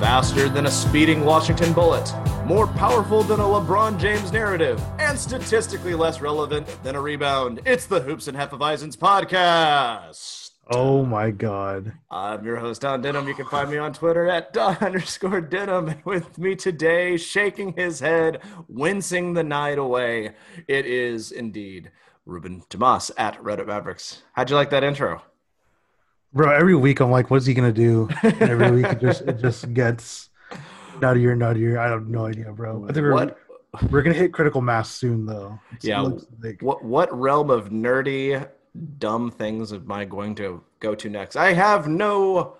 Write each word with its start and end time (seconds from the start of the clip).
Faster 0.00 0.48
than 0.48 0.66
a 0.66 0.70
speeding 0.70 1.24
Washington 1.24 1.72
bullet, 1.72 2.12
more 2.44 2.66
powerful 2.66 3.22
than 3.22 3.38
a 3.38 3.44
LeBron 3.44 3.96
James 3.96 4.32
narrative, 4.32 4.82
and 4.98 5.16
statistically 5.16 5.94
less 5.94 6.20
relevant 6.20 6.66
than 6.82 6.96
a 6.96 7.00
rebound. 7.00 7.60
It's 7.64 7.86
the 7.86 8.00
Hoops 8.00 8.26
and 8.26 8.36
Hefeweizens 8.36 8.96
podcast. 8.96 10.50
Oh 10.68 11.04
my 11.04 11.30
god. 11.30 11.92
I'm 12.10 12.44
your 12.44 12.56
host, 12.56 12.82
Don 12.82 13.02
Denham. 13.02 13.28
You 13.28 13.34
can 13.34 13.46
find 13.46 13.70
me 13.70 13.76
on 13.76 13.92
Twitter 13.92 14.28
at 14.28 14.52
Don 14.52 14.76
underscore 14.80 15.40
Denham. 15.40 15.94
With 16.04 16.38
me 16.38 16.56
today, 16.56 17.16
shaking 17.16 17.74
his 17.74 18.00
head, 18.00 18.40
wincing 18.66 19.34
the 19.34 19.44
night 19.44 19.78
away, 19.78 20.34
it 20.66 20.86
is 20.86 21.30
indeed 21.30 21.92
Ruben 22.26 22.64
Tomas 22.68 23.12
at 23.16 23.40
Reddit 23.40 23.68
Mavericks. 23.68 24.22
How'd 24.32 24.50
you 24.50 24.56
like 24.56 24.70
that 24.70 24.84
intro? 24.84 25.22
Bro, 26.34 26.50
every 26.52 26.74
week 26.74 27.00
I'm 27.00 27.10
like, 27.12 27.30
what's 27.30 27.46
he 27.46 27.54
gonna 27.54 27.72
do? 27.72 28.08
And 28.22 28.42
every 28.42 28.70
week 28.72 28.86
it 28.86 29.00
just 29.00 29.22
it 29.22 29.38
just 29.38 29.72
gets 29.74 30.30
nuttier, 30.98 31.32
and 31.32 31.40
nuttier. 31.42 31.78
I 31.78 31.88
have 31.88 32.08
no 32.08 32.26
idea, 32.26 32.52
bro. 32.52 32.84
I 32.84 32.92
think 32.92 33.04
we're 33.04 33.12
What 33.14 33.38
we're 33.90 34.02
gonna 34.02 34.14
hit 34.16 34.32
critical 34.32 34.60
mass 34.60 34.90
soon 34.90 35.26
though. 35.26 35.58
It 35.72 35.84
Yeah. 35.84 36.00
like- 36.42 36.60
what 36.60 36.84
what 36.84 37.16
realm 37.16 37.50
of 37.50 37.70
nerdy 37.70 38.46
dumb 38.98 39.30
things 39.30 39.72
am 39.72 39.90
I 39.92 40.04
going 40.04 40.34
to 40.36 40.60
go 40.80 40.94
to 40.96 41.08
next? 41.08 41.36
I 41.36 41.52
have 41.52 41.86
no 41.86 42.56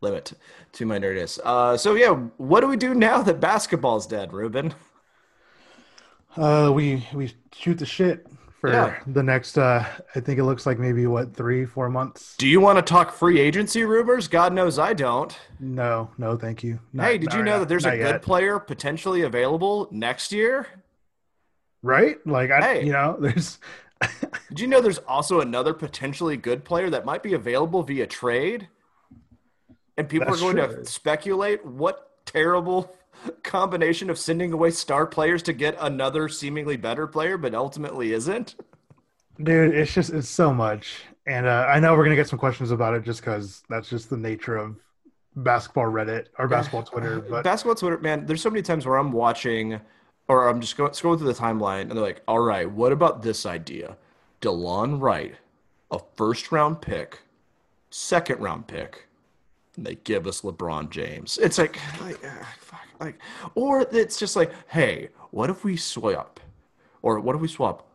limit 0.00 0.32
to 0.72 0.86
my 0.86 0.98
nerdiness. 0.98 1.38
Uh, 1.44 1.76
so 1.76 1.94
yeah, 1.94 2.12
what 2.38 2.60
do 2.60 2.66
we 2.66 2.76
do 2.78 2.94
now 2.94 3.22
that 3.22 3.40
basketball's 3.40 4.06
dead, 4.06 4.32
Ruben? 4.32 4.72
Uh 6.34 6.72
we 6.74 7.06
we 7.12 7.34
shoot 7.54 7.78
the 7.78 7.84
shit 7.84 8.26
for 8.62 8.70
Yeah. 8.70 8.98
the 9.08 9.22
next 9.24 9.58
uh 9.58 9.84
I 10.14 10.20
think 10.20 10.38
it 10.38 10.44
looks 10.44 10.64
like 10.66 10.78
maybe 10.78 11.06
what 11.08 11.34
three, 11.34 11.66
four 11.66 11.90
months. 11.90 12.36
Do 12.38 12.46
you 12.46 12.60
want 12.60 12.78
to 12.78 12.82
talk 12.82 13.12
free 13.12 13.40
agency 13.40 13.84
rumors? 13.84 14.28
God 14.28 14.52
knows 14.54 14.78
I 14.78 14.92
don't. 14.94 15.36
No, 15.58 16.10
no, 16.16 16.36
thank 16.36 16.62
you. 16.62 16.78
Not- 16.92 17.06
hey, 17.06 17.18
did 17.18 17.32
you 17.34 17.42
know 17.42 17.54
yet. 17.54 17.58
that 17.58 17.68
there's 17.68 17.84
a 17.84 17.96
Not 17.96 17.96
good 17.98 18.22
player 18.22 18.58
potentially 18.60 19.22
available 19.22 19.88
next 19.90 20.30
year? 20.32 20.66
right? 21.82 22.24
Like 22.24 22.52
I 22.52 22.60
Hey. 22.60 22.86
you 22.86 22.92
know, 22.92 23.16
there's 23.20 23.58
Did 24.48 24.60
you 24.60 24.68
know 24.68 24.80
there's 24.80 24.98
also 24.98 25.40
another 25.40 25.74
potentially 25.74 26.36
good 26.36 26.64
player 26.64 26.88
that 26.90 27.04
might 27.04 27.22
be 27.24 27.34
available 27.34 27.82
via 27.82 28.06
trade? 28.06 28.68
And 29.98 30.08
people 30.08 30.28
That's 30.28 30.38
are 30.40 30.52
going 30.52 30.56
true. 30.68 30.84
to 30.84 30.90
speculate 30.90 31.66
what 31.66 32.10
terrible 32.24 32.94
combination 33.42 34.10
of 34.10 34.18
sending 34.18 34.52
away 34.52 34.70
star 34.70 35.06
players 35.06 35.42
to 35.44 35.52
get 35.52 35.76
another 35.80 36.28
seemingly 36.28 36.76
better 36.76 37.06
player, 37.06 37.36
but 37.36 37.54
ultimately 37.54 38.12
isn't. 38.12 38.56
dude, 39.42 39.74
it's 39.74 39.92
just 39.92 40.10
it's 40.10 40.28
so 40.28 40.52
much. 40.52 41.04
And 41.26 41.46
uh, 41.46 41.66
I 41.68 41.78
know 41.80 41.94
we're 41.94 42.04
gonna 42.04 42.16
get 42.16 42.28
some 42.28 42.38
questions 42.38 42.70
about 42.70 42.94
it 42.94 43.04
just 43.04 43.20
because 43.20 43.62
that's 43.68 43.88
just 43.88 44.10
the 44.10 44.16
nature 44.16 44.56
of 44.56 44.76
basketball 45.36 45.84
Reddit 45.86 46.26
or 46.38 46.48
basketball 46.48 46.82
Twitter. 46.82 47.20
But 47.30 47.44
Basketball 47.44 47.74
Twitter, 47.74 47.98
man, 47.98 48.26
there's 48.26 48.42
so 48.42 48.50
many 48.50 48.62
times 48.62 48.86
where 48.86 48.96
I'm 48.96 49.12
watching 49.12 49.80
or 50.28 50.48
I'm 50.48 50.60
just 50.60 50.76
going, 50.76 50.90
scrolling 50.92 51.18
through 51.18 51.32
the 51.32 51.38
timeline 51.38 51.82
and 51.82 51.92
they're 51.92 52.02
like, 52.02 52.22
all 52.28 52.40
right, 52.40 52.70
what 52.70 52.92
about 52.92 53.22
this 53.22 53.46
idea? 53.46 53.96
Delon 54.40 55.00
Wright, 55.00 55.34
a 55.90 55.98
first 56.16 56.52
round 56.52 56.80
pick, 56.80 57.20
second 57.90 58.40
round 58.40 58.66
pick, 58.66 59.08
and 59.76 59.86
they 59.86 59.96
give 59.96 60.26
us 60.26 60.42
LeBron 60.42 60.90
James. 60.90 61.38
It's 61.38 61.58
like, 61.58 61.78
like, 62.00 62.20
ah, 62.24 62.54
fuck, 62.58 62.86
like, 63.00 63.18
or 63.54 63.86
it's 63.90 64.18
just 64.18 64.36
like, 64.36 64.52
hey, 64.68 65.08
what 65.30 65.50
if 65.50 65.64
we 65.64 65.76
swap, 65.76 66.40
or 67.00 67.20
what 67.20 67.34
if 67.34 67.40
we 67.42 67.48
swap 67.48 67.88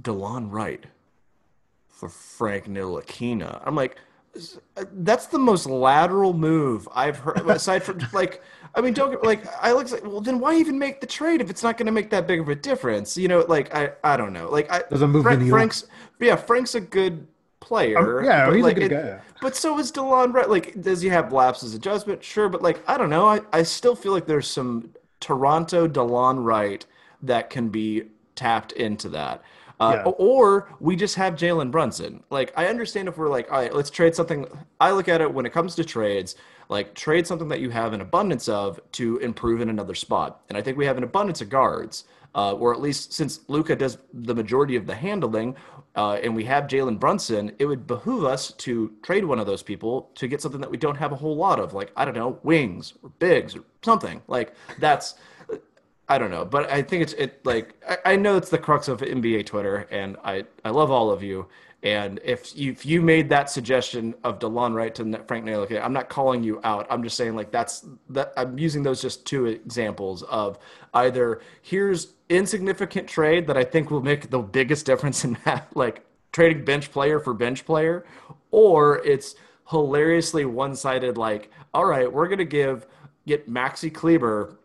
Delon 0.00 0.50
Wright 0.50 0.84
for 1.88 2.08
Frank 2.08 2.66
Ntilikina? 2.66 3.62
I'm 3.66 3.74
like, 3.74 3.96
that's 4.92 5.26
the 5.26 5.38
most 5.38 5.66
lateral 5.66 6.32
move 6.32 6.88
I've 6.94 7.18
heard. 7.18 7.40
Aside 7.48 7.82
from 7.82 8.00
like, 8.12 8.42
I 8.74 8.80
mean, 8.80 8.94
don't 8.94 9.10
get 9.10 9.24
like 9.24 9.44
I 9.62 9.72
look 9.72 9.90
like, 9.90 10.04
well, 10.04 10.20
then 10.20 10.38
why 10.38 10.54
even 10.54 10.78
make 10.78 11.00
the 11.00 11.06
trade 11.06 11.40
if 11.40 11.50
it's 11.50 11.62
not 11.62 11.76
going 11.76 11.86
to 11.86 11.92
make 11.92 12.10
that 12.10 12.26
big 12.26 12.40
of 12.40 12.48
a 12.48 12.54
difference? 12.54 13.16
You 13.16 13.28
know, 13.28 13.44
like 13.48 13.74
I, 13.74 13.90
I 14.04 14.16
don't 14.16 14.32
know. 14.32 14.48
Like 14.48 14.70
I 14.70 14.82
Doesn't 14.88 15.10
move 15.10 15.24
the 15.24 15.30
Frank. 15.30 15.50
Frank's, 15.50 15.84
yeah, 16.20 16.36
Frank's 16.36 16.74
a 16.74 16.80
good 16.80 17.26
player. 17.60 18.20
Um, 18.20 18.24
yeah, 18.24 18.46
but, 18.46 18.56
he's 18.56 18.66
a 18.66 18.74
good 18.74 18.82
it- 18.84 18.90
guy. 18.90 19.20
But 19.40 19.56
so 19.56 19.78
is 19.78 19.90
Delon 19.90 20.34
Wright. 20.34 20.50
Like, 20.50 20.80
does 20.82 21.00
he 21.00 21.08
have 21.08 21.32
lapses 21.32 21.74
of 21.74 21.80
judgment? 21.80 22.22
Sure, 22.22 22.48
but 22.48 22.60
like, 22.62 22.82
I 22.88 22.98
don't 22.98 23.10
know. 23.10 23.26
I, 23.26 23.40
I 23.52 23.62
still 23.62 23.94
feel 23.96 24.12
like 24.12 24.26
there's 24.26 24.48
some 24.48 24.90
Toronto 25.20 25.88
Delon 25.88 26.44
Wright 26.44 26.84
that 27.22 27.50
can 27.50 27.68
be 27.68 28.04
tapped 28.34 28.72
into 28.72 29.08
that. 29.10 29.42
Uh, 29.78 30.02
Yeah. 30.04 30.12
Or 30.18 30.68
we 30.78 30.94
just 30.96 31.14
have 31.16 31.34
Jalen 31.34 31.70
Brunson. 31.70 32.22
Like, 32.28 32.52
I 32.56 32.66
understand 32.66 33.08
if 33.08 33.16
we're 33.16 33.28
like, 33.30 33.50
all 33.50 33.58
right, 33.58 33.74
let's 33.74 33.88
trade 33.90 34.14
something. 34.14 34.46
I 34.78 34.90
look 34.90 35.08
at 35.08 35.20
it 35.22 35.32
when 35.32 35.46
it 35.46 35.52
comes 35.52 35.74
to 35.76 35.84
trades, 35.84 36.36
like 36.68 36.94
trade 36.94 37.26
something 37.26 37.48
that 37.48 37.60
you 37.60 37.70
have 37.70 37.94
an 37.94 38.00
abundance 38.02 38.46
of 38.48 38.78
to 38.92 39.16
improve 39.18 39.60
in 39.62 39.70
another 39.70 39.94
spot. 39.94 40.42
And 40.50 40.58
I 40.58 40.62
think 40.62 40.76
we 40.76 40.84
have 40.84 40.98
an 40.98 41.04
abundance 41.04 41.40
of 41.40 41.48
guards, 41.48 42.04
uh, 42.34 42.52
or 42.52 42.74
at 42.74 42.80
least 42.80 43.14
since 43.14 43.40
Luka 43.48 43.74
does 43.74 43.96
the 44.12 44.34
majority 44.34 44.76
of 44.76 44.86
the 44.86 44.94
handling, 44.94 45.56
uh, 45.96 46.18
and 46.22 46.34
we 46.34 46.44
have 46.44 46.64
Jalen 46.64 46.98
Brunson, 46.98 47.52
it 47.58 47.66
would 47.66 47.86
behoove 47.86 48.24
us 48.24 48.52
to 48.52 48.92
trade 49.02 49.24
one 49.24 49.38
of 49.38 49.46
those 49.46 49.62
people 49.62 50.10
to 50.14 50.28
get 50.28 50.40
something 50.40 50.60
that 50.60 50.70
we 50.70 50.76
don't 50.76 50.96
have 50.96 51.12
a 51.12 51.16
whole 51.16 51.36
lot 51.36 51.58
of, 51.58 51.74
like 51.74 51.90
I 51.96 52.04
don't 52.04 52.14
know, 52.14 52.38
wings 52.42 52.94
or 53.02 53.10
bigs 53.18 53.56
or 53.56 53.64
something. 53.82 54.22
Like 54.28 54.54
that's 54.78 55.14
I 56.10 56.18
don't 56.18 56.32
know, 56.32 56.44
but 56.44 56.68
I 56.68 56.82
think 56.82 57.04
it's 57.04 57.12
it 57.12 57.44
like 57.46 57.74
I, 57.88 58.12
I 58.12 58.16
know 58.16 58.36
it's 58.36 58.50
the 58.50 58.58
crux 58.58 58.88
of 58.88 59.00
NBA 59.00 59.46
Twitter, 59.46 59.86
and 59.92 60.16
I 60.24 60.44
I 60.64 60.70
love 60.70 60.90
all 60.90 61.10
of 61.10 61.22
you. 61.22 61.46
And 61.82 62.20
if 62.24 62.54
you, 62.56 62.72
if 62.72 62.84
you 62.84 63.00
made 63.00 63.28
that 63.30 63.48
suggestion 63.48 64.14
of 64.22 64.38
Delon 64.38 64.74
Wright 64.74 64.94
to 64.96 65.04
Frank 65.26 65.46
Ntilikina, 65.46 65.82
I'm 65.82 65.94
not 65.94 66.08
calling 66.08 66.42
you 66.42 66.60
out. 66.62 66.86
I'm 66.90 67.02
just 67.02 67.16
saying 67.16 67.36
like 67.36 67.52
that's 67.52 67.86
that 68.10 68.32
I'm 68.36 68.58
using 68.58 68.82
those 68.82 69.00
just 69.00 69.24
two 69.24 69.46
examples 69.46 70.22
of 70.24 70.58
either 70.94 71.40
here's 71.62 72.14
insignificant 72.30 73.08
trade 73.08 73.46
that 73.48 73.56
I 73.56 73.64
think 73.64 73.90
will 73.90 74.02
make 74.02 74.30
the 74.30 74.38
biggest 74.38 74.86
difference 74.86 75.24
in 75.24 75.36
that 75.44 75.68
like 75.76 76.06
trading 76.32 76.64
bench 76.64 76.90
player 76.90 77.20
for 77.20 77.34
bench 77.34 77.66
player, 77.66 78.06
or 78.50 79.04
it's 79.04 79.34
hilariously 79.68 80.44
one-sided 80.44 81.18
like 81.18 81.50
all 81.74 81.84
right, 81.84 82.10
we're 82.10 82.28
gonna 82.28 82.44
give 82.44 82.86
get 83.26 83.48
Maxi 83.48 83.92
Kleber 83.92 84.56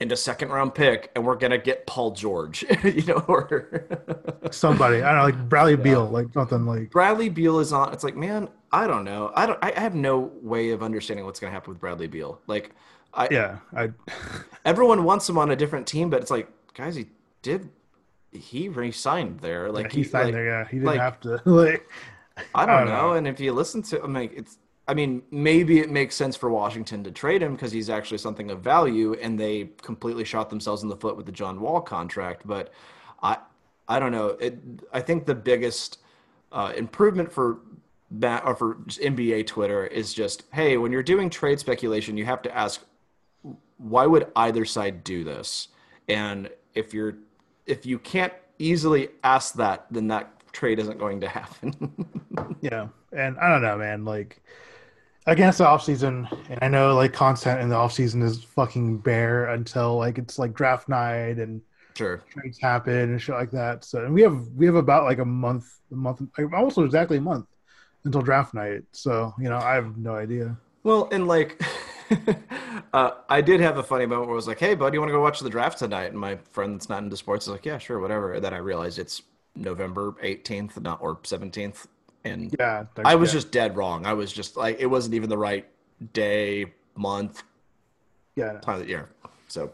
into 0.00 0.16
second 0.16 0.50
round 0.50 0.74
pick 0.74 1.12
and 1.14 1.24
we're 1.24 1.36
gonna 1.36 1.58
get 1.58 1.86
Paul 1.86 2.12
George, 2.12 2.64
you 2.84 3.04
know, 3.04 3.24
or 3.28 3.86
somebody 4.50 5.02
I 5.02 5.12
don't 5.12 5.18
know, 5.18 5.24
like 5.24 5.48
Bradley 5.48 5.76
Beal, 5.76 6.08
like 6.08 6.32
something 6.32 6.66
like 6.66 6.90
Bradley 6.90 7.28
Beal 7.28 7.58
is 7.60 7.72
on. 7.72 7.92
It's 7.92 8.04
like, 8.04 8.16
man, 8.16 8.48
I 8.72 8.86
don't 8.86 9.04
know. 9.04 9.32
I 9.34 9.46
don't. 9.46 9.58
I 9.62 9.78
have 9.78 9.94
no 9.94 10.32
way 10.40 10.70
of 10.70 10.82
understanding 10.82 11.24
what's 11.26 11.40
gonna 11.40 11.52
happen 11.52 11.72
with 11.72 11.80
Bradley 11.80 12.08
Beal. 12.08 12.40
Like, 12.46 12.74
I 13.14 13.28
yeah. 13.30 13.58
I 13.74 13.90
everyone 14.64 15.04
wants 15.04 15.28
him 15.28 15.38
on 15.38 15.50
a 15.50 15.56
different 15.56 15.86
team, 15.86 16.10
but 16.10 16.20
it's 16.20 16.30
like, 16.30 16.48
guys, 16.74 16.94
he 16.96 17.06
did. 17.42 17.68
He 18.30 18.68
re-signed 18.68 19.40
there. 19.40 19.70
Like 19.70 19.92
he 19.92 20.04
signed 20.04 20.26
like, 20.26 20.34
there. 20.34 20.44
Yeah, 20.46 20.64
he 20.66 20.76
didn't 20.76 20.86
like, 20.86 21.00
have 21.00 21.20
to. 21.20 21.42
Like 21.46 21.88
I 22.54 22.64
don't, 22.64 22.86
don't 22.86 22.86
know. 22.86 23.08
know. 23.08 23.12
And 23.14 23.28
if 23.28 23.38
you 23.40 23.52
listen 23.52 23.82
to, 23.82 24.02
I'm 24.02 24.12
like, 24.12 24.32
it's. 24.34 24.58
I 24.88 24.94
mean, 24.94 25.22
maybe 25.30 25.78
it 25.78 25.90
makes 25.90 26.16
sense 26.16 26.34
for 26.34 26.50
Washington 26.50 27.04
to 27.04 27.12
trade 27.12 27.40
him 27.40 27.54
because 27.54 27.70
he's 27.70 27.88
actually 27.88 28.18
something 28.18 28.50
of 28.50 28.62
value, 28.62 29.14
and 29.14 29.38
they 29.38 29.70
completely 29.80 30.24
shot 30.24 30.50
themselves 30.50 30.82
in 30.82 30.88
the 30.88 30.96
foot 30.96 31.16
with 31.16 31.24
the 31.24 31.32
John 31.32 31.60
Wall 31.60 31.80
contract. 31.80 32.42
But 32.44 32.72
I, 33.22 33.36
I 33.86 34.00
don't 34.00 34.10
know. 34.10 34.28
It. 34.28 34.58
I 34.92 35.00
think 35.00 35.24
the 35.24 35.36
biggest 35.36 35.98
uh, 36.50 36.72
improvement 36.76 37.30
for 37.30 37.60
that 38.18 38.44
or 38.44 38.54
for 38.54 38.74
NBA 38.74 39.46
Twitter 39.46 39.86
is 39.86 40.12
just, 40.12 40.44
hey, 40.52 40.76
when 40.76 40.92
you're 40.92 41.02
doing 41.02 41.30
trade 41.30 41.58
speculation, 41.58 42.16
you 42.16 42.24
have 42.24 42.42
to 42.42 42.56
ask, 42.56 42.82
why 43.78 44.06
would 44.06 44.30
either 44.36 44.64
side 44.64 45.02
do 45.04 45.24
this? 45.24 45.68
And 46.08 46.50
if 46.74 46.94
you're 46.94 47.16
if 47.66 47.86
you 47.86 47.98
can't 47.98 48.32
easily 48.58 49.08
ask 49.24 49.54
that, 49.54 49.86
then 49.90 50.08
that 50.08 50.30
trade 50.52 50.78
isn't 50.78 50.98
going 50.98 51.20
to 51.20 51.28
happen. 51.28 52.56
yeah, 52.60 52.88
and 53.12 53.38
I 53.38 53.48
don't 53.48 53.62
know, 53.62 53.76
man. 53.76 54.04
Like 54.04 54.42
against 55.26 55.58
the 55.58 55.66
off 55.66 55.84
season, 55.84 56.28
and 56.48 56.58
I 56.62 56.68
know 56.68 56.94
like 56.94 57.12
content 57.12 57.60
in 57.60 57.68
the 57.68 57.76
off 57.76 57.92
season 57.92 58.22
is 58.22 58.42
fucking 58.42 58.98
bare 58.98 59.46
until 59.46 59.96
like 59.96 60.18
it's 60.18 60.38
like 60.38 60.54
draft 60.54 60.88
night 60.88 61.38
and 61.38 61.60
sure 61.96 62.22
trades 62.30 62.58
happen 62.58 62.94
and 62.94 63.20
shit 63.20 63.34
like 63.34 63.50
that. 63.50 63.84
So 63.84 64.04
and 64.04 64.14
we 64.14 64.22
have 64.22 64.48
we 64.48 64.66
have 64.66 64.76
about 64.76 65.04
like 65.04 65.18
a 65.18 65.24
month, 65.24 65.80
a 65.90 65.94
month, 65.94 66.22
almost 66.38 66.78
exactly 66.78 67.18
a 67.18 67.20
month 67.20 67.46
until 68.04 68.22
draft 68.22 68.54
night. 68.54 68.82
So 68.92 69.34
you 69.38 69.48
know, 69.48 69.58
I 69.58 69.74
have 69.74 69.96
no 69.96 70.14
idea. 70.14 70.56
Well, 70.82 71.08
and 71.12 71.28
like. 71.28 71.62
uh, 72.92 73.10
I 73.28 73.40
did 73.40 73.60
have 73.60 73.78
a 73.78 73.82
funny 73.82 74.06
moment 74.06 74.28
where 74.28 74.34
I 74.34 74.36
was 74.36 74.48
like, 74.48 74.58
"Hey, 74.58 74.74
bud, 74.74 74.94
you 74.94 75.00
want 75.00 75.10
to 75.10 75.14
go 75.14 75.20
watch 75.20 75.40
the 75.40 75.50
draft 75.50 75.78
tonight?" 75.78 76.10
And 76.10 76.18
my 76.18 76.36
friend 76.50 76.74
that's 76.74 76.88
not 76.88 77.02
into 77.02 77.16
sports 77.16 77.46
is 77.46 77.52
like, 77.52 77.64
"Yeah, 77.64 77.78
sure, 77.78 78.00
whatever." 78.00 78.34
And 78.34 78.44
then 78.44 78.54
I 78.54 78.58
realized 78.58 78.98
it's 78.98 79.22
November 79.54 80.12
18th, 80.22 80.80
not 80.80 81.00
or 81.02 81.16
17th, 81.16 81.86
and 82.24 82.54
yeah, 82.58 82.84
I 83.04 83.14
was 83.14 83.30
yeah. 83.30 83.34
just 83.34 83.52
dead 83.52 83.76
wrong. 83.76 84.06
I 84.06 84.12
was 84.12 84.32
just 84.32 84.56
like, 84.56 84.80
it 84.80 84.86
wasn't 84.86 85.14
even 85.14 85.28
the 85.28 85.38
right 85.38 85.66
day, 86.12 86.72
month, 86.94 87.42
yeah, 88.36 88.58
time 88.60 88.76
of 88.76 88.82
the 88.82 88.88
year. 88.88 89.10
So 89.48 89.72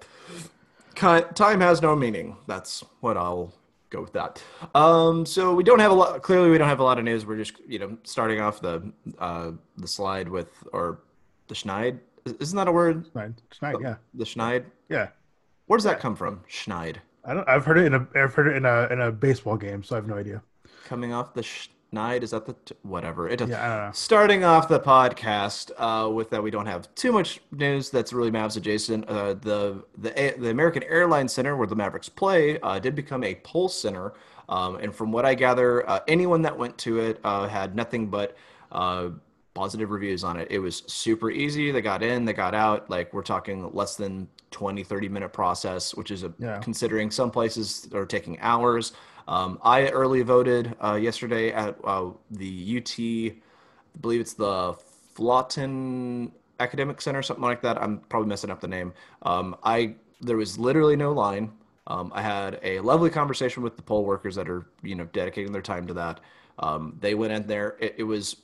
time 0.94 1.60
has 1.60 1.80
no 1.82 1.94
meaning. 1.94 2.36
That's 2.46 2.84
what 3.00 3.16
I'll 3.16 3.52
go 3.90 4.00
with 4.00 4.12
that. 4.12 4.42
Um, 4.74 5.24
so 5.24 5.54
we 5.54 5.64
don't 5.64 5.78
have 5.78 5.92
a 5.92 5.94
lot. 5.94 6.22
Clearly, 6.22 6.50
we 6.50 6.58
don't 6.58 6.68
have 6.68 6.80
a 6.80 6.84
lot 6.84 6.98
of 6.98 7.04
news. 7.04 7.26
We're 7.26 7.36
just 7.36 7.54
you 7.66 7.78
know 7.78 7.96
starting 8.04 8.40
off 8.40 8.60
the 8.60 8.92
uh, 9.18 9.52
the 9.76 9.88
slide 9.88 10.28
with 10.28 10.48
or 10.72 11.00
the 11.48 11.54
schneid. 11.54 12.00
Isn't 12.40 12.56
that 12.56 12.68
a 12.68 12.72
word? 12.72 13.10
Schneid, 13.12 13.34
schneid 13.52 13.82
yeah. 13.82 13.96
The 14.14 14.24
schneid. 14.24 14.64
Yeah. 14.88 15.08
Where 15.66 15.76
does 15.76 15.84
that 15.84 16.00
come 16.00 16.16
from? 16.16 16.42
Schneid. 16.50 16.96
I 17.24 17.34
don't. 17.34 17.48
I've 17.48 17.64
heard 17.64 17.78
it 17.78 17.84
in 17.84 17.94
a. 17.94 18.06
I've 18.14 18.34
heard 18.34 18.48
it 18.48 18.56
in 18.56 18.64
a 18.64 18.88
in 18.90 19.00
a 19.00 19.12
baseball 19.12 19.56
game, 19.56 19.82
so 19.82 19.94
I 19.94 19.98
have 19.98 20.06
no 20.06 20.16
idea. 20.16 20.42
Coming 20.84 21.12
off 21.12 21.34
the 21.34 21.42
Schneid, 21.42 22.22
is 22.22 22.30
that 22.30 22.46
the 22.46 22.54
t- 22.64 22.74
whatever? 22.82 23.28
It 23.28 23.40
yeah, 23.40 23.64
I 23.64 23.76
don't 23.76 23.86
know. 23.86 23.92
Starting 23.92 24.44
off 24.44 24.68
the 24.68 24.80
podcast 24.80 25.70
uh, 25.76 26.08
with 26.08 26.30
that, 26.30 26.42
we 26.42 26.50
don't 26.50 26.64
have 26.64 26.94
too 26.94 27.12
much 27.12 27.40
news 27.52 27.90
that's 27.90 28.14
really 28.14 28.30
Mavs 28.30 28.56
adjacent. 28.56 29.06
Uh, 29.08 29.34
the 29.34 29.84
the 29.98 30.34
the 30.38 30.48
American 30.48 30.82
Airlines 30.84 31.32
Center, 31.34 31.56
where 31.56 31.66
the 31.66 31.76
Mavericks 31.76 32.08
play, 32.08 32.58
uh, 32.60 32.78
did 32.78 32.94
become 32.94 33.22
a 33.22 33.34
Poll 33.34 33.68
Center, 33.68 34.14
um, 34.48 34.76
and 34.76 34.94
from 34.94 35.12
what 35.12 35.26
I 35.26 35.34
gather, 35.34 35.88
uh, 35.88 36.00
anyone 36.08 36.40
that 36.42 36.56
went 36.56 36.78
to 36.78 36.98
it 36.98 37.20
uh, 37.24 37.46
had 37.46 37.76
nothing 37.76 38.06
but 38.06 38.36
uh, 38.72 39.10
positive 39.58 39.90
reviews 39.90 40.22
on 40.22 40.36
it. 40.36 40.46
It 40.52 40.60
was 40.60 40.84
super 40.86 41.32
easy. 41.32 41.72
They 41.72 41.80
got 41.80 42.00
in, 42.00 42.24
they 42.24 42.32
got 42.32 42.54
out. 42.54 42.88
Like 42.88 43.12
we're 43.12 43.24
talking 43.24 43.68
less 43.74 43.96
than 43.96 44.28
20, 44.52 44.84
30 44.84 45.08
minute 45.08 45.32
process, 45.32 45.96
which 45.96 46.12
is 46.12 46.22
a, 46.22 46.32
yeah. 46.38 46.60
considering 46.60 47.10
some 47.10 47.32
places 47.32 47.88
are 47.92 48.06
taking 48.06 48.38
hours. 48.38 48.92
Um, 49.26 49.58
I 49.64 49.88
early 49.88 50.22
voted 50.22 50.76
uh, 50.80 50.94
yesterday 50.94 51.50
at 51.50 51.76
uh, 51.82 52.10
the 52.30 52.76
UT, 52.78 53.00
I 53.00 53.98
believe 54.00 54.20
it's 54.20 54.34
the 54.34 54.76
Flotten 55.16 56.30
Academic 56.60 57.00
Center, 57.00 57.20
something 57.20 57.42
like 57.42 57.60
that. 57.62 57.82
I'm 57.82 57.98
probably 57.98 58.28
messing 58.28 58.50
up 58.50 58.60
the 58.60 58.68
name. 58.68 58.92
Um, 59.22 59.56
I 59.64 59.96
there 60.20 60.36
was 60.36 60.56
literally 60.56 60.94
no 60.94 61.12
line. 61.12 61.50
Um, 61.88 62.12
I 62.14 62.22
had 62.22 62.60
a 62.62 62.78
lovely 62.78 63.10
conversation 63.10 63.64
with 63.64 63.76
the 63.76 63.82
poll 63.82 64.04
workers 64.04 64.36
that 64.36 64.48
are 64.48 64.66
you 64.84 64.94
know 64.94 65.06
dedicating 65.06 65.50
their 65.50 65.62
time 65.62 65.88
to 65.88 65.94
that. 65.94 66.20
Um, 66.60 66.96
they 67.00 67.14
went 67.14 67.32
in 67.32 67.46
there. 67.48 67.76
It, 67.80 67.96
it 67.98 68.04
was 68.04 68.36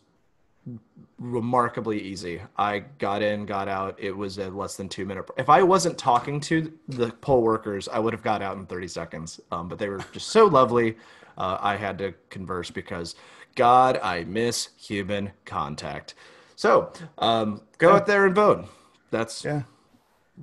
remarkably 1.18 2.00
easy. 2.00 2.40
I 2.56 2.80
got 2.98 3.22
in, 3.22 3.46
got 3.46 3.68
out. 3.68 3.96
It 3.98 4.16
was 4.16 4.38
a 4.38 4.48
less 4.50 4.76
than 4.76 4.88
two 4.88 5.04
minute. 5.04 5.28
If 5.36 5.48
I 5.48 5.62
wasn't 5.62 5.98
talking 5.98 6.40
to 6.40 6.72
the 6.88 7.10
poll 7.10 7.42
workers, 7.42 7.88
I 7.88 7.98
would 7.98 8.12
have 8.12 8.22
got 8.22 8.42
out 8.42 8.56
in 8.56 8.66
30 8.66 8.88
seconds. 8.88 9.40
Um, 9.50 9.68
but 9.68 9.78
they 9.78 9.88
were 9.88 10.04
just 10.12 10.28
so 10.28 10.46
lovely. 10.46 10.96
Uh, 11.36 11.58
I 11.60 11.76
had 11.76 11.98
to 11.98 12.14
converse 12.30 12.70
because, 12.70 13.14
God, 13.54 13.98
I 14.02 14.24
miss 14.24 14.70
human 14.76 15.32
contact. 15.44 16.14
So 16.56 16.92
um, 17.18 17.62
go 17.78 17.92
out 17.92 18.06
there 18.06 18.26
and 18.26 18.34
vote. 18.34 18.66
That's 19.10 19.44
yeah. 19.44 19.62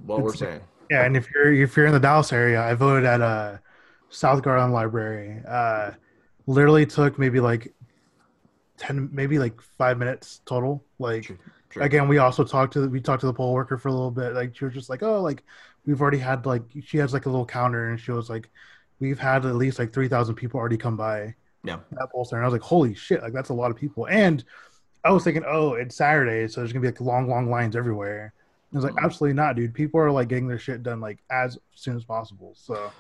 what 0.06 0.18
it's, 0.18 0.24
we're 0.26 0.36
saying. 0.36 0.62
Yeah, 0.90 1.06
and 1.06 1.16
if 1.16 1.30
you're 1.34 1.54
if 1.54 1.78
you're 1.78 1.86
in 1.86 1.94
the 1.94 2.00
Dallas 2.00 2.34
area, 2.34 2.62
I 2.62 2.74
voted 2.74 3.06
at 3.06 3.22
a 3.22 3.24
uh, 3.24 3.58
South 4.10 4.42
Garland 4.42 4.74
Library. 4.74 5.42
Uh, 5.48 5.92
literally 6.48 6.86
took 6.86 7.18
maybe 7.18 7.40
like 7.40 7.74
10 8.82 9.10
maybe 9.12 9.38
like 9.38 9.62
five 9.62 10.00
minutes 10.00 10.42
total 10.46 10.84
like 10.98 11.24
sure, 11.24 11.38
sure. 11.70 11.84
again 11.84 12.08
we 12.08 12.18
also 12.18 12.44
talked 12.44 12.74
to 12.74 12.90
we 12.90 13.00
talked 13.00 13.22
to 13.22 13.28
the 13.28 13.34
poll 13.34 13.54
worker 13.54 13.78
for 13.78 13.90
a 13.90 13.92
little 13.92 14.10
bit 14.10 14.34
like 14.34 14.56
she 14.56 14.66
was 14.66 14.74
just 14.74 14.90
like 14.90 15.04
oh 15.04 15.22
like 15.22 15.44
we've 15.86 16.02
already 16.02 16.18
had 16.18 16.46
like 16.48 16.64
she 16.84 16.98
has 16.98 17.14
like 17.14 17.28
a 17.28 17.30
little 17.30 17.46
counter 17.46 17.90
and 17.90 18.00
she 18.00 18.12
was 18.12 18.28
like 18.28 18.50
we've 19.00 19.20
had 19.20 19.46
at 19.46 19.56
least 19.56 19.78
like 19.78 19.94
3000 19.94 20.34
people 20.34 20.60
already 20.60 20.78
come 20.78 20.98
by 20.98 21.34
yeah 21.64 21.78
that 21.92 22.12
poll 22.12 22.26
center 22.26 22.42
and 22.42 22.46
i 22.46 22.48
was 22.48 22.54
like 22.54 22.68
holy 22.68 22.96
shit 22.96 23.22
like 23.22 23.34
that's 23.34 23.50
a 23.50 23.54
lot 23.54 23.70
of 23.70 23.78
people 23.78 24.08
and 24.08 24.44
i 25.04 25.12
was 25.12 25.24
thinking 25.24 25.44
oh 25.46 25.74
it's 25.74 25.96
saturday 25.96 26.48
so 26.48 26.60
there's 26.60 26.74
gonna 26.74 26.82
be 26.82 26.88
like 26.88 27.00
long 27.00 27.30
long 27.30 27.50
lines 27.50 27.76
everywhere 27.76 28.34
I 28.74 28.78
was 28.78 28.86
like, 28.86 28.94
mm-hmm. 28.94 29.06
absolutely 29.06 29.34
not, 29.34 29.56
dude. 29.56 29.74
People 29.74 30.00
are 30.00 30.12
like 30.12 30.30
getting 30.30 30.48
their 30.48 30.58
shit 30.58 30.82
done 30.82 31.02
like 31.02 31.20
as 31.30 31.58
soon 31.76 31.98
as 31.98 32.06
possible. 32.06 32.54
So, 32.56 32.92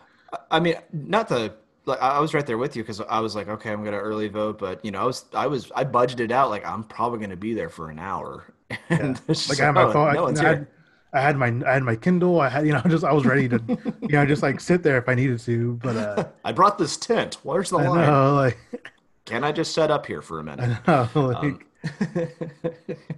I 0.49 0.59
mean, 0.59 0.75
not 0.91 1.29
the 1.29 1.53
like 1.85 2.01
I 2.01 2.19
was 2.19 2.33
right 2.33 2.45
there 2.45 2.57
with 2.57 2.75
you 2.75 2.83
because 2.83 3.01
I 3.01 3.19
was 3.19 3.35
like, 3.35 3.47
okay, 3.47 3.71
I'm 3.71 3.83
gonna 3.83 3.97
early 3.97 4.27
vote, 4.27 4.59
but 4.59 4.83
you 4.85 4.91
know, 4.91 5.01
I 5.01 5.05
was 5.05 5.25
I 5.33 5.47
was 5.47 5.71
I 5.75 5.83
budgeted 5.83 6.31
out 6.31 6.49
like 6.49 6.65
I'm 6.65 6.83
probably 6.83 7.19
gonna 7.19 7.35
be 7.35 7.53
there 7.53 7.69
for 7.69 7.89
an 7.89 7.99
hour. 7.99 8.53
And 8.89 9.19
yeah. 9.27 9.35
like 9.49 9.59
I 9.59 9.65
had 9.65 9.71
my 9.73 9.91
phone, 9.91 10.13
no 10.13 10.27
I, 10.27 10.29
had, 10.29 10.67
I, 11.11 11.21
had, 11.21 11.35
my 11.35 11.47
I 11.67 11.73
had 11.73 11.83
my 11.83 11.97
Kindle, 11.97 12.39
I 12.39 12.47
had 12.47 12.65
you 12.65 12.71
know 12.71 12.81
just 12.87 13.03
I 13.03 13.11
was 13.11 13.25
ready 13.25 13.49
to 13.49 13.61
you 14.01 14.09
know 14.09 14.25
just 14.25 14.41
like 14.41 14.61
sit 14.61 14.81
there 14.81 14.97
if 14.97 15.09
I 15.09 15.15
needed 15.15 15.39
to. 15.39 15.73
But 15.83 15.97
uh, 15.97 16.23
I 16.45 16.53
brought 16.53 16.77
this 16.77 16.95
tent. 16.95 17.37
Where's 17.43 17.69
the 17.69 17.79
I 17.79 17.87
line? 17.87 18.07
Know, 18.07 18.35
like, 18.35 18.57
Can 19.25 19.43
I 19.43 19.51
just 19.51 19.73
set 19.73 19.91
up 19.91 20.05
here 20.05 20.21
for 20.21 20.39
a 20.39 20.43
minute? 20.43 20.87
Know, 20.87 21.09
like, 21.15 21.37
um, 21.43 21.59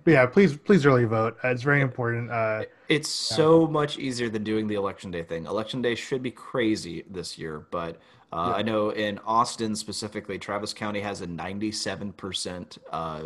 yeah, 0.05 0.25
please 0.25 0.55
please 0.57 0.85
early 0.85 1.05
vote. 1.05 1.37
Uh, 1.43 1.49
it's 1.49 1.63
very 1.63 1.81
important. 1.81 2.31
Uh, 2.31 2.63
it's 2.87 3.09
so 3.09 3.67
much 3.67 3.97
easier 3.97 4.29
than 4.29 4.43
doing 4.43 4.67
the 4.67 4.75
election 4.75 5.11
day 5.11 5.23
thing. 5.23 5.45
Election 5.45 5.81
day 5.81 5.95
should 5.95 6.23
be 6.23 6.31
crazy 6.31 7.03
this 7.09 7.37
year, 7.37 7.65
but 7.71 7.99
uh, 8.33 8.47
yeah. 8.47 8.55
I 8.55 8.61
know 8.63 8.89
in 8.89 9.19
Austin 9.19 9.75
specifically, 9.75 10.39
Travis 10.39 10.73
County 10.73 10.99
has 11.01 11.21
a 11.21 11.27
97% 11.27 12.77
uh, 12.91 13.21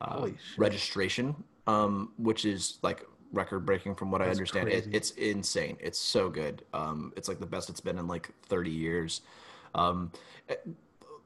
uh, 0.00 0.28
registration, 0.56 1.36
um, 1.66 2.12
which 2.16 2.46
is 2.46 2.78
like 2.80 3.04
record 3.32 3.66
breaking 3.66 3.94
from 3.94 4.10
what 4.10 4.18
That's 4.18 4.28
I 4.28 4.32
understand. 4.32 4.68
It, 4.70 4.88
it's 4.90 5.10
insane. 5.12 5.76
It's 5.80 5.98
so 5.98 6.30
good. 6.30 6.64
Um, 6.72 7.12
it's 7.14 7.28
like 7.28 7.40
the 7.40 7.46
best 7.46 7.68
it's 7.68 7.80
been 7.80 7.98
in 7.98 8.08
like 8.08 8.30
30 8.46 8.70
years. 8.70 9.20
Um, 9.74 10.10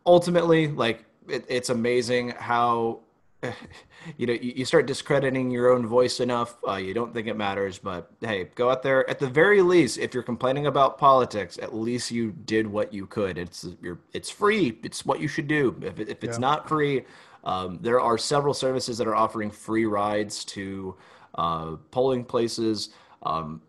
ultimately, 0.05 0.67
like 0.67 1.05
it, 1.29 1.45
it's 1.49 1.71
amazing 1.71 2.31
how 2.31 3.01
you 4.17 4.27
know, 4.27 4.33
you, 4.33 4.53
you, 4.57 4.65
start 4.65 4.87
discrediting 4.87 5.51
your 5.51 5.73
own 5.73 5.87
voice 5.87 6.21
enough, 6.21 6.57
uh, 6.67 6.77
you 6.77 6.95
don't 6.95 7.13
think 7.13 7.27
it 7.27 7.37
matters. 7.37 7.79
But 7.79 8.11
hey, 8.21 8.49
go 8.55 8.71
out 8.71 8.83
there. 8.83 9.09
At 9.11 9.19
the 9.19 9.29
very 9.29 9.63
least, 9.63 9.99
if 9.99 10.15
you're 10.15 10.23
complaining 10.23 10.67
about 10.67 10.99
politics, 10.99 11.59
at 11.61 11.75
least 11.75 12.11
you 12.11 12.33
did 12.45 12.67
what 12.67 12.93
you 12.93 13.07
could. 13.07 13.39
It's 13.39 13.67
you're, 13.81 13.99
it's 14.13 14.31
free. 14.31 14.79
It's 14.83 15.05
what 15.05 15.21
you 15.21 15.29
should 15.29 15.49
do. 15.49 15.77
If, 15.83 15.99
if 15.99 16.23
it's 16.25 16.37
yeah. 16.37 16.41
not 16.41 16.69
free, 16.69 17.05
um, 17.45 17.79
there 17.81 18.01
are 18.01 18.17
several 18.17 18.55
services 18.55 18.99
that 18.99 19.07
are 19.07 19.17
offering 19.17 19.51
free 19.51 19.87
rides 19.87 20.45
to 20.47 20.97
uh, 21.35 21.77
polling 21.91 22.25
places. 22.25 22.91
Um, 23.25 23.63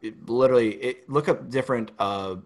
it, 0.00 0.28
literally, 0.28 0.74
it, 0.76 1.10
look 1.10 1.28
up 1.28 1.50
different. 1.50 1.90
Uh, 1.98 2.36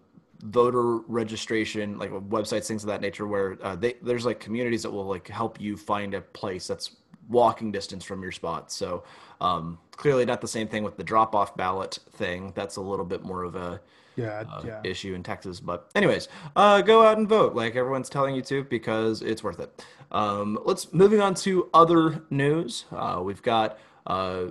voter 0.43 0.97
registration 1.07 1.97
like 1.97 2.11
websites 2.11 2.67
things 2.67 2.83
of 2.83 2.87
that 2.87 3.01
nature 3.01 3.27
where 3.27 3.57
uh, 3.61 3.75
they, 3.75 3.95
there's 4.01 4.25
like 4.25 4.39
communities 4.39 4.83
that 4.83 4.91
will 4.91 5.05
like 5.05 5.27
help 5.27 5.59
you 5.59 5.75
find 5.75 6.13
a 6.13 6.21
place 6.21 6.67
that's 6.67 6.95
walking 7.27 7.71
distance 7.71 8.03
from 8.03 8.23
your 8.23 8.31
spot. 8.31 8.71
So 8.71 9.03
um, 9.41 9.77
clearly 9.91 10.25
not 10.25 10.41
the 10.41 10.47
same 10.47 10.67
thing 10.67 10.83
with 10.83 10.97
the 10.97 11.03
drop 11.03 11.35
off 11.35 11.55
ballot 11.55 11.99
thing. 12.13 12.53
That's 12.55 12.77
a 12.77 12.81
little 12.81 13.05
bit 13.05 13.23
more 13.23 13.43
of 13.43 13.55
a 13.55 13.81
yeah, 14.15 14.43
uh, 14.51 14.61
yeah. 14.65 14.81
issue 14.83 15.13
in 15.13 15.23
texas. 15.23 15.59
But 15.59 15.89
anyways 15.95 16.27
uh, 16.55 16.81
go 16.81 17.03
out 17.03 17.17
and 17.17 17.27
vote 17.27 17.53
like 17.53 17.75
everyone's 17.75 18.09
telling 18.09 18.35
you 18.35 18.41
to 18.43 18.63
because 18.63 19.21
it's 19.21 19.43
worth 19.43 19.59
it. 19.59 19.85
Um, 20.11 20.57
let's 20.65 20.91
moving 20.93 21.21
on 21.21 21.35
to 21.35 21.69
other 21.73 22.23
news. 22.29 22.85
Uh, 22.91 23.21
we've 23.23 23.41
got 23.41 23.77
uh, 24.07 24.45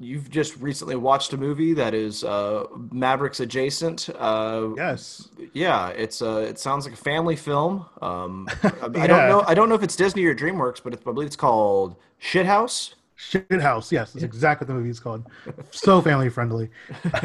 you've 0.00 0.30
just 0.30 0.56
recently 0.56 0.96
watched 0.96 1.32
a 1.34 1.36
movie 1.36 1.74
that 1.74 1.94
is 1.94 2.24
uh, 2.24 2.64
Mavericks 2.90 3.38
adjacent. 3.38 4.08
Uh, 4.18 4.70
yes. 4.76 5.28
Yeah, 5.52 5.88
it's 5.90 6.22
uh, 6.22 6.46
it 6.48 6.58
sounds 6.58 6.86
like 6.86 6.94
a 6.94 6.96
family 6.96 7.36
film. 7.36 7.86
Um, 8.00 8.48
I, 8.62 8.72
yeah. 8.94 9.02
I, 9.02 9.06
don't 9.06 9.28
know. 9.28 9.44
I 9.46 9.54
don't 9.54 9.68
know 9.68 9.74
if 9.74 9.82
it's 9.82 9.94
Disney 9.94 10.24
or 10.24 10.34
DreamWorks, 10.34 10.82
but 10.82 10.94
I 10.94 11.12
believe 11.12 11.26
it's 11.26 11.36
called 11.36 11.96
Shithouse. 12.20 12.94
Shithouse. 13.18 13.92
Yes, 13.92 14.14
that's 14.14 14.24
exactly 14.24 14.64
what 14.64 14.68
the 14.68 14.74
movie 14.74 14.90
is 14.90 14.98
called. 14.98 15.26
so 15.70 16.00
family 16.00 16.30
friendly. 16.30 16.70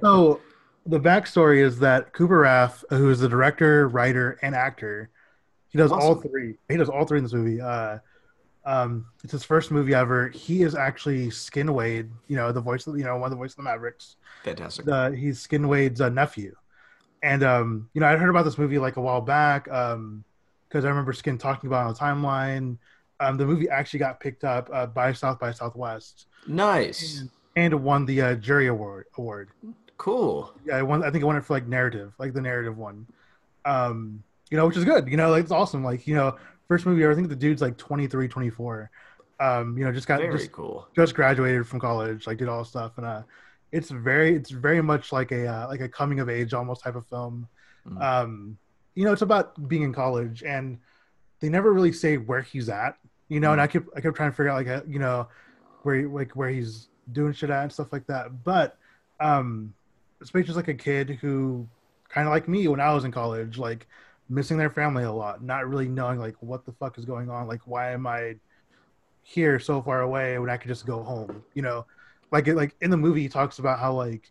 so 0.00 0.40
the 0.86 1.00
backstory 1.00 1.58
is 1.58 1.80
that 1.80 2.12
Cooper 2.12 2.38
Raiff, 2.38 2.84
who 2.90 3.10
is 3.10 3.18
the 3.18 3.28
director, 3.28 3.88
writer, 3.88 4.38
and 4.42 4.54
actor, 4.54 5.10
he 5.70 5.78
does 5.78 5.90
awesome. 5.90 6.08
all 6.08 6.14
three. 6.14 6.54
He 6.68 6.76
does 6.76 6.88
all 6.88 7.04
three 7.04 7.18
in 7.18 7.24
this 7.24 7.32
movie. 7.32 7.60
Uh, 7.60 7.98
Um, 8.68 9.06
it's 9.24 9.32
his 9.32 9.44
first 9.44 9.70
movie 9.70 9.94
ever. 9.94 10.28
He 10.28 10.60
is 10.60 10.74
actually 10.74 11.30
Skin 11.30 11.72
Wade, 11.72 12.10
you 12.26 12.36
know, 12.36 12.52
the 12.52 12.60
voice 12.60 12.86
of 12.86 12.98
you 12.98 13.04
know 13.04 13.16
one 13.16 13.24
of 13.24 13.30
the 13.30 13.36
voice 13.36 13.52
of 13.52 13.56
the 13.56 13.62
Mavericks. 13.62 14.16
Fantastic. 14.44 14.86
Uh, 14.86 15.10
he's 15.10 15.40
Skin 15.40 15.68
Wade's 15.68 16.02
uh, 16.02 16.10
nephew, 16.10 16.54
and 17.22 17.42
um, 17.42 17.88
you 17.94 18.02
know 18.02 18.06
I 18.06 18.16
heard 18.16 18.28
about 18.28 18.44
this 18.44 18.58
movie 18.58 18.78
like 18.78 18.96
a 18.96 19.00
while 19.00 19.22
back 19.22 19.70
um, 19.70 20.22
because 20.68 20.84
I 20.84 20.90
remember 20.90 21.14
Skin 21.14 21.38
talking 21.38 21.68
about 21.68 21.86
it 21.86 21.88
on 21.88 21.94
the 21.94 22.28
timeline. 22.28 22.76
Um, 23.20 23.38
the 23.38 23.46
movie 23.46 23.70
actually 23.70 24.00
got 24.00 24.20
picked 24.20 24.44
up 24.44 24.68
uh, 24.70 24.84
by 24.84 25.14
South 25.14 25.38
by 25.38 25.50
Southwest 25.50 26.26
nice. 26.46 27.24
and 27.56 27.82
won 27.82 28.04
the 28.04 28.20
uh, 28.20 28.34
jury 28.34 28.66
award. 28.66 29.06
Award. 29.16 29.48
Cool. 29.96 30.52
Yeah, 30.66 30.76
I 30.76 30.82
won. 30.82 31.02
I 31.02 31.10
think 31.10 31.24
I 31.24 31.26
won 31.26 31.36
it 31.36 31.44
for 31.46 31.54
like 31.54 31.66
narrative, 31.66 32.12
like 32.18 32.34
the 32.34 32.42
narrative 32.42 32.76
one. 32.76 33.06
Um, 33.64 34.22
you 34.50 34.58
know, 34.58 34.66
which 34.66 34.76
is 34.76 34.84
good. 34.84 35.08
You 35.08 35.16
know, 35.16 35.30
like 35.30 35.44
it's 35.44 35.52
awesome. 35.52 35.82
Like 35.82 36.06
you 36.06 36.14
know, 36.14 36.36
first 36.68 36.86
movie. 36.86 37.02
ever. 37.02 37.12
I 37.12 37.14
think 37.14 37.28
the 37.28 37.36
dude's 37.36 37.62
like 37.62 37.76
23, 37.76 38.28
24. 38.28 38.90
Um, 39.40 39.76
you 39.78 39.84
know, 39.84 39.92
just 39.92 40.06
got 40.08 40.20
Very 40.20 40.36
just 40.36 40.52
cool. 40.52 40.86
just 40.96 41.14
graduated 41.14 41.66
from 41.66 41.80
college, 41.80 42.26
like 42.26 42.38
did 42.38 42.48
all 42.48 42.64
stuff, 42.64 42.92
and 42.96 43.06
uh, 43.06 43.22
it's 43.72 43.90
very 43.90 44.34
it's 44.34 44.50
very 44.50 44.82
much 44.82 45.12
like 45.12 45.30
a 45.32 45.46
uh, 45.46 45.66
like 45.68 45.80
a 45.80 45.88
coming 45.88 46.20
of 46.20 46.28
age 46.28 46.54
almost 46.54 46.82
type 46.82 46.96
of 46.96 47.06
film. 47.06 47.48
Mhm. 47.88 48.02
Um, 48.02 48.58
you 48.94 49.04
know, 49.04 49.12
it's 49.12 49.22
about 49.22 49.68
being 49.68 49.82
in 49.82 49.92
college, 49.92 50.42
and 50.42 50.78
they 51.40 51.48
never 51.48 51.72
really 51.72 51.92
say 51.92 52.16
where 52.16 52.42
he's 52.42 52.68
at. 52.68 52.96
You 53.28 53.38
know, 53.40 53.52
and 53.52 53.60
I 53.60 53.66
kept 53.68 53.88
I 53.96 54.00
kept 54.00 54.16
trying 54.16 54.30
to 54.30 54.36
figure 54.36 54.50
out 54.50 54.56
like 54.56 54.66
uh, 54.68 54.82
you 54.88 54.98
know 54.98 55.28
where 55.82 55.94
he- 55.96 56.06
like 56.06 56.32
where 56.32 56.48
he's 56.48 56.88
doing 57.12 57.32
shit 57.32 57.50
at 57.50 57.62
and 57.62 57.72
stuff 57.72 57.92
like 57.92 58.06
that. 58.08 58.42
But 58.42 58.76
um, 59.20 59.72
basically 60.18 60.42
just 60.42 60.56
like 60.56 60.66
a 60.68 60.74
kid 60.74 61.10
who 61.20 61.68
kind 62.08 62.26
of 62.26 62.32
like 62.32 62.48
me 62.48 62.66
when 62.66 62.80
I 62.80 62.92
was 62.92 63.04
in 63.04 63.12
college, 63.12 63.56
like 63.56 63.86
missing 64.28 64.58
their 64.58 64.70
family 64.70 65.04
a 65.04 65.12
lot, 65.12 65.42
not 65.42 65.68
really 65.68 65.88
knowing 65.88 66.18
like 66.18 66.36
what 66.40 66.64
the 66.64 66.72
fuck 66.72 66.98
is 66.98 67.04
going 67.04 67.30
on, 67.30 67.46
like 67.46 67.66
why 67.66 67.92
am 67.92 68.06
I 68.06 68.36
here 69.22 69.58
so 69.58 69.82
far 69.82 70.02
away 70.02 70.38
when 70.38 70.50
I 70.50 70.56
could 70.56 70.68
just 70.68 70.86
go 70.86 71.02
home, 71.02 71.42
you 71.54 71.62
know? 71.62 71.86
Like 72.30 72.46
like 72.46 72.74
in 72.80 72.90
the 72.90 72.96
movie, 72.96 73.22
he 73.22 73.28
talks 73.28 73.58
about 73.58 73.78
how 73.78 73.92
like 73.94 74.30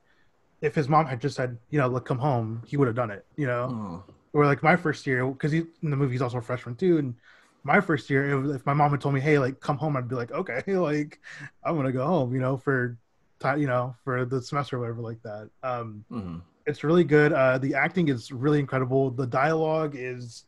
if 0.62 0.76
his 0.76 0.90
mom 0.90 1.06
had 1.06 1.22
just 1.22 1.36
said, 1.36 1.58
you 1.70 1.80
know, 1.80 1.88
look, 1.88 2.06
come 2.06 2.20
home, 2.20 2.62
he 2.66 2.78
would 2.78 2.88
have 2.88 2.96
done 2.96 3.12
it, 3.12 3.26
you 3.36 3.48
know? 3.48 3.70
Mm. 3.72 4.14
Or 4.34 4.46
like 4.46 4.62
my 4.62 4.76
first 4.76 5.08
year, 5.08 5.26
because 5.28 5.52
he 5.52 5.60
in 5.82 5.90
the 5.90 5.98
movie 5.98 6.14
he's 6.14 6.22
also 6.22 6.38
a 6.38 6.42
freshman 6.42 6.76
too, 6.76 6.98
and 7.00 7.16
my 7.64 7.82
first 7.82 8.10
year, 8.10 8.46
if, 8.46 8.56
if 8.62 8.66
my 8.66 8.74
mom 8.74 8.92
had 8.92 9.02
told 9.02 9.16
me, 9.16 9.22
hey, 9.22 9.40
like 9.40 9.60
come 9.60 9.78
home, 9.78 9.98
I'd 9.98 10.08
be 10.08 10.16
like, 10.16 10.32
okay, 10.32 10.64
like 10.68 11.20
I'm 11.64 11.76
gonna 11.76 11.92
go 11.92 12.06
home, 12.06 12.34
you 12.34 12.40
know, 12.40 12.58
for 12.58 12.98
time, 13.40 13.60
you 13.60 13.68
know, 13.68 13.96
for 14.04 14.26
the 14.26 14.42
semester 14.42 14.78
or 14.78 14.80
whatever 14.82 15.02
like 15.02 15.22
that. 15.24 15.50
Um, 15.64 16.06
Mhm. 16.12 16.42
It's 16.68 16.84
really 16.84 17.04
good. 17.04 17.34
Uh, 17.34 17.58
the 17.58 17.74
acting 17.74 18.10
is 18.10 18.32
really 18.32 18.60
incredible. 18.60 19.10
The 19.10 19.26
dialogue 19.26 19.96
is. 19.98 20.44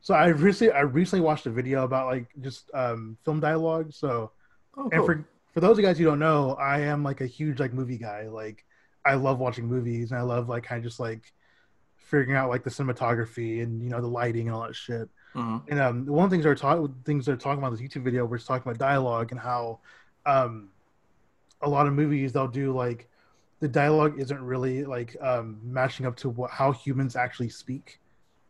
So 0.00 0.14
I 0.14 0.28
recently 0.28 0.72
I 0.72 0.80
recently 0.80 1.24
watched 1.24 1.44
a 1.46 1.50
video 1.50 1.84
about 1.84 2.06
like 2.06 2.28
just 2.40 2.70
um, 2.72 3.18
film 3.24 3.40
dialogue. 3.40 3.92
So 3.92 4.30
Oh, 4.78 4.88
and 4.92 5.04
for 5.04 5.28
for 5.52 5.60
those 5.60 5.72
of 5.72 5.78
you 5.78 5.84
guys 5.84 5.98
who 5.98 6.04
don't 6.04 6.20
know, 6.20 6.54
I 6.54 6.80
am 6.80 7.02
like 7.02 7.20
a 7.20 7.26
huge 7.26 7.58
like 7.58 7.72
movie 7.72 7.98
guy. 7.98 8.28
Like 8.28 8.64
I 9.04 9.14
love 9.14 9.38
watching 9.38 9.66
movies 9.66 10.12
and 10.12 10.20
I 10.20 10.22
love 10.22 10.48
like 10.48 10.62
kind 10.62 10.78
of 10.78 10.84
just 10.84 11.00
like 11.00 11.32
figuring 11.96 12.36
out 12.36 12.48
like 12.48 12.62
the 12.62 12.70
cinematography 12.70 13.62
and 13.62 13.82
you 13.82 13.90
know 13.90 14.00
the 14.00 14.06
lighting 14.06 14.46
and 14.46 14.54
all 14.54 14.62
that 14.62 14.76
shit. 14.76 15.08
Mhm. 15.34 15.62
And 15.68 15.80
um, 15.80 16.06
one 16.06 16.24
of 16.24 16.30
the 16.30 16.34
things 16.34 16.44
they're 16.44 16.54
talking 16.54 16.94
things 17.04 17.26
they're 17.26 17.36
talking 17.36 17.58
about 17.58 17.72
in 17.72 17.78
this 17.78 17.82
YouTube 17.82 18.04
video 18.04 18.24
was 18.24 18.44
talking 18.44 18.62
about 18.62 18.78
dialogue 18.78 19.32
and 19.32 19.40
how 19.40 19.80
um, 20.24 20.68
a 21.60 21.68
lot 21.68 21.86
of 21.86 21.92
movies 21.92 22.32
they'll 22.32 22.46
do 22.46 22.72
like 22.72 23.08
the 23.60 23.68
dialogue 23.68 24.18
isn't 24.20 24.40
really 24.42 24.84
like 24.84 25.16
um, 25.20 25.58
matching 25.64 26.06
up 26.06 26.16
to 26.18 26.28
what 26.28 26.50
how 26.50 26.72
humans 26.72 27.16
actually 27.16 27.48
speak. 27.48 28.00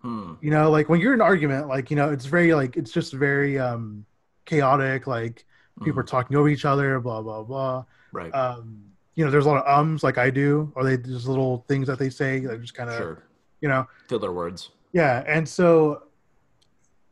Hmm. 0.03 0.35
You 0.41 0.51
know, 0.51 0.71
like 0.71 0.89
when 0.89 1.01
you're 1.01 1.15
in 1.15 1.21
an 1.21 1.27
argument, 1.27 1.67
like 1.69 1.91
you 1.91 1.97
know, 1.97 2.11
it's 2.11 2.27
very 2.27 2.55
like 2.55 2.77
it's 2.77 2.93
just 2.93 3.13
very 3.13 3.59
um, 3.59 4.05
chaotic. 4.45 5.07
Like 5.07 5.45
people 5.83 6.01
are 6.01 6.05
Mhm. 6.05 6.09
talking 6.09 6.37
over 6.37 6.49
each 6.49 6.65
other, 6.65 7.01
blah 7.01 7.23
blah 7.23 7.43
blah. 7.43 7.85
Right. 8.13 8.33
Um, 8.35 8.85
you 9.15 9.25
know, 9.25 9.31
there's 9.31 9.47
a 9.47 9.49
lot 9.49 9.65
of 9.65 9.79
ums 9.79 10.03
like 10.05 10.19
I 10.19 10.31
do, 10.31 10.73
or 10.77 10.85
they 10.85 10.97
just 10.97 11.27
little 11.27 11.65
things 11.69 11.87
that 11.89 11.99
they 11.99 12.11
say 12.11 12.41
that 12.41 12.61
just 12.61 12.75
kind 12.75 12.89
of 12.91 12.97
sure. 12.97 13.23
you 13.61 13.69
know 13.69 13.87
Filler 14.09 14.33
words. 14.33 14.71
yeah, 14.93 15.25
and 15.27 15.49
so 15.49 16.05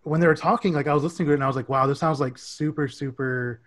when 0.02 0.20
they 0.20 0.26
were 0.28 0.36
talking, 0.36 0.72
like 0.72 0.86
I 0.86 0.94
was 0.94 1.02
listening 1.02 1.26
to 1.26 1.32
it 1.32 1.34
and 1.36 1.44
I 1.44 1.48
was 1.48 1.56
like, 1.56 1.68
wow, 1.68 1.86
this 1.88 1.98
sounds 1.98 2.20
like 2.20 2.38
super, 2.38 2.86
super 2.86 3.60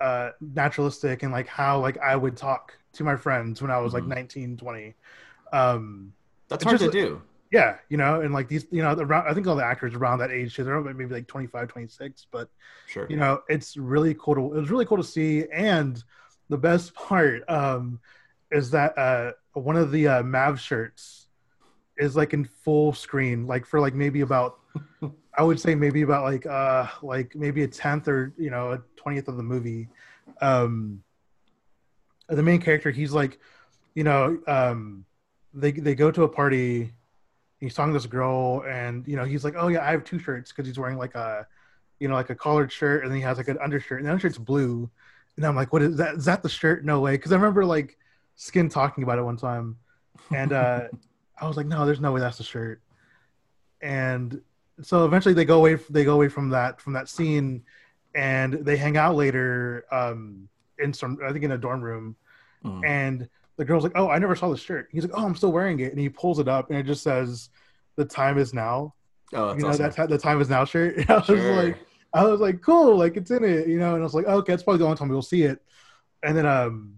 uh 0.00 0.30
naturalistic 0.40 1.22
and 1.22 1.30
like 1.30 1.46
how 1.46 1.78
like 1.78 1.96
I 1.98 2.16
would 2.16 2.36
talk 2.36 2.76
to 2.94 3.04
my 3.04 3.16
friends 3.16 3.60
when 3.62 3.70
I 3.70 3.78
was 3.78 3.92
Mhm. 3.92 3.94
like 3.94 4.06
19, 4.06 4.56
20. 4.56 4.94
Um 5.52 6.12
That's 6.48 6.64
hard 6.64 6.78
just 6.78 6.92
to 6.92 6.98
do. 6.98 7.22
yeah, 7.50 7.76
you 7.88 7.96
know, 7.96 8.20
and 8.20 8.34
like 8.34 8.48
these, 8.48 8.66
you 8.70 8.82
know, 8.82 8.94
around, 8.94 9.28
I 9.28 9.34
think 9.34 9.46
all 9.46 9.54
the 9.56 9.64
actors 9.64 9.94
around 9.94 10.18
that 10.18 10.30
age, 10.32 10.56
too, 10.56 10.64
they're 10.64 10.80
maybe 10.80 11.14
like 11.14 11.28
25, 11.28 11.68
26, 11.68 12.26
but 12.32 12.48
Sure. 12.86 13.06
you 13.08 13.16
know, 13.16 13.40
it's 13.48 13.76
really 13.76 14.14
cool 14.14 14.34
to, 14.34 14.40
it 14.56 14.60
was 14.60 14.70
really 14.70 14.86
cool 14.86 14.96
to 14.96 15.04
see. 15.04 15.44
And 15.52 16.02
the 16.48 16.58
best 16.58 16.94
part 16.94 17.48
um, 17.48 18.00
is 18.50 18.70
that 18.72 18.96
uh, 18.98 19.32
one 19.52 19.76
of 19.76 19.92
the 19.92 20.08
uh, 20.08 20.22
Mav 20.22 20.58
shirts 20.58 21.28
is 21.96 22.16
like 22.16 22.34
in 22.34 22.44
full 22.44 22.92
screen, 22.92 23.46
like 23.46 23.66
for 23.66 23.78
like 23.78 23.94
maybe 23.94 24.22
about, 24.22 24.58
I 25.38 25.42
would 25.42 25.60
say 25.60 25.74
maybe 25.74 26.02
about 26.02 26.24
like, 26.24 26.46
uh, 26.46 26.88
like 27.02 27.34
maybe 27.36 27.62
a 27.62 27.68
tenth 27.68 28.08
or, 28.08 28.32
you 28.36 28.50
know, 28.50 28.72
a 28.72 28.82
20th 28.96 29.28
of 29.28 29.36
the 29.36 29.42
movie. 29.42 29.88
Um, 30.40 31.02
the 32.28 32.42
main 32.42 32.60
character, 32.60 32.90
he's 32.90 33.12
like, 33.12 33.38
you 33.94 34.04
know, 34.04 34.38
um, 34.46 35.04
they, 35.52 35.72
they 35.72 35.94
go 35.94 36.10
to 36.10 36.24
a 36.24 36.28
party 36.28 36.92
he's 37.60 37.74
talking 37.74 37.92
to 37.92 37.98
this 37.98 38.06
girl 38.06 38.62
and 38.68 39.06
you 39.08 39.16
know 39.16 39.24
he's 39.24 39.42
like 39.42 39.54
oh 39.56 39.68
yeah 39.68 39.82
i 39.86 39.90
have 39.90 40.04
two 40.04 40.18
shirts 40.18 40.52
because 40.52 40.66
he's 40.66 40.78
wearing 40.78 40.98
like 40.98 41.14
a 41.14 41.46
you 41.98 42.08
know 42.08 42.14
like 42.14 42.30
a 42.30 42.34
collared 42.34 42.70
shirt 42.70 43.02
and 43.02 43.10
then 43.10 43.16
he 43.16 43.22
has 43.22 43.38
like 43.38 43.48
an 43.48 43.58
undershirt 43.62 43.98
and 43.98 44.06
the 44.06 44.10
undershirt's 44.10 44.38
blue. 44.38 44.90
And 45.36 45.46
i'm 45.46 45.56
like 45.56 45.72
what 45.72 45.82
is 45.82 45.96
that 45.96 46.16
is 46.16 46.26
that 46.26 46.42
the 46.42 46.48
shirt? 46.48 46.84
No 46.84 47.00
way. 47.00 47.12
Because 47.12 47.32
i 47.32 47.36
remember 47.36 47.64
like 47.64 47.96
skin 48.36 48.68
talking 48.68 49.04
about 49.04 49.18
it 49.18 49.22
one 49.22 49.36
time 49.36 49.78
and 50.32 50.52
uh 50.52 50.82
i 51.40 51.46
was 51.48 51.56
like 51.56 51.66
no 51.66 51.86
there's 51.86 52.00
no 52.00 52.12
way 52.12 52.20
that's 52.20 52.38
the 52.38 52.44
shirt. 52.44 52.80
And 53.80 54.40
so 54.82 55.04
eventually 55.04 55.34
they 55.34 55.44
go 55.44 55.58
away 55.58 55.76
they 55.90 56.04
go 56.04 56.14
away 56.14 56.28
from 56.28 56.50
that 56.50 56.80
from 56.80 56.92
that 56.94 57.08
scene 57.08 57.62
and 58.14 58.52
they 58.52 58.76
hang 58.76 58.96
out 58.96 59.14
later 59.14 59.84
um 59.90 60.48
in 60.78 60.92
some 60.92 61.18
i 61.26 61.32
think 61.32 61.44
in 61.44 61.52
a 61.52 61.58
dorm 61.58 61.80
room 61.80 62.16
Mhm. 62.64 62.84
and 62.86 63.28
the 63.56 63.64
girl's 63.64 63.84
like, 63.84 63.92
"Oh, 63.94 64.08
I 64.08 64.18
never 64.18 64.34
saw 64.34 64.50
the 64.50 64.56
shirt." 64.56 64.88
He's 64.90 65.04
like, 65.04 65.12
"Oh, 65.14 65.24
I'm 65.24 65.36
still 65.36 65.52
wearing 65.52 65.78
it," 65.78 65.92
and 65.92 66.00
he 66.00 66.08
pulls 66.08 66.40
it 66.40 66.48
up, 66.48 66.70
and 66.70 66.78
it 66.78 66.84
just 66.86 67.04
says, 67.04 67.50
"The 67.94 68.04
time 68.04 68.36
is 68.38 68.52
now." 68.52 68.94
Oh, 69.32 69.46
that's 69.48 69.58
you 69.58 69.62
know, 69.62 69.68
awesome. 69.68 69.82
that's 69.84 69.96
how 69.96 70.06
the 70.06 70.18
time 70.18 70.40
is 70.40 70.48
now 70.48 70.64
shirt. 70.64 70.96
And 70.96 71.08
I 71.10 71.16
was 71.18 71.26
Sure. 71.26 71.62
like, 71.62 71.78
I 72.12 72.24
was 72.24 72.40
like, 72.40 72.62
"Cool, 72.62 72.96
like 72.96 73.16
it's 73.16 73.30
in 73.30 73.44
it," 73.44 73.68
you 73.68 73.78
know. 73.78 73.94
And 73.94 74.02
I 74.02 74.04
was 74.04 74.14
like, 74.14 74.26
"Okay, 74.26 74.52
it's 74.54 74.62
probably 74.64 74.78
the 74.78 74.86
only 74.86 74.96
time 74.96 75.08
we'll 75.08 75.22
see 75.22 75.42
it." 75.44 75.62
And 76.24 76.36
then, 76.36 76.46
um, 76.46 76.94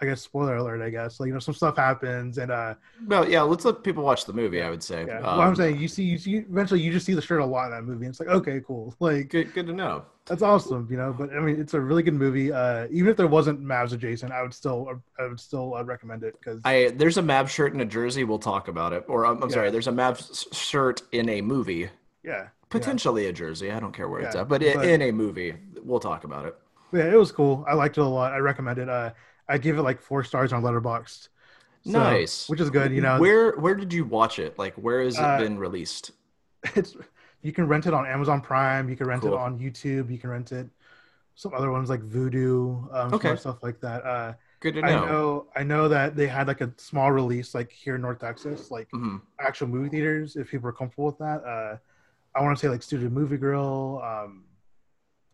I 0.00 0.06
guess 0.06 0.22
spoiler 0.22 0.56
alert. 0.56 0.80
I 0.80 0.88
guess 0.90 1.20
like 1.20 1.26
you 1.28 1.34
know 1.34 1.38
some 1.40 1.54
stuff 1.54 1.76
happens, 1.76 2.38
and 2.38 2.50
uh, 2.50 2.74
Well, 3.06 3.28
yeah. 3.28 3.42
Let's 3.42 3.64
let 3.66 3.82
people 3.82 4.04
watch 4.04 4.24
the 4.24 4.32
movie. 4.32 4.62
I 4.62 4.70
would 4.70 4.82
say. 4.82 5.04
yeah. 5.06 5.18
Um, 5.18 5.38
what 5.38 5.46
I'm 5.48 5.56
saying, 5.56 5.78
you 5.80 5.88
see, 5.88 6.04
you 6.04 6.16
see, 6.18 6.36
eventually 6.36 6.80
you 6.80 6.92
just 6.92 7.04
see 7.04 7.14
the 7.14 7.20
shirt 7.22 7.40
a 7.40 7.44
lot 7.44 7.66
in 7.66 7.72
that 7.72 7.82
movie. 7.82 8.06
And 8.06 8.12
it's 8.12 8.20
like, 8.20 8.30
okay, 8.30 8.60
cool, 8.66 8.94
like 9.00 9.28
Good. 9.28 9.52
Good 9.52 9.66
to 9.66 9.72
know. 9.74 10.04
That's 10.26 10.42
awesome, 10.42 10.88
you 10.90 10.96
know. 10.96 11.12
But 11.16 11.30
I 11.34 11.40
mean, 11.40 11.60
it's 11.60 11.74
a 11.74 11.80
really 11.80 12.02
good 12.02 12.14
movie. 12.14 12.52
Uh, 12.52 12.86
even 12.90 13.10
if 13.10 13.16
there 13.16 13.26
wasn't 13.26 13.62
Mavs 13.62 13.92
adjacent, 13.92 14.32
I 14.32 14.42
would 14.42 14.54
still, 14.54 15.00
I 15.18 15.26
would 15.26 15.40
still 15.40 15.74
uh, 15.74 15.82
recommend 15.84 16.22
it 16.22 16.34
because 16.38 16.60
I 16.64 16.92
there's 16.96 17.18
a 17.18 17.22
Mavs 17.22 17.48
shirt 17.48 17.74
in 17.74 17.80
a 17.80 17.84
jersey. 17.84 18.24
We'll 18.24 18.38
talk 18.38 18.68
about 18.68 18.92
it. 18.92 19.04
Or 19.08 19.26
I'm, 19.26 19.42
I'm 19.42 19.48
Yeah. 19.50 19.54
sorry. 19.54 19.70
There's 19.70 19.86
a 19.88 19.92
Mavs 19.92 20.52
shirt 20.54 21.02
in 21.12 21.28
a 21.28 21.40
movie. 21.40 21.90
yeah, 22.22 22.48
Potentially 22.70 23.26
a 23.26 23.32
jersey. 23.32 23.70
I 23.70 23.78
don't 23.80 23.92
care 23.92 24.08
where 24.08 24.20
it's 24.22 24.34
at, 24.34 24.48
but, 24.48 24.60
but- 24.60 24.84
in 24.88 25.02
a 25.02 25.12
movie, 25.12 25.54
we'll 25.82 26.00
talk 26.00 26.24
about 26.24 26.46
it. 26.46 26.56
Yeah, 26.92 27.12
it 27.12 27.16
was 27.18 27.30
cool. 27.32 27.64
I 27.68 27.74
liked 27.74 27.98
it 27.98 28.02
a 28.02 28.04
lot. 28.06 28.32
I 28.32 28.38
recommend 28.38 28.78
it. 28.78 28.88
Uh, 28.88 29.10
I 29.48 29.58
give 29.58 29.78
it 29.78 29.82
like 29.82 30.00
four 30.00 30.24
stars 30.24 30.52
on 30.52 30.62
Letterboxd. 30.62 31.28
So- 31.84 31.90
nice. 31.92 32.48
which 32.48 32.60
is 32.60 32.70
good. 32.70 32.92
You 32.92 33.02
know, 33.02 33.18
where 33.20 33.52
where 33.58 33.74
did 33.74 33.92
you 33.92 34.04
watch 34.06 34.38
it? 34.38 34.58
Like, 34.58 34.74
where 34.76 35.02
has 35.02 35.16
it 35.18 35.22
Uh, 35.22 35.38
been 35.38 35.58
released? 35.58 36.12
it's 36.74 36.96
you 37.44 37.52
can 37.52 37.68
rent 37.68 37.86
it 37.86 37.92
on 37.94 38.06
Amazon 38.06 38.40
Prime. 38.40 38.88
You 38.88 38.96
can 38.96 39.06
rent 39.06 39.22
Cool. 39.22 39.34
it 39.34 39.38
on 39.38 39.58
YouTube. 39.60 40.10
You 40.10 40.18
can 40.18 40.30
rent 40.30 40.50
it 40.50 40.66
some 41.36 41.52
other 41.52 41.70
ones 41.70 41.90
like 41.90 42.00
Vudu, 42.00 42.92
um, 42.94 43.12
Okay. 43.14 43.36
stuff 43.36 43.62
like 43.62 43.80
that. 43.80 44.04
Uh, 44.04 44.32
Good 44.60 44.74
to 44.74 44.80
know. 44.80 44.86
I 44.88 44.92
know. 45.06 45.46
I 45.56 45.62
know 45.62 45.88
that 45.88 46.16
they 46.16 46.26
had 46.26 46.46
like 46.48 46.62
a 46.62 46.72
small 46.78 47.12
release 47.12 47.54
like 47.54 47.70
here 47.70 47.96
in 47.96 48.00
North 48.00 48.18
Texas, 48.20 48.70
like 48.70 48.88
Mhm. 48.92 49.20
actual 49.38 49.66
movie 49.68 49.90
theaters. 49.90 50.36
If 50.36 50.50
people 50.50 50.68
are 50.68 50.72
comfortable 50.72 51.04
with 51.06 51.18
that, 51.18 51.44
uh, 51.44 51.76
I 52.34 52.40
want 52.42 52.56
to 52.56 52.60
say 52.60 52.70
like 52.70 52.82
Studio 52.82 53.10
Movie 53.10 53.36
Grill. 53.36 54.00
Um, 54.02 54.44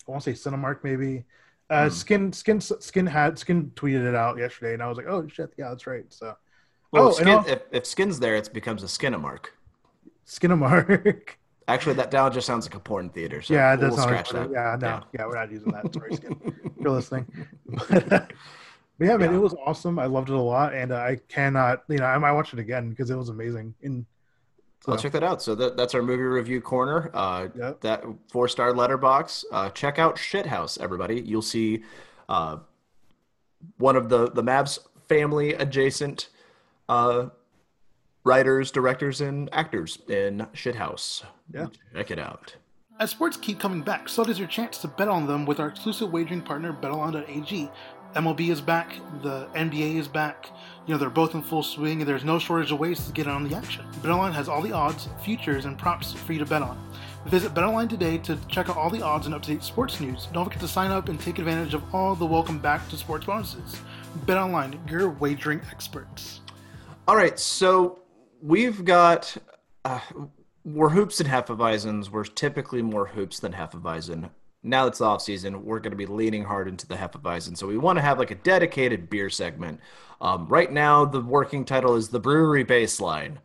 I 0.09 0.11
want 0.11 0.25
to 0.25 0.35
say 0.35 0.51
Cinemark 0.51 0.83
maybe. 0.83 1.25
Uh, 1.69 1.85
Hmm. 1.85 1.91
Skin 1.91 2.33
Skin 2.33 2.61
Skin 2.61 3.07
had 3.07 3.39
Skin 3.39 3.71
tweeted 3.77 4.05
it 4.09 4.15
out 4.17 4.37
yesterday, 4.37 4.75
and 4.75 4.83
I 4.83 4.89
was 4.89 4.97
like, 4.99 5.07
oh 5.07 5.29
shit, 5.29 5.53
yeah, 5.57 5.69
that's 5.69 5.87
right. 5.87 6.13
So 6.13 6.37
Well, 6.91 7.05
Oh, 7.05 7.09
if, 7.11 7.17
skin, 7.19 7.45
if, 7.47 7.63
if 7.71 7.87
skin's 7.87 8.19
there, 8.19 8.35
it 8.35 8.53
becomes 8.53 8.83
a 8.83 8.87
skinamark. 8.87 9.51
Skinamark. 10.27 11.29
Actually, 11.75 11.95
that 11.95 12.13
now 12.13 12.29
just 12.31 12.47
sounds 12.47 12.67
like 12.67 12.75
a 12.75 12.81
porn 12.81 13.09
theater. 13.11 13.41
So 13.43 13.55
yeah, 13.55 13.71
we'll, 13.75 13.81
that's 13.83 13.97
we'll 13.97 14.07
not 14.07 14.27
scratch 14.27 14.31
that. 14.31 14.51
Yeah, 14.51 14.77
no, 14.81 14.87
Yeah. 14.89 15.03
yeah. 15.13 15.27
we're 15.27 15.35
not 15.37 15.51
using 15.51 15.73
that. 15.73 15.93
Sorry, 15.95 16.15
Skin. 16.15 16.71
You're 16.81 16.91
listening. 16.91 17.27
But, 17.67 17.91
uh, 18.13 18.27
but 18.99 19.05
yeah, 19.07 19.17
man, 19.17 19.31
Yeah. 19.31 19.37
it 19.37 19.41
was 19.41 19.55
awesome. 19.65 19.99
I 19.99 20.07
loved 20.07 20.29
it 20.31 20.35
a 20.35 20.39
lot, 20.41 20.75
and 20.75 20.93
uh, 20.93 20.97
I 20.97 21.19
cannot, 21.29 21.85
you 21.89 21.99
know, 21.99 22.05
I 22.07 22.19
might 22.19 22.33
watch 22.33 22.53
it 22.53 22.59
again 22.59 22.91
because 22.91 23.11
it 23.11 23.17
was 23.17 23.29
amazing. 23.29 23.75
And 23.83 24.05
I'll 24.89 24.97
check 24.97 25.13
that 25.13 25.23
out. 25.23 25.43
So 25.43 25.55
that, 25.57 25.77
that's 25.77 25.95
our 25.95 26.03
movie 26.03 26.23
review 26.23 26.61
corner. 26.61 27.11
Uh, 27.15 27.49
Yep. 27.55 27.81
That 27.83 28.05
four 28.31 28.49
star 28.49 28.73
Letterboxd. 28.73 29.45
Uh, 29.53 29.71
check 29.71 29.99
out 29.99 30.17
Shithouse, 30.17 30.81
everybody. 30.81 31.21
You'll 31.21 31.43
see 31.43 31.83
uh, 32.29 32.59
one 33.79 33.97
of 33.97 34.09
the 34.09 34.31
the 34.31 34.43
Mavs 34.43 34.79
family 35.09 35.53
adjacent 35.55 36.29
uh, 36.89 37.27
writers, 38.25 38.71
directors, 38.71 39.21
and 39.21 39.49
actors 39.53 39.99
in 40.09 40.47
Shithouse. 40.55 41.25
Yeah. 41.53 41.67
check 41.95 42.11
it 42.11 42.19
out. 42.19 42.57
As 42.99 43.11
sports 43.11 43.37
keep 43.37 43.59
coming 43.59 43.81
back, 43.81 44.09
so 44.09 44.25
does 44.25 44.39
your 44.39 44.49
chance 44.49 44.79
to 44.79 44.89
bet 44.89 45.09
on 45.09 45.27
them 45.27 45.47
with 45.47 45.59
our 45.59 45.69
exclusive 45.69 46.13
wagering 46.13 46.43
partner, 46.43 46.73
BetOnline.ag. 46.73 47.71
MLB 48.15 48.51
is 48.51 48.61
back, 48.61 48.93
the 49.23 49.47
NBA 49.55 49.97
is 49.97 50.09
back. 50.09 50.51
You 50.87 50.93
know, 50.93 50.99
they're 50.99 51.09
both 51.09 51.35
in 51.35 51.43
full 51.43 51.63
swing, 51.63 52.01
and 52.01 52.09
there's 52.09 52.25
no 52.25 52.39
shortage 52.39 52.73
of 52.73 52.79
ways 52.79 53.07
to 53.07 53.13
get 53.13 53.27
on 53.27 53.49
the 53.49 53.57
action. 53.57 53.87
BetOnline 54.03 54.33
has 54.33 54.49
all 54.49 54.61
the 54.61 54.73
odds, 54.73 55.09
futures, 55.23 55.65
and 55.65 55.79
props 55.79 56.13
for 56.13 56.33
you 56.33 56.41
to 56.41 56.45
bet 56.45 56.61
on. 56.61 56.77
Visit 57.27 57.55
BetOnline 57.55 57.89
today 57.89 58.19
to 58.19 58.37
check 58.49 58.69
out 58.69 58.77
all 58.77 58.91
the 58.91 59.01
odds 59.01 59.27
and 59.27 59.35
up-to-date 59.35 59.63
sports 59.63 60.01
news. 60.01 60.27
Don't 60.33 60.45
forget 60.45 60.61
to 60.61 60.69
sign 60.69 60.91
up 60.91 61.09
and 61.09 61.21
take 61.21 61.39
advantage 61.39 61.73
of 61.73 61.95
all 61.95 62.15
the 62.15 62.27
welcome 62.27 62.59
back 62.59 62.87
to 62.89 62.97
sports 62.97 63.27
bonuses. 63.27 63.81
BetOnline, 64.27 64.91
your 64.91 65.11
wagering 65.11 65.61
experts. 65.71 66.41
All 67.07 67.17
right, 67.17 67.39
so 67.39 68.00
we've 68.43 68.85
got 68.85 69.37
uh, 69.85 70.01
we're 70.65 70.91
hoops 70.91 71.21
and 71.21 71.29
hefeweizens. 71.29 72.11
We're 72.11 72.25
typically 72.25 72.83
more 72.83 73.07
hoops 73.07 73.41
than 73.41 73.53
hefeweizen. 73.53 74.31
Now 74.63 74.87
it's 74.87 74.99
the 74.99 75.07
off 75.07 75.23
season, 75.23 75.65
we're 75.65 75.81
going 75.81 75.93
to 75.93 75.97
be 75.97 76.07
leaning 76.07 76.45
hard 76.45 76.69
into 76.69 76.87
the 76.87 76.97
hefeweizen. 76.97 77.57
So 77.57 77.67
we 77.67 77.79
want 77.79 77.97
to 77.97 78.03
have 78.03 78.19
like 78.19 78.31
a 78.31 78.35
dedicated 78.35 79.09
beer 79.09 79.31
segment. 79.31 79.81
Um, 80.21 80.47
right 80.49 80.71
now, 80.71 81.07
the 81.07 81.21
working 81.23 81.65
title 81.65 81.97
is 81.97 82.11
the 82.11 82.21
brewery 82.21 82.65
baseline. 82.65 83.39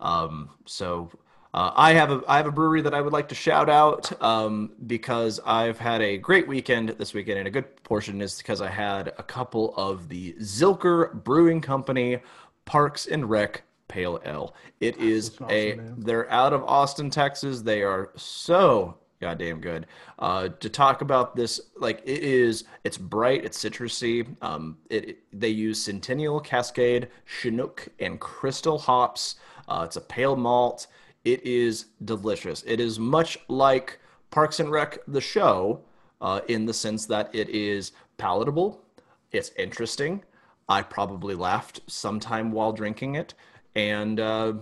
Um, 0.00 0.50
so 0.64 1.10
uh, 1.52 1.70
I 1.74 1.92
have 1.92 2.10
a 2.10 2.22
I 2.26 2.38
have 2.38 2.46
a 2.46 2.52
brewery 2.52 2.80
that 2.80 2.94
I 2.94 3.02
would 3.02 3.12
like 3.12 3.28
to 3.28 3.34
shout 3.34 3.68
out 3.68 4.10
um, 4.22 4.72
because 4.86 5.38
I've 5.44 5.78
had 5.78 6.00
a 6.00 6.16
great 6.16 6.48
weekend 6.48 6.88
this 6.90 7.12
weekend, 7.12 7.38
and 7.38 7.46
a 7.46 7.50
good 7.50 7.82
portion 7.84 8.22
is 8.22 8.38
because 8.38 8.62
I 8.62 8.70
had 8.70 9.08
a 9.18 9.22
couple 9.22 9.74
of 9.76 10.08
the 10.08 10.32
Zilker 10.40 11.12
Brewing 11.22 11.60
Company 11.60 12.20
Parks 12.64 13.06
and 13.06 13.28
Rec 13.28 13.62
Pale 13.88 14.20
Ale. 14.24 14.54
It 14.80 14.96
is 14.98 15.30
awesome, 15.40 15.46
a 15.50 15.74
man. 15.76 15.94
they're 15.98 16.30
out 16.30 16.52
of 16.52 16.62
Austin, 16.64 17.10
Texas. 17.10 17.62
They 17.62 17.82
are 17.82 18.10
so 18.16 18.98
goddamn 19.20 19.60
good. 19.60 19.86
Uh, 20.18 20.48
to 20.60 20.68
talk 20.68 21.00
about 21.00 21.34
this, 21.36 21.60
like 21.76 22.02
it 22.04 22.22
is, 22.22 22.64
it's 22.84 22.98
bright, 22.98 23.44
it's 23.44 23.62
citrusy. 23.62 24.26
Um, 24.42 24.78
it, 24.90 25.08
it- 25.10 25.18
they 25.32 25.48
use 25.48 25.82
Centennial, 25.82 26.40
Cascade, 26.40 27.08
Chinook, 27.24 27.88
and 28.00 28.20
Crystal 28.20 28.78
hops. 28.78 29.36
Uh, 29.68 29.82
it's 29.86 29.96
a 29.96 30.00
pale 30.00 30.36
malt. 30.36 30.86
It 31.24 31.44
is 31.44 31.86
delicious. 32.04 32.62
It 32.66 32.80
is 32.80 32.98
much 32.98 33.38
like 33.48 33.98
Parks 34.30 34.60
and 34.60 34.70
Rec, 34.70 34.98
the 35.08 35.20
show, 35.20 35.80
uh, 36.20 36.40
in 36.48 36.66
the 36.66 36.74
sense 36.74 37.06
that 37.06 37.34
it 37.34 37.48
is 37.48 37.92
palatable. 38.18 38.80
It's 39.32 39.50
interesting. 39.58 40.22
I 40.68 40.82
probably 40.82 41.34
laughed 41.34 41.80
sometime 41.86 42.50
while 42.52 42.72
drinking 42.72 43.14
it, 43.16 43.34
and 43.74 44.20
uh, 44.20 44.54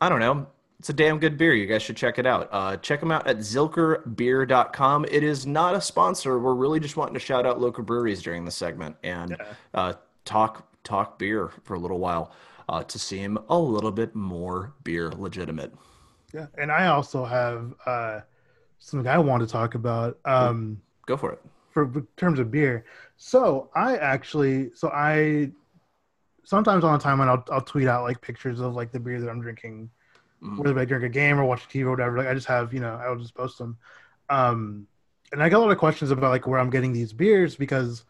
I 0.00 0.08
don't 0.08 0.20
know. 0.20 0.46
It's 0.78 0.88
a 0.88 0.94
damn 0.94 1.18
good 1.18 1.36
beer. 1.36 1.52
You 1.52 1.66
guys 1.66 1.82
should 1.82 1.96
check 1.96 2.18
it 2.18 2.24
out. 2.26 2.48
Uh, 2.50 2.76
check 2.78 3.00
them 3.00 3.10
out 3.10 3.26
at 3.26 3.36
zilkerbeer.com. 3.38 5.04
It 5.10 5.22
is 5.22 5.46
not 5.46 5.74
a 5.74 5.80
sponsor. 5.80 6.38
We're 6.38 6.54
really 6.54 6.80
just 6.80 6.96
wanting 6.96 7.14
to 7.14 7.20
shout 7.20 7.44
out 7.44 7.60
local 7.60 7.84
breweries 7.84 8.22
during 8.22 8.44
the 8.46 8.50
segment 8.50 8.96
and 9.02 9.36
uh, 9.74 9.94
talk 10.24 10.66
talk 10.82 11.18
beer 11.18 11.50
for 11.64 11.74
a 11.74 11.78
little 11.78 11.98
while 11.98 12.32
uh, 12.70 12.82
to 12.84 12.98
seem 12.98 13.38
a 13.50 13.58
little 13.58 13.92
bit 13.92 14.14
more 14.14 14.72
beer 14.82 15.10
legitimate. 15.10 15.72
Yeah, 16.32 16.46
and 16.56 16.72
I 16.72 16.86
also 16.86 17.26
have 17.26 17.74
uh, 17.84 18.20
something 18.78 19.06
I 19.06 19.18
want 19.18 19.42
to 19.42 19.46
talk 19.46 19.74
about 19.74 20.18
um, 20.24 20.80
Go 21.04 21.16
for 21.18 21.32
it. 21.32 21.42
for 21.70 21.92
terms 22.16 22.38
of 22.38 22.50
beer. 22.50 22.86
So 23.18 23.68
I 23.74 23.96
actually, 23.98 24.70
so 24.74 24.88
I 24.88 25.50
sometimes 26.44 26.84
on 26.84 26.98
the 26.98 27.04
timeline 27.04 27.28
I'll, 27.28 27.44
I'll 27.52 27.60
tweet 27.62 27.88
out 27.88 28.04
like 28.04 28.20
pictures 28.20 28.60
of 28.60 28.74
like 28.74 28.92
the 28.92 29.00
beer 29.00 29.20
that 29.20 29.28
I'm 29.30 29.40
drinking, 29.40 29.90
Mhm. 30.42 30.58
whether 30.58 30.78
I 30.78 30.84
drink 30.84 31.04
a 31.04 31.08
game 31.08 31.38
or 31.38 31.44
watch 31.44 31.68
TV 31.68 31.84
or 31.86 31.90
whatever. 31.90 32.18
Like 32.18 32.28
I 32.28 32.34
just 32.34 32.46
have, 32.48 32.72
you 32.72 32.80
know, 32.80 32.94
I'll 32.94 33.16
just 33.16 33.34
post 33.34 33.58
them. 33.58 33.78
Um, 34.28 34.86
and 35.32 35.42
I 35.42 35.48
got 35.48 35.58
a 35.58 35.64
lot 35.64 35.70
of 35.70 35.78
questions 35.78 36.10
about 36.10 36.30
like 36.30 36.46
where 36.46 36.58
I'm 36.58 36.70
getting 36.70 36.92
these 36.92 37.12
beers 37.12 37.56
because 37.56 38.04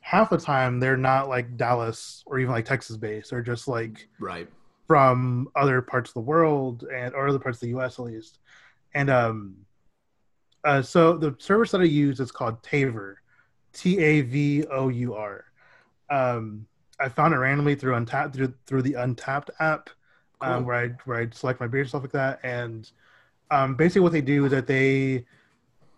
half 0.00 0.30
the 0.30 0.38
time 0.38 0.80
they're 0.80 0.96
not 0.96 1.28
like 1.28 1.56
Dallas 1.56 2.22
or 2.26 2.38
even 2.38 2.52
like 2.52 2.64
Texas 2.64 2.96
based. 2.96 3.30
They're 3.30 3.42
just 3.42 3.68
like 3.68 4.08
Right. 4.18 4.48
from 4.86 5.48
other 5.54 5.82
parts 5.82 6.10
of 6.10 6.14
the 6.14 6.20
world 6.20 6.84
and 6.92 7.14
or 7.14 7.28
other 7.28 7.38
parts 7.38 7.58
of 7.58 7.60
the 7.62 7.76
US 7.78 7.98
at 7.98 8.04
least. 8.06 8.38
And 8.94 9.10
um 9.10 9.66
uh 10.64 10.82
so 10.82 11.16
the 11.16 11.34
service 11.38 11.70
that 11.72 11.80
I 11.80 11.84
use 11.84 12.20
is 12.20 12.32
called 12.32 12.62
Tavour. 12.62 13.16
T 13.72 13.98
A 13.98 14.22
V 14.22 14.64
O 14.66 14.88
U 14.88 15.14
R. 15.14 15.44
Um 16.10 16.66
I 17.00 17.08
found 17.08 17.34
it 17.34 17.38
randomly 17.38 17.74
through 17.74 17.94
Untappd 17.94 18.34
through 18.34 18.54
through 18.66 18.82
the 18.82 18.94
Untappd 18.94 19.50
app 19.60 19.90
um, 20.40 20.64
where 20.64 20.76
I 20.76 20.88
where 21.04 21.18
I 21.20 21.28
select 21.32 21.60
my 21.60 21.66
beer 21.66 21.80
and 21.82 21.88
stuff 21.88 22.02
like 22.02 22.12
that. 22.12 22.40
And 22.42 22.90
um 23.50 23.74
basically 23.76 24.02
what 24.02 24.12
they 24.12 24.20
do 24.20 24.44
is 24.44 24.52
that 24.52 24.66
they 24.66 25.24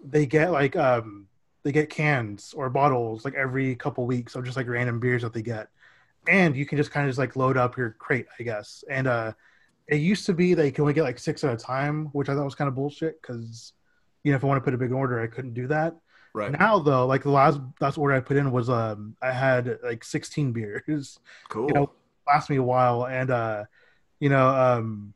they 0.04 0.26
get 0.26 0.52
like 0.52 0.76
um 0.76 1.28
they 1.64 1.72
get 1.72 1.90
cans 1.90 2.54
or 2.56 2.70
bottles 2.70 3.24
like 3.24 3.34
every 3.34 3.76
couple 3.76 4.06
weeks 4.06 4.34
of 4.34 4.44
just 4.44 4.56
like 4.56 4.68
random 4.68 5.00
beers 5.00 5.22
that 5.22 5.32
they 5.32 5.42
get 5.42 5.68
and 6.28 6.56
you 6.56 6.66
can 6.66 6.78
just 6.78 6.90
kind 6.90 7.06
of 7.06 7.10
just 7.10 7.18
like 7.18 7.36
load 7.36 7.56
up 7.56 7.76
your 7.76 7.90
crate, 7.98 8.26
I 8.38 8.44
guess. 8.44 8.84
And 8.88 9.06
uh, 9.06 9.32
it 9.88 9.96
used 9.96 10.26
to 10.26 10.34
be 10.34 10.54
that 10.54 10.64
you 10.64 10.72
can 10.72 10.82
only 10.82 10.94
get 10.94 11.02
like 11.04 11.18
six 11.18 11.44
at 11.44 11.52
a 11.52 11.56
time, 11.56 12.06
which 12.12 12.28
I 12.28 12.34
thought 12.34 12.44
was 12.44 12.54
kind 12.54 12.68
of 12.68 12.74
bullshit 12.74 13.20
because 13.20 13.72
you 14.24 14.32
know 14.32 14.36
if 14.36 14.44
I 14.44 14.46
want 14.46 14.58
to 14.58 14.64
put 14.64 14.74
a 14.74 14.78
big 14.78 14.92
order, 14.92 15.20
I 15.20 15.26
couldn't 15.26 15.54
do 15.54 15.66
that. 15.68 15.96
Right. 16.34 16.50
Now 16.58 16.78
though, 16.78 17.06
like 17.06 17.24
the 17.24 17.30
last 17.30 17.60
last 17.80 17.98
order 17.98 18.14
I 18.14 18.20
put 18.20 18.38
in 18.38 18.50
was 18.52 18.70
um 18.70 19.16
I 19.20 19.32
had 19.32 19.78
like 19.82 20.02
16 20.02 20.52
beers, 20.52 21.18
cool. 21.48 21.68
you 21.68 21.74
know, 21.74 21.90
last 22.26 22.48
me 22.48 22.56
a 22.56 22.62
while, 22.62 23.06
and 23.06 23.30
uh, 23.30 23.64
you 24.18 24.30
know 24.30 24.48
um, 24.48 25.12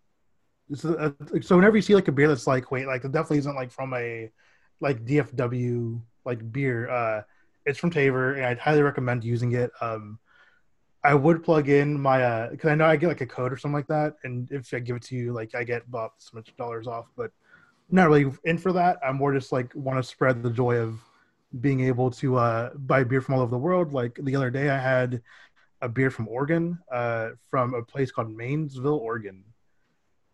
so, 0.74 0.94
uh, 0.94 1.40
so 1.40 1.56
whenever 1.56 1.76
you 1.76 1.82
see 1.82 1.94
like 1.94 2.08
a 2.08 2.12
beer 2.12 2.28
that's 2.28 2.46
like 2.46 2.70
wait 2.70 2.86
like 2.86 3.04
it 3.04 3.12
definitely 3.12 3.38
isn't 3.38 3.54
like 3.54 3.70
from 3.70 3.94
a 3.94 4.30
like 4.80 5.04
DFW 5.06 6.00
like 6.26 6.52
beer, 6.52 6.90
uh, 6.90 7.22
it's 7.64 7.78
from 7.78 7.90
Tavour, 7.90 8.36
and 8.36 8.44
I'd 8.44 8.58
highly 8.58 8.82
recommend 8.82 9.24
using 9.24 9.52
it. 9.52 9.70
Um, 9.80 10.18
I 11.02 11.14
would 11.14 11.44
plug 11.44 11.68
in 11.68 11.98
my 11.98 12.22
uh 12.22 12.50
because 12.50 12.70
I 12.70 12.74
know 12.74 12.84
I 12.84 12.96
get 12.96 13.06
like 13.06 13.20
a 13.20 13.26
code 13.26 13.52
or 13.52 13.56
something 13.56 13.76
like 13.76 13.86
that, 13.86 14.16
and 14.24 14.50
if 14.50 14.74
I 14.74 14.80
give 14.80 14.96
it 14.96 15.02
to 15.04 15.16
you, 15.16 15.32
like 15.32 15.54
I 15.54 15.64
get 15.64 15.86
about 15.86 16.12
so 16.18 16.30
much 16.34 16.54
dollars 16.56 16.86
off. 16.86 17.06
But 17.16 17.30
I'm 17.88 17.96
not 17.96 18.08
really 18.08 18.32
in 18.44 18.58
for 18.58 18.72
that. 18.72 18.98
I'm 19.04 19.16
more 19.16 19.32
just 19.32 19.52
like 19.52 19.72
want 19.74 19.98
to 19.98 20.02
spread 20.02 20.42
the 20.42 20.50
joy 20.50 20.76
of 20.76 20.98
being 21.60 21.80
able 21.80 22.10
to 22.12 22.36
uh 22.36 22.70
buy 22.76 23.04
beer 23.04 23.20
from 23.20 23.36
all 23.36 23.42
over 23.42 23.50
the 23.50 23.58
world. 23.58 23.92
Like 23.92 24.18
the 24.22 24.36
other 24.36 24.50
day, 24.50 24.70
I 24.70 24.78
had 24.78 25.22
a 25.82 25.88
beer 25.88 26.10
from 26.10 26.28
Oregon, 26.28 26.78
uh, 26.92 27.30
from 27.50 27.74
a 27.74 27.82
place 27.82 28.10
called 28.12 28.28
Mainsville, 28.36 28.98
Oregon, 28.98 29.44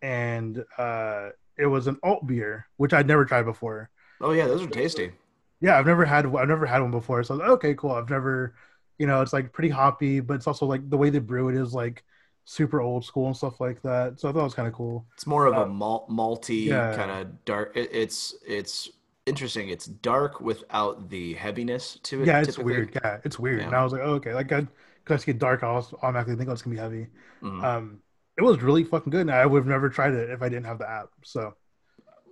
and 0.02 0.64
uh, 0.78 1.30
it 1.56 1.66
was 1.66 1.86
an 1.86 1.98
alt 2.02 2.26
beer, 2.26 2.66
which 2.76 2.92
I'd 2.92 3.06
never 3.06 3.24
tried 3.24 3.44
before. 3.44 3.90
oh 4.20 4.32
yeah, 4.32 4.46
those 4.46 4.62
are 4.62 4.68
tasty. 4.70 5.12
Yeah, 5.60 5.78
I've 5.78 5.86
never 5.86 6.04
had 6.04 6.26
I've 6.26 6.48
never 6.48 6.66
had 6.66 6.80
one 6.82 6.90
before. 6.90 7.22
So 7.22 7.34
like, 7.34 7.48
okay, 7.50 7.74
cool. 7.74 7.92
I've 7.92 8.10
never, 8.10 8.54
you 8.98 9.06
know, 9.06 9.22
it's 9.22 9.32
like 9.32 9.52
pretty 9.52 9.68
hoppy, 9.68 10.20
but 10.20 10.34
it's 10.34 10.46
also 10.46 10.66
like 10.66 10.88
the 10.90 10.96
way 10.96 11.10
they 11.10 11.20
brew 11.20 11.48
it 11.48 11.56
is 11.56 11.72
like 11.72 12.04
super 12.44 12.80
old 12.80 13.04
school 13.04 13.26
and 13.28 13.36
stuff 13.36 13.60
like 13.60 13.80
that. 13.82 14.18
So 14.18 14.28
I 14.28 14.32
thought 14.32 14.40
it 14.40 14.44
was 14.44 14.54
kind 14.54 14.68
of 14.68 14.74
cool. 14.74 15.06
It's 15.14 15.26
more 15.26 15.46
of 15.46 15.56
a 15.56 15.62
Um, 15.62 15.70
malt, 15.76 16.08
malty 16.10 16.66
yeah. 16.66 16.96
kind 16.96 17.10
of 17.10 17.44
dark. 17.44 17.76
It, 17.76 17.90
it's 17.92 18.34
it's 18.46 18.90
interesting. 19.26 19.68
It's 19.68 19.86
dark 19.86 20.40
without 20.40 21.08
the 21.10 21.34
heaviness 21.34 21.98
to 22.04 22.22
it. 22.22 22.26
Yeah, 22.26 22.40
it's 22.40 22.48
typically. 22.56 22.72
weird. 22.72 22.90
Yeah, 22.94 23.18
it's 23.24 23.38
weird. 23.38 23.60
Yeah. 23.60 23.66
And 23.66 23.74
I 23.76 23.84
was 23.84 23.92
like, 23.92 24.02
oh, 24.02 24.14
okay, 24.14 24.34
like 24.34 24.50
I 24.52 24.66
because 25.04 25.22
I 25.22 25.26
get 25.26 25.38
dark, 25.38 25.62
I 25.62 25.72
was 25.72 25.92
automatically 26.02 26.36
think 26.36 26.48
oh, 26.48 26.52
it's 26.52 26.62
gonna 26.62 26.76
be 26.76 26.80
heavy. 26.80 27.06
Mhm. 27.42 27.62
Um, 27.64 28.02
it 28.36 28.42
was 28.42 28.62
really 28.62 28.84
fucking 28.84 29.10
good. 29.10 29.22
And 29.22 29.30
I 29.30 29.44
would 29.46 29.58
have 29.60 29.66
never 29.66 29.88
tried 29.90 30.14
it 30.14 30.30
if 30.30 30.42
I 30.42 30.48
didn't 30.48 30.64
have 30.66 30.78
the 30.78 30.88
app. 30.88 31.10
So 31.22 31.54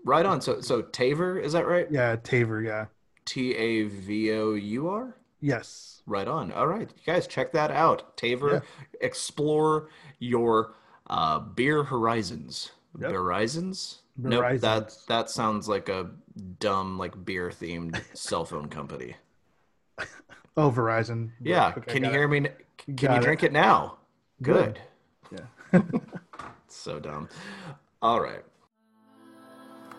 Right 0.04 0.24
on. 0.24 0.40
So 0.40 0.60
so 0.60 0.82
Tavour, 0.82 1.42
is 1.42 1.52
that 1.52 1.66
right? 1.66 1.86
yeah, 1.90 2.16
Tavour. 2.16 2.64
Yeah, 2.64 2.86
T 3.26 3.54
A 3.54 3.82
V 3.84 4.32
O 4.32 4.54
U 4.54 4.88
R. 4.88 5.16
yes, 5.40 6.02
Right 6.06 6.26
on. 6.26 6.50
All 6.52 6.66
right, 6.66 6.88
you 6.96 7.12
guys, 7.12 7.26
check 7.26 7.52
that 7.52 7.70
out. 7.70 8.16
Tavour, 8.16 8.52
Yeah. 8.54 8.60
explore 9.00 9.88
your 10.18 10.74
uh, 11.08 11.38
beer 11.40 11.82
horizons. 11.84 12.72
Yep. 12.98 13.12
Horizons? 13.12 14.02
Nope, 14.16 14.60
that 14.60 14.96
that 15.08 15.28
sounds 15.30 15.68
like 15.68 15.88
a 15.88 16.10
dumb 16.58 16.98
like 16.98 17.24
beer 17.24 17.50
themed 17.50 18.00
cell 18.16 18.44
phone 18.44 18.68
company. 18.68 19.16
Oh, 20.56 20.70
Verizon. 20.70 21.30
Yeah, 21.40 21.72
Okay, 21.76 21.92
can 21.92 22.04
you 22.04 22.10
hear 22.10 22.24
it. 22.24 22.28
me? 22.28 22.48
Can 22.78 22.96
Got 22.96 23.12
you 23.14 23.18
it. 23.20 23.22
drink 23.24 23.42
it 23.44 23.52
now? 23.52 23.98
Good. 24.42 24.80
Good. 25.30 25.40
Yeah. 25.72 25.80
So 26.72 27.00
dumb. 27.00 27.28
All 28.00 28.20
right. 28.20 28.42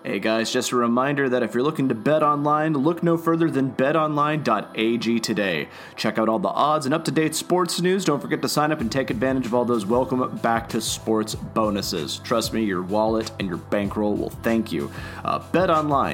Hey 0.04 0.18
guys, 0.18 0.52
just 0.52 0.72
a 0.72 0.76
reminder 0.76 1.30
that 1.30 1.44
if 1.44 1.54
you're 1.54 1.62
looking 1.62 1.88
to 1.90 1.94
bet 1.94 2.24
online, 2.24 2.74
look 2.74 3.04
no 3.04 3.18
further 3.18 3.52
than 3.52 3.70
betonline.ag 3.70 5.20
today. 5.20 5.70
Check 5.96 6.18
out 6.18 6.28
all 6.28 6.40
the 6.40 6.50
odds 6.50 6.88
and 6.88 6.96
up 6.96 7.06
to 7.06 7.12
date 7.12 7.36
sports 7.36 7.80
news. 7.80 8.04
Don't 8.04 8.20
forget 8.20 8.42
to 8.42 8.50
sign 8.50 8.72
up 8.72 8.82
and 8.82 8.92
take 8.92 9.12
advantage 9.12 9.46
of 9.46 9.54
all 9.54 9.64
those 9.64 9.86
welcome 9.86 10.36
back 10.38 10.68
to 10.70 10.82
sports 10.82 11.36
bonuses. 11.36 12.18
Trust 12.18 12.52
me, 12.52 12.64
your 12.64 12.82
wallet 12.82 13.30
and 13.38 13.48
your 13.48 13.60
bankroll 13.60 14.16
will 14.16 14.32
thank 14.32 14.72
you. 14.72 14.92
Uh, 15.24 15.40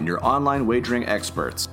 your 0.03 0.21
online 0.21 0.67
wagering 0.67 1.07
experts. 1.07 1.69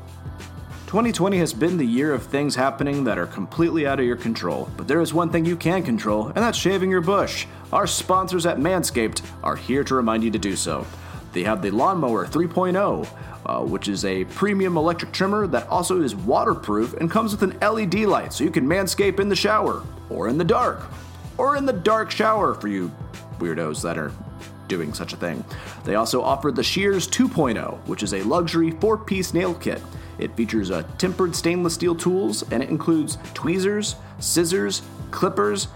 2020 0.87 1.37
has 1.39 1.53
been 1.53 1.77
the 1.77 1.85
year 1.85 2.15
of 2.15 2.23
things 2.23 2.55
happening 2.55 3.03
that 3.03 3.19
are 3.19 3.27
completely 3.27 3.89
out 3.89 3.99
of 3.99 4.07
your 4.07 4.15
control, 4.15 4.71
but 4.77 4.87
there 4.87 5.01
is 5.01 5.13
one 5.13 5.31
thing 5.31 5.45
you 5.45 5.57
can 5.57 5.83
control, 5.83 6.27
and 6.27 6.37
that's 6.37 6.57
shaving 6.57 6.93
your 6.93 7.01
bush. 7.01 7.47
Our 7.73 7.89
sponsors 7.89 8.47
at 8.47 8.59
Manscaped 8.59 9.21
are 9.43 9.57
here 9.57 9.83
to 9.83 9.97
remind 9.97 10.23
you 10.23 10.31
to 10.31 10.39
do 10.39 10.55
so. 10.55 10.87
They 11.35 11.43
have 11.43 11.63
the 11.63 11.73
Lawnmower 11.73 12.27
3.0, 12.27 13.09
uh, 13.45 13.61
which 13.67 13.89
is 13.89 14.05
a 14.05 14.25
premium 14.27 14.77
electric 14.77 15.11
trimmer 15.11 15.49
that 15.49 15.69
also 15.69 16.01
is 16.01 16.15
waterproof 16.15 16.95
and 16.95 17.11
comes 17.11 17.33
with 17.33 17.43
an 17.43 17.59
LED 17.61 18.07
light 18.07 18.33
so 18.33 18.45
you 18.45 18.53
can 18.53 18.67
manscape 18.67 19.19
in 19.19 19.29
the 19.29 19.37
shower, 19.37 19.83
or 20.09 20.29
in 20.29 20.39
the 20.39 20.45
dark, 20.45 20.87
or 21.37 21.57
in 21.57 21.67
the 21.67 21.73
dark 21.73 22.13
shower 22.13 22.55
for 22.55 22.69
you 22.69 22.91
weirdos 23.41 23.83
that 23.83 23.99
are 23.99 24.13
doing 24.69 24.95
such 24.95 25.13
a 25.13 25.17
thing. 25.17 25.45
They 25.85 25.97
also 25.97 26.23
offer 26.23 26.53
the 26.53 26.63
Shears 26.63 27.09
2.0, 27.09 27.85
which 27.89 28.05
is 28.05 28.15
a 28.15 28.23
luxury 28.23 28.71
four 28.71 28.97
piece 28.97 29.35
nail 29.35 29.55
kit. 29.55 29.83
It 30.19 30.37
features 30.37 30.71
a 30.71 30.85
tempered 30.99 31.35
stainless 31.35 31.75
steel 31.75 31.97
tools 31.97 32.45
and 32.53 32.63
it 32.63 32.71
includes 32.71 33.19
tweezers, 33.35 33.97
scissors, 34.21 34.83
clippers. 35.11 35.67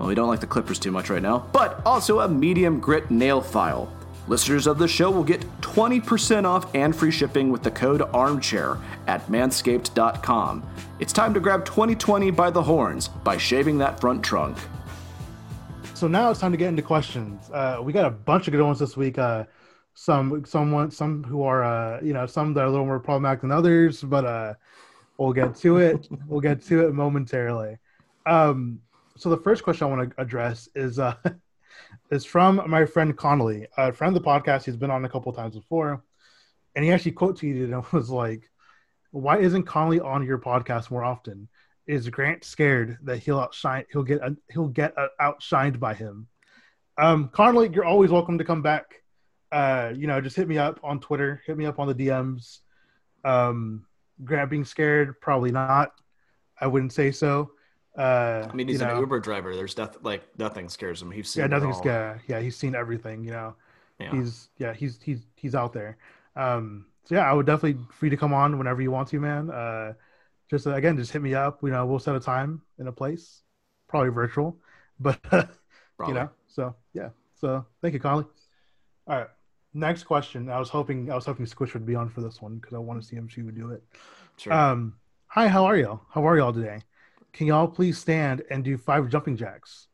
Well, 0.00 0.08
we 0.08 0.16
don't 0.16 0.28
like 0.28 0.40
the 0.40 0.46
clippers 0.48 0.80
too 0.80 0.90
much 0.90 1.08
right 1.08 1.22
now, 1.22 1.46
but 1.52 1.80
also 1.86 2.20
a 2.20 2.28
medium 2.28 2.80
grit 2.80 3.12
nail 3.12 3.40
file. 3.40 3.92
Listeners 4.28 4.66
of 4.66 4.76
the 4.76 4.86
show 4.86 5.10
will 5.10 5.24
get 5.24 5.40
20% 5.62 6.44
off 6.44 6.74
and 6.74 6.94
free 6.94 7.10
shipping 7.10 7.50
with 7.50 7.62
the 7.62 7.70
code 7.70 8.02
armchair 8.12 8.76
at 9.06 9.26
manscaped.com. 9.28 10.62
It's 11.00 11.14
time 11.14 11.32
to 11.32 11.40
grab 11.40 11.64
2020 11.64 12.30
by 12.32 12.50
the 12.50 12.62
horns 12.62 13.08
by 13.08 13.38
shaving 13.38 13.78
that 13.78 13.98
front 13.98 14.22
trunk. 14.22 14.58
So 15.94 16.08
now 16.08 16.30
it's 16.30 16.40
time 16.40 16.52
to 16.52 16.58
get 16.58 16.68
into 16.68 16.82
questions. 16.82 17.50
Uh, 17.50 17.80
we 17.82 17.94
got 17.94 18.04
a 18.04 18.10
bunch 18.10 18.46
of 18.46 18.52
good 18.52 18.62
ones 18.62 18.78
this 18.78 18.98
week. 18.98 19.16
Uh, 19.16 19.44
some, 19.94 20.44
someone, 20.44 20.90
some 20.90 21.24
who 21.24 21.42
are, 21.42 21.64
uh, 21.64 22.00
you 22.02 22.12
know, 22.12 22.26
some 22.26 22.52
that 22.52 22.60
are 22.60 22.66
a 22.66 22.70
little 22.70 22.86
more 22.86 23.00
problematic 23.00 23.40
than 23.40 23.50
others, 23.50 24.02
but 24.02 24.26
uh, 24.26 24.54
we'll 25.16 25.32
get 25.32 25.56
to 25.56 25.78
it. 25.78 26.06
we'll 26.26 26.40
get 26.40 26.62
to 26.66 26.86
it 26.86 26.92
momentarily. 26.92 27.78
Um, 28.26 28.80
so 29.16 29.30
the 29.30 29.38
first 29.38 29.64
question 29.64 29.86
I 29.86 29.90
want 29.90 30.10
to 30.10 30.20
address 30.20 30.68
is 30.74 30.98
uh, 30.98 31.14
is 32.10 32.24
from 32.24 32.62
my 32.66 32.84
friend 32.84 33.16
Connolly, 33.16 33.66
a 33.76 33.92
friend 33.92 34.16
of 34.16 34.22
the 34.22 34.28
podcast. 34.28 34.64
He's 34.64 34.76
been 34.76 34.90
on 34.90 35.04
a 35.04 35.08
couple 35.08 35.32
times 35.32 35.54
before, 35.54 36.02
and 36.74 36.84
he 36.84 36.92
actually 36.92 37.12
quote 37.12 37.38
tweeted 37.38 37.72
and 37.72 37.84
was 37.92 38.10
like, 38.10 38.50
"Why 39.10 39.38
isn't 39.38 39.64
Connolly 39.64 40.00
on 40.00 40.24
your 40.24 40.38
podcast 40.38 40.90
more 40.90 41.04
often? 41.04 41.48
Is 41.86 42.08
Grant 42.08 42.44
scared 42.44 42.98
that 43.02 43.18
he'll 43.18 43.40
outshine? 43.40 43.84
He'll 43.90 44.02
get 44.02 44.20
a, 44.20 44.36
he'll 44.50 44.68
get 44.68 44.94
outshined 45.20 45.78
by 45.78 45.94
him." 45.94 46.28
Um, 46.96 47.28
Connolly, 47.28 47.70
you're 47.72 47.84
always 47.84 48.10
welcome 48.10 48.38
to 48.38 48.44
come 48.44 48.62
back. 48.62 49.02
Uh, 49.52 49.92
you 49.96 50.06
know, 50.06 50.20
just 50.20 50.36
hit 50.36 50.48
me 50.48 50.58
up 50.58 50.80
on 50.82 51.00
Twitter, 51.00 51.42
hit 51.46 51.56
me 51.56 51.64
up 51.64 51.78
on 51.78 51.88
the 51.88 51.94
DMs. 51.94 52.58
Um, 53.24 53.86
Grant 54.24 54.50
being 54.50 54.64
scared, 54.64 55.20
probably 55.20 55.52
not. 55.52 55.92
I 56.60 56.66
wouldn't 56.66 56.92
say 56.92 57.12
so. 57.12 57.52
Uh, 57.98 58.46
I 58.48 58.54
mean, 58.54 58.68
he's 58.68 58.80
you 58.80 58.86
know, 58.86 58.94
an 58.94 59.00
Uber 59.00 59.18
driver. 59.18 59.56
There's 59.56 59.76
nothing 59.76 60.00
like 60.04 60.22
nothing 60.38 60.68
scares 60.68 61.02
him. 61.02 61.10
He's 61.10 61.30
seen 61.30 61.42
yeah, 61.42 61.46
nothing's 61.48 61.78
yeah, 61.84 62.18
yeah. 62.28 62.38
He's 62.38 62.56
seen 62.56 62.76
everything. 62.76 63.24
You 63.24 63.32
know, 63.32 63.56
Yeah. 63.98 64.12
he's 64.12 64.50
yeah, 64.56 64.72
he's 64.72 65.00
he's 65.02 65.26
he's 65.34 65.56
out 65.56 65.72
there. 65.72 65.98
Um, 66.36 66.86
so 67.04 67.16
yeah, 67.16 67.28
I 67.28 67.32
would 67.32 67.46
definitely 67.46 67.82
free 67.90 68.10
to 68.10 68.16
come 68.16 68.32
on 68.32 68.56
whenever 68.56 68.80
you 68.80 68.92
want 68.92 69.08
to, 69.08 69.18
man. 69.18 69.50
Uh, 69.50 69.94
just 70.48 70.66
uh, 70.66 70.74
again, 70.74 70.96
just 70.96 71.10
hit 71.10 71.20
me 71.22 71.34
up. 71.34 71.58
You 71.62 71.70
know, 71.70 71.84
we'll 71.86 71.98
set 71.98 72.14
a 72.14 72.20
time 72.20 72.62
and 72.78 72.86
a 72.86 72.92
place, 72.92 73.42
probably 73.88 74.10
virtual, 74.10 74.56
but 75.00 75.18
you 76.06 76.14
know. 76.14 76.30
So 76.46 76.76
yeah, 76.94 77.10
so 77.34 77.66
thank 77.82 77.94
you, 77.94 78.00
Conley. 78.00 78.26
All 79.08 79.16
right, 79.18 79.28
next 79.74 80.04
question. 80.04 80.48
I 80.48 80.60
was 80.60 80.68
hoping 80.68 81.10
I 81.10 81.16
was 81.16 81.26
hoping 81.26 81.46
Squish 81.46 81.74
would 81.74 81.84
be 81.86 81.96
on 81.96 82.08
for 82.08 82.20
this 82.20 82.40
one 82.40 82.58
because 82.58 82.74
I 82.74 82.78
want 82.78 83.02
to 83.02 83.06
see 83.08 83.16
if 83.16 83.28
she 83.28 83.42
would 83.42 83.56
do 83.56 83.72
it. 83.72 83.82
Sure. 84.36 84.52
Um, 84.52 84.94
hi, 85.26 85.48
how 85.48 85.64
are 85.64 85.76
y'all? 85.76 86.02
How 86.10 86.24
are 86.28 86.36
y'all 86.36 86.52
today? 86.52 86.78
Can 87.32 87.46
y'all 87.46 87.68
please 87.68 87.98
stand 87.98 88.42
and 88.50 88.64
do 88.64 88.76
five 88.76 89.08
jumping 89.08 89.36
jacks? 89.36 89.88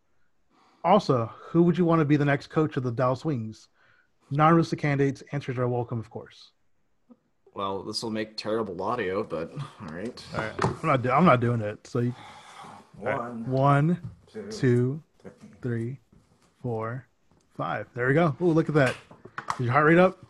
Also, 0.85 1.31
who 1.49 1.63
would 1.63 1.77
you 1.79 1.85
want 1.85 2.01
to 2.01 2.05
be 2.05 2.17
the 2.17 2.25
next 2.25 2.49
coach 2.49 2.77
of 2.77 2.83
the 2.83 2.93
Dallas 2.93 3.25
Wings? 3.25 3.69
Non-realistic 4.31 4.79
candidates. 4.79 5.23
Answers 5.33 5.59
are 5.59 5.69
welcome, 5.69 5.99
of 5.99 6.11
course. 6.11 6.53
well, 7.55 7.83
this 7.83 8.03
will 8.03 8.11
make 8.11 8.37
terrible 8.37 8.83
audio, 8.83 9.23
but 9.23 9.51
all 9.53 9.89
right. 9.89 10.25
All 10.35 10.41
right, 10.41 10.65
I'm 10.65 10.79
not. 10.89 11.03
Do- 11.03 11.11
I'm 11.11 11.25
not 11.25 11.41
doing 11.41 11.61
it. 11.61 11.87
So, 11.87 12.01
you, 12.01 12.15
all 13.01 13.07
right. 13.07 13.35
one, 13.47 14.01
two, 14.51 15.03
three, 15.63 16.01
four, 16.63 17.07
five. 17.57 17.87
There 17.95 18.09
we 18.09 18.15
go. 18.15 18.35
Oh, 18.41 18.47
look 18.47 18.69
at 18.69 18.75
that. 18.75 18.97
Is 19.59 19.67
your 19.67 19.73
heart 19.73 19.87
rate 19.87 19.99
up? 19.99 20.25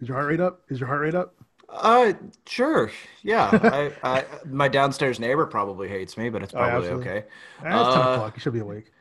Is 0.00 0.08
your 0.08 0.16
heart 0.16 0.28
rate 0.28 0.40
up? 0.40 0.60
Is 0.68 0.80
your 0.80 0.86
heart 0.88 1.00
rate 1.00 1.14
up? 1.14 1.34
Uh, 1.68 2.12
sure. 2.46 2.90
Yeah. 3.22 3.56
I, 3.70 3.92
I, 4.02 4.24
my 4.44 4.68
downstairs 4.68 5.18
neighbor 5.18 5.46
probably 5.46 5.88
hates 5.88 6.16
me, 6.16 6.28
but 6.30 6.42
it's 6.42 6.54
Oh, 6.54 6.58
probably 6.58 6.88
absolutely. 6.88 7.10
okay. 7.10 7.26
Eh, 7.62 7.80
it's 7.80 7.88
ten 7.88 8.02
Uh, 8.02 8.06
o'clock. 8.06 8.34
You 8.36 8.40
should 8.40 8.52
be 8.52 8.60
awake. 8.60 8.92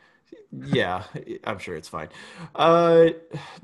Yeah, 0.52 1.04
I'm 1.44 1.60
sure 1.60 1.76
it's 1.76 1.90
fine. 1.90 2.10
Uh, 2.56 3.08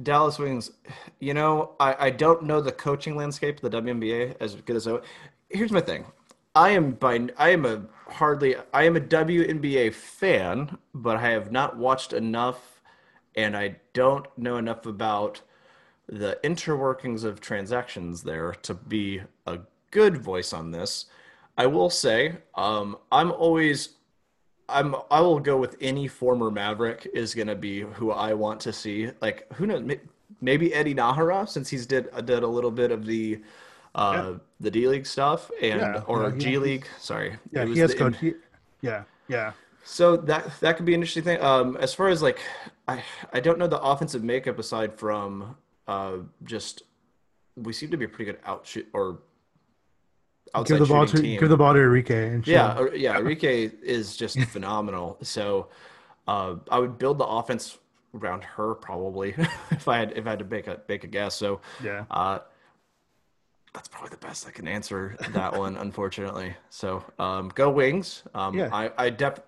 Dallas 0.01 0.37
Wings. 0.37 0.71
You 1.19 1.33
know, 1.33 1.71
I, 1.79 2.07
I 2.07 2.09
don't 2.09 2.43
know 2.43 2.59
the 2.59 2.71
coaching 2.71 3.15
landscape 3.15 3.57
of 3.63 3.71
the 3.71 3.81
WNBA 3.81 4.35
as 4.41 4.55
good 4.55 4.75
as 4.75 4.87
I. 4.87 4.97
Here's 5.49 5.71
my 5.71 5.81
thing. 5.81 6.05
I 6.53 6.71
am 6.71 6.91
by 6.93 7.29
I 7.37 7.49
am 7.49 7.65
a 7.65 7.83
hardly 8.09 8.55
I 8.73 8.83
am 8.83 8.97
a 8.97 8.99
WNBA 9.01 9.89
fan, 9.93 10.77
but 10.93 11.15
I 11.17 11.29
have 11.29 11.51
not 11.51 11.77
watched 11.77 12.11
enough, 12.11 12.81
and 13.35 13.55
I 13.55 13.77
don't 13.93 14.27
know 14.37 14.57
enough 14.57 14.85
about 14.85 15.41
the 16.12 16.38
interworkings 16.43 17.24
of 17.24 17.39
transactions 17.39 18.21
there 18.21 18.52
to 18.63 18.74
be 18.74 19.21
a 19.47 19.60
good 19.91 20.17
voice 20.17 20.52
on 20.54 20.71
this. 20.71 21.06
I 21.58 21.65
will 21.67 21.89
say, 21.89 22.36
um, 22.56 22.97
I'm 23.12 23.32
always 23.32 23.89
I'm 24.67 24.95
I 25.10 25.21
will 25.21 25.39
go 25.39 25.58
with 25.58 25.76
any 25.82 26.08
former 26.08 26.52
Maverick 26.52 27.08
is 27.13 27.34
gonna 27.34 27.56
be 27.56 27.82
who 27.82 28.12
I 28.12 28.34
want 28.34 28.60
to 28.62 28.74
see. 28.74 29.10
Like 29.21 29.52
who 29.54 29.65
knows? 29.67 29.84
Maybe 30.41 30.74
Eddie 30.74 30.95
Najera 30.95 31.47
since 31.47 31.69
he's 31.69 31.86
did 31.86 32.10
did 32.26 32.43
a 32.43 32.47
little 32.47 32.71
bit 32.71 32.91
of 32.91 33.06
the 33.06 33.41
uh 33.95 34.34
the 34.60 34.71
D 34.71 34.88
League 34.88 35.06
stuff 35.06 35.50
and 35.62 35.80
Yeah, 35.82 36.04
or 36.08 36.30
yeah, 36.30 36.38
G 36.38 36.58
League. 36.58 36.88
Sorry, 37.00 37.36
Yeah, 37.52 37.65
he 37.65 37.80
has 37.80 37.91
the- 37.91 37.97
coach. 37.97 38.17
He, 38.19 38.34
yeah, 38.82 39.04
yeah. 39.28 39.52
So 39.84 40.15
that 40.15 40.60
that 40.62 40.78
could 40.78 40.86
be 40.86 40.93
an 40.93 41.02
interesting 41.02 41.24
thing. 41.24 41.41
Um, 41.41 41.76
as 41.78 41.93
far 41.93 42.08
as 42.08 42.21
like, 42.21 42.39
I 42.88 43.04
I 43.34 43.39
don't 43.39 43.58
know 43.60 43.67
the 43.67 43.82
offensive 43.82 44.24
makeup 44.24 44.58
aside 44.60 44.93
from 44.93 45.58
uh 45.91 46.17
just 46.43 46.84
we 47.56 47.73
seem 47.73 47.89
to 47.91 47.97
be 47.97 48.06
a 48.06 48.08
pretty 48.08 48.25
good 48.32 48.39
outshoot 48.45 48.88
or 48.93 49.19
outside 50.56 50.77
Give 50.80 50.88
the 50.88 50.93
ball 50.93 51.06
to 51.06 51.21
team. 51.21 51.39
give 51.39 51.49
the 51.49 51.58
ball 51.58 51.73
to 51.73 51.80
Arike. 51.80 52.10
And 52.34 52.43
chill. 52.43 52.54
Yeah, 52.54 53.13
yeah. 53.15 53.19
Arike 53.21 53.73
is 53.82 54.15
just 54.17 54.39
phenomenal. 54.56 55.17
So 55.21 55.67
uh, 56.27 56.56
I 56.69 56.80
would 56.80 56.97
build 56.97 57.17
the 57.17 57.25
offense 57.25 57.77
around 58.13 58.43
her 58.43 58.75
probably 58.75 59.34
if 59.71 59.88
I 59.88 59.97
had 59.99 60.13
if 60.17 60.25
I 60.27 60.32
had 60.32 60.39
to 60.39 60.45
make 60.45 60.67
a 60.67 60.80
make 60.88 61.04
a 61.04 61.08
guess. 61.08 61.36
So 61.36 61.62
yeah. 61.84 62.06
uh, 62.12 62.39
that's 63.73 63.88
probably 63.88 64.10
the 64.10 64.17
best 64.27 64.47
I 64.47 64.51
can 64.51 64.67
answer 64.67 65.15
that 65.32 65.56
one, 65.58 65.77
unfortunately. 65.77 66.54
So 66.69 67.04
um, 67.19 67.49
go 67.56 67.69
Wings. 67.69 68.23
Um, 68.34 68.58
Yeah. 68.58 68.69
I 68.73 68.91
I 68.97 69.10
def 69.10 69.39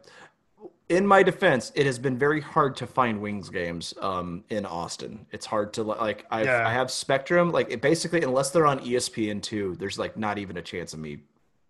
in 0.89 1.08
my 1.08 1.24
defense, 1.24 1.72
it 1.76 1.86
has 1.86 1.98
been 1.98 2.17
very 2.17 2.41
hard 2.41 2.76
to 2.78 2.88
find 2.88 3.22
Wings 3.22 3.50
games 3.50 3.93
um, 4.02 4.43
in 4.50 4.65
Austin. 4.65 5.26
It's 5.32 5.46
hard 5.46 5.74
to 5.74 5.84
like 5.84 6.26
I've, 6.30 6.46
Yeah. 6.46 6.67
I 6.67 6.72
have 6.72 6.91
Spectrum. 6.91 7.52
Like 7.52 7.72
it 7.72 7.82
basically, 7.82 8.22
unless 8.22 8.52
they're 8.52 8.65
on 8.65 8.80
ESPN 8.80 9.41
two, 9.41 9.76
there's 9.80 9.98
like 9.98 10.17
not 10.17 10.38
even 10.38 10.58
a 10.58 10.62
chance 10.62 10.93
of 10.93 11.00
me 11.00 11.19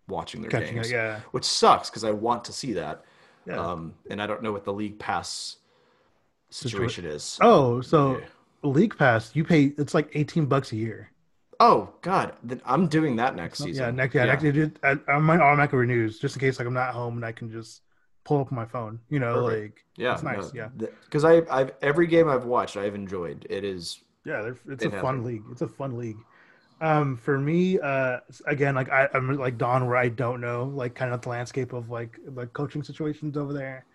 watching 0.08 0.42
their 0.42 0.52
Catching 0.52 0.76
games 0.76 0.90
it, 0.90 0.94
yeah. 0.94 1.20
which 1.32 1.46
sucks 1.46 1.90
because 1.90 2.04
I 2.04 2.12
want 2.12 2.44
to 2.46 2.54
see 2.54 2.74
that. 2.74 3.04
Yeah. 3.46 3.60
Um, 3.60 3.94
and 4.10 4.22
I 4.22 4.28
don't 4.28 4.42
know 4.42 4.52
what 4.52 4.64
the 4.64 4.74
league 4.74 5.00
pass 5.00 5.58
situation 6.50 7.06
is. 7.06 7.38
Oh, 7.42 7.82
so 7.82 8.18
Yeah. 8.18 8.26
League 8.64 8.98
Pass, 8.98 9.36
you 9.36 9.44
pay 9.44 9.74
it's 9.78 9.94
like 9.94 10.10
eighteen 10.14 10.46
bucks 10.46 10.72
a 10.72 10.78
year. 10.78 11.12
Oh 11.60 11.94
God, 12.02 12.34
then 12.44 12.62
I'm 12.66 12.88
doing 12.88 13.18
that 13.18 13.36
next 13.36 13.60
season. 13.60 13.84
Yeah, 13.84 13.92
next 13.92 14.16
yeah, 14.16 14.26
next 14.26 14.44
it, 14.44 14.80
I, 14.84 14.98
I 15.12 15.20
might 15.20 15.40
automatically 15.40 15.80
renews 15.80 16.18
just 16.20 16.36
in 16.36 16.40
case 16.40 16.60
like 16.60 16.68
I'm 16.68 16.74
not 16.74 16.94
home 16.94 17.18
and 17.18 17.26
I 17.26 17.32
can 17.32 17.52
just 17.52 17.82
pull 18.24 18.40
up 18.42 18.52
my 18.52 18.66
phone. 18.66 19.00
You 19.10 19.20
know, 19.20 19.46
Perfect. 19.46 19.76
like 19.78 19.86
yeah, 19.98 20.14
it's 20.14 20.24
nice. 20.24 20.54
yeah, 20.54 20.70
Because 21.06 21.24
I, 21.26 21.42
I've 21.50 21.72
every 21.82 22.08
game 22.08 22.28
I've 22.30 22.46
watched, 22.46 22.78
I've 22.78 22.96
enjoyed. 22.96 23.46
It 23.50 23.64
is 23.64 24.02
yeah, 24.26 24.42
they're, 24.42 24.58
it's 24.70 24.84
It 24.84 24.94
a 24.94 25.02
fun 25.02 25.24
league. 25.24 25.44
It's 25.52 25.62
a 25.62 25.68
fun 25.68 25.98
league. 25.98 26.18
Um, 26.82 27.16
for 27.18 27.38
me, 27.40 27.80
uh, 27.80 28.20
again, 28.48 28.76
like 28.76 28.90
I, 28.90 29.08
I'm 29.14 29.32
like 29.38 29.58
Don, 29.58 29.88
where 29.88 29.96
I 29.98 30.10
don't 30.10 30.42
know 30.42 30.66
like 30.66 30.96
kind 30.96 31.14
of 31.14 31.22
the 31.22 31.30
landscape 31.30 31.74
of 31.74 31.90
like 31.90 32.20
the 32.28 32.48
coaching 32.48 32.84
situations 32.84 33.38
over 33.38 33.54
there. 33.54 33.86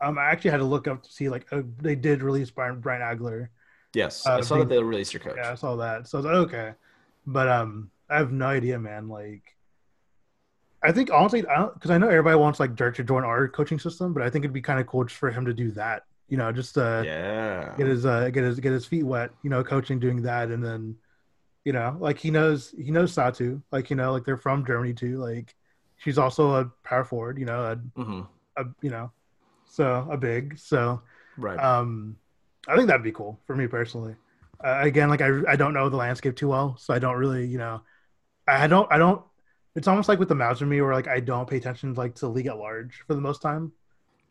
Um, 0.00 0.18
I 0.18 0.24
actually 0.30 0.50
had 0.50 0.56
to 0.58 0.64
look 0.64 0.88
up 0.88 1.02
to 1.04 1.12
see 1.12 1.28
like 1.28 1.46
uh, 1.52 1.62
they 1.80 1.94
did 1.94 2.22
release 2.22 2.50
Brian 2.50 2.80
Brian 2.80 3.02
Agler 3.02 3.48
Yes, 3.94 4.26
Uh, 4.26 4.36
I 4.36 4.40
saw 4.40 4.54
being- 4.56 4.68
that 4.68 4.74
they 4.74 4.82
released 4.82 5.12
your 5.12 5.20
coach. 5.20 5.36
Yeah, 5.36 5.52
I 5.52 5.54
saw 5.54 5.76
that. 5.76 6.08
So 6.08 6.18
I 6.18 6.20
was 6.20 6.26
like, 6.26 6.34
okay, 6.48 6.74
but 7.26 7.48
um, 7.48 7.90
I 8.08 8.16
have 8.16 8.32
no 8.32 8.46
idea, 8.46 8.78
man. 8.78 9.08
Like, 9.08 9.42
I 10.84 10.92
think 10.92 11.10
honestly, 11.12 11.42
because 11.42 11.90
I 11.90 11.98
know 11.98 12.08
everybody 12.08 12.36
wants 12.36 12.58
like 12.58 12.74
Dirk 12.74 12.96
to 12.96 13.04
join 13.04 13.24
our 13.24 13.48
coaching 13.48 13.78
system, 13.78 14.12
but 14.12 14.22
I 14.22 14.30
think 14.30 14.44
it'd 14.44 14.52
be 14.52 14.60
kind 14.60 14.80
of 14.80 14.86
cool 14.86 15.04
just 15.04 15.18
for 15.18 15.30
him 15.30 15.44
to 15.46 15.54
do 15.54 15.70
that. 15.72 16.04
You 16.28 16.36
know, 16.36 16.50
just 16.50 16.76
uh, 16.78 17.02
yeah. 17.04 17.74
get 17.76 17.86
his 17.86 18.06
uh, 18.06 18.30
get 18.30 18.42
his 18.42 18.58
get 18.58 18.72
his 18.72 18.86
feet 18.86 19.04
wet. 19.04 19.30
You 19.42 19.50
know, 19.50 19.62
coaching 19.62 20.00
doing 20.00 20.22
that, 20.22 20.48
and 20.50 20.64
then, 20.64 20.96
you 21.64 21.72
know, 21.72 21.96
like 22.00 22.18
he 22.18 22.30
knows 22.30 22.74
he 22.76 22.90
knows 22.90 23.14
Satou. 23.14 23.62
Like 23.70 23.90
you 23.90 23.96
know, 23.96 24.12
like 24.12 24.24
they're 24.24 24.36
from 24.36 24.64
Germany 24.66 24.94
too. 24.94 25.18
Like 25.18 25.54
she's 25.98 26.18
also 26.18 26.54
a 26.54 26.64
power 26.84 27.04
forward. 27.04 27.38
You 27.38 27.44
know, 27.44 27.62
a, 27.64 27.76
hmm 28.02 28.22
a 28.56 28.64
you 28.80 28.90
know, 28.90 29.12
so 29.66 30.06
a 30.10 30.16
big 30.16 30.58
so. 30.58 31.02
Right. 31.36 31.58
Um, 31.58 32.16
I 32.68 32.76
think 32.76 32.88
that'd 32.88 33.02
be 33.02 33.12
cool 33.12 33.38
for 33.46 33.56
me 33.56 33.66
personally. 33.66 34.16
Uh, 34.62 34.80
again, 34.82 35.08
like 35.08 35.20
I, 35.20 35.40
I 35.48 35.56
don't 35.56 35.74
know 35.74 35.88
the 35.88 35.96
landscape 35.96 36.36
too 36.36 36.48
well, 36.48 36.76
so 36.78 36.94
I 36.94 36.98
don't 36.98 37.16
really, 37.16 37.46
you 37.46 37.58
know, 37.58 37.82
I 38.46 38.66
don't, 38.66 38.90
I 38.92 38.98
don't. 38.98 39.22
It's 39.74 39.88
almost 39.88 40.08
like 40.08 40.18
with 40.18 40.28
the 40.28 40.34
Mavs 40.34 40.58
for 40.58 40.66
me, 40.66 40.80
where 40.82 40.92
like 40.92 41.08
I 41.08 41.20
don't 41.20 41.48
pay 41.48 41.56
attention 41.56 41.94
like 41.94 42.14
to 42.16 42.28
league 42.28 42.46
at 42.46 42.58
large 42.58 43.02
for 43.06 43.14
the 43.14 43.20
most 43.20 43.40
time. 43.42 43.72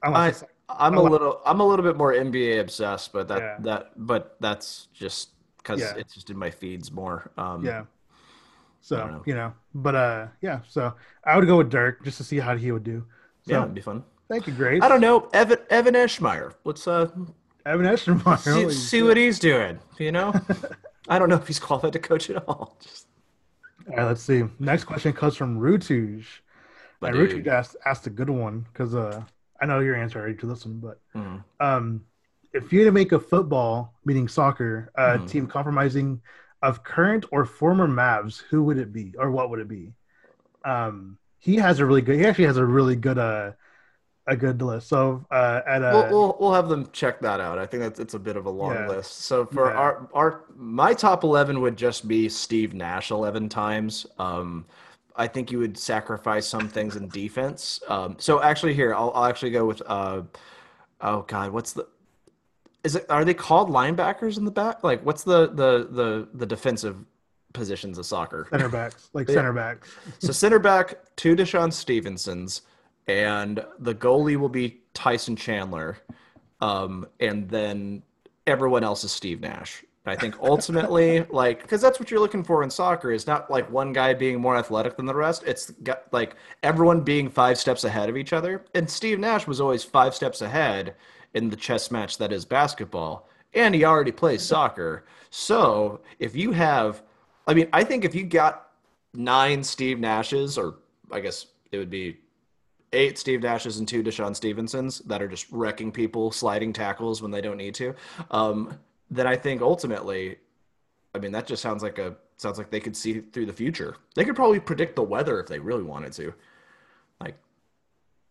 I, 0.03 0.33
i'm 0.69 0.95
a 0.95 1.01
little 1.01 1.41
I'm 1.45 1.59
a 1.59 1.65
little 1.65 1.83
bit 1.83 1.95
more 1.97 2.13
NBA 2.13 2.59
obsessed, 2.59 3.13
but 3.13 3.27
that 3.27 3.39
Yeah. 3.39 3.55
that 3.61 3.91
but 3.97 4.35
that's 4.39 4.87
just 4.93 5.29
because 5.57 5.79
Yeah. 5.79 5.93
it's 5.97 6.13
just 6.13 6.29
in 6.29 6.37
my 6.37 6.49
feeds 6.49 6.91
more. 6.91 7.31
Um, 7.37 7.63
yeah. 7.65 7.83
So 8.81 8.97
know. 9.07 9.23
you 9.25 9.35
know, 9.35 9.53
but 9.75 9.95
uh, 9.95 10.27
yeah. 10.41 10.61
So 10.67 10.93
I 11.23 11.37
would 11.37 11.45
go 11.47 11.57
with 11.57 11.69
Dirk 11.69 12.03
just 12.03 12.17
to 12.17 12.23
see 12.23 12.39
how 12.39 12.55
he 12.55 12.71
would 12.71 12.83
do. 12.83 13.05
So 13.43 13.51
yeah, 13.53 13.61
it'd 13.63 13.75
be 13.75 13.81
fun. 13.81 14.03
thank 14.27 14.47
you, 14.47 14.53
Grace. 14.53 14.81
I 14.81 14.87
don't 14.87 15.01
know 15.01 15.29
Evan 15.33 15.59
Evan 15.69 15.93
Eschmeyer. 15.93 16.53
Let's 16.63 16.87
uh 16.87 17.09
Evan 17.65 17.85
Eschenmeyer. 17.85 18.39
see, 18.39 18.71
see 18.71 19.03
what 19.03 19.17
he's 19.17 19.37
doing. 19.37 19.77
You 19.99 20.11
know, 20.11 20.33
I 21.09 21.19
don't 21.19 21.29
know 21.29 21.35
if 21.35 21.45
he's 21.47 21.59
qualified 21.59 21.93
to 21.93 21.99
coach 21.99 22.29
at 22.31 22.43
all. 22.47 22.75
Just, 22.81 23.07
All 23.89 23.95
right, 23.97 24.03
let's 24.05 24.21
see. 24.21 24.43
Next 24.59 24.83
question 24.85 25.13
comes 25.13 25.35
from 25.35 25.59
Rutuj. 25.59 26.25
My 27.01 27.09
And. 27.09 27.17
Rutuj 27.17 27.47
asked 27.47 27.75
asked 27.85 28.07
a 28.07 28.11
good 28.11 28.29
one 28.29 28.65
because 28.71 28.95
uh, 28.95 29.23
I 29.61 29.65
know 29.65 29.79
your 29.79 29.95
answer 29.95 30.19
already 30.19 30.37
to 30.37 30.45
this 30.47 30.65
one, 30.65 30.79
but 30.79 30.99
Mhm. 31.15 31.43
um, 31.59 32.05
if 32.53 32.71
you 32.71 32.79
had 32.79 32.85
to 32.85 32.91
make 32.91 33.11
a 33.11 33.19
football, 33.19 33.93
meaning 34.05 34.27
soccer, 34.27 34.91
uh, 34.97 35.17
Mhm. 35.17 35.27
team 35.27 35.47
compromising 35.47 36.21
of 36.61 36.83
current 36.83 37.25
or 37.31 37.45
former 37.45 37.87
Mavs, 37.87 38.41
who 38.49 38.63
would 38.63 38.77
it 38.77 38.93
be, 38.93 39.13
or 39.17 39.31
what 39.31 39.49
would 39.49 39.59
it 39.59 39.67
be? 39.67 39.93
Um, 40.63 41.17
he 41.39 41.55
has 41.55 41.79
a 41.79 41.85
really 41.85 42.01
good. 42.01 42.17
He 42.17 42.25
actually 42.25 42.45
has 42.45 42.57
a 42.57 42.65
really 42.65 42.95
good 42.95 43.17
uh, 43.17 43.51
a 44.31 44.35
good 44.35 44.61
list. 44.61 44.87
So 44.87 45.23
uh, 45.29 45.61
at 45.67 45.81
a 45.83 45.91
we'll, 45.93 46.09
we'll 46.09 46.37
we'll 46.39 46.53
have 46.53 46.69
them 46.69 46.89
check 46.91 47.19
that 47.21 47.39
out. 47.39 47.57
I 47.59 47.65
think 47.65 47.83
that's 47.83 47.99
it's 47.99 48.13
a 48.13 48.19
bit 48.19 48.37
of 48.37 48.45
a 48.45 48.49
long 48.49 48.73
Yeah. 48.75 48.87
list. 48.87 49.21
So 49.25 49.45
for 49.45 49.67
Yeah. 49.67 49.79
our 49.79 50.09
our 50.13 50.43
my 50.55 50.93
top 50.93 51.23
eleven 51.23 51.61
would 51.61 51.77
just 51.77 52.07
be 52.07 52.29
Steve 52.29 52.73
Nash 52.73 53.11
eleven 53.11 53.49
times. 53.49 54.05
Um, 54.17 54.65
I 55.15 55.27
think 55.27 55.51
you 55.51 55.59
would 55.59 55.77
sacrifice 55.77 56.47
some 56.47 56.69
things 56.69 56.95
in 56.95 57.09
defense. 57.09 57.81
Um, 57.87 58.15
so 58.17 58.41
actually, 58.41 58.73
here 58.73 58.95
I'll, 58.95 59.11
I'll 59.13 59.25
actually 59.25 59.51
go 59.51 59.65
with. 59.65 59.81
Uh, 59.85 60.23
oh 61.01 61.23
God, 61.23 61.51
what's 61.51 61.73
the? 61.73 61.87
Is 62.83 62.95
it? 62.95 63.05
Are 63.09 63.25
they 63.25 63.33
called 63.33 63.69
linebackers 63.69 64.37
in 64.37 64.45
the 64.45 64.51
back? 64.51 64.83
Like, 64.83 65.05
what's 65.05 65.23
the 65.23 65.47
the 65.47 65.87
the 65.91 66.27
the 66.33 66.45
defensive 66.45 66.95
positions 67.53 67.97
of 67.97 68.05
soccer? 68.05 68.47
center 68.49 68.69
backs, 68.69 69.09
like 69.13 69.27
Yeah. 69.27 69.35
center 69.35 69.53
backs. 69.53 69.89
So 70.19 70.31
center 70.31 70.59
back, 70.59 70.95
two 71.17 71.35
DeShawn 71.35 71.73
Stevensons, 71.73 72.61
and 73.19 73.63
the 73.79 73.95
goalie 73.95 74.37
will 74.37 74.49
be 74.49 74.81
Tyson 74.93 75.35
Chandler, 75.35 75.97
um, 76.59 77.07
and 77.19 77.49
then 77.49 78.03
everyone 78.47 78.83
else 78.83 79.03
is 79.03 79.11
Steve 79.11 79.41
Nash. 79.41 79.83
I 80.05 80.15
think 80.15 80.35
ultimately, 80.41 81.25
like, 81.29 81.61
because 81.61 81.81
that's 81.81 81.99
what 81.99 82.09
you're 82.09 82.19
looking 82.19 82.43
for 82.43 82.63
in 82.63 82.69
soccer 82.69 83.11
is 83.11 83.27
not 83.27 83.51
like 83.51 83.69
one 83.69 83.93
guy 83.93 84.13
being 84.13 84.39
more 84.39 84.57
athletic 84.57 84.97
than 84.97 85.05
the 85.05 85.15
rest. 85.15 85.43
It's 85.45 85.71
got 85.83 86.11
like 86.11 86.35
everyone 86.63 87.01
being 87.01 87.29
five 87.29 87.57
steps 87.57 87.83
ahead 87.83 88.09
of 88.09 88.17
each 88.17 88.33
other. 88.33 88.65
And 88.73 88.89
Steve 88.89 89.19
Nash 89.19 89.47
was 89.47 89.61
always 89.61 89.83
five 89.83 90.15
steps 90.15 90.41
ahead 90.41 90.95
in 91.33 91.49
the 91.49 91.55
chess 91.55 91.91
match 91.91 92.17
that 92.17 92.33
is 92.33 92.45
basketball, 92.45 93.29
and 93.53 93.73
he 93.75 93.85
already 93.85 94.11
plays 94.11 94.41
soccer. 94.41 95.05
So 95.29 96.01
if 96.19 96.35
you 96.35 96.51
have, 96.51 97.03
I 97.47 97.53
mean, 97.53 97.67
I 97.71 97.83
think 97.83 98.03
if 98.03 98.15
you 98.15 98.23
got 98.23 98.69
nine 99.13 99.63
Steve 99.63 99.97
Nashes, 99.97 100.57
or 100.57 100.79
I 101.11 101.19
guess 101.19 101.47
it 101.71 101.77
would 101.77 101.89
be 101.89 102.17
eight 102.93 103.17
Steve 103.17 103.41
Dashes 103.41 103.77
and 103.77 103.87
two 103.87 104.03
DeShawn 104.03 104.35
Stevensons 104.35 104.99
that 104.99 105.21
are 105.21 105.27
just 105.27 105.47
wrecking 105.51 105.91
people, 105.91 106.31
sliding 106.31 106.73
tackles 106.73 107.21
when 107.21 107.31
they 107.31 107.41
don't 107.41 107.57
need 107.57 107.75
to, 107.75 107.95
um, 108.31 108.77
then 109.09 109.27
I 109.27 109.35
think 109.35 109.61
ultimately, 109.61 110.37
I 111.13 111.19
mean, 111.19 111.31
that 111.33 111.47
just 111.47 111.61
sounds 111.61 111.83
like 111.83 111.99
a 111.99 112.15
sounds 112.37 112.57
like 112.57 112.71
they 112.71 112.79
could 112.79 112.95
see 112.95 113.19
through 113.19 113.45
the 113.45 113.53
future. 113.53 113.95
They 114.15 114.25
could 114.25 114.35
probably 114.35 114.59
predict 114.59 114.95
the 114.95 115.03
weather 115.03 115.39
if 115.39 115.47
they 115.47 115.59
really 115.59 115.83
wanted 115.83 116.13
to. 116.13 116.33
Like, 117.19 117.37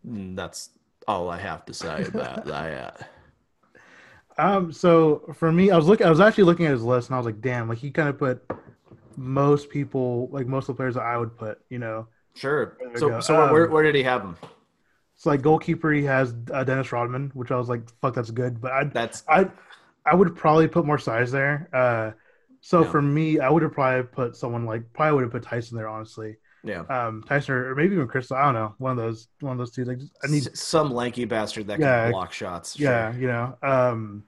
mm, 0.07 0.35
that's 0.35 0.71
all 1.07 1.31
I 1.31 1.39
have 1.39 1.65
to 1.67 1.75
say 1.75 2.05
about 2.05 2.45
that. 2.47 3.09
Um, 4.39 4.73
so 4.73 5.33
for 5.35 5.53
me, 5.53 5.71
I 5.71 5.77
was 5.77 5.87
looking. 5.87 6.07
I 6.07 6.11
was 6.11 6.21
actually 6.21 6.45
looking 6.45 6.67
at 6.67 6.73
his 6.73 6.83
list, 6.83 7.09
and 7.09 7.15
I 7.15 7.19
was 7.19 7.27
like, 7.27 7.41
"Damn!" 7.41 7.69
Like 7.69 7.79
he 7.79 7.91
kind 7.91 8.09
of 8.09 8.19
put 8.19 8.43
most 9.17 9.69
people, 9.69 10.29
like 10.33 10.47
most 10.47 10.69
of 10.69 10.69
the 10.69 10.75
players 10.75 10.95
that 10.95 11.03
I 11.03 11.19
would 11.19 11.37
put. 11.37 11.61
You 11.69 11.79
know, 11.79 12.09
Sure. 12.35 12.77
So, 12.97 13.21
so 13.21 13.35
where, 13.35 13.53
where, 13.53 13.65
Um, 13.67 13.73
where 13.73 13.83
did 13.83 13.95
he 13.95 14.03
have 14.03 14.23
him? 14.23 14.37
it's 15.17 15.27
like 15.27 15.43
goalkeeper. 15.43 15.93
He 15.93 16.05
has 16.05 16.35
uh, 16.53 16.65
Dennis 16.65 16.93
Rodman, 16.93 17.31
which 17.35 17.51
I 17.51 17.57
was 17.57 17.69
like, 17.69 17.83
"Fuck, 18.01 18.15
that's 18.15 18.31
good." 18.31 18.61
But 18.61 18.73
I, 18.73 18.85
That's 18.85 19.23
I, 19.29 19.51
I 20.07 20.15
would 20.15 20.35
probably 20.37 20.67
put 20.69 20.87
more 20.87 20.99
size 20.99 21.31
there. 21.31 21.69
Uh, 21.73 22.13
so 22.63 22.83
Yeah. 22.85 22.91
for 22.91 23.03
me, 23.03 23.39
I 23.41 23.51
would 23.51 23.63
have 23.63 23.73
probably 23.73 24.05
put 24.05 24.37
someone 24.37 24.65
like 24.65 24.91
probably 24.93 25.15
would 25.17 25.23
have 25.25 25.33
put 25.33 25.43
Tyson 25.43 25.77
there, 25.77 25.89
honestly. 25.89 26.37
yeah. 26.65 26.81
Um, 26.89 27.25
Tyson 27.29 27.55
or, 27.55 27.75
maybe 27.75 27.95
even 27.95 28.07
Crystal. 28.09 28.37
I 28.37 28.45
don't 28.45 28.55
know, 28.55 28.75
one 28.79 28.93
of 28.93 28.97
those, 28.99 29.29
one 29.41 29.53
of 29.53 29.59
those 29.59 29.71
two. 29.73 29.85
Like, 29.85 29.99
just- 29.99 30.13
I 30.23 30.27
need, 30.29 30.47
S- 30.47 30.61
some 30.61 30.91
lanky 30.93 31.25
bastard 31.25 31.67
that 31.69 31.79
can 31.81 32.11
block 32.13 32.33
shots. 32.33 32.77
Sure. 32.77 32.87
yeah, 32.91 33.15
you 33.17 33.27
know. 33.27 33.57
Um, 33.63 34.25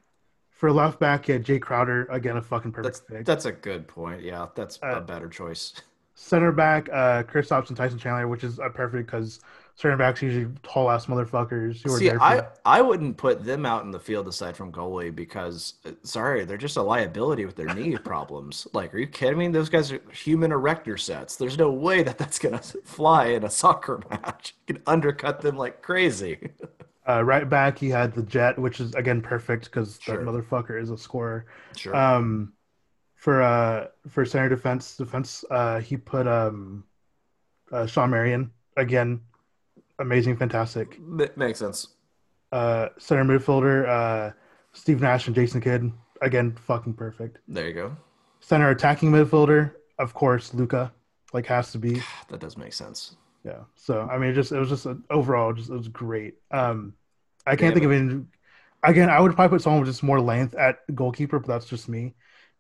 for 0.51 0.71
left 0.73 0.99
back, 1.01 1.29
yeah, 1.29 1.39
Jae 1.39 1.61
Crowder 1.61 2.07
again, 2.11 2.37
a 2.37 2.43
fucking 2.43 2.73
perfect 2.73 2.95
That's 3.09 3.19
pick. 3.19 3.25
that's 3.27 3.45
a 3.47 3.53
good 3.53 3.87
point. 3.89 4.23
Yeah, 4.23 4.47
that's 4.55 4.79
Uh, 4.83 4.97
a 4.97 5.01
better 5.01 5.29
choice. 5.29 5.73
Center 6.23 6.53
back, 6.53 6.89
uh, 6.93 7.25
Chris 7.25 7.51
and 7.51 7.77
Tyson 7.77 7.99
Chandler, 7.99 8.29
which 8.29 8.45
is 8.45 8.61
uh, 8.61 8.69
perfect 8.69 9.07
because 9.07 9.41
center 9.75 9.97
backs 9.97 10.23
usually 10.23 10.47
tall 10.63 10.89
ass 10.89 11.07
motherfuckers 11.07 11.83
who 11.83 11.93
are 11.93 11.99
See, 11.99 12.13
I 12.13 12.47
I 12.65 12.81
wouldn't 12.81 13.17
put 13.17 13.45
them 13.45 13.67
out 13.67 13.85
in 13.85 13.91
the 13.91 13.99
field 13.99 14.29
aside 14.29 14.57
from 14.57 14.71
goalie 14.71 15.13
because 15.13 15.75
uh, 15.85 15.91
sorry, 16.05 16.45
they're 16.45 16.57
just 16.57 16.77
a 16.77 16.83
liability 16.83 17.45
with 17.45 17.57
their 17.57 17.75
knee 17.75 17.97
problems. 18.05 18.69
Like, 18.73 18.95
are 18.95 18.99
you 18.99 19.09
kidding 19.09 19.37
me? 19.37 19.49
Those 19.49 19.69
guys 19.69 19.91
are 19.91 20.01
human 20.13 20.53
erector 20.53 20.97
sets. 20.97 21.35
There's 21.35 21.59
no 21.59 21.73
way 21.73 22.05
that 22.05 22.19
that's 22.19 22.39
gonna 22.39 22.59
fly 22.85 23.27
in 23.27 23.43
a 23.43 23.51
soccer 23.51 24.01
match. 24.11 24.55
You 24.69 24.75
can 24.75 24.83
undercut 24.87 25.41
them 25.41 25.57
like 25.57 25.83
crazy. 25.83 26.51
uh, 27.09 27.25
right 27.25 27.49
back, 27.49 27.79
he 27.79 27.89
had 27.89 28.15
the 28.15 28.23
Jet, 28.23 28.57
which 28.61 28.79
is 28.79 28.95
again 28.95 29.21
perfect 29.23 29.65
because 29.65 29.99
Sure. 30.01 30.19
that 30.19 30.25
motherfucker 30.25 30.81
is 30.81 30.91
a 30.91 30.97
scorer. 30.97 31.47
Sure. 31.77 31.97
Um, 31.97 32.53
for 33.23 33.41
uh 33.41 33.87
for 34.09 34.25
center 34.25 34.49
defense 34.49 34.97
defense, 34.97 35.45
uh, 35.51 35.79
he 35.79 35.97
put 35.97 36.27
um, 36.27 36.83
uh, 37.71 37.87
Shawn 37.87 38.11
Marion 38.11 38.51
again, 38.77 39.21
amazing, 40.01 40.37
fantastic. 40.37 40.99
Ma- 41.01 41.27
makes 41.37 41.61
sense. 41.61 41.87
Uh, 42.51 42.89
center 42.99 43.25
midfielder, 43.25 43.89
uh, 43.89 44.33
Steve 44.73 45.01
Nash 45.01 45.29
and 45.29 45.37
Jason 45.37 45.61
Kidd 45.61 45.93
again, 46.21 46.53
fucking 46.67 46.95
perfect. 46.95 47.39
There 47.47 47.69
you 47.69 47.75
go. 47.75 47.97
Center 48.41 48.71
attacking 48.71 49.13
midfielder, 49.13 49.73
of 50.01 50.15
course, 50.15 50.53
Luka, 50.53 50.93
like 51.33 51.47
has 51.47 51.71
to 51.73 51.79
be. 51.79 52.03
That 52.29 52.41
does 52.41 52.57
make 52.57 52.73
sense. 52.73 53.15
Yeah. 53.45 53.61
So 53.77 54.09
I 54.11 54.19
mean, 54.19 54.31
it 54.31 54.35
just 54.35 54.51
it 54.51 54.59
was 54.59 54.69
just 54.69 54.87
a, 54.87 54.99
overall, 55.11 55.53
just 55.53 55.71
it 55.71 55.77
was 55.77 55.89
great. 55.89 56.35
Um, 56.51 56.95
I 57.47 57.55
can't 57.55 57.71
Yeah, 57.71 57.75
think 57.75 57.85
of 57.87 57.93
any. 57.93 58.25
Again, 58.83 59.09
I 59.09 59.21
would 59.21 59.37
probably 59.37 59.57
put 59.57 59.63
someone 59.63 59.81
with 59.81 59.91
just 59.91 60.03
more 60.03 60.21
length 60.21 60.55
at 60.57 60.79
goalkeeper, 60.93 61.39
but 61.39 61.47
that's 61.47 61.67
just 61.67 61.89
me. 61.89 62.15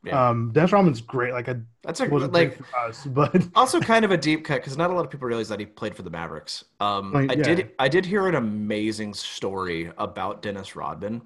Yeah. 0.05 0.31
Um, 0.31 0.51
Dennis 0.53 0.73
Rodman's 0.73 1.01
great. 1.01 1.33
Like 1.33 1.49
I 1.49 1.57
That's 1.83 2.01
a 2.01 2.09
wasn't 2.09 2.33
like 2.33 2.57
for 2.57 2.67
us, 2.77 3.05
but 3.07 3.49
also 3.55 3.81
kind 3.81 4.05
of 4.05 4.11
a 4.11 4.17
deep 4.17 4.45
cut 4.45 4.57
because 4.57 4.77
not 4.77 4.91
a 4.91 4.95
lot 4.95 5.05
of 5.05 5.11
people 5.11 5.29
realize 5.29 5.49
that 5.49 5.61
he 5.61 5.67
played 5.67 5.95
for 5.95 6.03
the 6.03 6.11
Mavericks. 6.11 6.65
Um, 6.81 7.13
Like, 7.13 7.31
I 7.31 7.35
yeah. 7.35 7.43
did 7.43 7.71
I 7.79 7.89
did 7.89 8.05
hear 8.05 8.27
an 8.27 8.35
amazing 8.35 9.15
story 9.15 9.93
about 9.99 10.43
Dennis 10.43 10.75
Rodman. 10.75 11.23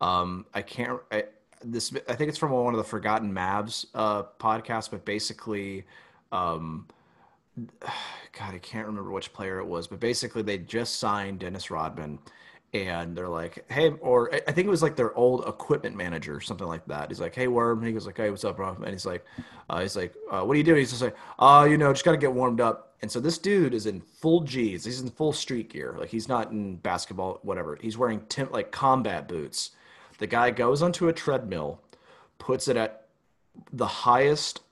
Um, 0.00 0.46
I 0.54 0.62
can't 0.62 1.00
I, 1.12 1.24
this 1.62 1.94
I 2.08 2.14
think 2.14 2.28
it's 2.28 2.38
from 2.38 2.50
one 2.50 2.72
of 2.72 2.78
the 2.78 2.84
Forgotten 2.84 3.32
Mavs 3.32 3.86
uh, 3.94 4.24
podcasts, 4.40 4.90
but 4.90 5.04
basically, 5.04 5.84
um, 6.32 6.86
God, 7.58 8.54
I 8.54 8.58
can't 8.58 8.86
remember 8.86 9.10
which 9.10 9.32
player 9.32 9.58
it 9.58 9.66
was, 9.66 9.86
but 9.86 10.00
basically 10.00 10.42
they 10.42 10.58
just 10.58 10.98
signed 10.98 11.40
Dennis 11.40 11.70
Rodman. 11.70 12.18
And 12.74 13.16
they're 13.16 13.28
like, 13.28 13.64
hey, 13.70 13.90
or 14.00 14.34
I 14.34 14.52
think 14.52 14.66
it 14.66 14.70
was 14.70 14.82
like 14.82 14.96
their 14.96 15.14
old 15.16 15.46
equipment 15.46 15.96
manager, 15.96 16.40
something 16.40 16.66
like 16.66 16.84
that. 16.86 17.08
He's 17.08 17.20
like, 17.20 17.32
hey, 17.32 17.46
Worm. 17.46 17.84
He 17.84 17.92
goes 17.92 18.04
like, 18.04 18.16
hey, 18.16 18.30
what's 18.30 18.44
up, 18.44 18.56
bro? 18.56 18.74
And 18.74 18.88
he's 18.88 19.06
like, 19.06 19.24
uh, 19.70 19.80
he's 19.80 19.94
like, 19.94 20.12
uh, 20.28 20.42
what 20.42 20.54
are 20.54 20.56
you 20.56 20.64
doing? 20.64 20.78
He's 20.78 20.90
just 20.90 21.02
like, 21.02 21.16
uh, 21.38 21.68
you 21.70 21.78
know, 21.78 21.92
just 21.92 22.04
gotta 22.04 22.16
get 22.16 22.32
warmed 22.32 22.60
up. 22.60 22.96
And 23.00 23.10
so 23.10 23.20
this 23.20 23.38
dude 23.38 23.74
is 23.74 23.86
in 23.86 24.00
full 24.00 24.40
G's. 24.40 24.84
He's 24.84 25.00
in 25.00 25.10
full 25.10 25.32
street 25.32 25.70
gear. 25.70 25.94
Like 25.96 26.08
he's 26.08 26.28
not 26.28 26.50
in 26.50 26.76
basketball, 26.76 27.38
whatever. 27.42 27.78
He's 27.80 27.96
wearing 27.96 28.22
tim- 28.28 28.50
like 28.50 28.72
combat 28.72 29.28
boots. 29.28 29.70
The 30.18 30.26
guy 30.26 30.50
goes 30.50 30.82
onto 30.82 31.08
a 31.08 31.12
treadmill, 31.12 31.80
puts 32.38 32.66
it 32.66 32.76
at 32.76 33.06
the 33.72 33.86
highest 33.86 34.62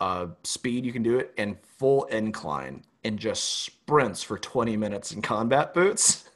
uh, 0.00 0.28
speed 0.42 0.86
you 0.86 0.92
can 0.92 1.02
do 1.02 1.18
it 1.18 1.34
and 1.36 1.58
full 1.78 2.04
incline 2.04 2.82
and 3.04 3.18
just 3.18 3.64
sprints 3.64 4.22
for 4.22 4.38
20 4.38 4.76
minutes 4.76 5.12
in 5.12 5.20
combat 5.20 5.74
boots. 5.74 6.24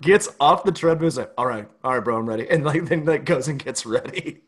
gets 0.00 0.28
off 0.40 0.64
the 0.64 0.72
treadmill, 0.72 1.08
is 1.08 1.16
like, 1.16 1.32
all 1.38 1.46
right, 1.46 1.68
all 1.82 1.92
right, 1.94 2.04
bro, 2.04 2.16
I'm 2.18 2.28
ready. 2.28 2.48
And 2.50 2.64
like 2.64 2.84
then 2.86 3.04
like 3.04 3.24
goes 3.24 3.48
and 3.48 3.62
gets 3.62 3.86
ready. 3.86 4.42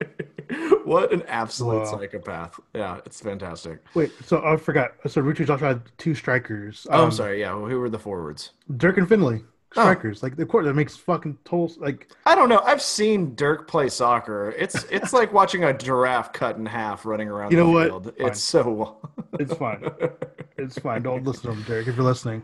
what 0.84 1.12
an 1.12 1.22
absolute 1.28 1.78
Wow. 1.82 1.84
psychopath. 1.98 2.58
Yeah, 2.74 3.00
it's 3.04 3.20
fantastic. 3.20 3.80
Wait, 3.94 4.12
so 4.24 4.44
I 4.44 4.56
forgot. 4.56 4.92
So 5.06 5.22
Ruchi 5.22 5.46
talked 5.46 5.62
about 5.62 5.82
two 5.98 6.14
strikers. 6.14 6.86
Oh, 6.90 6.94
I'm 6.98 7.04
Um, 7.06 7.10
sorry. 7.12 7.40
Yeah, 7.40 7.52
who 7.52 7.78
were 7.78 7.90
the 7.90 7.98
forwards? 7.98 8.52
Dirk 8.76 8.96
and 8.98 9.08
Finley, 9.08 9.44
Oh. 9.76 9.82
strikers. 9.82 10.22
Like 10.22 10.36
the 10.36 10.46
court 10.46 10.64
that 10.64 10.74
makes 10.74 10.96
fucking 10.96 11.38
total 11.44 11.70
like 11.78 12.08
I 12.24 12.34
don't 12.34 12.48
know. 12.48 12.60
I've 12.64 12.80
seen 12.82 13.34
Dirk 13.34 13.68
play 13.68 13.88
soccer. 13.88 14.54
It's 14.56 14.84
it's 14.90 15.12
like 15.12 15.32
watching 15.32 15.64
a 15.64 15.76
giraffe 15.76 16.32
cut 16.32 16.56
in 16.56 16.64
half 16.66 17.04
running 17.04 17.28
around 17.28 17.50
You 17.52 17.58
the 17.58 17.64
know 17.64 17.70
what? 17.70 17.86
field. 17.88 18.04
Fine. 18.16 18.26
It's 18.28 18.40
so 18.42 18.96
it's 19.38 19.54
fine. 19.54 19.84
it's 20.56 20.78
fine. 20.78 21.02
Don't 21.02 21.24
listen 21.24 21.42
to 21.44 21.50
him, 21.52 21.62
Dirk, 21.64 21.86
if 21.86 21.96
you're 21.96 22.04
listening. 22.04 22.42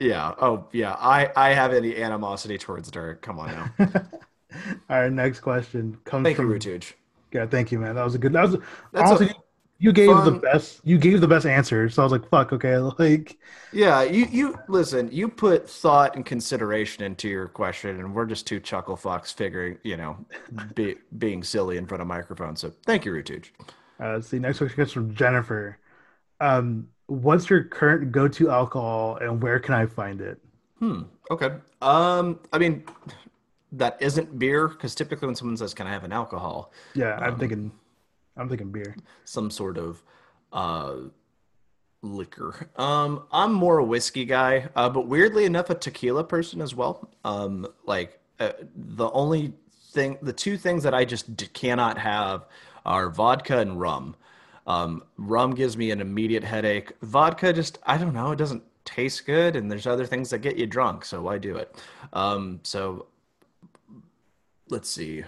Yeah. 0.00 0.34
Oh 0.40 0.68
yeah. 0.72 0.94
I 0.98 1.30
I 1.36 1.50
have 1.50 1.72
any 1.72 1.96
animosity 1.96 2.58
towards 2.58 2.90
Dirk. 2.90 3.22
Come 3.22 3.38
on 3.38 3.50
now. 3.50 3.74
All 4.90 5.00
right, 5.02 5.12
next 5.12 5.40
question 5.40 5.98
comes 6.04 6.24
Thank 6.24 6.38
you, 6.38 6.44
from 6.44 6.52
Rutuj. 6.52 6.92
Yeah, 7.32 7.46
thank 7.46 7.72
you, 7.72 7.78
man. 7.78 7.94
That 7.94 8.04
was 8.04 8.14
a 8.14 8.18
good. 8.18 8.32
That 8.32 8.42
was 8.42 8.56
That's 8.92 9.10
honestly, 9.10 9.28
a 9.30 9.34
you 9.78 9.92
gave 9.92 10.24
the 10.24 10.32
best. 10.32 10.80
You 10.84 10.98
gave 10.98 11.20
the 11.20 11.28
best 11.28 11.46
answer. 11.46 11.88
So 11.88 12.02
I 12.02 12.04
was 12.04 12.12
like, 12.12 12.28
"Fuck, 12.28 12.52
okay." 12.52 12.76
Like, 12.98 13.38
Yeah, 13.72 14.02
you 14.02 14.26
you 14.30 14.58
listen. 14.68 15.10
You 15.10 15.28
put 15.28 15.68
thought 15.68 16.14
and 16.16 16.24
consideration 16.26 17.04
into 17.04 17.28
your 17.28 17.48
question, 17.48 17.98
and 17.98 18.14
we're 18.14 18.26
just 18.26 18.46
two 18.46 18.60
chuckle 18.60 18.96
fucks 18.96 19.32
figuring, 19.34 19.78
you 19.82 19.96
know, 19.96 20.18
be, 20.74 20.96
being 21.18 21.42
silly 21.42 21.78
in 21.78 21.86
front 21.86 22.02
of 22.02 22.06
microphones. 22.06 22.60
So 22.60 22.72
thank 22.84 23.04
you, 23.06 23.12
Rutuj. 23.12 23.46
uh, 24.00 24.12
let's 24.14 24.28
see. 24.28 24.38
Next 24.38 24.58
question 24.58 24.76
comes 24.76 24.92
from 24.92 25.14
Jennifer. 25.14 25.78
Um, 26.42 26.88
what's 27.06 27.48
your 27.48 27.62
current 27.64 28.10
go-to 28.10 28.50
alcohol, 28.50 29.16
and 29.20 29.40
where 29.42 29.60
can 29.60 29.74
I 29.74 29.86
find 29.86 30.20
it? 30.20 30.38
Hmm. 30.80 31.02
Okay. 31.30 31.50
Um. 31.80 32.40
I 32.52 32.58
mean, 32.58 32.84
that 33.70 33.96
isn't 34.00 34.38
beer 34.38 34.66
because 34.68 34.94
typically 34.94 35.26
when 35.26 35.36
someone 35.36 35.56
says, 35.56 35.72
"Can 35.72 35.86
I 35.86 35.90
have 35.90 36.02
an 36.04 36.12
alcohol?" 36.12 36.72
Yeah, 36.94 37.14
I'm 37.22 37.34
Um, 37.34 37.38
thinking, 37.38 37.72
I'm 38.36 38.48
thinking 38.48 38.72
beer. 38.72 38.96
some 39.24 39.50
sort 39.50 39.78
of 39.78 40.02
uh 40.52 40.96
liquor. 42.02 42.68
Um 42.76 43.22
I'm 43.30 43.52
more 43.52 43.78
a 43.78 43.84
whiskey 43.84 44.24
guy, 44.24 44.68
uh 44.74 44.88
but 44.90 45.06
weirdly 45.06 45.44
enough 45.44 45.70
a 45.70 45.74
tequila 45.76 46.24
person 46.24 46.60
as 46.60 46.74
well. 46.74 47.08
Um 47.24 47.66
like 47.86 48.18
uh, 48.40 48.52
the 48.74 49.10
only 49.12 49.54
thing 49.92 50.18
the 50.22 50.32
two 50.32 50.56
things 50.58 50.82
that 50.82 50.94
I 50.94 51.04
just 51.04 51.36
d- 51.36 51.46
cannot 51.46 51.98
have 51.98 52.46
are 52.84 53.08
vodka 53.08 53.58
and 53.58 53.78
rum. 53.80 54.16
Um 54.66 55.04
rum 55.16 55.54
gives 55.54 55.76
me 55.76 55.90
an 55.90 56.00
immediate 56.00 56.44
headache. 56.44 56.92
Vodka 57.02 57.52
just 57.52 57.78
I 57.84 57.98
don't 57.98 58.14
know, 58.14 58.32
it 58.32 58.36
doesn't 58.36 58.62
taste 58.84 59.26
good 59.26 59.56
and 59.56 59.70
there's 59.70 59.86
other 59.86 60.06
things 60.06 60.30
that 60.30 60.38
get 60.38 60.56
you 60.56 60.66
drunk, 60.66 61.04
so 61.04 61.22
why 61.22 61.38
do 61.38 61.56
it? 61.56 61.74
Um 62.12 62.60
so 62.62 63.06
let's 64.68 64.88
see 64.88 65.24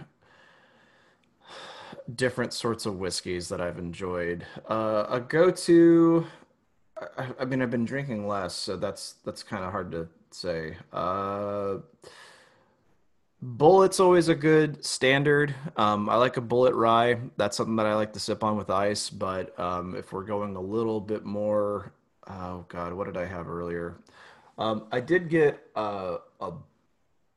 different 2.14 2.52
sorts 2.52 2.86
of 2.86 2.98
whiskeys 2.98 3.48
that 3.48 3.60
I've 3.60 3.78
enjoyed. 3.78 4.46
Uh, 4.68 5.06
a 5.08 5.20
go-to, 5.20 6.26
I, 7.16 7.28
I 7.40 7.44
mean, 7.44 7.62
I've 7.62 7.70
been 7.70 7.84
drinking 7.84 8.28
less, 8.28 8.54
so 8.54 8.76
that's 8.76 9.14
that's 9.24 9.42
kind 9.42 9.64
of 9.64 9.70
hard 9.70 9.92
to 9.92 10.08
say. 10.30 10.76
Uh, 10.92 11.76
Bulleit's 13.44 14.00
always 14.00 14.28
a 14.28 14.34
good 14.34 14.82
standard. 14.84 15.54
Um, 15.76 16.08
I 16.08 16.16
like 16.16 16.38
a 16.38 16.40
Bulleit 16.40 16.74
Rye. 16.74 17.18
That's 17.36 17.56
something 17.56 17.76
that 17.76 17.86
I 17.86 17.94
like 17.94 18.12
to 18.14 18.20
sip 18.20 18.42
on 18.42 18.56
with 18.56 18.70
ice. 18.70 19.10
But 19.10 19.58
um, 19.60 19.94
if 19.94 20.12
we're 20.12 20.24
going 20.24 20.56
a 20.56 20.60
little 20.60 21.00
bit 21.00 21.24
more, 21.24 21.92
oh 22.26 22.64
God, 22.68 22.94
what 22.94 23.04
did 23.06 23.18
I 23.18 23.26
have 23.26 23.48
earlier? 23.48 23.96
Um, 24.56 24.86
I 24.90 25.00
did 25.00 25.28
get 25.28 25.60
uh, 25.76 26.18
a 26.40 26.52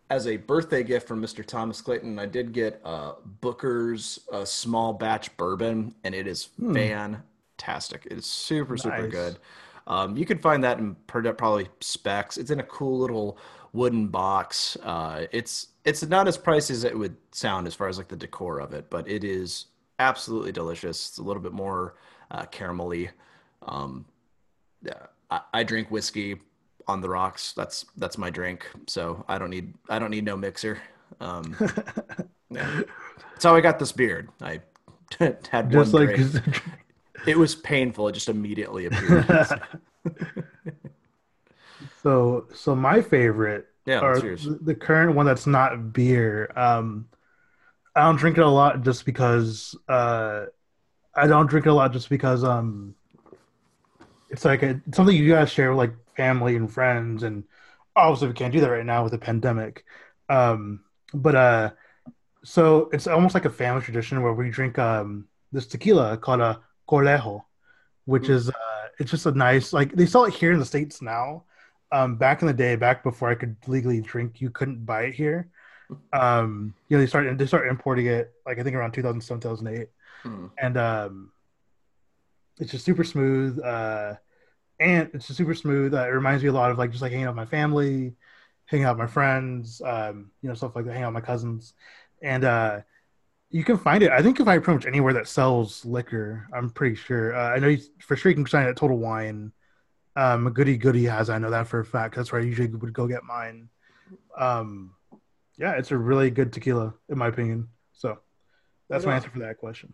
as 0.10 0.28
a 0.28 0.38
birthday 0.38 0.84
gift 0.84 1.08
from 1.08 1.22
Mr. 1.22 1.46
Thomas 1.46 1.82
Clayton, 1.82 2.18
I 2.18 2.26
did 2.26 2.54
get 2.54 2.80
uh, 2.86 3.16
Booker's 3.42 4.20
uh, 4.32 4.46
small 4.46 4.94
batch 4.94 5.36
bourbon, 5.36 5.94
and 6.06 6.16
it 6.16 6.28
is 6.28 6.46
Hmm. 6.58 6.74
fantastic. 6.74 8.08
It 8.10 8.18
is 8.18 8.26
super, 8.26 8.78
super 8.78 9.08
good. 9.08 9.38
Um, 9.86 10.16
you 10.16 10.26
can 10.26 10.38
find 10.38 10.64
that 10.64 10.80
in 10.80 10.96
probably 11.08 11.68
Spec's. 11.82 12.38
It's 12.38 12.52
in 12.52 12.60
a 12.60 12.64
cool 12.64 12.98
little 13.00 13.38
wooden 13.74 14.08
box. 14.08 14.78
Uh, 14.82 15.26
it's 15.32 15.68
it's 15.88 16.06
not 16.06 16.28
as 16.28 16.38
pricey 16.38 16.72
as 16.72 16.84
it 16.84 16.98
would 16.98 17.16
sound 17.32 17.66
as 17.66 17.74
far 17.74 17.88
as 17.88 17.98
like 17.98 18.10
the 18.10 18.16
decor 18.18 18.60
of 18.60 18.74
it, 18.74 18.90
but 18.90 19.08
it 19.08 19.24
is 19.24 19.68
absolutely 20.00 20.52
delicious. 20.52 21.08
It's 21.08 21.18
a 21.18 21.24
little 21.24 21.42
bit 21.42 21.54
more 21.54 21.96
uh, 22.30 22.44
caramelly. 22.48 23.10
Um, 23.66 24.04
yeah, 24.84 25.06
I, 25.32 25.40
I 25.54 25.64
drink 25.64 25.90
whiskey 25.90 26.42
on 26.90 27.00
the 27.00 27.08
rocks. 27.08 27.54
That's 27.54 27.86
that's 27.96 28.18
my 28.18 28.30
drink. 28.30 28.68
So 28.86 29.24
I 29.30 29.38
don't 29.38 29.50
need 29.50 29.74
I 29.88 29.98
don't 29.98 30.12
need 30.12 30.26
no 30.26 30.36
mixer. 30.36 30.78
Um, 31.22 31.56
yeah. 32.50 32.82
That's 33.32 33.46
how 33.46 33.56
I 33.56 33.62
got 33.62 33.80
this 33.80 33.94
beard. 33.94 34.28
I 34.42 34.60
had 35.20 35.72
Just 35.72 35.94
one 35.94 36.08
like. 36.08 36.20
It 37.26 37.38
was 37.38 37.56
painful. 37.56 38.08
It 38.08 38.12
just 38.12 38.30
immediately 38.30 38.86
appeared. 38.86 39.26
so. 42.02 42.46
So 42.54 42.76
my 42.76 43.02
favorite 43.02 43.68
Yeah, 43.88 44.02
or 44.02 44.20
the 44.20 44.60
the 44.62 44.76
current 44.76 45.16
one 45.16 45.26
that's 45.26 45.48
not 45.48 45.94
beer. 45.94 46.52
Um, 46.56 47.08
I 47.96 48.02
don't 48.04 48.18
drink 48.18 48.38
it 48.38 48.44
a 48.44 48.50
lot 48.50 48.84
just 48.84 49.06
because. 49.06 49.76
Uh, 49.90 50.48
I 51.16 51.28
don't 51.28 51.48
drink 51.48 51.66
it 51.66 51.70
a 51.70 51.74
lot 51.74 51.94
just 51.94 52.10
because. 52.10 52.44
Um, 52.44 52.96
it's 54.30 54.46
like 54.46 54.64
a, 54.64 54.82
it's 54.88 54.98
something 54.98 55.16
you 55.16 55.32
guys 55.34 55.52
share 55.52 55.70
with 55.70 55.78
like 55.78 55.94
family 56.16 56.56
and 56.56 56.72
friends, 56.72 57.24
and 57.24 57.46
obviously 57.96 58.28
we 58.28 58.34
can't 58.34 58.54
do 58.54 58.60
that 58.62 58.70
right 58.70 58.86
now 58.86 59.04
with 59.04 59.12
the 59.14 59.18
pandemic. 59.18 59.86
Um, 60.30 60.84
but 61.14 61.36
uh, 61.36 61.72
so 62.44 62.90
it's 62.94 63.08
almost 63.08 63.36
like 63.36 63.46
a 63.46 63.50
family 63.52 63.82
tradition 63.82 64.22
where 64.24 64.34
we 64.34 64.52
drink 64.52 64.80
um 64.80 65.28
this 65.54 65.68
tequila 65.68 66.18
called 66.18 66.42
a 66.42 66.62
Corralejo, 66.90 67.44
which 68.06 68.28
Mm. 68.28 68.32
is 68.32 68.50
uh, 68.50 68.54
it's 69.00 69.12
just 69.12 69.28
a 69.28 69.32
nice 69.32 69.74
like 69.74 69.94
they 69.94 70.08
sell 70.08 70.26
it 70.26 70.34
here 70.36 70.54
in 70.54 70.60
the 70.60 70.66
states 70.66 71.02
now. 71.02 71.46
Um, 71.92 72.18
back 72.18 72.42
in 72.42 72.48
the 72.48 72.54
day, 72.54 72.76
back 72.76 73.04
before 73.04 73.30
I 73.30 73.36
could 73.36 73.56
legally 73.68 74.02
drink, 74.02 74.42
you 74.42 74.50
couldn't 74.50 74.86
buy 74.86 75.04
it 75.04 75.16
here. 75.16 75.50
Um, 76.14 76.76
you 76.90 76.98
know, 76.98 77.02
they 77.04 77.08
started 77.08 77.38
they 77.38 77.48
started 77.48 77.70
importing 77.70 78.08
it 78.08 78.34
like 78.46 78.60
I 78.60 78.64
think 78.64 78.76
around 78.76 78.94
2007, 78.94 79.42
2008 79.42 79.90
Hmm. 80.24 80.48
and 80.60 80.78
um, 80.78 81.32
it's 82.60 82.72
just 82.72 82.86
super 82.86 83.04
smooth. 83.04 83.60
Uh, 83.60 84.16
and 84.80 85.10
it's 85.14 85.28
just 85.28 85.38
super 85.38 85.56
smooth. 85.56 85.94
Uh, 85.94 86.06
it 86.08 86.12
reminds 86.12 86.44
me 86.44 86.50
a 86.50 86.54
lot 86.54 86.72
of 86.72 86.78
like 86.78 86.92
just 86.92 87.02
like 87.04 87.12
hanging 87.12 87.28
out 87.28 87.32
with 87.32 87.38
my 87.38 87.46
family, 87.46 88.16
hanging 88.66 88.86
out 88.86 88.98
with 88.98 89.08
my 89.08 89.14
friends, 89.14 89.82
um, 89.86 90.32
you 90.42 90.50
know, 90.50 90.56
stuff 90.56 90.76
like 90.76 90.86
that. 90.86 90.92
Hanging 90.92 91.06
out 91.06 91.14
with 91.14 91.24
my 91.24 91.28
cousins, 91.28 91.74
and 92.24 92.44
uh, 92.46 92.82
you 93.52 93.64
can 93.64 93.78
find 93.78 94.04
it. 94.04 94.12
I 94.12 94.22
think 94.24 94.40
if 94.40 94.48
I 94.48 94.60
pretty 94.60 94.78
much 94.78 94.86
anywhere 94.88 95.14
that 95.14 95.28
sells 95.28 95.86
liquor. 95.86 96.48
I'm 96.54 96.70
pretty 96.72 96.96
sure. 96.96 97.36
Uh, 97.36 97.52
I 97.56 97.60
know 97.60 97.70
you, 97.70 97.80
for 98.02 98.16
sure 98.18 98.32
you 98.32 98.36
can 98.36 98.46
find 98.46 98.68
it 98.68 98.72
at 98.72 98.78
Total 98.78 98.98
Wine. 98.98 99.54
Um, 100.18 100.50
Goody 100.50 100.78
Goody 100.78 101.06
has. 101.06 101.30
I 101.30 101.38
know 101.38 101.52
that 101.52 101.68
for 101.68 101.80
a 101.80 101.86
fact. 101.86 102.16
That's 102.16 102.32
where 102.32 102.42
I 102.42 102.44
usually 102.44 102.68
would 102.68 102.92
go 102.92 103.08
get 103.08 103.24
mine. 103.24 103.70
Um, 104.36 104.96
yeah, 105.58 105.74
it's 105.74 105.92
a 105.92 105.98
really 105.98 106.32
good 106.32 106.52
tequila 106.52 106.94
in 107.08 107.18
my 107.20 107.28
opinion. 107.28 107.68
So 107.94 108.18
that's 108.90 109.06
my 109.06 109.16
answer 109.16 109.30
for 109.30 109.40
that 109.40 109.60
question. 109.60 109.94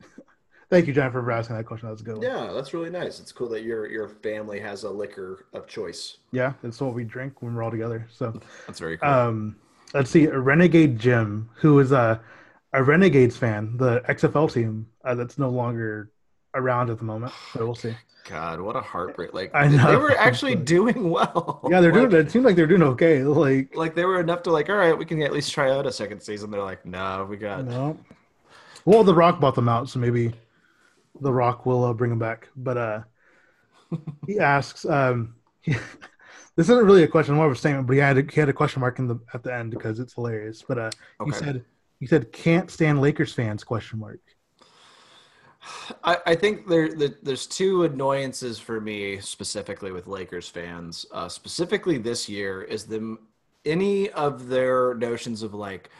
Thank 0.70 0.86
you, 0.86 0.92
Jennifer, 0.92 1.22
for 1.22 1.32
asking 1.32 1.56
that 1.56 1.64
question. 1.64 1.88
That's 1.88 2.02
good 2.02 2.18
one. 2.18 2.22
Yeah, 2.22 2.52
that's 2.52 2.72
really 2.72 2.90
nice. 2.90 3.18
It's 3.18 3.32
cool 3.32 3.48
that 3.48 3.62
your 3.62 3.90
your 3.90 4.08
family 4.08 4.60
has 4.60 4.84
a 4.84 4.90
liquor 4.90 5.46
of 5.52 5.66
choice. 5.66 6.18
Yeah, 6.30 6.52
that's 6.62 6.80
what 6.80 6.94
we 6.94 7.02
drink 7.02 7.42
when 7.42 7.54
we're 7.54 7.64
all 7.64 7.70
together. 7.70 8.06
So, 8.12 8.38
That's 8.66 8.78
very 8.78 8.98
cool. 8.98 9.08
um, 9.08 9.56
let's 9.92 10.10
see, 10.10 10.26
a 10.26 10.38
Renegade 10.38 10.98
Jim, 10.98 11.48
who 11.56 11.80
is 11.80 11.90
a 11.90 12.20
a 12.74 12.82
Renegades 12.84 13.36
fan, 13.36 13.76
the 13.76 14.00
XFL 14.08 14.52
team 14.52 14.86
uh, 15.04 15.14
that's 15.14 15.38
no 15.38 15.48
longer 15.48 16.12
around 16.54 16.90
at 16.90 16.98
the 16.98 17.04
moment. 17.04 17.32
So 17.54 17.64
we'll 17.64 17.74
see. 17.74 17.94
God, 18.28 18.60
what 18.60 18.76
a 18.76 18.80
heartbreak! 18.80 19.32
Like 19.32 19.54
I 19.54 19.68
they 19.68 19.96
were 19.96 20.16
actually 20.18 20.54
doing 20.76 21.10
well. 21.10 21.66
Yeah, 21.70 21.80
they're 21.80 21.92
Like- 21.92 22.10
doing. 22.10 22.26
It 22.26 22.30
seems 22.30 22.44
like 22.44 22.56
they're 22.56 22.66
doing 22.66 22.82
okay. 22.82 23.22
Like, 23.24 23.74
Like 23.74 23.94
they 23.94 24.04
were 24.04 24.20
enough 24.20 24.42
to 24.44 24.50
like, 24.50 24.68
all 24.68 24.76
right, 24.76 24.96
we 24.96 25.04
can 25.04 25.22
at 25.22 25.32
least 25.32 25.52
try 25.52 25.70
out 25.70 25.86
a 25.86 25.92
second 25.92 26.20
season. 26.20 26.50
They're 26.50 26.62
like, 26.62 26.84
no, 26.84 27.26
we 27.28 27.36
got 27.36 27.64
no. 27.64 27.96
Well, 28.84 29.02
The 29.04 29.14
Rock 29.14 29.40
bought 29.40 29.54
them 29.54 29.68
out, 29.68 29.88
so 29.88 29.98
maybe 29.98 30.32
The 31.20 31.32
Rock 31.32 31.66
will 31.66 31.84
uh, 31.84 31.92
bring 31.94 32.10
them 32.10 32.18
back. 32.18 32.48
But 32.56 32.76
uh, 32.76 33.00
he 34.26 34.38
asks, 34.38 34.84
um, 34.84 35.34
this 35.64 35.76
isn't 36.68 36.84
really 36.86 37.02
a 37.04 37.08
question, 37.08 37.34
more 37.34 37.46
of 37.46 37.52
a 37.52 37.56
statement, 37.56 37.86
but 37.86 37.94
he 37.94 37.98
had 38.00 38.18
a, 38.18 38.22
he 38.22 38.40
had 38.40 38.48
a 38.48 38.52
question 38.52 38.80
mark 38.80 38.98
in 38.98 39.06
the 39.08 39.18
at 39.32 39.42
the 39.42 39.52
end 39.54 39.70
because 39.70 40.00
it's 40.00 40.14
hilarious. 40.14 40.62
But 40.66 40.78
uh, 40.78 40.90
he 41.24 41.32
said 41.32 41.64
he 42.00 42.06
said 42.06 42.30
can't 42.32 42.70
stand 42.70 43.00
Lakers 43.00 43.32
fans 43.32 43.64
question 43.64 43.98
mark. 43.98 44.20
I, 46.04 46.18
I 46.26 46.34
think 46.34 46.66
there, 46.68 46.94
there 46.94 47.10
there's 47.22 47.46
two 47.46 47.84
annoyances 47.84 48.58
for 48.58 48.80
me 48.80 49.20
specifically 49.20 49.92
with 49.92 50.06
Lakers 50.06 50.48
fans. 50.48 51.06
Uh, 51.12 51.28
specifically 51.28 51.98
this 51.98 52.28
year 52.28 52.62
is 52.62 52.84
them 52.84 53.18
any 53.64 54.10
of 54.10 54.48
their 54.48 54.94
notions 54.94 55.42
of 55.42 55.54
like 55.54 55.90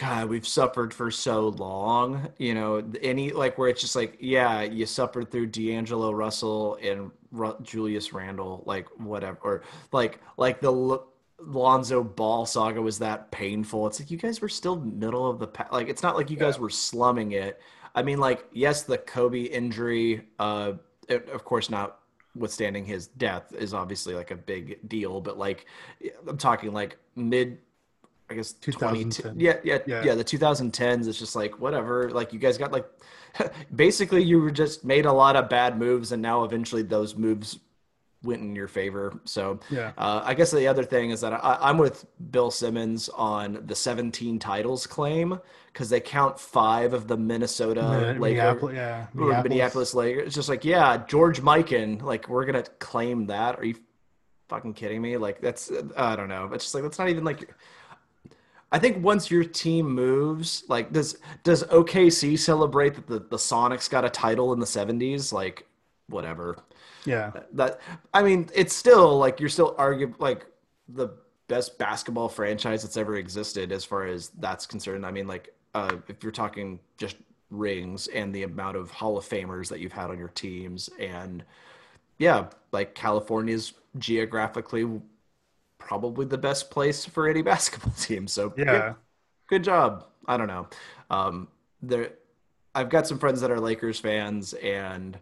God, 0.00 0.30
we've 0.30 0.48
suffered 0.48 0.94
for 0.94 1.10
so 1.10 1.48
long. 1.48 2.28
You 2.38 2.54
know, 2.54 2.82
any 3.02 3.30
like 3.30 3.58
where 3.58 3.68
it's 3.68 3.80
just 3.80 3.94
like, 3.94 4.16
yeah, 4.20 4.62
you 4.62 4.86
suffered 4.86 5.30
through 5.30 5.48
D'Angelo 5.48 6.12
Russell 6.12 6.78
and 6.82 7.10
Ru- 7.30 7.56
Julius 7.62 8.12
Randle, 8.12 8.62
like 8.66 8.88
whatever, 8.98 9.38
or 9.42 9.62
like 9.92 10.20
like 10.38 10.60
the 10.60 10.72
L- 10.72 11.08
Lonzo 11.38 12.02
Ball 12.02 12.46
saga 12.46 12.80
was 12.80 12.98
that 13.00 13.30
painful. 13.30 13.86
It's 13.86 14.00
like 14.00 14.10
you 14.10 14.16
guys 14.16 14.40
were 14.40 14.48
still 14.48 14.76
middle 14.76 15.28
of 15.28 15.38
the 15.38 15.48
pa- 15.48 15.68
like. 15.70 15.88
It's 15.88 16.02
not 16.02 16.16
like 16.16 16.30
you 16.30 16.36
guys 16.38 16.58
were 16.58 16.70
slumming 16.70 17.32
it. 17.32 17.60
I 17.94 18.02
mean, 18.02 18.18
like 18.18 18.46
yes, 18.52 18.82
the 18.82 18.98
Kobe 18.98 19.42
injury, 19.42 20.26
uh, 20.38 20.72
it- 21.08 21.28
of 21.28 21.44
course, 21.44 21.68
not 21.70 21.98
withstanding 22.34 22.84
his 22.84 23.08
death 23.08 23.52
is 23.52 23.74
obviously 23.74 24.14
like 24.14 24.30
a 24.30 24.36
big 24.36 24.88
deal, 24.88 25.20
but 25.20 25.36
like 25.38 25.66
I'm 26.26 26.38
talking 26.38 26.72
like 26.72 26.96
mid 27.16 27.58
I 28.30 28.34
guess 28.34 28.52
2010. 28.54 29.34
2010. 29.34 29.40
Yeah, 29.40 29.56
yeah, 29.62 29.78
Yeah. 29.86 30.04
yeah, 30.06 30.14
The 30.14 30.24
2010s, 30.24 31.06
it's 31.06 31.18
just 31.18 31.36
like 31.36 31.60
whatever. 31.60 32.08
Like 32.10 32.32
you 32.32 32.38
guys 32.38 32.56
got 32.56 32.72
like, 32.72 32.86
basically 33.74 34.22
you 34.22 34.40
were 34.40 34.50
just 34.50 34.84
made 34.84 35.04
a 35.04 35.12
lot 35.12 35.36
of 35.36 35.50
bad 35.50 35.78
moves, 35.78 36.12
and 36.12 36.22
now 36.22 36.44
eventually 36.44 36.82
those 36.82 37.14
moves 37.14 37.58
went 38.22 38.40
in 38.42 38.54
your 38.54 38.68
favor. 38.68 39.18
So 39.24 39.58
Yeah. 39.70 39.92
uh, 39.98 40.22
I 40.24 40.34
guess 40.34 40.50
the 40.50 40.68
other 40.68 40.84
thing 40.84 41.10
is 41.10 41.20
that 41.22 41.32
I, 41.32 41.58
I'm 41.60 41.78
with 41.78 42.04
Bill 42.30 42.50
Simmons 42.50 43.08
on 43.08 43.62
the 43.66 43.74
17 43.74 44.38
titles 44.38 44.86
claim 44.86 45.38
because 45.72 45.88
they 45.90 46.00
count 46.00 46.38
five 46.38 46.92
of 46.94 47.08
the 47.08 47.16
Minnesota 47.16 47.82
Min- 47.82 48.20
Lakers. 48.20 48.20
Minneapolis, 48.20 48.74
yeah, 48.76 49.06
or 49.18 49.42
Minneapolis. 49.42 49.94
Lakers. 49.94 50.26
It's 50.26 50.34
just 50.34 50.48
like, 50.48 50.64
yeah, 50.64 51.02
George 51.08 51.40
Mikan, 51.42 52.02
like 52.02 52.28
we're 52.28 52.44
gonna 52.44 52.64
claim 52.78 53.26
that. 53.26 53.58
Are 53.58 53.64
you 53.64 53.74
fucking 54.48 54.74
kidding 54.74 55.00
me? 55.02 55.16
Like 55.16 55.40
that's 55.40 55.72
I 55.96 56.14
don't 56.14 56.28
know. 56.28 56.50
It's 56.52 56.64
just 56.64 56.74
like 56.74 56.82
that's 56.84 56.98
not 56.98 57.08
even 57.08 57.24
like. 57.24 57.48
I 58.74 58.78
think 58.78 59.04
once 59.04 59.30
your 59.30 59.44
team 59.44 59.90
moves, 59.90 60.64
like 60.68 60.92
does 60.92 61.18
does 61.42 61.62
OKC 61.64 62.38
celebrate 62.38 62.94
that 62.94 63.06
the, 63.06 63.18
the 63.18 63.36
Sonics 63.36 63.90
got 63.90 64.04
a 64.04 64.10
title 64.10 64.52
in 64.54 64.60
the 64.60 64.66
seventies? 64.66 65.32
Like, 65.32 65.66
whatever. 66.08 66.56
Yeah, 67.04 67.32
That 67.52 67.80
I 68.14 68.22
mean, 68.22 68.48
it's 68.54 68.74
still 68.74 69.18
like 69.18 69.40
you're 69.40 69.48
still 69.48 69.74
arguing 69.78 70.14
like 70.18 70.46
the 70.88 71.08
best 71.48 71.78
basketball 71.78 72.28
franchise 72.28 72.82
that's 72.82 72.96
ever 72.96 73.16
existed 73.16 73.72
as 73.72 73.84
far 73.84 74.06
as 74.06 74.28
that's 74.38 74.66
concerned. 74.66 75.04
I 75.04 75.10
mean, 75.10 75.26
like 75.26 75.54
uh, 75.74 75.96
if 76.08 76.22
you're 76.22 76.32
talking 76.32 76.78
just 76.96 77.16
rings 77.50 78.06
and 78.08 78.34
the 78.34 78.44
amount 78.44 78.76
of 78.76 78.90
Hall 78.90 79.18
of 79.18 79.24
Famers 79.24 79.68
that 79.68 79.80
you've 79.80 79.92
had 79.92 80.10
on 80.10 80.18
your 80.18 80.28
teams, 80.28 80.88
and 80.98 81.44
yeah, 82.18 82.46
like 82.72 82.94
California's 82.94 83.74
geographically 83.98 84.88
probably 85.78 86.24
the 86.24 86.38
best 86.38 86.70
place 86.70 87.04
for 87.04 87.28
any 87.28 87.42
basketball 87.52 87.92
team. 87.94 88.26
So 88.26 88.54
yeah, 88.56 88.94
good 89.48 89.64
job. 89.64 90.06
I 90.26 90.36
don't 90.36 90.46
know. 90.48 90.68
Um, 91.10 91.48
there, 91.82 92.12
I've 92.74 92.88
got 92.88 93.06
some 93.06 93.18
friends 93.18 93.40
that 93.40 93.50
are 93.50 93.60
Lakers 93.60 93.98
fans, 93.98 94.54
and 94.54 95.18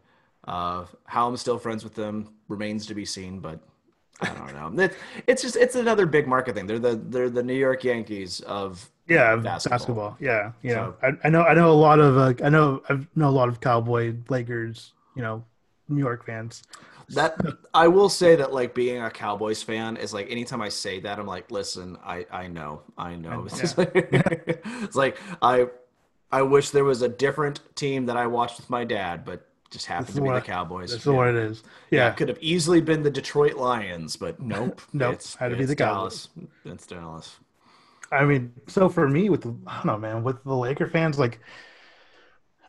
uh, 0.50 0.84
how 1.04 1.28
I'm 1.28 1.36
still 1.36 1.58
friends 1.58 1.84
with 1.84 1.94
them 1.94 2.34
remains 2.48 2.84
to 2.86 2.94
be 2.94 3.04
seen. 3.04 3.38
But 3.38 3.60
I 4.20 4.34
don't 4.34 4.76
know. 4.76 4.88
It's 5.26 5.42
just 5.42 5.56
it's 5.56 5.76
another 5.76 6.06
big 6.06 6.26
market 6.26 6.54
thing. 6.56 6.66
They're 6.66 6.78
the 6.78 6.96
they're 6.96 7.30
the 7.30 7.42
New 7.42 7.54
York 7.54 7.84
Yankees 7.84 8.40
of 8.40 8.90
yeah. 9.06 9.36
Basketball. 9.36 9.78
Basketball. 9.78 10.16
Yeah, 10.20 10.52
you 10.62 10.74
know, 10.74 10.94
So- 11.00 11.08
I, 11.08 11.26
I 11.26 11.30
know, 11.30 11.42
I 11.42 11.54
know 11.54 11.70
a 11.70 11.80
lot 11.88 11.98
of, 11.98 12.16
uh, 12.16 12.44
I 12.44 12.48
know, 12.48 12.80
I 12.88 13.00
know 13.16 13.28
a 13.28 13.36
lot 13.40 13.48
of 13.48 13.60
Cowboy, 13.60 14.14
Lakers, 14.28 14.92
you 15.16 15.22
know, 15.22 15.42
New 15.88 15.98
York 15.98 16.24
fans. 16.24 16.62
that. 17.08 17.36
I 17.74 17.88
will 17.88 18.08
say 18.08 18.36
that 18.36 18.52
like 18.52 18.72
being 18.72 19.02
a 19.02 19.10
Cowboys 19.10 19.62
fan 19.64 19.96
is 19.96 20.12
like 20.14 20.30
anytime 20.30 20.60
I 20.62 20.68
say 20.68 21.00
that 21.00 21.18
I'm 21.18 21.26
like, 21.26 21.50
listen, 21.50 21.96
I 22.04 22.26
I 22.30 22.46
know, 22.46 22.82
I 22.96 23.16
know. 23.16 23.44
It's, 23.46 23.58
just 23.60 23.78
like, 23.78 23.90
it's 23.94 24.96
like 24.96 25.16
I 25.42 25.66
I 26.32 26.42
wish 26.42 26.70
there 26.70 26.84
was 26.84 27.02
a 27.02 27.08
different 27.08 27.60
team 27.74 28.06
that 28.06 28.16
I 28.16 28.26
watched 28.26 28.58
with 28.60 28.70
my 28.70 28.84
dad, 28.84 29.24
but 29.24 29.49
just 29.70 29.86
happened 29.86 30.14
to 30.16 30.22
be 30.22 30.30
the 30.30 30.40
Cowboys. 30.40 30.90
That's 30.90 31.06
what 31.06 31.28
it 31.28 31.36
is. 31.36 31.62
Yeah, 31.90 32.10
it 32.10 32.16
could 32.16 32.28
have 32.28 32.38
easily 32.40 32.80
been 32.80 33.02
the 33.02 33.10
Detroit 33.10 33.54
Lions, 33.54 34.16
but 34.16 34.40
nope. 34.40 34.80
Nope, 34.92 35.14
it's, 35.14 35.34
had 35.34 35.50
to 35.50 35.56
be 35.56 35.64
the 35.64 35.74
Dallas. 35.74 36.28
It's 36.64 36.86
Dallas. 36.86 37.36
I 38.12 38.24
mean, 38.24 38.52
so 38.66 38.88
for 38.88 39.08
me, 39.08 39.28
with 39.28 39.42
the, 39.42 39.54
I 39.66 39.76
don't 39.76 39.86
know, 39.86 39.98
man, 39.98 40.24
with 40.24 40.42
the 40.42 40.54
Laker 40.54 40.88
fans, 40.88 41.18
like, 41.18 41.38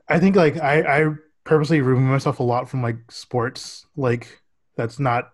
I 0.08 0.20
think 0.20 0.36
like 0.36 0.58
I 0.58 1.04
I 1.06 1.14
purposely 1.44 1.82
remove 1.82 2.04
myself 2.10 2.40
a 2.40 2.44
lot 2.44 2.70
from 2.70 2.84
like 2.84 3.12
sports, 3.12 3.86
like 3.96 4.42
that's 4.76 5.00
not 5.00 5.32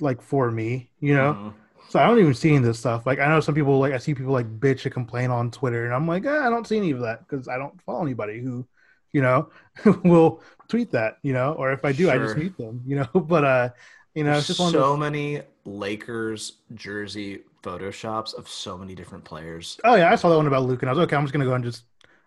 like 0.00 0.22
for 0.22 0.50
me, 0.50 0.90
you 1.00 1.14
know. 1.14 1.34
Mhm. 1.34 1.54
So 1.90 1.98
I 1.98 2.06
don't 2.06 2.18
even 2.18 2.34
see 2.34 2.50
any 2.50 2.58
of 2.58 2.64
this 2.64 2.78
stuff. 2.78 3.06
Like 3.06 3.18
I 3.18 3.28
know 3.28 3.40
some 3.40 3.54
people 3.54 3.78
like 3.78 3.92
I 3.92 3.98
see 3.98 4.14
people 4.14 4.32
like 4.32 4.60
bitch 4.60 4.84
and 4.84 4.92
complain 4.92 5.30
on 5.30 5.50
Twitter, 5.50 5.84
and 5.84 5.94
I'm 5.94 6.06
like, 6.08 6.24
eh, 6.24 6.46
I 6.46 6.50
don't 6.50 6.66
see 6.66 6.76
any 6.76 6.90
of 6.90 7.00
that 7.00 7.20
because 7.26 7.48
I 7.48 7.56
don't 7.58 7.80
follow 7.82 8.02
anybody 8.02 8.40
who, 8.40 8.66
you 9.12 9.22
know, 9.22 9.50
will 10.04 10.42
tweet 10.68 10.90
that, 10.92 11.18
you 11.22 11.32
know, 11.32 11.52
or 11.54 11.72
if 11.72 11.84
I 11.84 11.92
do, 11.92 12.10
I 12.10 12.18
just 12.18 12.36
Sure. 12.36 12.36
mute 12.36 12.56
them, 12.58 12.82
you 12.86 12.96
know. 12.96 13.08
But 13.20 13.44
uh, 13.44 13.68
you 14.14 14.24
know, 14.24 14.38
it's 14.38 14.46
just 14.46 14.60
one 14.60 14.72
those- 14.74 14.84
so 14.84 14.96
many 14.96 15.42
Lakers 15.64 16.58
jersey 16.74 17.42
photoshops 17.62 18.34
of 18.34 18.48
so 18.48 18.78
many 18.78 18.94
different 18.94 19.24
players. 19.24 19.78
Oh 19.84 19.94
yeah, 19.94 20.10
I 20.10 20.16
saw 20.16 20.28
that 20.30 20.36
one 20.36 20.46
about 20.46 20.64
Luke, 20.64 20.82
and 20.82 20.90
I 20.90 20.92
was 20.92 21.00
okay. 21.00 21.16
I'm 21.16 21.24
just 21.24 21.32
gonna 21.32 21.44
go 21.44 21.54
and 21.54 21.64
just 21.64 21.84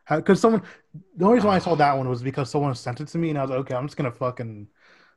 because 0.09 0.39
someone. 0.41 0.63
The 1.15 1.25
only 1.25 1.35
reason 1.35 1.47
why 1.49 1.55
I 1.55 1.59
saw 1.59 1.75
that 1.75 1.97
one 1.97 2.09
was 2.09 2.21
because 2.23 2.49
someone 2.49 2.73
sent 2.75 3.01
it 3.01 3.07
to 3.09 3.17
me, 3.17 3.29
and 3.29 3.37
I 3.37 3.41
was 3.41 3.49
like, 3.51 3.59
okay. 3.61 3.75
I'm 3.75 3.87
just 3.87 3.97
gonna 3.97 4.11
fucking. 4.11 4.67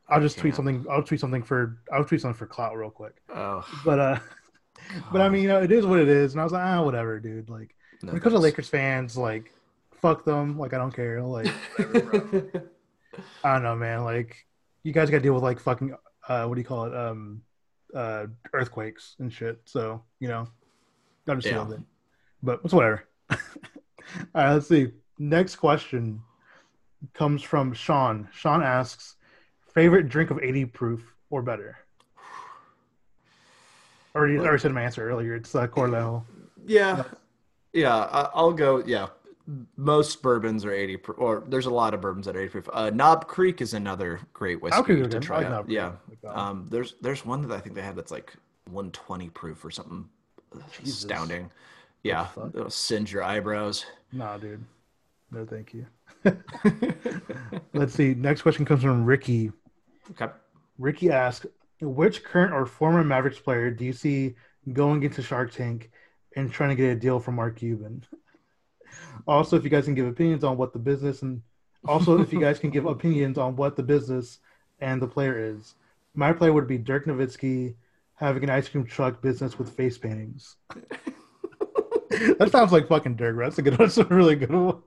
I'll 0.09 0.21
just 0.21 0.39
tweet 0.39 0.55
something. 0.57 0.87
I'll 0.91 1.03
tweet 1.05 1.21
something 1.21 1.43
for. 1.43 1.79
I'll 1.93 2.05
tweet 2.05 2.21
something 2.23 2.39
for 2.39 2.47
clout 2.47 2.77
real 2.77 2.91
quick. 2.91 3.23
Oh, 3.29 3.65
But 3.85 3.99
uh, 4.01 4.19
but 5.13 5.21
I 5.23 5.29
mean, 5.31 5.43
you 5.43 5.49
know, 5.49 5.63
it 5.63 5.73
is 5.73 5.87
what 5.87 6.01
it 6.01 6.09
is, 6.09 6.35
and 6.35 6.41
I 6.41 6.45
was 6.45 6.53
like, 6.53 6.65
ah, 6.65 6.83
whatever, 6.85 7.21
dude. 7.21 7.51
Like 7.51 7.77
no 8.03 8.13
when 8.13 8.19
it 8.19 8.23
comes 8.23 8.35
to. 8.35 8.41
Lakers 8.41 8.69
fans, 8.69 9.17
like 9.17 9.54
fuck 10.05 10.25
them. 10.27 10.59
Like 10.59 10.75
I 10.75 10.79
don't 10.79 10.95
care. 10.95 11.23
Like 11.23 11.47
whatever. 11.79 12.71
I 13.45 13.55
don't 13.55 13.63
know, 13.63 13.75
man. 13.75 14.05
Like 14.05 14.45
you 14.83 14.93
guys 14.93 15.09
got 15.09 15.17
to 15.19 15.23
deal 15.23 15.33
with 15.33 15.43
like 15.43 15.59
fucking 15.59 15.95
uh, 16.29 16.45
what 16.45 16.57
do 16.57 16.61
you 16.61 16.67
call 16.67 16.85
it? 16.85 16.95
Um, 16.95 17.41
uh, 17.95 18.27
earthquakes 18.53 19.17
and 19.19 19.33
shit. 19.33 19.61
So 19.65 20.03
you 20.21 20.29
know, 20.29 20.47
got 21.27 21.41
to 21.41 21.41
deal 21.41 21.53
Yeah. 21.53 21.63
with 21.65 21.79
it. 21.79 21.85
But 22.43 22.61
it's 22.65 22.75
whatever. 22.75 23.09
All 23.31 23.39
right, 24.35 24.53
let's 24.53 24.69
see. 24.69 24.89
Next 25.19 25.57
question 25.57 26.21
comes 27.15 27.43
from 27.43 27.73
Sean. 27.73 28.29
Sean 28.35 28.63
asks, 28.63 29.17
favorite 29.73 30.09
drink 30.11 30.31
of 30.31 30.39
80 30.43 30.67
proof 30.67 31.15
or 31.31 31.41
better? 31.41 31.79
Already, 34.15 34.39
already 34.39 34.59
said 34.59 34.73
my 34.73 34.83
answer 34.83 35.09
earlier. 35.09 35.35
It's 35.35 35.55
uh, 35.55 35.67
Corralejo. 35.67 36.23
yeah, 36.67 37.05
yeah. 37.73 37.97
I, 37.97 38.29
I'll 38.35 38.53
go. 38.53 38.83
Yeah, 38.85 39.07
most 39.77 40.23
bourbons 40.23 40.65
are 40.65 40.73
eighty, 40.73 40.97
pr- 40.97 41.13
or 41.13 41.45
there's 41.47 41.67
a 41.67 41.71
lot 41.71 41.93
of 41.95 42.01
bourbons 42.01 42.27
that 42.27 42.37
are 42.37 42.41
eighty 42.41 42.49
proof. 42.51 42.69
Uh, 42.73 42.91
Knob 42.91 43.27
Creek 43.29 43.61
is 43.61 43.75
another 43.75 44.21
great 44.33 44.63
whiskey 44.63 45.03
to 45.07 45.21
try 45.21 45.39
like 45.39 45.47
out. 45.47 45.53
Knob 45.53 45.71
Yeah, 45.71 45.87
I 45.87 45.91
like 46.09 46.21
that 46.23 46.35
one. 46.35 46.39
um, 46.39 46.67
there's 46.71 46.95
there's 47.01 47.25
one 47.25 47.43
that 47.43 47.55
I 47.55 47.61
think 47.61 47.75
they 47.75 47.83
have 47.83 47.97
that's 47.97 48.11
like 48.13 48.33
one 48.71 48.91
twenty 48.93 49.29
proof 49.31 49.65
or 49.65 49.71
something 49.71 50.09
Jesus. 50.79 51.01
astounding. 51.05 51.51
Yeah, 52.03 52.29
it'll 52.55 52.71
singe 52.71 53.13
your 53.13 53.23
eyebrows. 53.23 53.85
Nah, 54.13 54.37
dude. 54.39 54.65
No, 55.31 55.45
thank 55.47 55.75
you. 55.75 55.87
Let's 57.73 57.95
see. 57.95 58.15
Next 58.15 58.43
question 58.43 58.65
comes 58.65 58.83
from 58.83 59.05
Ricky. 59.05 59.51
Okay. 60.11 60.33
Ricky 60.79 61.11
asks, 61.11 61.47
which 61.81 62.23
current 62.25 62.53
or 62.53 62.67
former 62.67 63.03
Mavericks 63.03 63.39
player 63.39 63.71
do 63.71 63.85
you 63.85 63.93
see 63.93 64.35
going 64.73 65.03
into 65.03 65.23
Shark 65.23 65.53
Tank 65.53 65.91
and 66.37 66.51
trying 66.53 66.71
to 66.71 66.75
get 66.77 66.91
a 66.91 66.95
deal 66.95 67.21
from 67.21 67.37
Mark 67.37 67.57
Cuban? 67.57 68.05
Also, 69.27 69.57
if 69.57 69.65
you 69.65 69.71
guys 69.71 69.85
can 69.85 69.95
give 69.95 70.07
opinions 70.07 70.45
on 70.45 70.57
what 70.57 70.73
the 70.73 70.79
business 70.79 71.23
and 71.23 71.43
also 71.87 72.21
if 72.21 72.33
you 72.33 72.41
guys 72.41 72.59
can 72.59 72.71
give 72.71 72.87
opinions 72.97 73.39
on 73.39 73.57
what 73.57 73.77
the 73.77 73.83
business 73.83 74.39
and 74.81 75.01
the 75.01 75.07
player 75.07 75.39
is. 75.39 75.75
My 76.15 76.33
player 76.33 76.53
would 76.53 76.69
be 76.69 76.79
Dirk 76.79 77.07
Nowitzki 77.07 77.75
having 78.15 78.45
an 78.45 78.51
ice 78.51 78.69
cream 78.69 78.85
truck 78.85 79.21
business 79.21 79.59
with 79.59 79.71
face 79.71 79.99
paintings. 79.99 80.57
that 82.39 82.49
sounds 82.51 82.73
like 82.73 82.89
fucking 82.89 83.17
Dirk. 83.17 83.35
bro. 83.35 83.47
That's 83.47 83.59
a 83.59 83.63
good. 83.63 83.75
That's 83.75 83.99
a 83.99 84.05
really 84.05 84.37
good 84.37 84.53
one. 84.53 84.83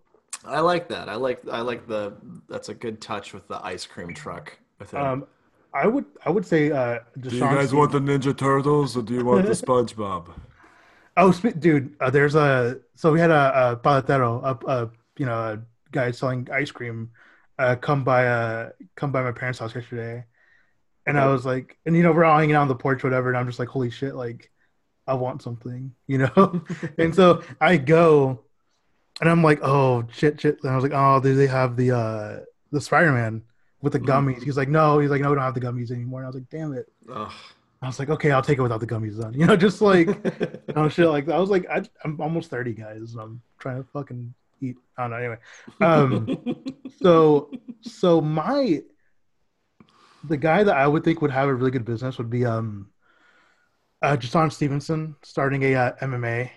I 0.46 0.62
like 0.62 0.88
that. 0.90 1.10
I 1.10 1.16
like 1.16 1.42
I 1.52 1.62
like 1.62 1.88
the 1.88 2.14
that's 2.48 2.70
a 2.70 2.74
good 2.74 3.02
touch 3.02 3.34
with 3.34 3.48
the 3.48 3.64
ice 3.66 3.86
cream 3.86 4.14
truck 4.14 4.58
with 4.80 4.94
it. 4.94 5.00
Um, 5.00 5.26
I 5.74 5.88
would 5.88 6.06
I 6.26 6.30
would 6.30 6.46
say 6.46 6.72
uh, 6.72 7.00
Do 7.20 7.30
you 7.30 7.42
DeShawn 7.42 7.56
guys 7.56 7.74
want 7.74 7.92
the 7.92 8.00
Ninja 8.00 8.36
Turtles 8.38 8.96
or 8.96 9.02
do 9.02 9.14
you 9.14 9.26
want 9.26 9.46
the 9.46 9.52
SpongeBob? 9.66 10.30
Oh, 11.20 11.32
dude, 11.32 11.96
uh, 12.00 12.12
there's 12.12 12.36
a 12.36 12.80
so 12.96 13.12
we 13.12 13.20
had 13.20 13.32
a, 13.32 13.72
a 13.72 13.76
paletero, 13.78 14.40
a, 14.44 14.72
a 14.72 14.92
you 15.18 15.26
know 15.26 15.34
a 15.34 15.60
guy 15.92 16.12
selling 16.12 16.48
ice 16.54 16.70
cream, 16.70 17.10
uh, 17.58 17.76
come 17.76 18.04
by 18.04 18.28
uh 18.28 18.70
come 18.96 19.12
by 19.12 19.24
my 19.24 19.32
parents' 19.32 19.58
house 19.58 19.74
yesterday, 19.74 20.24
and 21.08 21.20
I 21.20 21.26
was 21.26 21.44
like, 21.44 21.76
and 21.88 21.96
you 21.96 22.04
know 22.04 22.12
we're 22.12 22.24
all 22.24 22.38
hanging 22.38 22.56
out 22.56 22.62
on 22.62 22.68
the 22.68 22.76
porch, 22.76 23.04
whatever, 23.04 23.30
and 23.30 23.38
I'm 23.38 23.48
just 23.48 23.58
like, 23.58 23.68
holy 23.68 23.90
shit, 23.90 24.14
like 24.14 24.52
I 25.08 25.16
want 25.16 25.42
something, 25.42 25.92
you 26.08 26.20
know, 26.20 26.62
and 27.00 27.16
so 27.16 27.42
I 27.60 27.78
go, 27.78 28.44
and 29.20 29.28
I'm 29.28 29.42
like, 29.42 29.60
oh 29.64 30.06
shit, 30.12 30.40
shit, 30.40 30.60
and 30.62 30.72
I 30.72 30.76
was 30.76 30.84
like, 30.84 30.94
oh, 30.94 31.20
do 31.20 31.36
they 31.36 31.48
have 31.48 31.76
the 31.76 31.98
uh 31.98 32.40
the 32.72 32.80
Spider 32.80 33.12
Man 33.12 33.42
with 33.82 33.94
the 33.94 34.00
gummies? 34.00 34.44
He's 34.44 34.58
like, 34.58 34.70
no, 34.70 35.00
he's 35.00 35.10
like, 35.10 35.22
no, 35.22 35.30
we 35.30 35.36
don't 35.36 35.44
have 35.44 35.56
the 35.56 35.62
gummies 35.62 35.90
anymore. 35.90 36.20
And 36.20 36.28
I 36.28 36.30
was 36.30 36.36
like, 36.36 36.50
damn 36.52 36.74
it. 36.74 36.86
Ugh. 37.12 37.34
I 37.82 37.88
was 37.88 38.00
like, 38.00 38.10
okay, 38.10 38.32
I'll 38.32 38.42
take 38.42 38.58
it 38.58 38.62
without 38.62 38.80
the 38.80 38.88
gummies 38.88 39.18
then. 39.18 39.34
You 39.40 39.46
know, 39.46 39.56
just 39.56 39.82
like 39.82 40.08
no 40.76 40.90
shit 40.90 41.08
like 41.08 41.26
that. 41.28 41.36
I 41.36 41.40
was 41.40 41.50
like, 41.50 41.68
I, 41.70 41.84
I'm 42.04 42.20
almost 42.20 42.50
30, 42.50 42.74
guys. 42.74 43.14
and 43.14 43.22
I'm 43.22 43.42
trying 43.60 43.84
to 43.84 43.90
fucking 43.92 44.34
eat. 44.62 44.78
I 44.98 45.04
don't 45.04 45.12
know. 45.12 45.18
Anyway, 45.18 45.38
um, 45.82 46.66
so 47.02 47.52
so 47.82 48.22
my 48.22 48.82
the 50.24 50.38
guy 50.38 50.64
that 50.64 50.76
I 50.76 50.88
would 50.88 51.04
think 51.04 51.22
would 51.22 51.32
have 51.32 51.48
a 51.48 51.54
really 51.54 51.72
good 51.72 51.86
business 51.86 52.18
would 52.18 52.30
be 52.30 52.46
um 52.46 52.90
uh 54.02 54.18
DeShawn 54.18 54.52
Stevenson 54.52 55.16
starting 55.22 55.64
a 55.64 55.76
uh, 55.76 55.92
MMA 56.02 56.50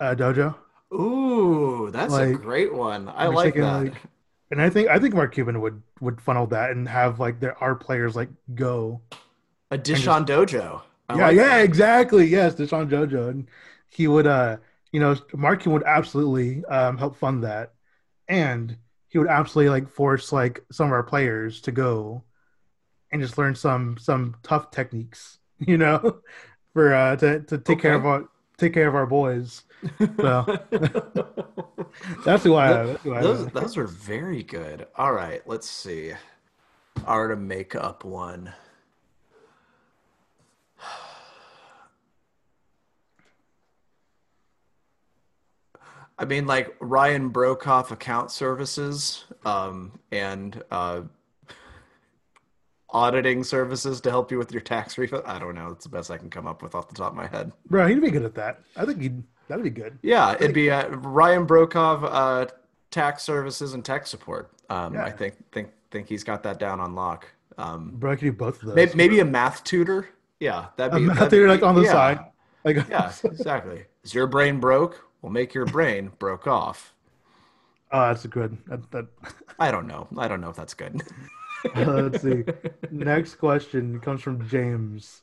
uh, 0.00 0.14
dojo. 0.14 0.54
Ooh, 0.92 1.90
that's 1.92 2.14
a 2.14 2.32
great 2.32 2.72
one. 2.72 3.08
I 3.08 3.26
like 3.26 3.54
thinking, 3.54 3.62
that. 3.62 3.84
like, 3.84 3.94
And 4.50 4.60
I 4.60 4.70
think 4.70 4.88
I 4.88 4.98
think 4.98 5.14
Mark 5.14 5.34
Cuban 5.34 5.60
would 5.60 5.82
would 6.00 6.20
funnel 6.20 6.46
that 6.48 6.70
and 6.70 6.88
have 6.88 7.20
like 7.20 7.40
there 7.40 7.56
are 7.62 7.74
players 7.74 8.16
like 8.16 8.28
go. 8.54 9.00
A 9.70 9.78
DeShawn 9.78 10.26
Dojo. 10.26 10.82
I 11.08 11.16
yeah, 11.16 11.26
like 11.26 11.36
yeah, 11.36 11.48
that. 11.48 11.64
exactly. 11.64 12.26
Yes, 12.26 12.54
DeShawn 12.54 12.88
Dojo, 12.88 13.28
and 13.28 13.48
he 13.88 14.08
would, 14.08 14.26
uh, 14.26 14.58
you 14.92 15.00
know, 15.00 15.16
Mark 15.34 15.60
Cuban 15.62 15.74
would 15.74 15.86
absolutely 15.86 16.64
um, 16.66 16.98
help 16.98 17.16
fund 17.16 17.44
that, 17.44 17.74
and 18.28 18.76
he 19.08 19.18
would 19.18 19.28
absolutely 19.28 19.70
like 19.70 19.88
force 19.88 20.32
like 20.32 20.64
some 20.72 20.86
of 20.86 20.92
our 20.92 21.02
players 21.02 21.60
to 21.62 21.72
go 21.72 22.24
and 23.12 23.22
just 23.22 23.38
learn 23.38 23.54
some 23.54 23.96
some 23.98 24.36
tough 24.42 24.70
techniques, 24.70 25.38
you 25.58 25.78
know, 25.78 26.20
for 26.72 26.94
uh, 26.94 27.16
to 27.16 27.40
to 27.40 27.58
take 27.58 27.80
care 27.80 27.94
of 27.94 28.06
our 28.06 28.28
take 28.58 28.74
care 28.74 28.88
of 28.88 28.94
our 28.94 29.06
boys. 29.06 29.62
So 29.98 30.44
that's 32.24 32.44
who 32.44 32.56
I. 32.56 32.72
That's 32.72 33.02
who 33.02 33.14
I 33.14 33.22
Those, 33.22 33.46
those 33.48 33.76
are 33.76 33.86
very 33.86 34.42
good. 34.42 34.86
All 34.96 35.12
right, 35.12 35.42
let's 35.46 35.68
see. 35.68 36.12
Are 37.06 37.28
to 37.28 37.36
make 37.36 37.74
up 37.74 38.04
one. 38.04 38.52
I 46.18 46.24
mean, 46.24 46.46
like 46.46 46.74
Ryan 46.80 47.30
Broekhoff 47.30 47.90
account 47.90 48.30
services 48.30 49.24
um, 49.44 49.98
and 50.12 50.62
uh, 50.70 51.02
auditing 52.90 53.42
services 53.42 54.00
to 54.02 54.10
help 54.10 54.30
you 54.30 54.38
with 54.38 54.52
your 54.52 54.60
tax 54.60 54.96
refund. 54.98 55.24
I 55.26 55.38
don't 55.38 55.54
know. 55.54 55.68
It's 55.68 55.84
the 55.84 55.90
best 55.90 56.10
I 56.10 56.18
can 56.18 56.30
come 56.30 56.46
up 56.46 56.62
with 56.62 56.74
off 56.74 56.88
the 56.88 56.94
top 56.94 57.10
of 57.10 57.16
my 57.16 57.26
head. 57.26 57.52
Bro, 57.68 57.88
he'd 57.88 58.00
be 58.00 58.10
good 58.10 58.24
at 58.24 58.34
that. 58.36 58.60
I 58.76 58.84
think 58.84 59.00
he'd 59.00 59.22
that'd 59.48 59.64
be 59.64 59.70
good. 59.70 59.98
Yeah, 60.02 60.34
it'd 60.34 60.54
be 60.54 60.70
uh, 60.70 60.88
Ryan 60.88 61.46
Broekhoff, 61.46 62.08
uh, 62.10 62.46
tax 62.90 63.22
services 63.24 63.74
and 63.74 63.84
tech 63.84 64.06
support. 64.06 64.52
Um, 64.70 64.96
I 64.96 65.10
think 65.10 65.34
think 65.52 65.70
think 65.90 66.08
he's 66.08 66.24
got 66.24 66.42
that 66.44 66.58
down 66.58 66.80
on 66.80 66.94
lock. 66.94 67.26
Um, 67.58 67.92
Bro, 67.94 68.12
I 68.12 68.16
could 68.16 68.24
do 68.24 68.32
both 68.32 68.62
of 68.62 68.68
those. 68.68 68.76
maybe, 68.76 68.94
maybe 68.94 69.20
a 69.20 69.24
math 69.24 69.62
tutor. 69.64 70.08
Yeah, 70.40 70.66
that'd 70.76 70.94
A 70.94 70.96
be 70.96 71.06
math 71.06 71.18
that'd 71.18 71.30
tutor, 71.30 71.48
like, 71.48 71.62
on 71.62 71.74
the 71.74 71.82
yeah, 71.82 71.92
side. 71.92 72.18
Like, 72.64 72.76
Yeah, 72.88 73.12
exactly. 73.24 73.84
Is 74.02 74.12
your 74.12 74.26
brain 74.26 74.58
broke? 74.58 75.06
We'll 75.24 75.32
make 75.32 75.54
your 75.54 75.64
brain 75.64 76.12
broke 76.18 76.46
off. 76.46 76.92
oh, 77.90 78.08
that's 78.08 78.26
a 78.26 78.28
good. 78.28 78.58
That, 78.66 78.90
that, 78.90 79.06
I 79.58 79.70
don't 79.70 79.86
know. 79.86 80.06
I 80.18 80.28
don't 80.28 80.42
know 80.42 80.50
if 80.50 80.56
that's 80.56 80.74
good. 80.74 81.00
Let's 81.74 82.20
see. 82.22 82.44
Next 82.90 83.36
question 83.36 84.00
comes 84.00 84.20
from 84.22 84.46
James. 84.48 85.22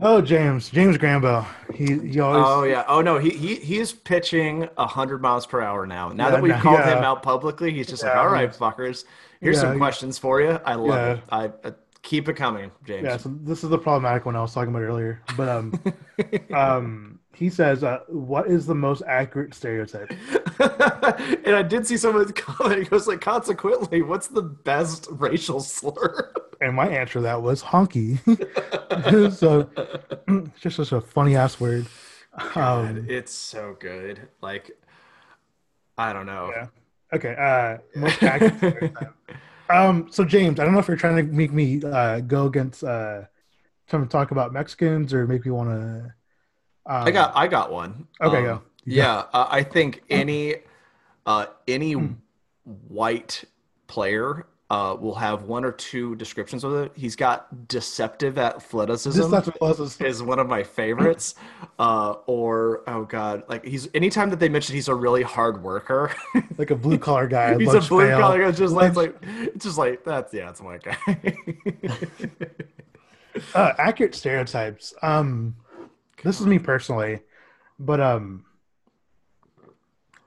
Oh, 0.00 0.20
James, 0.20 0.70
James 0.70 0.96
Grambo. 0.96 1.44
He 1.74 1.98
he 2.10 2.20
always. 2.20 2.46
Oh 2.46 2.62
yeah. 2.64 2.84
Oh 2.86 3.00
no. 3.00 3.18
He 3.18 3.30
he 3.30 3.56
he's 3.56 3.92
pitching 3.92 4.68
hundred 4.78 5.20
miles 5.22 5.46
per 5.46 5.60
hour 5.60 5.86
now. 5.86 6.10
Now 6.10 6.28
Yeah, 6.28 6.30
that 6.30 6.42
we've 6.42 6.56
no, 6.56 6.60
called 6.60 6.84
yeah. 6.86 6.98
him 6.98 7.02
out 7.02 7.22
publicly, 7.22 7.72
he's 7.72 7.88
just 7.88 8.04
like, 8.04 8.14
all 8.14 8.28
right, 8.28 8.50
fuckers. 8.52 9.04
Here's 9.40 9.56
Yeah, 9.56 9.62
some 9.62 9.74
questions 9.74 10.18
for 10.18 10.40
you. 10.40 10.60
I 10.64 10.74
love 10.74 11.04
Yeah. 11.04 11.12
it. 11.14 11.20
I 11.30 11.46
uh, 11.64 11.72
keep 12.02 12.28
it 12.28 12.34
coming, 12.34 12.70
James. 12.84 13.04
Yeah, 13.04 13.16
so 13.16 13.30
this 13.42 13.64
is 13.64 13.70
the 13.70 13.78
problematic 13.78 14.24
one 14.26 14.36
I 14.36 14.40
was 14.40 14.54
talking 14.54 14.70
about 14.70 14.82
earlier. 14.82 15.22
But 15.36 15.48
um, 15.48 15.80
um, 16.52 17.17
he 17.38 17.48
says, 17.48 17.84
uh, 17.84 18.00
"What 18.08 18.48
is 18.48 18.66
the 18.66 18.74
most 18.74 19.02
accurate 19.06 19.54
stereotype?" 19.54 20.10
and 20.60 21.54
I 21.54 21.62
did 21.62 21.86
see 21.86 21.96
someone 21.96 22.30
comment. 22.32 22.82
He 22.82 22.88
goes 22.88 23.06
like, 23.06 23.20
consequently, 23.20 24.02
what's 24.02 24.26
the 24.28 24.42
best 24.42 25.06
racial 25.10 25.60
slur? 25.60 26.32
And 26.60 26.74
my 26.74 26.88
answer 26.88 27.12
to 27.12 27.20
that 27.20 27.40
was 27.40 27.62
honky. 27.62 28.18
so 29.32 29.70
it's 30.26 30.50
just 30.60 30.74
such 30.74 30.90
a 30.90 31.00
funny 31.00 31.36
ass 31.36 31.60
word. 31.60 31.86
Um, 32.56 33.06
it's 33.08 33.32
so 33.32 33.76
good. 33.78 34.26
Like, 34.42 34.72
I 35.96 36.12
don't 36.12 36.26
know. 36.26 36.50
yeah. 36.52 36.66
Okay. 37.12 37.36
Uh, 37.38 37.78
most 37.96 38.20
accurate 38.24 38.56
stereotype. 38.56 39.14
Um, 39.70 40.08
so 40.10 40.24
James, 40.24 40.58
I 40.58 40.64
don't 40.64 40.72
know 40.72 40.80
if 40.80 40.88
you're 40.88 40.96
trying 40.96 41.16
to 41.16 41.32
make 41.32 41.52
me 41.52 41.80
uh, 41.80 42.18
go 42.20 42.46
against 42.46 42.82
uh, 42.82 43.22
trying 43.88 44.02
to 44.02 44.08
talk 44.08 44.32
about 44.32 44.52
Mexicans 44.52 45.14
or 45.14 45.28
make 45.28 45.44
me 45.44 45.52
want 45.52 45.70
to. 45.70 46.14
Um, 46.88 47.06
I 47.06 47.10
got 47.10 47.32
I 47.36 47.46
got 47.46 47.70
one. 47.72 48.06
Okay, 48.20 48.38
Um, 48.38 48.44
go. 48.44 48.62
Yeah, 48.84 49.24
uh, 49.34 49.46
I 49.50 49.62
think 49.62 50.02
any 50.08 50.56
uh, 51.26 51.46
any 51.66 51.92
Hmm. 51.92 52.12
white 52.64 53.44
player 53.86 54.46
uh, 54.70 54.94
will 55.00 55.14
have 55.14 55.44
one 55.44 55.64
or 55.64 55.72
two 55.72 56.14
descriptions 56.16 56.62
of 56.64 56.74
it. 56.74 56.92
He's 56.94 57.16
got 57.16 57.68
deceptive 57.68 58.36
athleticism. 58.38 59.18
This, 59.18 59.26
that's 59.30 59.46
what 59.46 59.56
it 59.56 59.60
was. 59.80 60.00
is 60.00 60.22
one 60.22 60.38
of 60.38 60.46
my 60.48 60.62
favorites. 60.62 61.34
Uh, 61.80 62.16
or 62.26 62.82
oh 62.88 63.04
god, 63.04 63.44
like 63.48 63.64
he's 63.64 63.88
anytime 63.94 64.30
that 64.30 64.40
they 64.40 64.48
mention 64.48 64.74
he's 64.74 64.88
a 64.88 64.94
really 64.94 65.22
hard 65.22 65.62
worker, 65.62 66.10
like 66.58 66.72
a 66.72 66.74
blue 66.74 66.98
collar 66.98 67.28
guy. 67.28 67.56
he's 67.56 67.72
a 67.72 67.80
blue 67.80 68.10
collar 68.10 68.40
guy. 68.40 68.50
Just 68.50 68.74
like 68.74 68.88
it's 68.88 68.96
like 68.96 69.16
it's 69.22 69.64
just 69.64 69.78
like 69.78 70.02
that's 70.02 70.34
yeah, 70.34 70.50
it's 70.50 70.60
my 70.60 70.78
guy. 70.78 71.36
uh, 73.54 73.72
accurate 73.78 74.14
stereotypes. 74.16 74.92
Um, 75.02 75.54
this 76.22 76.40
is 76.40 76.46
me 76.46 76.58
personally, 76.58 77.20
but 77.78 78.00
um, 78.00 78.44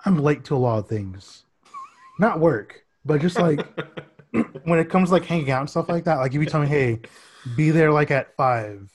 I'm 0.05 0.17
late 0.19 0.45
to 0.45 0.55
a 0.55 0.57
lot 0.57 0.79
of 0.79 0.87
things. 0.87 1.43
Not 2.19 2.39
work, 2.39 2.85
but 3.05 3.21
just 3.21 3.37
like 3.37 3.65
when 4.63 4.79
it 4.79 4.89
comes 4.89 5.09
to, 5.09 5.13
like 5.13 5.25
hanging 5.25 5.51
out 5.51 5.61
and 5.61 5.69
stuff 5.69 5.89
like 5.89 6.05
that. 6.05 6.17
Like 6.17 6.33
if 6.33 6.41
you 6.41 6.45
tell 6.45 6.61
me, 6.61 6.67
hey, 6.67 6.99
be 7.55 7.71
there 7.71 7.91
like 7.91 8.11
at 8.11 8.35
five, 8.35 8.91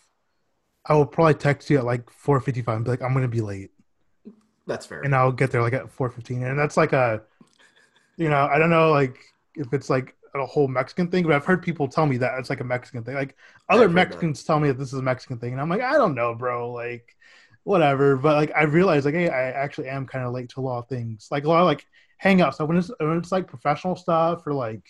I 0.84 0.94
will 0.94 1.06
probably 1.06 1.34
text 1.34 1.68
you 1.70 1.78
at 1.78 1.84
like 1.84 2.10
four 2.10 2.40
fifty 2.40 2.62
five 2.62 2.76
and 2.76 2.84
be 2.84 2.90
like, 2.92 3.02
I'm 3.02 3.12
gonna 3.12 3.28
be 3.28 3.40
late, 3.40 3.70
that's 4.66 4.86
fair. 4.86 5.02
and 5.02 5.14
I'll 5.14 5.32
get 5.32 5.50
there 5.50 5.62
like 5.62 5.72
at 5.72 5.90
four 5.90 6.10
fifteen, 6.10 6.42
and 6.42 6.58
that's 6.58 6.76
like 6.76 6.92
a, 6.92 7.22
you 8.16 8.28
know, 8.28 8.46
I 8.46 8.58
don't 8.58 8.70
know 8.70 8.90
like 8.90 9.18
if 9.54 9.72
it's 9.72 9.90
like 9.90 10.14
a 10.40 10.46
whole 10.46 10.68
Mexican 10.68 11.08
thing, 11.08 11.24
but 11.24 11.32
I've 11.32 11.44
heard 11.44 11.62
people 11.62 11.88
tell 11.88 12.06
me 12.06 12.16
that 12.18 12.38
it's 12.38 12.50
like 12.50 12.60
a 12.60 12.64
Mexican 12.64 13.04
thing. 13.04 13.14
Like 13.14 13.36
other 13.68 13.84
I've 13.84 13.90
that. 13.90 13.94
Mexicans 13.94 14.44
tell 14.44 14.60
me 14.60 14.68
that 14.68 14.78
this 14.78 14.92
is 14.92 14.98
a 14.98 15.02
Mexican 15.02 15.38
thing, 15.38 15.52
and 15.52 15.60
I'm 15.60 15.68
like, 15.68 15.82
I 15.82 15.92
don't 15.94 16.14
know, 16.14 16.34
bro. 16.34 16.72
Like, 16.72 17.16
whatever. 17.64 18.16
But 18.16 18.36
like, 18.36 18.52
I 18.56 18.64
realized 18.64 19.04
like, 19.04 19.14
hey, 19.14 19.28
I 19.28 19.50
actually 19.50 19.88
am 19.88 20.06
kind 20.06 20.24
of 20.24 20.32
late 20.32 20.48
to 20.50 20.60
a 20.60 20.62
lot 20.62 20.78
of 20.78 20.88
things. 20.88 21.28
Like 21.30 21.44
a 21.44 21.48
lot 21.48 21.60
of 21.60 21.66
like 21.66 21.86
hangouts. 22.22 22.54
So 22.54 22.64
when 22.64 22.76
it's 22.76 22.90
when 22.98 23.18
it's 23.18 23.32
like 23.32 23.48
professional 23.48 23.96
stuff 23.96 24.46
or 24.46 24.52
like 24.52 24.84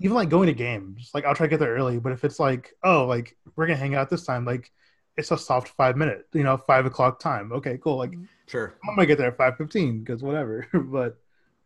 even 0.00 0.14
like 0.14 0.28
going 0.28 0.46
to 0.46 0.54
games, 0.54 1.10
like 1.14 1.24
I'll 1.24 1.34
try 1.34 1.46
to 1.46 1.50
get 1.50 1.60
there 1.60 1.74
early. 1.74 1.98
But 1.98 2.12
if 2.12 2.24
it's 2.24 2.38
like, 2.38 2.74
oh, 2.84 3.06
like 3.06 3.36
we're 3.56 3.66
gonna 3.66 3.78
hang 3.78 3.94
out 3.94 4.10
this 4.10 4.24
time, 4.24 4.44
like 4.44 4.70
it's 5.16 5.30
a 5.30 5.38
soft 5.38 5.68
five 5.68 5.96
minute, 5.96 6.26
you 6.32 6.42
know, 6.42 6.56
five 6.56 6.86
o'clock 6.86 7.20
time. 7.20 7.52
Okay, 7.52 7.78
cool. 7.82 7.96
Like 7.96 8.12
mm-hmm. 8.12 8.24
sure. 8.46 8.74
I'm 8.88 8.94
gonna 8.94 9.06
get 9.06 9.18
there 9.18 9.28
at 9.28 9.36
five 9.36 9.56
fifteen 9.56 10.00
because 10.00 10.22
whatever. 10.22 10.66
but 10.72 11.18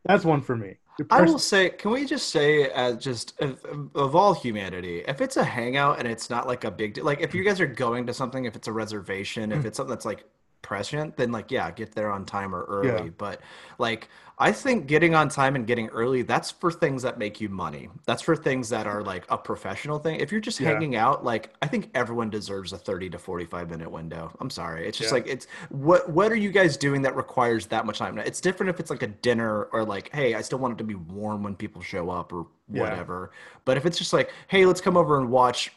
that's 0.05 0.25
one 0.25 0.43
for 0.43 0.57
me. 0.57 0.77
I 1.11 1.23
will 1.23 1.39
say, 1.39 1.71
can 1.71 1.91
we 1.91 2.05
just 2.05 2.31
say, 2.31 2.71
as 2.71 2.99
just 2.99 3.41
of, 3.41 3.65
of 3.95 4.15
all 4.15 4.33
humanity, 4.33 5.03
if 5.09 5.21
it's 5.21 5.37
a 5.37 5.45
hangout 5.45 5.99
and 5.99 6.07
it's 6.07 6.31
not 6.31 6.47
like 6.47 6.65
a 6.65 6.71
big 6.71 6.95
deal, 6.95 7.05
like 7.05 7.21
if 7.21 7.35
you 7.35 7.43
guys 7.43 7.61
are 7.61 7.67
going 7.67 8.07
to 8.07 8.15
something, 8.15 8.45
if 8.45 8.55
it's 8.55 8.69
a 8.69 8.73
reservation, 8.73 9.51
if 9.51 9.59
mm-hmm. 9.59 9.67
it's 9.67 9.77
something 9.77 9.91
that's 9.91 10.05
like 10.05 10.25
prescient, 10.65 11.17
then 11.17 11.31
like 11.31 11.53
yeah, 11.53 11.71
get 11.71 11.95
there 11.95 12.11
on 12.11 12.25
time 12.25 12.53
or 12.53 12.65
early. 12.65 13.05
Yeah. 13.05 13.11
But 13.17 13.41
like, 13.79 14.09
I 14.39 14.51
think 14.51 14.89
getting 14.89 15.15
on 15.15 15.29
time 15.29 15.55
and 15.55 15.65
getting 15.65 15.87
early, 15.91 16.23
that's 16.23 16.51
for 16.51 16.73
things 16.73 17.03
that 17.03 17.19
make 17.19 17.41
you 17.41 17.49
money. 17.49 17.89
That's 18.07 18.23
for 18.23 18.35
things 18.35 18.69
that 18.71 18.89
are 18.89 19.01
like 19.03 19.25
a 19.31 19.39
professional 19.39 20.01
thing. 20.01 20.19
If 20.19 20.33
you're 20.33 20.41
just 20.41 20.59
Yeah. 20.59 20.71
hanging 20.71 20.97
out, 20.97 21.23
like 21.25 21.55
I 21.63 21.69
think 21.69 21.91
everyone 21.95 22.31
deserves 22.31 22.73
a 22.73 22.79
30 22.79 23.11
to 23.11 23.19
45 23.19 23.71
minute 23.71 23.89
window. 23.89 24.33
I'm 24.41 24.51
sorry. 24.51 24.89
It's 24.89 24.99
just 24.99 25.11
Yeah. 25.11 25.15
like 25.15 25.27
it's 25.29 25.47
what 25.69 26.09
what 26.11 26.33
are 26.33 26.37
you 26.37 26.51
guys 26.51 26.77
doing 26.77 27.03
that 27.03 27.15
requires 27.15 27.67
that 27.67 27.87
much 27.87 27.99
time? 27.99 28.17
Now, 28.17 28.23
It's 28.23 28.41
different 28.41 28.71
if 28.71 28.81
it's 28.81 28.91
like 28.91 29.03
a 29.03 29.09
dinner 29.09 29.65
or 29.65 29.85
like, 29.85 30.13
hey, 30.13 30.35
I 30.35 30.41
still 30.41 30.59
want 30.59 30.73
it 30.73 30.79
to 30.79 30.85
be 30.85 30.97
warm 30.97 31.45
when 31.45 31.55
people 31.55 31.83
show 31.83 32.11
up 32.11 32.33
or 32.33 32.47
Yeah. 32.73 32.81
whatever. 32.81 33.31
But 33.65 33.77
if 33.77 33.87
it's 33.87 33.99
just 33.99 34.13
like, 34.13 34.33
hey, 34.49 34.65
let's 34.67 34.81
come 34.81 34.97
over 34.97 35.17
and 35.19 35.31
watch 35.31 35.73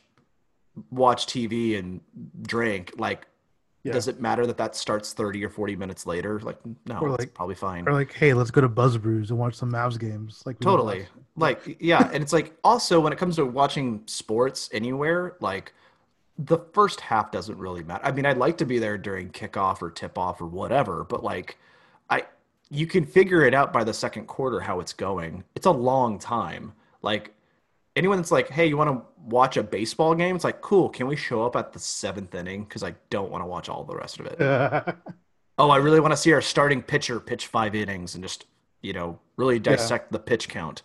watch 0.92 1.26
TV 1.26 1.78
and 1.78 2.02
drink, 2.44 2.94
like 2.98 3.28
Yeah. 3.88 3.94
does 3.94 4.08
it 4.08 4.20
matter 4.22 4.46
that 4.48 4.58
that 4.58 4.76
starts 4.76 5.14
30 5.14 5.44
or 5.46 5.50
40 5.50 5.76
minutes 5.76 6.06
later? 6.06 6.40
Like 6.40 6.58
no, 6.86 7.00
Or 7.00 7.10
it's 7.10 7.20
like- 7.20 7.34
probably 7.34 7.56
fine. 7.56 7.88
or 7.88 7.94
like, 7.94 8.14
hey, 8.14 8.34
let's 8.34 8.52
go 8.52 8.62
to 8.62 8.68
Buzz 8.70 8.98
Brews 8.98 9.30
and 9.32 9.40
watch 9.40 9.56
some 9.56 9.72
Mavs 9.72 10.00
games. 10.00 10.44
Like 10.46 10.60
Totally. 10.60 11.06
Like, 11.36 11.78
yeah. 11.80 12.10
And 12.14 12.24
it's 12.24 12.34
like 12.34 12.56
also 12.64 13.00
when 13.00 13.14
it 13.14 13.20
comes 13.20 13.36
to 13.38 13.46
watching 13.46 14.02
sports 14.08 14.70
anywhere, 14.72 15.36
like 15.40 15.74
the 16.40 16.60
first 16.74 17.02
half 17.02 17.32
doesn't 17.32 17.58
really 17.58 17.84
matter. 17.84 18.06
I 18.06 18.12
mean, 18.12 18.26
I'd 18.26 18.38
like 18.38 18.58
to 18.58 18.66
be 18.66 18.80
there 18.80 18.98
during 18.98 19.30
kickoff 19.30 19.82
or 19.82 19.90
tip 19.90 20.18
off 20.18 20.40
or 20.42 20.46
whatever, 20.48 21.04
but 21.04 21.24
like 21.24 21.58
I 22.10 22.24
you 22.70 22.86
can 22.86 23.06
figure 23.06 23.44
it 23.46 23.54
out 23.54 23.72
by 23.72 23.84
the 23.84 23.94
second 23.94 24.26
quarter 24.28 24.60
how 24.60 24.80
it's 24.80 24.94
going. 24.94 25.44
It's 25.56 25.66
a 25.68 25.72
long 25.72 26.20
time. 26.20 26.74
Like 27.02 27.34
anyone 27.98 28.18
that's 28.18 28.32
like, 28.32 28.50
hey, 28.50 28.68
you 28.68 28.78
want 28.78 28.90
to 28.90 29.06
watch 29.26 29.58
a 29.58 29.64
baseball 29.64 30.16
game? 30.16 30.36
It's 30.36 30.46
like, 30.46 30.62
cool. 30.62 30.90
Can 30.90 31.08
we 31.08 31.16
show 31.16 31.44
up 31.44 31.56
at 31.56 31.74
the 31.74 31.80
seventh 31.80 32.34
inning? 32.36 32.64
Because 32.64 32.84
I 32.84 32.96
don't 33.10 33.32
want 33.32 33.44
to 33.44 33.48
watch 33.48 33.68
all 33.68 33.84
the 33.84 33.96
rest 33.96 34.20
of 34.20 34.28
it. 34.28 34.38
oh, 35.58 35.70
I 35.70 35.78
really 35.78 36.00
want 36.00 36.14
to 36.14 36.18
see 36.18 36.32
our 36.32 36.42
starting 36.42 36.82
pitcher 36.82 37.20
pitch 37.20 37.48
five 37.48 37.76
innings 37.76 38.16
and 38.16 38.24
just 38.24 38.46
you 38.82 38.94
know 38.94 39.20
really 39.38 39.60
dissect 39.60 40.12
the 40.12 40.20
pitch 40.20 40.48
count. 40.48 40.84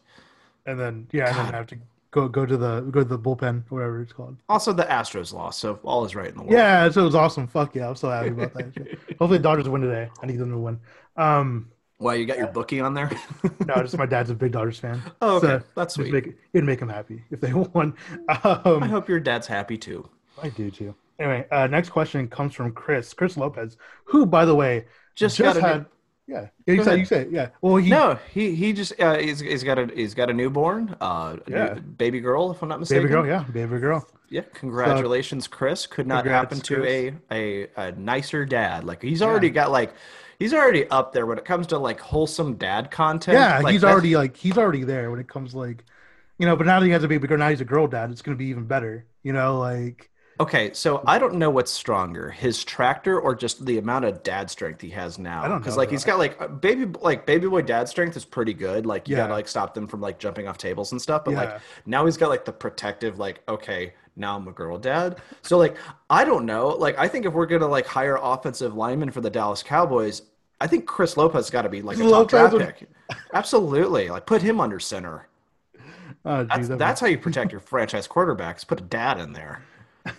and 0.66 0.80
then 0.80 1.06
yeah, 1.12 1.28
and 1.28 1.36
then 1.36 1.54
have 1.54 1.66
to 1.68 1.78
go 2.10 2.28
go 2.28 2.46
to 2.46 2.56
the 2.56 2.80
go 2.80 3.00
to 3.00 3.04
the 3.04 3.18
bullpen, 3.18 3.64
whatever 3.68 4.00
it's 4.00 4.12
called. 4.12 4.36
Also, 4.48 4.72
the 4.72 4.84
Astros 4.84 5.32
lost, 5.32 5.58
so 5.58 5.78
all 5.82 6.04
is 6.04 6.14
right 6.14 6.28
in 6.28 6.36
the 6.36 6.42
world. 6.42 6.52
Yeah, 6.52 6.88
so 6.90 7.02
it 7.02 7.04
was 7.04 7.14
awesome. 7.14 7.46
Fuck 7.46 7.74
yeah, 7.74 7.88
I'm 7.88 7.96
so 7.96 8.08
happy 8.08 8.28
about 8.28 8.54
that. 8.54 8.98
Hopefully, 9.18 9.38
the 9.38 9.42
Dodgers 9.42 9.68
win 9.68 9.82
today. 9.82 10.08
I 10.22 10.26
need 10.26 10.38
them 10.38 10.50
to 10.50 10.58
win. 10.58 10.80
Um, 11.16 11.71
Why 12.02 12.14
you 12.14 12.26
got 12.26 12.38
your 12.38 12.48
bookie 12.48 12.80
on 12.80 12.94
there? 12.94 13.10
no, 13.66 13.74
just 13.76 13.96
my 13.96 14.06
dad's 14.06 14.30
a 14.30 14.34
big 14.34 14.52
Dodgers 14.52 14.78
fan. 14.78 15.00
oh, 15.22 15.36
okay, 15.36 15.46
So, 15.46 15.62
that's 15.76 15.94
sweet. 15.94 16.12
make, 16.12 16.34
it'd 16.52 16.64
make 16.66 16.80
him 16.80 16.88
happy 16.88 17.22
if 17.30 17.40
they 17.40 17.52
won. 17.74 17.94
I 18.28 18.60
Um, 18.64 18.82
hope 18.82 19.08
your 19.08 19.20
dad's 19.20 19.46
happy 19.46 19.78
too. 19.78 20.08
I 20.42 20.48
do 20.48 20.70
too. 20.70 20.94
Anyway, 21.18 21.46
uh, 21.50 21.66
next 21.68 21.90
question 21.90 22.26
comes 22.28 22.54
from 22.54 22.72
Chris, 22.72 23.14
Chris 23.14 23.36
Lopez, 23.36 23.76
who, 24.04 24.26
by 24.26 24.44
the 24.44 24.54
way, 24.54 24.86
Just, 25.14 25.36
just, 25.36 25.54
got 25.54 25.56
a 25.56 25.60
new- 25.60 25.66
had. 25.74 25.86
Yeah, 26.28 26.46
yeah, 26.66 26.74
you 26.74 26.84
said 26.84 26.98
you 27.00 27.04
said 27.04 27.32
yeah. 27.32 27.48
Well, 27.60 27.76
he 27.76 27.90
No, 27.90 28.16
he 28.32 28.54
he 28.54 28.72
just 28.72 28.98
uh, 29.00 29.18
he's, 29.18 29.40
he's 29.40 29.64
got 29.64 29.76
a 29.78 29.90
he's 29.92 30.14
got 30.14 30.30
a 30.30 30.32
newborn, 30.32 30.96
uh, 31.00 31.36
a 31.46 31.50
new- 31.50 31.56
Yeah. 31.56 31.74
baby 31.74 32.20
girl, 32.20 32.52
if 32.52 32.62
I'm 32.62 32.68
not 32.68 32.78
mistaken. 32.78 33.02
baby 33.02 33.12
girl, 33.12 33.26
yeah, 33.26 33.42
baby 33.52 33.78
girl. 33.80 34.06
Yeah, 34.30 34.42
congratulations, 34.54 35.48
Chris. 35.48 35.86
Could 35.86 36.06
not 36.06 36.22
Congrats, 36.22 36.42
happen 36.44 36.60
to 36.60 36.84
a, 36.86 37.12
a 37.32 37.68
a 37.76 37.92
nicer 37.92 38.44
dad. 38.46 38.84
Like 38.84 39.02
he's 39.02 39.20
already 39.20 39.50
got 39.50 39.72
like 39.72 39.92
he's 40.42 40.54
already 40.54 40.86
up 40.88 41.12
there 41.12 41.26
when 41.26 41.38
it 41.38 41.44
comes 41.44 41.66
to 41.68 41.78
like 41.78 42.00
wholesome 42.00 42.56
dad 42.56 42.90
content. 42.90 43.50
Yeah, 43.50 43.62
Like, 43.62 43.78
he's 43.78 43.84
already 43.84 44.16
like 44.16 44.36
he's 44.36 44.58
already 44.58 44.84
there 44.84 45.10
when 45.10 45.20
it 45.20 45.28
comes 45.28 45.54
like, 45.54 45.84
you 46.38 46.46
know. 46.46 46.56
But 46.56 46.66
now 46.66 46.80
that 46.80 46.86
he 46.86 46.92
has 46.92 47.04
a 47.04 47.08
baby 47.08 47.26
girl, 47.28 47.38
now 47.38 47.48
he's 47.50 47.60
a 47.60 47.64
girl 47.64 47.86
dad. 47.86 48.10
It's 48.10 48.22
gonna 48.22 48.36
be 48.36 48.46
even 48.46 48.66
better. 48.66 49.06
You 49.22 49.32
know, 49.32 49.58
like 49.58 50.10
Okay, 50.40 50.72
so 50.72 51.04
I 51.06 51.18
don't 51.18 51.34
know 51.34 51.50
what's 51.50 51.70
stronger, 51.70 52.30
his 52.30 52.64
tractor 52.64 53.20
or 53.20 53.34
just 53.36 53.64
the 53.64 53.78
amount 53.78 54.06
of 54.06 54.22
dad 54.24 54.50
strength 54.50 54.80
he 54.80 54.90
has 54.90 55.18
now. 55.18 55.44
I 55.44 55.48
don't 55.48 55.60
Because 55.60 55.76
like 55.76 55.90
he's 55.90 56.04
got 56.04 56.18
like 56.18 56.40
uh, 56.40 56.48
baby 56.48 56.86
like 57.00 57.26
baby 57.26 57.46
boy 57.46 57.62
dad 57.62 57.88
strength 57.88 58.16
is 58.16 58.24
pretty 58.24 58.52
good. 58.54 58.84
Like 58.84 59.08
you 59.08 59.14
Yeah. 59.14 59.14
gotta 59.14 59.34
like 59.34 59.46
stop 59.46 59.72
them 59.74 59.86
from 59.86 60.00
like 60.00 60.18
jumping 60.18 60.48
off 60.48 60.58
tables 60.58 60.90
and 60.90 61.00
stuff. 61.00 61.24
But 61.24 61.34
Yeah. 61.34 61.34
like 61.34 61.58
now 61.86 62.06
he's 62.06 62.16
got 62.16 62.28
like 62.28 62.44
the 62.44 62.52
protective 62.52 63.18
like 63.20 63.42
okay 63.48 63.92
now 64.16 64.36
I'm 64.36 64.48
a 64.48 64.52
girl 64.52 64.78
dad. 64.78 65.20
So 65.42 65.58
like 65.58 65.76
I 66.10 66.24
don't 66.24 66.44
know. 66.46 66.68
Like 66.68 66.98
I 66.98 67.06
think 67.08 67.24
if 67.26 67.32
we're 67.34 67.46
gonna 67.46 67.68
like 67.68 67.86
hire 67.86 68.18
offensive 68.20 68.74
linemen 68.74 69.10
for 69.12 69.20
the 69.20 69.30
Dallas 69.30 69.62
Cowboys, 69.62 70.22
I 70.62 70.68
think 70.68 70.86
Chris 70.86 71.16
Lopez 71.16 71.50
got 71.50 71.62
to 71.62 71.68
be 71.68 71.82
like 71.82 71.98
a 71.98 72.08
top 72.08 72.28
draft 72.28 72.56
pick. 72.56 72.88
Absolutely, 73.34 74.08
like 74.10 74.26
put 74.26 74.42
him 74.42 74.60
under 74.60 74.78
center. 74.78 75.26
oh, 76.24 76.44
That's 76.44 76.56
geez, 76.56 76.68
that 76.68 76.78
that's 76.78 77.00
how 77.00 77.08
you 77.08 77.18
protect 77.18 77.50
your 77.52 77.60
franchise 77.60 78.06
quarterbacks. 78.06 78.64
Put 78.64 78.78
a 78.80 78.84
dad 78.84 79.18
in 79.18 79.32
there. 79.32 79.64
Uh, 80.06 80.12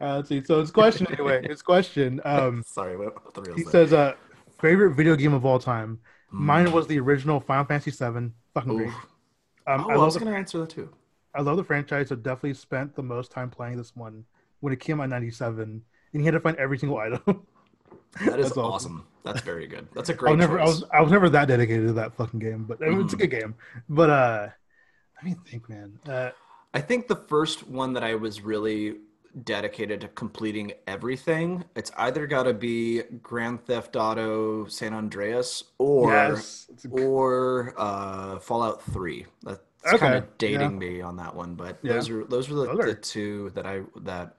let's 0.00 0.28
see. 0.28 0.44
So 0.44 0.60
his 0.60 0.70
question 0.70 1.06
anyway. 1.10 1.48
His 1.48 1.62
question. 1.62 2.20
Um, 2.26 2.62
Sorry, 2.66 2.98
what, 2.98 3.32
the 3.32 3.40
real 3.40 3.56
he 3.56 3.64
says, 3.64 3.94
uh, 3.94 4.16
favorite 4.60 4.94
video 4.94 5.16
game 5.16 5.32
of 5.32 5.46
all 5.46 5.58
time. 5.58 5.98
Mine 6.30 6.70
was 6.70 6.86
the 6.86 7.00
original 7.00 7.40
Final 7.40 7.64
Fantasy 7.64 7.90
VII. 7.90 8.32
Fucking 8.52 8.76
great. 8.76 8.90
Hmm. 8.90 9.72
Um, 9.72 9.86
Oh, 9.86 9.90
I 9.90 9.94
I, 9.94 9.96
was 9.96 10.12
the, 10.12 10.20
going 10.20 10.32
to 10.32 10.38
answer 10.38 10.58
that 10.58 10.68
too. 10.68 10.90
I 11.34 11.40
love 11.40 11.56
the 11.56 11.64
franchise. 11.64 12.12
I 12.12 12.16
definitely 12.16 12.54
spent 12.54 12.94
the 12.94 13.02
most 13.02 13.30
time 13.30 13.48
playing 13.48 13.78
this 13.78 13.96
one 13.96 14.24
when 14.60 14.74
it 14.74 14.80
came 14.80 15.00
out 15.00 15.04
in 15.04 15.10
'97, 15.10 15.82
and 16.12 16.20
he 16.20 16.24
had 16.26 16.32
to 16.32 16.40
find 16.40 16.56
every 16.58 16.78
single 16.78 16.98
item. 16.98 17.46
That 18.24 18.38
is 18.40 18.46
That's 18.46 18.56
awesome. 18.58 18.62
awesome. 18.72 19.06
That's 19.24 19.40
very 19.42 19.66
good. 19.66 19.88
That's 19.94 20.08
a 20.08 20.14
great 20.14 20.32
was 20.32 20.38
never, 20.40 20.60
I 20.60 20.64
was, 20.64 20.84
I 20.92 21.00
was 21.02 21.12
never 21.12 21.28
that 21.30 21.46
dedicated 21.48 21.86
to 21.88 21.92
that 21.94 22.14
fucking 22.16 22.40
game, 22.40 22.64
but 22.64 22.82
I 22.82 22.88
mean, 22.88 23.02
it's 23.02 23.12
a 23.12 23.16
Mhm. 23.16 23.20
good 23.20 23.30
game. 23.30 23.54
But 23.88 24.10
uh, 24.10 24.48
I 25.20 25.24
mean, 25.24 25.36
think, 25.46 25.68
man. 25.68 25.98
Uh, 26.08 26.30
I 26.74 26.80
think 26.80 27.08
the 27.08 27.16
first 27.16 27.66
one 27.68 27.92
that 27.94 28.02
I 28.04 28.14
was 28.14 28.40
really 28.40 28.96
dedicated 29.44 30.00
to 30.00 30.08
completing 30.08 30.72
everything, 30.86 31.64
it's 31.76 31.92
either 31.98 32.26
got 32.26 32.44
to 32.44 32.54
be 32.54 33.02
Grand 33.22 33.64
Theft 33.66 33.94
Auto 33.96 34.66
San 34.66 34.94
Andreas 34.94 35.62
or 35.78 36.12
yes, 36.12 36.70
or 36.90 37.74
uh, 37.76 38.38
Fallout 38.40 38.82
3. 38.82 39.26
That's 39.44 39.60
Okay, 39.86 39.98
kind 39.98 40.14
of 40.16 40.38
dating 40.38 40.72
yeah. 40.72 40.88
me 40.90 41.00
on 41.02 41.16
that 41.16 41.34
one, 41.34 41.54
but 41.54 41.78
Yeah. 41.82 41.94
those 41.94 42.10
are 42.10 42.24
those 42.24 42.48
were 42.48 42.56
the, 42.56 42.64
Those 42.66 42.78
are- 42.80 42.86
the 42.86 42.94
two 42.94 43.50
that 43.50 43.64
I 43.66 43.82
that 44.00 44.36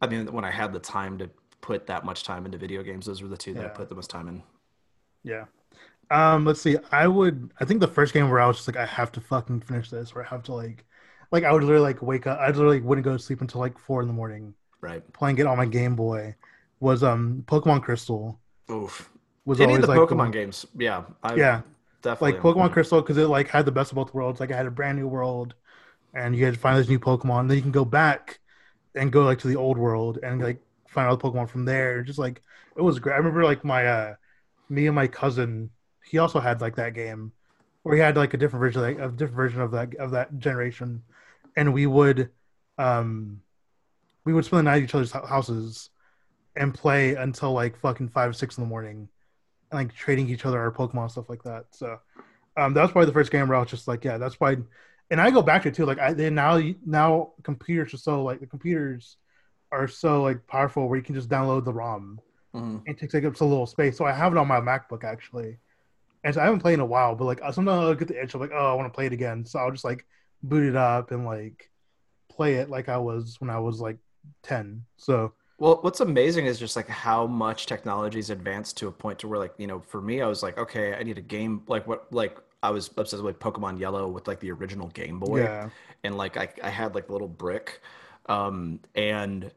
I 0.00 0.06
mean 0.06 0.30
when 0.32 0.44
I 0.44 0.50
had 0.50 0.72
the 0.72 0.78
time 0.78 1.18
to 1.18 1.28
put 1.60 1.86
that 1.88 2.04
much 2.04 2.24
time 2.24 2.46
into 2.46 2.58
video 2.58 2.82
games, 2.82 3.06
those 3.06 3.22
were 3.22 3.28
the 3.28 3.36
two 3.36 3.54
that 3.54 3.64
I 3.66 3.68
put 3.68 3.88
the 3.88 3.94
most 3.94 4.10
time 4.10 4.28
in. 4.28 4.42
Yeah. 5.22 5.46
Um, 6.10 6.44
let's 6.46 6.60
see. 6.62 6.76
I 6.92 7.06
would 7.08 7.52
I 7.60 7.64
think 7.64 7.80
the 7.80 7.88
first 7.88 8.14
game 8.14 8.30
where 8.30 8.40
I 8.40 8.46
was 8.46 8.58
just 8.58 8.68
like, 8.68 8.76
I 8.78 8.86
have 8.86 9.12
to 9.14 9.20
fucking 9.20 9.62
finish 9.62 9.90
this, 9.90 10.14
where 10.14 10.24
I 10.26 10.28
have 10.28 10.44
to 10.44 10.54
like 10.54 10.86
like 11.32 11.44
I 11.44 11.52
would 11.52 11.62
literally 11.64 11.82
like 11.84 12.02
wake 12.02 12.26
up 12.26 12.38
I 12.40 12.48
literally 12.48 12.80
wouldn't 12.80 13.04
go 13.04 13.14
to 13.14 13.22
sleep 13.22 13.40
until 13.42 13.60
like 13.60 13.78
four 13.78 14.02
in 14.02 14.08
the 14.08 14.14
morning 14.14 14.54
Right. 14.80 15.02
playing 15.14 15.38
it 15.38 15.46
on 15.46 15.58
my 15.58 15.66
Game 15.66 15.96
Boy 15.96 16.36
was 16.80 17.02
um 17.04 17.44
Pokemon 17.48 17.82
Crystal. 17.84 18.40
Oof. 18.70 19.10
Was 19.44 19.60
Any 19.60 19.74
of 19.74 19.82
the 19.82 19.88
like 19.88 20.02
Pokemon 20.06 20.32
games, 20.32 20.66
yeah, 20.78 21.04
I 21.22 21.36
Yeah. 21.36 21.62
definitely 22.02 22.32
Like 22.32 22.38
Pokemon 22.40 22.72
Crystal 22.72 23.00
because 23.00 23.16
it 23.16 23.28
like 23.28 23.48
had 23.48 23.64
the 23.66 23.72
best 23.72 23.92
of 23.92 23.96
both 23.96 24.12
worlds. 24.14 24.40
Like 24.40 24.52
I 24.52 24.56
had 24.56 24.66
a 24.66 24.70
brand 24.70 24.98
new 24.98 25.08
world 25.08 25.54
and 26.14 26.36
you 26.36 26.44
had 26.44 26.54
to 26.54 26.60
find 26.60 26.78
this 26.78 26.88
new 26.88 27.00
Pokemon. 27.00 27.48
Then 27.48 27.56
you 27.56 27.62
can 27.62 27.72
go 27.72 27.84
back 27.86 28.40
and 28.94 29.12
go 29.12 29.24
like 29.24 29.40
to 29.40 29.48
the 29.48 29.56
old 29.56 29.78
world 29.78 30.18
and 30.22 30.42
like 30.42 30.62
find 30.90 31.08
out 31.08 31.20
the 31.20 31.30
Pokemon 31.30 31.48
from 31.48 31.64
there. 31.64 32.02
Just 32.02 32.18
like 32.18 32.42
it 32.76 32.82
was 32.82 32.98
great. 32.98 33.14
I 33.14 33.18
remember 33.18 33.44
like 33.44 33.64
my 33.64 33.86
uh 33.86 34.14
me 34.68 34.86
and 34.86 34.94
my 34.94 35.06
cousin, 35.06 35.70
he 36.04 36.18
also 36.18 36.40
had 36.40 36.60
like 36.60 36.76
that 36.76 36.94
game 36.94 37.32
where 37.82 37.94
he 37.94 38.00
had 38.00 38.16
like 38.16 38.34
a 38.34 38.36
different 38.36 38.60
version 38.60 38.82
like 38.82 38.98
a 38.98 39.08
different 39.08 39.36
version 39.36 39.60
of 39.60 39.70
that 39.72 39.94
of 39.96 40.10
that 40.12 40.38
generation. 40.38 41.02
And 41.56 41.72
we 41.72 41.86
would 41.86 42.30
um 42.78 43.40
we 44.24 44.32
would 44.34 44.44
spend 44.44 44.60
the 44.60 44.62
night 44.64 44.78
at 44.78 44.82
each 44.84 44.94
other's 44.94 45.12
houses 45.12 45.90
and 46.56 46.74
play 46.74 47.14
until 47.14 47.52
like 47.52 47.78
fucking 47.78 48.08
five, 48.08 48.36
six 48.36 48.58
in 48.58 48.64
the 48.64 48.68
morning. 48.68 49.08
And 49.70 49.80
like 49.80 49.94
trading 49.94 50.28
each 50.28 50.44
other 50.44 50.58
our 50.58 50.72
Pokemon 50.72 51.10
stuff 51.12 51.30
like 51.30 51.44
that. 51.44 51.66
So 51.70 51.98
um 52.56 52.74
that 52.74 52.82
was 52.82 52.90
probably 52.90 53.06
the 53.06 53.12
first 53.12 53.30
game 53.30 53.48
where 53.48 53.56
I 53.56 53.60
was 53.60 53.70
just 53.70 53.88
like, 53.88 54.04
yeah, 54.04 54.18
that's 54.18 54.40
why 54.40 54.56
and 55.10 55.20
I 55.20 55.30
go 55.30 55.42
back 55.42 55.62
to 55.62 55.68
it 55.68 55.74
too. 55.74 55.86
Like 55.86 55.98
I 55.98 56.12
they 56.12 56.30
now 56.30 56.60
now 56.84 57.32
computers 57.42 57.94
are 57.94 57.98
so 57.98 58.22
like 58.24 58.40
the 58.40 58.46
computers 58.46 59.16
are 59.72 59.88
so 59.88 60.22
like 60.22 60.46
powerful 60.46 60.88
where 60.88 60.98
you 60.98 61.04
can 61.04 61.14
just 61.14 61.28
download 61.28 61.64
the 61.64 61.72
ROM 61.72 62.20
Mhm. 62.54 62.86
and 62.86 62.96
it 63.00 63.10
takes 63.10 63.14
up 63.26 63.36
so 63.36 63.48
little 63.48 63.66
space. 63.66 63.96
So 63.96 64.04
I 64.04 64.12
have 64.12 64.32
it 64.32 64.38
on 64.38 64.48
my 64.48 64.60
MacBook 64.60 65.04
actually, 65.04 65.58
and 66.24 66.34
so 66.34 66.40
I 66.40 66.44
haven't 66.44 66.60
played 66.60 66.74
in 66.74 66.80
a 66.80 66.86
while. 66.86 67.14
But 67.16 67.24
like 67.26 67.40
sometimes 67.52 67.68
I'll 67.68 67.94
get 67.94 68.08
the 68.08 68.22
itch 68.22 68.34
of 68.34 68.40
like, 68.40 68.52
oh, 68.54 68.72
I 68.72 68.74
want 68.74 68.92
to 68.92 68.94
play 68.96 69.06
it 69.06 69.12
again. 69.12 69.44
So 69.46 69.58
I'll 69.58 69.70
just 69.70 69.84
like 69.84 70.06
boot 70.42 70.64
it 70.68 70.76
up 70.76 71.10
and 71.12 71.24
like 71.24 71.70
play 72.30 72.56
it 72.56 72.70
like 72.70 72.88
I 72.88 72.98
was 72.98 73.36
when 73.40 73.50
I 73.50 73.60
was 73.60 73.80
like 73.80 73.98
ten. 74.42 74.84
So 74.96 75.34
Well, 75.58 75.78
what's 75.82 76.00
amazing 76.00 76.46
is 76.46 76.58
just 76.58 76.74
like 76.76 76.88
how 76.88 77.26
much 77.26 77.66
technology's 77.66 78.30
advanced 78.30 78.78
to 78.78 78.88
a 78.88 78.92
point 78.92 79.18
to 79.20 79.28
where 79.28 79.38
like, 79.38 79.54
you 79.58 79.66
know, 79.66 79.80
for 79.80 80.00
me 80.00 80.22
I 80.22 80.26
was 80.26 80.42
like, 80.42 80.58
okay, 80.58 80.94
I 80.94 81.02
need 81.02 81.18
a 81.18 81.22
game 81.22 81.62
like 81.68 81.86
what 81.86 82.12
like 82.12 82.38
I 82.62 82.70
was 82.70 82.90
obsessed 82.96 83.22
with 83.22 83.38
Pokemon 83.38 83.78
Yellow 83.78 84.08
with 84.08 84.26
like 84.28 84.40
the 84.40 84.50
original 84.52 84.88
Game 84.88 85.18
Boy 85.18 85.40
yeah, 85.40 85.70
and 86.04 86.16
like 86.16 86.36
I, 86.36 86.48
I 86.62 86.70
had 86.70 86.94
like 86.94 87.06
the 87.06 87.12
little 87.12 87.28
brick 87.28 87.80
um 88.26 88.80
and 88.94 89.50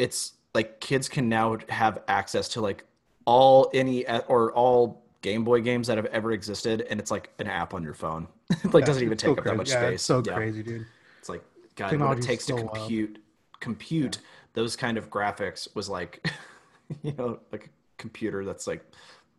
it's 0.00 0.34
like 0.54 0.80
kids 0.80 1.08
can 1.08 1.28
now 1.28 1.58
have 1.68 2.02
access 2.08 2.48
to 2.50 2.60
like 2.60 2.84
all 3.26 3.70
any 3.74 4.06
or 4.28 4.52
all 4.52 5.04
Game 5.22 5.44
Boy 5.44 5.60
games 5.60 5.86
that 5.88 5.98
have 5.98 6.06
ever 6.06 6.32
existed 6.32 6.82
and 6.90 6.98
it's 7.00 7.10
like 7.10 7.30
an 7.38 7.46
app 7.46 7.74
on 7.74 7.82
your 7.82 7.94
phone. 7.94 8.28
like 8.72 8.84
Yeah, 8.84 8.86
doesn't 8.86 9.04
even 9.04 9.16
it's 9.16 9.22
so 9.22 9.34
take 9.34 9.38
up 9.38 9.46
that 9.46 9.56
much 9.56 9.68
Yeah, 9.68 9.72
space. 9.72 9.94
It's 9.94 10.04
so 10.04 10.22
Yeah. 10.24 10.32
crazy, 10.32 10.62
dude. 10.62 10.86
It's 11.20 11.28
like 11.28 11.44
God, 11.76 12.00
what 12.00 12.12
it 12.12 12.20
takes 12.20 12.46
to 12.46 12.52
so 12.52 12.58
wild. 12.62 12.94
compute 12.94 13.18
compute 13.60 14.18
those 14.54 14.74
kind 14.74 14.98
of 14.98 15.10
graphics 15.10 15.72
was 15.76 15.88
like, 15.88 16.28
you 17.02 17.12
know, 17.16 17.38
like 17.52 17.66
a 17.66 17.68
computer 17.98 18.44
that's 18.44 18.66
like 18.66 18.84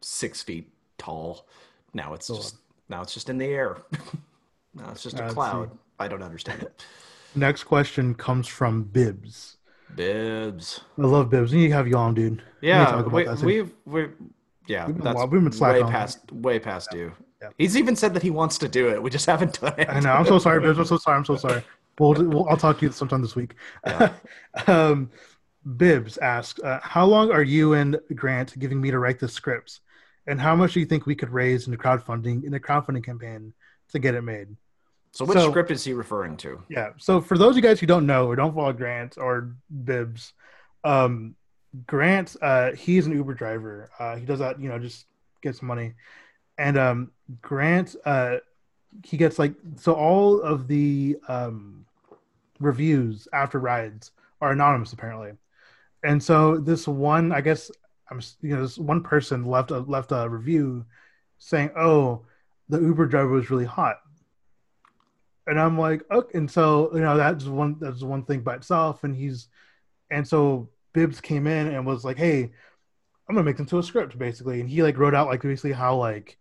six 0.01 0.41
feet 0.41 0.71
tall. 0.97 1.47
Now 1.93 2.13
it's 2.13 2.29
So 2.29 2.33
just 2.33 2.57
now 2.89 3.01
it's 3.01 3.13
just 3.13 3.29
in 3.29 3.37
the 3.37 3.45
air. 3.45 3.77
now 4.73 4.91
it's 4.91 5.03
just 5.03 5.19
a 5.19 5.23
Let's 5.23 5.23
cloud. 5.23 5.71
I 5.99 6.07
don't 6.07 6.23
understand 6.23 6.63
it. 6.63 6.85
Next 7.35 7.65
question 7.65 8.15
comes 8.15 8.47
from 8.47 8.83
Bibs. 8.85 9.57
Bibs. 9.95 10.81
I 10.97 11.01
love 11.01 11.29
Bibs. 11.29 11.53
You 11.53 11.71
have 11.73 11.87
you 11.87 11.95
on, 11.97 12.13
dude. 12.13 12.31
We 12.31 12.35
need 12.35 12.41
to 12.41 12.45
Yeah, 12.67 13.01
we, 13.03 13.61
we've 13.61 13.73
we 13.85 14.07
yeah, 14.67 14.87
We've 14.87 14.95
been- 14.95 15.03
that's 15.03 15.19
we've 15.27 15.43
been 15.43 15.59
way 15.59 15.81
on 15.81 15.91
past 15.91 16.31
way 16.31 16.59
past 16.59 16.91
due. 16.91 17.11
Yeah. 17.41 17.49
He's 17.57 17.75
even 17.75 17.95
said 17.95 18.13
that 18.13 18.21
he 18.21 18.29
wants 18.29 18.57
to 18.59 18.67
do 18.67 18.89
it. 18.89 19.01
We 19.01 19.09
just 19.09 19.25
haven't 19.25 19.59
done 19.59 19.73
it. 19.77 19.89
I 19.89 19.99
know. 19.99 20.13
I'm 20.13 20.25
so 20.25 20.37
sorry, 20.37 20.59
Bibs. 20.61 20.77
I'm 20.77 20.85
so 20.85 20.97
sorry. 20.97 21.17
I'm 21.17 21.25
so 21.25 21.35
sorry. 21.35 21.63
We'll, 21.99 22.13
we'll 22.13 22.47
I'll 22.49 22.57
talk 22.57 22.79
to 22.79 22.85
you 22.85 22.91
sometime 22.91 23.21
this 23.21 23.35
week. 23.35 23.55
Yeah. 23.85 24.13
um, 24.67 25.09
Bibbs 25.77 26.17
asks, 26.17 26.59
uh, 26.61 26.79
"How 26.81 27.05
long 27.05 27.31
are 27.31 27.43
you 27.43 27.73
and 27.73 27.99
Grant 28.15 28.57
giving 28.59 28.79
me 28.79 28.91
to 28.91 28.99
write 28.99 29.19
the 29.19 29.27
scripts, 29.27 29.81
and 30.27 30.39
how 30.39 30.55
much 30.55 30.73
do 30.73 30.79
you 30.79 30.85
think 30.85 31.05
we 31.05 31.15
could 31.15 31.29
raise 31.29 31.65
in 31.65 31.71
the 31.71 31.77
crowdfunding 31.77 32.43
in 32.43 32.51
the 32.51 32.59
crowdfunding 32.59 33.03
campaign 33.03 33.53
to 33.89 33.99
get 33.99 34.15
it 34.15 34.21
made?" 34.21 34.55
So 35.11 35.25
which 35.25 35.37
So- 35.37 35.49
script 35.49 35.71
is 35.71 35.83
he 35.83 35.93
referring 35.93 36.37
to? 36.37 36.61
Yeah. 36.69 36.91
So 36.97 37.19
for 37.21 37.37
those 37.37 37.51
of 37.51 37.55
you 37.57 37.61
guys 37.61 37.79
who 37.79 37.85
don't 37.87 38.05
know 38.05 38.27
or 38.27 38.35
don't 38.35 38.53
follow 38.55 38.73
Grant 38.73 39.17
or 39.17 39.53
Bibbs, 39.83 40.33
um, 40.83 41.35
Grant, 41.85 42.35
uh, 42.41 42.71
he's 42.73 43.05
an 43.07 43.13
Uber 43.13 43.33
driver. 43.33 43.89
Uh, 43.99 44.15
he 44.15 44.25
does 44.25 44.39
that, 44.39 44.59
you 44.59 44.69
know, 44.69 44.79
just 44.79 45.05
gets 45.41 45.61
money. 45.61 45.93
And 46.57 46.77
um, 46.77 47.11
Grant 47.41 47.95
uh, 48.05 48.37
he 49.03 49.15
gets 49.17 49.39
like 49.39 49.53
so 49.77 49.93
all 49.93 50.41
of 50.41 50.67
the 50.67 51.17
um 51.29 51.85
reviews 52.59 53.27
after 53.33 53.57
rides 53.57 54.11
are 54.41 54.51
anonymous 54.51 54.91
apparently, 54.91 55.31
and 56.03 56.21
so 56.21 56.57
this 56.57 56.87
one 56.89 57.31
I 57.31 57.39
guess 57.39 57.71
I'm 58.09 58.19
you 58.41 58.53
know 58.55 58.61
this 58.63 58.77
one 58.77 59.01
person 59.01 59.45
left 59.45 59.71
a 59.71 59.79
left 59.79 60.11
a 60.11 60.27
review 60.27 60.85
saying 61.37 61.71
oh 61.77 62.25
the 62.67 62.81
Uber 62.81 63.05
driver 63.05 63.29
was 63.29 63.49
really 63.49 63.65
hot, 63.65 64.01
and 65.51 65.59
I'm 65.59 65.77
like 65.77 66.03
okay, 66.09 66.37
and 66.37 66.49
so 66.49 66.89
you 66.93 67.01
know 67.01 67.17
that's 67.17 67.45
one 67.45 67.77
that's 67.79 68.01
one 68.01 68.23
thing 68.23 68.41
by 68.41 68.55
itself, 68.55 69.03
and 69.03 69.15
he's 69.15 69.47
and 70.09 70.27
so 70.27 70.69
Bibbs 70.93 71.21
came 71.21 71.45
in 71.45 71.67
and 71.67 71.85
was 71.85 72.03
like 72.03 72.17
hey 72.17 72.51
I'm 73.29 73.35
gonna 73.35 73.45
make 73.45 73.57
them 73.57 73.65
to 73.67 73.77
a 73.77 73.83
script 73.83 74.17
basically, 74.17 74.59
and 74.59 74.69
he 74.69 74.81
like 74.81 74.97
wrote 74.97 75.13
out 75.13 75.27
like 75.27 75.41
basically 75.41 75.73
how 75.73 75.97
like 75.97 76.37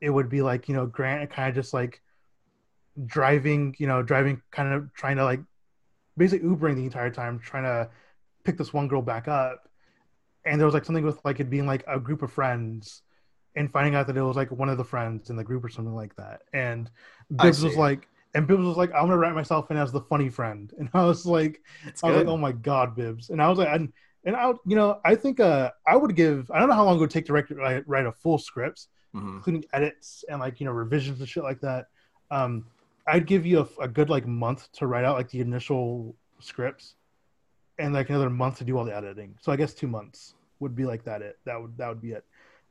it 0.00 0.10
would 0.10 0.28
be 0.28 0.42
like 0.42 0.68
you 0.68 0.74
know 0.74 0.86
Grant 0.86 1.30
kind 1.30 1.48
of 1.48 1.54
just 1.54 1.72
like 1.72 2.02
driving, 3.06 3.74
you 3.78 3.86
know, 3.86 4.02
driving 4.02 4.42
kind 4.50 4.72
of 4.72 4.92
trying 4.94 5.16
to 5.16 5.24
like 5.24 5.40
basically 6.16 6.48
Ubering 6.48 6.76
the 6.76 6.84
entire 6.84 7.10
time, 7.10 7.38
trying 7.38 7.64
to 7.64 7.90
pick 8.44 8.58
this 8.58 8.72
one 8.72 8.88
girl 8.88 9.02
back 9.02 9.28
up, 9.28 9.68
and 10.44 10.60
there 10.60 10.66
was 10.66 10.74
like 10.74 10.84
something 10.84 11.04
with 11.04 11.18
like 11.24 11.40
it 11.40 11.50
being 11.50 11.66
like 11.66 11.84
a 11.86 11.98
group 11.98 12.22
of 12.22 12.32
friends, 12.32 13.02
and 13.56 13.70
finding 13.72 13.94
out 13.94 14.06
that 14.06 14.16
it 14.16 14.22
was 14.22 14.36
like 14.36 14.50
one 14.50 14.68
of 14.68 14.78
the 14.78 14.84
friends 14.84 15.30
in 15.30 15.36
the 15.36 15.44
group 15.44 15.64
or 15.64 15.68
something 15.68 15.94
like 15.94 16.14
that, 16.16 16.42
and 16.52 16.90
Bibbs 17.34 17.62
was 17.62 17.76
like. 17.76 18.08
And 18.34 18.46
Bibbs 18.48 18.64
was 18.64 18.76
like, 18.76 18.90
"I'm 18.92 19.02
gonna 19.02 19.16
write 19.18 19.34
myself 19.34 19.70
in 19.70 19.76
as 19.76 19.92
the 19.92 20.00
funny 20.00 20.28
friend," 20.28 20.72
and 20.78 20.88
I 20.94 21.04
was 21.04 21.24
like, 21.24 21.62
It's 21.86 22.02
I 22.02 22.08
was 22.08 22.16
good. 22.16 22.26
like, 22.26 22.32
"Oh 22.34 22.36
my 22.36 22.52
god, 22.52 22.94
Bibbs!" 22.96 23.30
And 23.30 23.40
I 23.40 23.48
was 23.48 23.58
like, 23.58 23.68
and, 23.68 23.92
and 24.24 24.34
I, 24.36 24.48
you 24.66 24.74
know, 24.76 25.00
I 25.04 25.14
think 25.14 25.38
uh, 25.40 25.70
I 25.86 25.96
would 25.96 26.16
give. 26.16 26.50
I 26.50 26.58
don't 26.58 26.68
know 26.68 26.74
how 26.74 26.84
long 26.84 26.96
it 26.96 27.00
would 27.00 27.10
take 27.10 27.26
to 27.26 27.32
write, 27.32 27.48
write, 27.56 27.86
write 27.88 28.06
a 28.06 28.12
full 28.12 28.38
script, 28.38 28.88
Mhm. 29.14 29.36
including 29.36 29.64
edits 29.72 30.24
and 30.28 30.40
like 30.40 30.58
you 30.60 30.66
know 30.66 30.72
revisions 30.72 31.20
and 31.20 31.28
shit 31.28 31.44
like 31.44 31.60
that. 31.60 31.86
Um, 32.30 32.66
I'd 33.06 33.26
give 33.26 33.46
you 33.46 33.60
a, 33.78 33.82
a 33.84 33.88
good 33.88 34.10
like 34.10 34.26
month 34.26 34.72
to 34.72 34.86
write 34.88 35.04
out 35.04 35.16
like 35.16 35.28
the 35.30 35.40
initial 35.40 36.16
scripts, 36.40 36.96
and 37.78 37.94
like 37.94 38.08
another 38.10 38.30
month 38.30 38.58
to 38.58 38.64
do 38.64 38.76
all 38.76 38.84
the 38.84 38.96
editing. 38.96 39.36
So 39.42 39.52
I 39.52 39.56
guess 39.56 39.74
two 39.74 39.86
months 39.88 40.34
would 40.58 40.74
be 40.74 40.84
like 40.84 41.04
that. 41.04 41.22
It 41.22 41.38
that 41.44 41.60
would 41.60 41.76
that 41.78 41.88
would 41.88 42.00
be 42.02 42.12
it. 42.12 42.24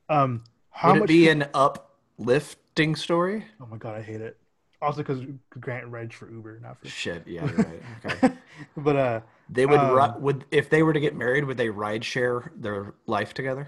Um, 0.10 0.44
how 0.72 0.92
Would 0.94 1.00
much? 1.02 1.10
it 1.12 1.14
be 1.14 1.30
an 1.30 1.46
uplifting 1.54 2.96
story? 2.96 3.46
oh 3.62 3.68
my 3.68 3.78
god, 3.78 3.96
I 3.96 4.02
hate 4.02 4.20
it. 4.22 4.38
Also 4.84 4.98
because 5.02 5.24
Grant 5.60 5.88
writes 5.88 6.14
for 6.16 6.30
Uber, 6.30 6.60
not 6.62 6.80
for. 6.80 6.88
Shit, 6.88 7.26
yeah, 7.28 7.46
you're 7.48 7.56
right. 7.56 7.84
Okay. 8.06 8.34
but 8.78 8.96
uh, 8.96 9.22
They 9.50 9.66
would 9.66 9.80
Um, 9.80 10.22
would 10.22 10.46
if 10.52 10.70
they 10.70 10.84
were 10.84 10.94
to 10.94 11.00
get 11.00 11.16
married, 11.16 11.46
would 11.46 11.58
they 11.58 11.70
ride 11.70 12.04
share 12.04 12.52
their 12.56 12.94
life 13.08 13.34
together? 13.34 13.68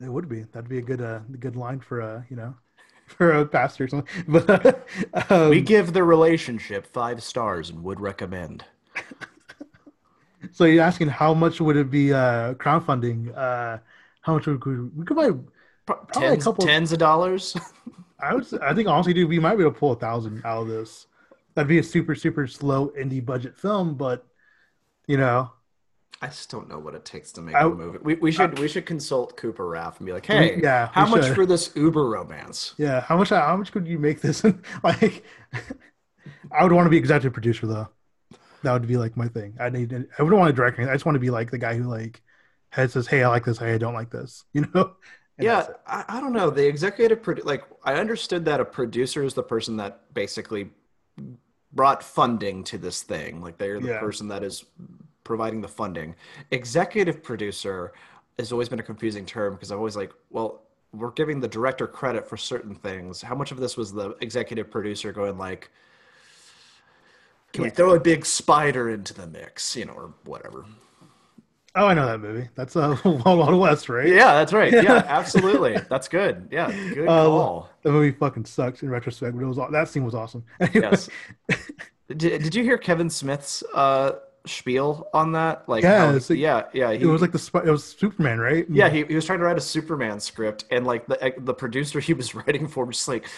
It 0.00 0.08
would 0.08 0.28
be. 0.28 0.42
That'd 0.52 0.68
be 0.68 0.78
a 0.78 0.82
good, 0.82 1.00
uh, 1.00 1.20
good 1.40 1.56
line 1.56 1.80
for 1.80 2.00
a, 2.00 2.24
you 2.30 2.36
know, 2.36 2.54
for 3.06 3.32
a 3.32 3.46
pastor 3.46 3.84
or 3.84 3.88
something. 3.88 4.24
But 4.28 4.86
um, 5.30 5.50
we 5.50 5.60
give 5.60 5.92
the 5.92 6.04
relationship 6.04 6.86
five 6.86 7.22
stars 7.22 7.70
and 7.70 7.82
would 7.82 7.98
recommend. 8.00 8.64
so 10.52 10.64
you're 10.64 10.84
asking 10.84 11.08
how 11.08 11.34
much 11.34 11.60
would 11.60 11.76
it 11.76 11.90
be 11.90 12.12
uh, 12.12 12.54
crowdfunding? 12.54 13.36
Uh, 13.36 13.78
how 14.20 14.34
much 14.34 14.46
would 14.46 14.64
we, 14.64 14.80
we 14.80 15.04
could 15.04 15.16
buy? 15.16 15.30
Pro- 15.86 15.96
Probably 15.96 16.28
a 16.28 16.36
couple- 16.36 16.66
tens 16.66 16.92
of 16.92 16.98
dollars. 16.98 17.56
I 18.20 18.34
would. 18.34 18.46
say- 18.46 18.58
I 18.60 18.74
think 18.74 18.88
honestly, 18.88 19.14
dude, 19.14 19.28
we 19.28 19.38
might 19.38 19.56
be 19.56 19.62
able 19.62 19.72
to 19.72 19.78
pull 19.78 19.92
a 19.92 19.96
thousand 19.96 20.42
out 20.44 20.62
of 20.62 20.68
this. 20.68 21.06
That'd 21.54 21.68
be 21.68 21.78
a 21.78 21.82
super, 21.82 22.14
super 22.14 22.46
slow 22.46 22.88
indie 22.90 23.24
budget 23.24 23.56
film, 23.56 23.94
but 23.96 24.26
you 25.06 25.16
know, 25.16 25.50
I 26.20 26.26
just 26.26 26.50
don't 26.50 26.68
know 26.68 26.78
what 26.78 26.94
it 26.94 27.04
takes 27.04 27.32
to 27.32 27.40
make 27.40 27.54
I- 27.54 27.62
a 27.62 27.68
movie. 27.68 27.98
We, 28.02 28.14
we 28.16 28.32
should 28.32 28.58
we 28.58 28.68
should 28.68 28.86
consult 28.86 29.36
Cooper 29.36 29.66
Raiff 29.68 29.98
and 29.98 30.06
be 30.06 30.12
like, 30.12 30.26
hey, 30.26 30.60
yeah, 30.62 30.88
how 30.92 31.06
much 31.06 31.24
should. 31.26 31.34
for 31.34 31.46
this 31.46 31.70
Uber 31.76 32.08
romance? 32.08 32.74
yeah. 32.78 33.00
How 33.00 33.16
much? 33.16 33.30
How 33.30 33.56
much 33.56 33.72
could 33.72 33.86
you 33.86 33.98
make 33.98 34.20
this? 34.20 34.44
like, 34.82 35.24
I 36.52 36.62
would 36.62 36.72
want 36.72 36.86
to 36.86 36.90
be 36.90 36.96
executive 36.96 37.32
producer 37.32 37.66
though. 37.66 37.88
That 38.64 38.72
would 38.72 38.88
be 38.88 38.96
like 38.96 39.16
my 39.16 39.28
thing. 39.28 39.56
I 39.60 39.70
need. 39.70 39.92
I 39.92 40.22
wouldn't 40.22 40.38
want 40.38 40.48
to 40.50 40.52
direct 40.56 40.78
anything. 40.78 40.90
I 40.90 40.94
just 40.94 41.06
want 41.06 41.14
to 41.16 41.20
be 41.20 41.30
like 41.30 41.50
the 41.50 41.58
guy 41.58 41.76
who 41.76 41.84
like 41.84 42.20
head 42.70 42.90
says, 42.90 43.06
"Hey, 43.06 43.22
I 43.22 43.28
like 43.28 43.44
this. 43.44 43.58
Hey, 43.58 43.74
I 43.74 43.78
don't 43.78 43.94
like 43.94 44.10
this." 44.10 44.44
You 44.52 44.66
know. 44.74 44.94
Yeah. 45.38 45.66
I, 45.86 46.04
I 46.08 46.20
don't 46.20 46.32
know. 46.32 46.50
The 46.50 46.66
executive 46.66 47.22
produ- 47.22 47.44
like 47.44 47.64
I 47.84 47.94
understood 47.94 48.44
that 48.46 48.60
a 48.60 48.64
producer 48.64 49.22
is 49.22 49.34
the 49.34 49.42
person 49.42 49.76
that 49.76 50.12
basically 50.14 50.70
brought 51.72 52.02
funding 52.02 52.64
to 52.64 52.78
this 52.78 53.02
thing. 53.02 53.40
Like 53.40 53.58
they're 53.58 53.80
the 53.80 53.88
Yeah. 53.88 54.00
person 54.00 54.28
that 54.28 54.42
is 54.42 54.64
providing 55.24 55.60
the 55.60 55.68
funding. 55.68 56.14
Executive 56.50 57.22
producer 57.22 57.92
has 58.38 58.52
always 58.52 58.68
been 58.68 58.78
a 58.80 58.82
confusing 58.82 59.26
term 59.26 59.54
because 59.54 59.70
I'm 59.70 59.78
always 59.78 59.96
like, 59.96 60.12
well, 60.30 60.62
we're 60.92 61.10
giving 61.10 61.38
the 61.38 61.48
director 61.48 61.86
credit 61.86 62.26
for 62.26 62.36
certain 62.38 62.74
things. 62.74 63.20
How 63.20 63.34
much 63.34 63.52
of 63.52 63.58
this 63.58 63.76
was 63.76 63.92
the 63.92 64.16
executive 64.20 64.70
producer 64.70 65.12
going 65.12 65.36
like, 65.36 65.70
can 67.52 67.62
we 67.64 67.70
throw 67.70 67.94
a 67.94 68.00
big 68.00 68.24
spider 68.26 68.90
into 68.90 69.12
the 69.14 69.26
mix, 69.26 69.76
you 69.76 69.84
know, 69.84 69.92
or 69.92 70.14
whatever? 70.24 70.64
Oh, 71.74 71.86
I 71.86 71.94
know 71.94 72.06
that 72.06 72.18
movie. 72.18 72.48
That's 72.54 72.74
a 72.76 72.80
uh, 72.80 72.96
Wild 73.04 73.24
Wild 73.38 73.60
West, 73.60 73.88
right? 73.88 74.08
Yeah, 74.08 74.34
that's 74.34 74.52
right. 74.52 74.72
Yeah, 74.82 75.04
absolutely. 75.06 75.76
That's 75.88 76.08
good. 76.08 76.48
Yeah, 76.50 76.70
good 76.94 77.06
Uh, 77.08 77.24
call. 77.26 77.70
The 77.82 77.92
movie 77.92 78.10
fucking 78.10 78.46
sucks 78.46 78.82
in 78.82 78.90
retrospect, 78.90 79.36
but 79.36 79.42
it 79.42 79.46
was 79.46 79.58
that 79.70 79.88
scene 79.88 80.04
was 80.04 80.14
awesome. 80.14 80.44
Anyway, 80.60 80.80
Yes. 80.90 81.08
Did, 82.08 82.42
did 82.42 82.54
you 82.54 82.62
hear 82.64 82.78
Kevin 82.78 83.10
Smith's 83.10 83.62
uh, 83.74 84.12
spiel 84.46 85.08
on 85.12 85.32
that? 85.32 85.68
Like, 85.68 85.82
Yeah, 85.84 86.06
how 86.06 86.12
like- 86.12 86.28
yeah, 86.30 86.62
yeah. 86.72 86.90
He, 86.92 87.02
it 87.02 87.06
was 87.06 87.20
like 87.20 87.32
the 87.32 87.60
it 87.66 87.70
was 87.70 87.84
Superman, 87.84 88.38
right? 88.40 88.66
yeah, 88.70 88.88
he, 88.88 89.04
he 89.04 89.14
was 89.14 89.26
trying 89.26 89.40
to 89.40 89.44
write 89.44 89.58
a 89.58 89.60
Superman 89.60 90.18
script, 90.20 90.64
and 90.70 90.86
like 90.86 91.06
the 91.06 91.34
the 91.36 91.52
producer 91.54 92.00
he 92.00 92.14
was 92.14 92.34
writing 92.34 92.66
for 92.66 92.86
was 92.86 92.96
just 92.96 93.08
like, 93.08 93.28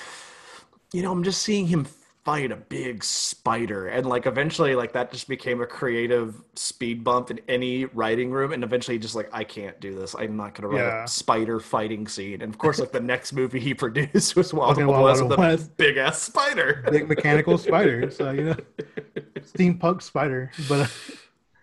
you 0.93 1.03
know, 1.03 1.11
I'm 1.11 1.25
just 1.25 1.43
seeing 1.43 1.67
him 1.67 1.85
fight 2.25 2.53
a 2.53 2.57
big 2.57 3.03
spider, 3.03 3.89
and 3.89 4.07
like 4.07 4.27
eventually, 4.27 4.75
like 4.75 4.93
that 4.93 5.11
just 5.11 5.27
became 5.29 5.61
a 5.63 5.67
creative 5.67 6.35
speed 6.55 7.03
bump 7.03 7.31
in 7.31 7.41
any 7.49 7.87
writing 7.87 8.31
room, 8.31 8.53
and 8.53 8.63
eventually, 8.63 8.99
just 8.99 9.15
like 9.15 9.29
I 9.33 9.45
can't 9.45 9.81
do 9.81 9.95
this. 9.95 10.15
I'm 10.19 10.37
not 10.37 10.55
gonna 10.55 10.69
write 10.69 10.81
Yeah. 10.81 11.05
a 11.05 11.09
spider 11.09 11.61
fighting 11.61 12.07
scene. 12.07 12.43
And 12.43 12.53
of 12.53 12.59
course, 12.59 12.79
like 12.79 12.93
the 12.93 13.01
next 13.01 13.33
movie 13.33 13.59
he 13.61 13.73
produced 13.85 14.37
was 14.37 14.53
Wild 14.53 14.73
Fucking 14.77 14.87
Wild 14.87 15.03
Wild 15.05 15.31
West 15.39 15.63
with 15.63 15.69
a 15.69 15.71
big 15.77 15.97
ass 15.97 16.21
spider. 16.23 16.85
big 16.91 17.09
mechanical 17.09 17.57
spider. 17.59 18.11
So 18.11 18.31
you 18.33 18.45
know, 18.45 18.57
steampunk 19.41 20.03
spider. 20.03 20.51
But 20.69 20.93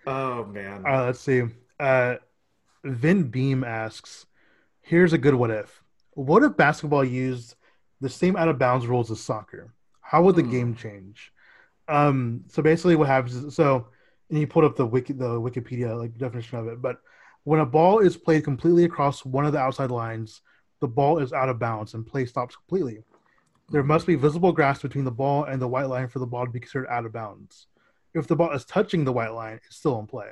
Oh 0.05 0.45
man. 0.45 0.83
uh, 0.87 1.05
let's 1.05 1.19
see. 1.19 1.43
Uh, 1.79 2.15
Vin 2.83 3.23
Beam 3.29 3.63
asks, 3.63 4.25
"Here's 4.81 5.13
a 5.13 5.17
good 5.17 5.35
what 5.35 5.51
if. 5.51 5.83
What 6.13 6.43
if 6.43 6.57
basketball 6.57 7.03
used 7.03 7.55
the 8.01 8.09
same 8.09 8.35
out 8.35 8.47
of 8.47 8.57
bounds 8.57 8.87
rules 8.87 9.11
as 9.11 9.19
soccer? 9.19 9.73
How 10.09 10.23
would 10.23 10.35
the 10.35 10.43
Hmm. 10.43 10.49
game 10.49 10.75
change?" 10.75 11.31
Um, 11.87 12.43
so 12.47 12.61
basically, 12.61 12.95
what 12.95 13.07
happens 13.07 13.35
is 13.35 13.55
so, 13.55 13.87
and 14.29 14.39
you 14.39 14.47
pulled 14.47 14.65
up 14.65 14.75
the 14.75 14.85
wiki, 14.85 15.13
the 15.13 15.39
Wikipedia 15.39 15.97
like 15.97 16.17
definition 16.17 16.59
of 16.59 16.67
it, 16.67 16.81
but 16.81 16.97
when 17.43 17.61
a 17.61 17.65
ball 17.65 17.99
is 17.99 18.17
played 18.17 18.43
completely 18.43 18.83
across 18.83 19.23
one 19.23 19.45
of 19.45 19.53
the 19.53 19.59
outside 19.59 19.91
lines, 19.91 20.41
the 20.81 20.87
ball 20.87 21.19
is 21.19 21.31
out 21.31 21.49
of 21.49 21.59
bounds 21.59 21.93
and 21.93 22.05
play 22.05 22.25
stops 22.25 22.55
completely. 22.55 23.03
There 23.69 23.83
must 23.83 24.05
be 24.07 24.15
visible 24.15 24.51
grass 24.51 24.81
between 24.81 25.05
the 25.05 25.11
ball 25.11 25.45
and 25.45 25.61
the 25.61 25.67
white 25.67 25.87
line 25.87 26.07
for 26.09 26.19
the 26.19 26.27
ball 26.27 26.45
to 26.45 26.51
be 26.51 26.59
considered 26.59 26.89
out 26.89 27.05
of 27.05 27.13
bounds. 27.13 27.67
If 28.13 28.27
the 28.27 28.35
ball 28.35 28.51
is 28.51 28.65
touching 28.65 29.05
the 29.05 29.13
white 29.13 29.33
line, 29.33 29.59
it's 29.65 29.77
still 29.77 29.99
in 29.99 30.07
play. 30.07 30.31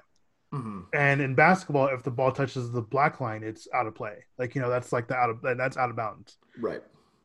Mhm. 0.54 0.86
And 0.94 1.22
in 1.22 1.36
basketball, 1.36 1.88
if 1.88 2.04
the 2.04 2.12
ball 2.12 2.32
touches 2.32 2.72
the 2.72 2.82
black 2.82 3.20
line, 3.20 3.44
it's 3.44 3.68
out 3.74 3.88
of 3.88 3.96
play. 3.96 4.26
Like 4.38 4.56
you 4.56 4.62
know, 4.62 4.70
that's 4.70 4.92
like 4.94 5.08
the 5.08 5.16
out 5.16 5.30
of 5.30 5.42
that's 5.42 5.78
out 5.78 5.90
of 5.90 5.96
bounds. 5.96 6.38
Right. 6.60 6.84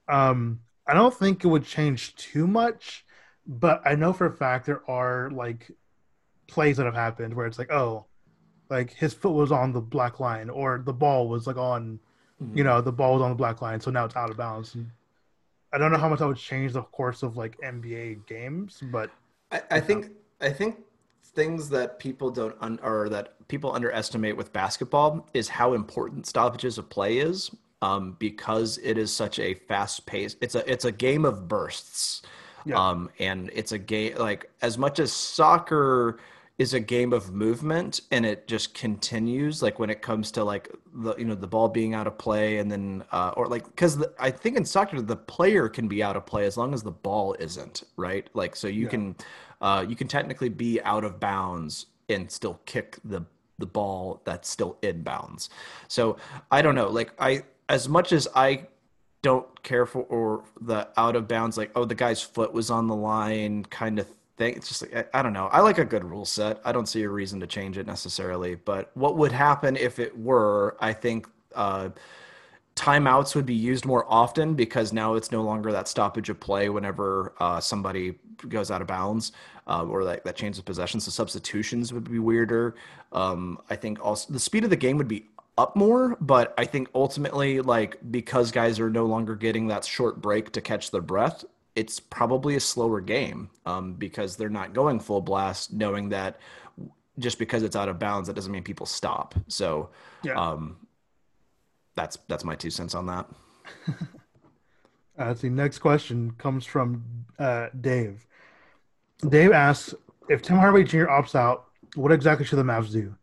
Um, 0.09 0.61
I 0.91 0.95
don't 0.95 1.15
think 1.15 1.45
it 1.45 1.47
would 1.47 1.65
change 1.65 2.17
too 2.17 2.49
much, 2.49 3.05
but 3.47 3.81
I 3.85 3.95
know 3.95 4.13
for 4.13 4.27
a 4.27 4.33
fact 4.33 4.67
there 4.67 4.83
are 4.91 5.31
like 5.31 5.71
plays 6.49 6.79
that 6.79 6.87
have 6.87 6.97
happened 6.97 7.33
where 7.33 7.47
it's 7.47 7.61
like, 7.61 7.71
oh, 7.71 8.07
like 8.71 8.93
his 8.93 9.15
foot 9.15 9.31
was 9.31 9.53
on 9.53 9.73
the 9.73 9.81
black 9.81 10.19
line, 10.19 10.51
or 10.51 10.83
the 10.85 10.93
ball 10.93 11.29
was 11.29 11.47
like 11.47 11.57
on, 11.57 12.01
mm-hmm. 12.43 12.59
you 12.59 12.65
know, 12.65 12.81
the 12.81 12.91
ball 12.91 13.15
was 13.15 13.23
on 13.23 13.31
the 13.31 13.37
black 13.37 13.63
line, 13.63 13.81
so 13.81 13.93
now 13.93 14.05
it's 14.05 14.17
out 14.17 14.31
of 14.31 14.37
bounds. 14.37 14.75
And 14.75 14.91
I 15.73 15.79
don't 15.79 15.93
know 15.93 15.99
how 15.99 16.09
much 16.09 16.19
that 16.19 16.27
would 16.27 16.37
change 16.37 16.73
the 16.73 16.83
course 16.83 17.23
of 17.23 17.37
like 17.37 17.57
NBA 17.61 18.27
games, 18.27 18.83
but 18.91 19.11
I, 19.53 19.63
I 19.71 19.81
think 19.81 20.11
I 20.41 20.51
think 20.51 20.79
things 21.23 21.69
that 21.69 22.01
people 22.01 22.33
don't 22.33 22.57
un, 22.61 22.81
or 22.83 23.09
that 23.11 23.47
people 23.47 23.73
underestimate 23.73 24.37
with 24.37 24.53
basketball 24.53 25.29
is 25.35 25.49
how 25.49 25.75
important 25.75 26.27
stoppages 26.27 26.79
of 26.79 26.89
play 26.89 27.19
is 27.19 27.53
um, 27.83 28.17
because 28.19 28.79
it 28.83 28.99
is 28.99 29.13
such 29.13 29.39
a 29.39 29.55
fast 29.55 30.07
pace. 30.07 30.37
It's 30.41 30.55
a 30.55 30.71
it's 30.71 30.85
a 30.85 30.93
game 30.93 31.25
of 31.25 31.49
bursts, 31.49 32.23
Yeah. 32.65 32.77
um, 32.77 33.11
and 33.19 33.51
it's 33.55 33.73
a 33.73 33.79
game 33.79 34.17
like 34.19 34.51
as 34.63 34.77
much 34.79 34.99
as 34.99 35.13
soccer 35.13 36.19
is 36.59 36.75
a 36.75 36.81
game 36.81 37.15
of 37.15 37.33
movement 37.33 38.03
and 38.11 38.27
it 38.27 38.47
just 38.47 38.75
continues 38.75 39.63
like 39.63 39.79
when 39.79 39.89
it 39.89 40.03
comes 40.03 40.31
to 40.31 40.45
like 40.45 40.69
the 40.93 41.15
you 41.17 41.25
know 41.25 41.35
the 41.35 41.47
ball 41.47 41.69
being 41.71 41.95
out 41.95 42.07
of 42.07 42.19
play 42.19 42.59
and 42.59 42.71
then 42.71 43.03
uh, 43.13 43.33
or 43.35 43.47
like 43.49 43.65
because 43.65 44.05
I 44.19 44.31
think 44.31 44.59
in 44.59 44.67
soccer 44.67 45.01
the 45.01 45.17
player 45.17 45.71
can 45.71 45.89
be 45.89 46.03
out 46.03 46.17
of 46.17 46.27
play 46.27 46.45
as 46.45 46.59
long 46.59 46.75
as 46.75 46.83
the 46.83 46.91
ball 46.91 47.35
isn't 47.39 47.85
right 47.97 48.29
like 48.35 48.55
so 48.57 48.69
you 48.69 48.83
Yeah. 48.85 48.89
can 48.91 49.17
uh, 49.63 49.87
you 49.89 49.97
can 49.97 50.07
technically 50.07 50.51
be 50.51 50.83
out 50.83 51.03
of 51.03 51.19
bounds 51.19 51.87
and 52.11 52.31
still 52.31 52.61
kick 52.67 52.99
the 53.07 53.23
the 53.59 53.67
ball 53.67 54.21
that's 54.25 54.49
still 54.49 54.77
in 54.83 55.03
bounds 55.03 55.49
so 55.89 56.19
I 56.51 56.61
don't 56.61 56.75
know 56.75 56.89
like 56.91 57.13
I 57.19 57.43
as 57.71 57.89
much 57.89 58.13
as 58.13 58.29
I 58.35 58.67
don't 59.23 59.63
care 59.63 59.87
for 59.87 60.03
or 60.03 60.45
the 60.61 60.89
out 60.97 61.17
of 61.17 61.29
bounds, 61.29 61.57
like 61.57 61.71
oh 61.75 61.87
the 61.87 61.95
guy's 61.95 62.21
foot 62.21 62.53
was 62.53 62.71
on 62.71 62.89
the 62.89 62.97
line 62.97 63.65
kind 63.65 63.99
of 63.99 64.07
thing. 64.37 64.55
It's 64.57 64.69
just 64.69 64.83
like 64.83 65.09
I, 65.15 65.21
I 65.21 65.23
don't 65.23 65.33
know. 65.33 65.47
I 65.47 65.61
like 65.61 65.79
a 65.79 65.85
good 65.85 66.05
rule 66.05 66.25
set. 66.27 66.61
I 66.65 66.73
don't 66.73 66.87
see 66.87 67.03
a 67.05 67.09
reason 67.09 67.41
to 67.41 67.47
change 67.47 67.79
it 67.79 67.87
necessarily. 67.87 68.57
But 68.57 68.91
what 68.95 69.17
would 69.17 69.33
happen 69.33 69.77
if 69.77 69.99
it 69.99 70.19
were? 70.19 70.77
I 70.81 70.93
think. 70.93 71.27
Uh, 71.55 71.91
timeouts 72.77 73.35
would 73.35 73.45
be 73.45 73.55
used 73.55 73.85
more 73.85 74.07
often 74.09 74.55
because 74.55 74.91
now 74.91 75.15
it's 75.15 75.31
no 75.31 75.43
longer 75.43 75.71
that 75.71 75.87
stoppage 75.87 76.31
of 76.31 76.41
play 76.41 76.71
whenever 76.71 77.35
uh, 77.39 77.61
somebody 77.61 78.15
goes 78.49 78.71
out 78.71 78.81
of 78.81 78.87
bounds 78.87 79.33
uh, 79.67 79.85
or 79.85 80.05
that, 80.05 80.25
that 80.25 80.35
change 80.35 80.59
of 80.59 80.65
possession. 80.65 80.99
So 80.99 81.11
substitutions 81.11 81.93
would 81.93 82.11
be 82.11 82.19
weirder. 82.19 82.75
Um, 83.13 83.61
I 83.69 83.77
think 83.77 84.03
also 84.03 84.33
the 84.33 84.41
speed 84.41 84.65
of 84.65 84.71
the 84.71 84.77
game 84.77 84.97
would 84.97 85.09
be 85.09 85.27
up 85.61 85.77
more, 85.77 86.17
but 86.21 86.55
I 86.57 86.65
think 86.65 86.89
ultimately, 86.95 87.61
like 87.61 87.99
because 88.11 88.51
guys 88.51 88.81
are 88.81 88.91
no 88.91 89.05
longer 89.07 89.35
getting 89.37 89.67
that 89.69 89.85
short 89.85 90.21
break 90.21 90.53
to 90.53 90.61
catch 90.61 90.91
their 90.91 91.03
breath, 91.03 91.45
it's 91.77 92.01
probably 92.01 92.57
a 92.57 92.61
slower 92.61 93.01
game 93.01 93.51
um, 93.67 93.95
because 93.95 94.37
they're 94.37 94.49
not 94.49 94.73
going 94.73 94.99
full 95.01 95.21
blast, 95.21 95.73
knowing 95.73 96.09
that 96.09 96.39
just 97.19 97.39
because 97.39 97.63
it's 97.63 97.77
out 97.77 97.89
of 97.89 97.99
bounds, 97.99 98.27
that 98.29 98.35
doesn't 98.35 98.51
mean 98.53 98.63
people 98.63 98.87
stop. 98.87 99.35
So, 99.49 99.91
Yeah. 100.23 100.35
um, 100.35 100.77
that's 101.95 102.17
that's 102.29 102.45
my 102.45 102.55
two 102.57 102.71
cents 102.71 102.95
on 102.95 103.07
that. 103.07 103.27
Uh, 105.19 105.27
let's. 105.27 105.45
Next 105.45 105.81
question 105.81 106.31
comes 106.39 106.65
from 106.65 107.05
uh, 107.39 107.67
Dave. 107.79 108.27
Dave 109.29 109.53
asks 109.53 109.95
if 110.31 110.41
Tim 110.41 110.57
Hardaway 110.57 110.85
Jr. 110.85 111.07
opts 111.07 111.35
out, 111.35 111.67
what 111.95 112.11
exactly 112.11 112.47
should 112.47 112.59
the 112.59 112.63
Mavs 112.63 112.91
do? 112.91 113.15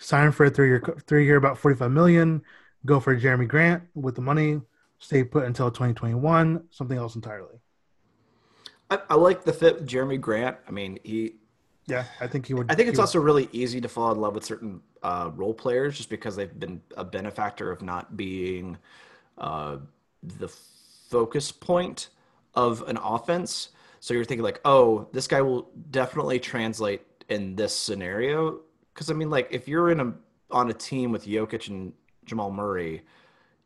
Sign 0.00 0.32
for 0.32 0.46
a 0.46 0.50
three-year, 0.50 0.82
three-year, 1.06 1.36
about 1.36 1.58
forty-five 1.58 1.92
million. 1.92 2.42
Go 2.86 3.00
for 3.00 3.14
Jerami 3.16 3.46
Grant 3.46 3.84
with 3.94 4.14
the 4.16 4.22
money. 4.22 4.60
Stay 4.98 5.24
put 5.24 5.44
until 5.44 5.70
2021. 5.70 6.64
Something 6.70 6.98
else 6.98 7.14
entirely. 7.14 7.60
I, 8.90 8.98
I 9.10 9.14
like 9.14 9.44
the 9.44 9.52
fit 9.52 9.84
Jerami 9.86 10.20
Grant. 10.20 10.56
I 10.66 10.70
mean, 10.70 10.98
he 11.04 11.34
Yeah, 11.86 12.04
I 12.20 12.26
think 12.26 12.46
he 12.46 12.54
would. 12.54 12.68
I 12.68 12.74
think 12.74 12.88
it's 12.88 12.96
he 12.96 12.98
would- 12.98 13.00
also 13.00 13.18
really 13.20 13.48
easy 13.52 13.80
to 13.80 13.88
fall 13.88 14.12
in 14.12 14.20
love 14.20 14.34
with 14.34 14.44
certain 14.44 14.80
uh, 15.02 15.30
role 15.34 15.54
players 15.54 15.96
just 15.96 16.08
because 16.10 16.36
they've 16.36 16.58
been 16.58 16.80
a 16.96 17.04
benefactor 17.04 17.70
of 17.70 17.82
not 17.82 18.16
being 18.16 18.78
uh, 19.38 19.78
the 20.22 20.48
focus 21.10 21.50
point 21.50 22.08
of 22.54 22.82
an 22.88 22.96
offense. 22.98 23.70
So 24.00 24.14
you're 24.14 24.24
thinking 24.24 24.44
like, 24.44 24.60
oh, 24.64 25.08
this 25.12 25.26
guy 25.26 25.42
will 25.42 25.70
definitely 25.90 26.38
translate 26.38 27.02
in 27.28 27.56
this 27.56 27.74
scenario. 27.74 28.60
Because 29.00 29.10
I 29.10 29.14
mean, 29.14 29.30
like, 29.30 29.48
if 29.50 29.66
you're 29.66 29.90
in 29.90 29.98
a 29.98 30.12
on 30.50 30.68
a 30.68 30.74
team 30.74 31.10
with 31.10 31.24
Jokic 31.24 31.68
and 31.68 31.94
Jamal 32.26 32.50
Murray, 32.50 33.00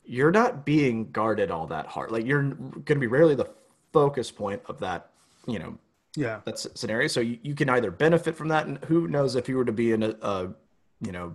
you're 0.04 0.30
not 0.30 0.64
being 0.64 1.10
guarded 1.10 1.50
all 1.50 1.66
that 1.66 1.86
hard. 1.86 2.12
Like, 2.12 2.24
you're 2.24 2.42
going 2.42 2.84
to 2.84 2.94
be 2.94 3.08
rarely 3.08 3.34
the 3.34 3.50
focus 3.92 4.30
point 4.30 4.62
of 4.66 4.78
that, 4.78 5.10
you 5.48 5.58
know, 5.58 5.76
yeah, 6.14 6.38
that 6.44 6.60
scenario. 6.60 7.08
So 7.08 7.18
you, 7.18 7.40
you 7.42 7.56
can 7.56 7.68
either 7.68 7.90
benefit 7.90 8.36
from 8.36 8.46
that, 8.46 8.68
and 8.68 8.78
who 8.84 9.08
knows 9.08 9.34
if 9.34 9.48
you 9.48 9.56
were 9.56 9.64
to 9.64 9.72
be 9.72 9.90
in 9.90 10.04
a, 10.04 10.14
a 10.22 10.54
you 11.00 11.10
know, 11.10 11.34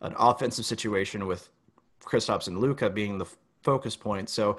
an 0.00 0.14
offensive 0.16 0.64
situation 0.64 1.26
with 1.26 1.48
Kristaps 2.04 2.46
and 2.46 2.60
Luka 2.60 2.88
being 2.88 3.18
the 3.18 3.26
focus 3.64 3.96
point. 3.96 4.28
So 4.28 4.58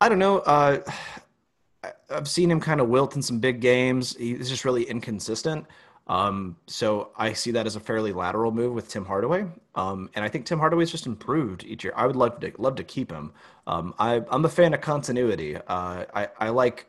I 0.00 0.08
don't 0.08 0.18
know. 0.18 0.38
Uh, 0.40 0.80
I've 2.10 2.26
seen 2.26 2.50
him 2.50 2.58
kind 2.58 2.80
of 2.80 2.88
wilt 2.88 3.14
in 3.14 3.22
some 3.22 3.38
big 3.38 3.60
games. 3.60 4.16
He's 4.16 4.48
just 4.48 4.64
really 4.64 4.82
inconsistent. 4.82 5.66
Um, 6.06 6.56
so 6.66 7.10
I 7.16 7.32
see 7.32 7.52
that 7.52 7.66
as 7.66 7.76
a 7.76 7.80
fairly 7.80 8.12
lateral 8.12 8.52
move 8.52 8.74
with 8.74 8.88
Tim 8.88 9.04
Hardaway. 9.04 9.46
Um, 9.74 10.10
and 10.14 10.24
I 10.24 10.28
think 10.28 10.44
Tim 10.44 10.58
Hardaway's 10.58 10.90
just 10.90 11.06
improved 11.06 11.64
each 11.64 11.82
year. 11.82 11.94
I 11.96 12.06
would 12.06 12.16
love 12.16 12.40
to 12.40 12.52
love 12.58 12.74
to 12.76 12.84
keep 12.84 13.10
him. 13.10 13.32
Um, 13.66 13.94
I, 13.98 14.22
I'm 14.30 14.44
a 14.44 14.48
fan 14.48 14.74
of 14.74 14.80
continuity. 14.80 15.56
Uh, 15.56 16.04
I, 16.14 16.28
I 16.38 16.48
like 16.50 16.86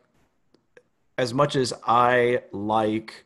as 1.16 1.32
much 1.32 1.56
as 1.56 1.72
I 1.86 2.42
like 2.52 3.24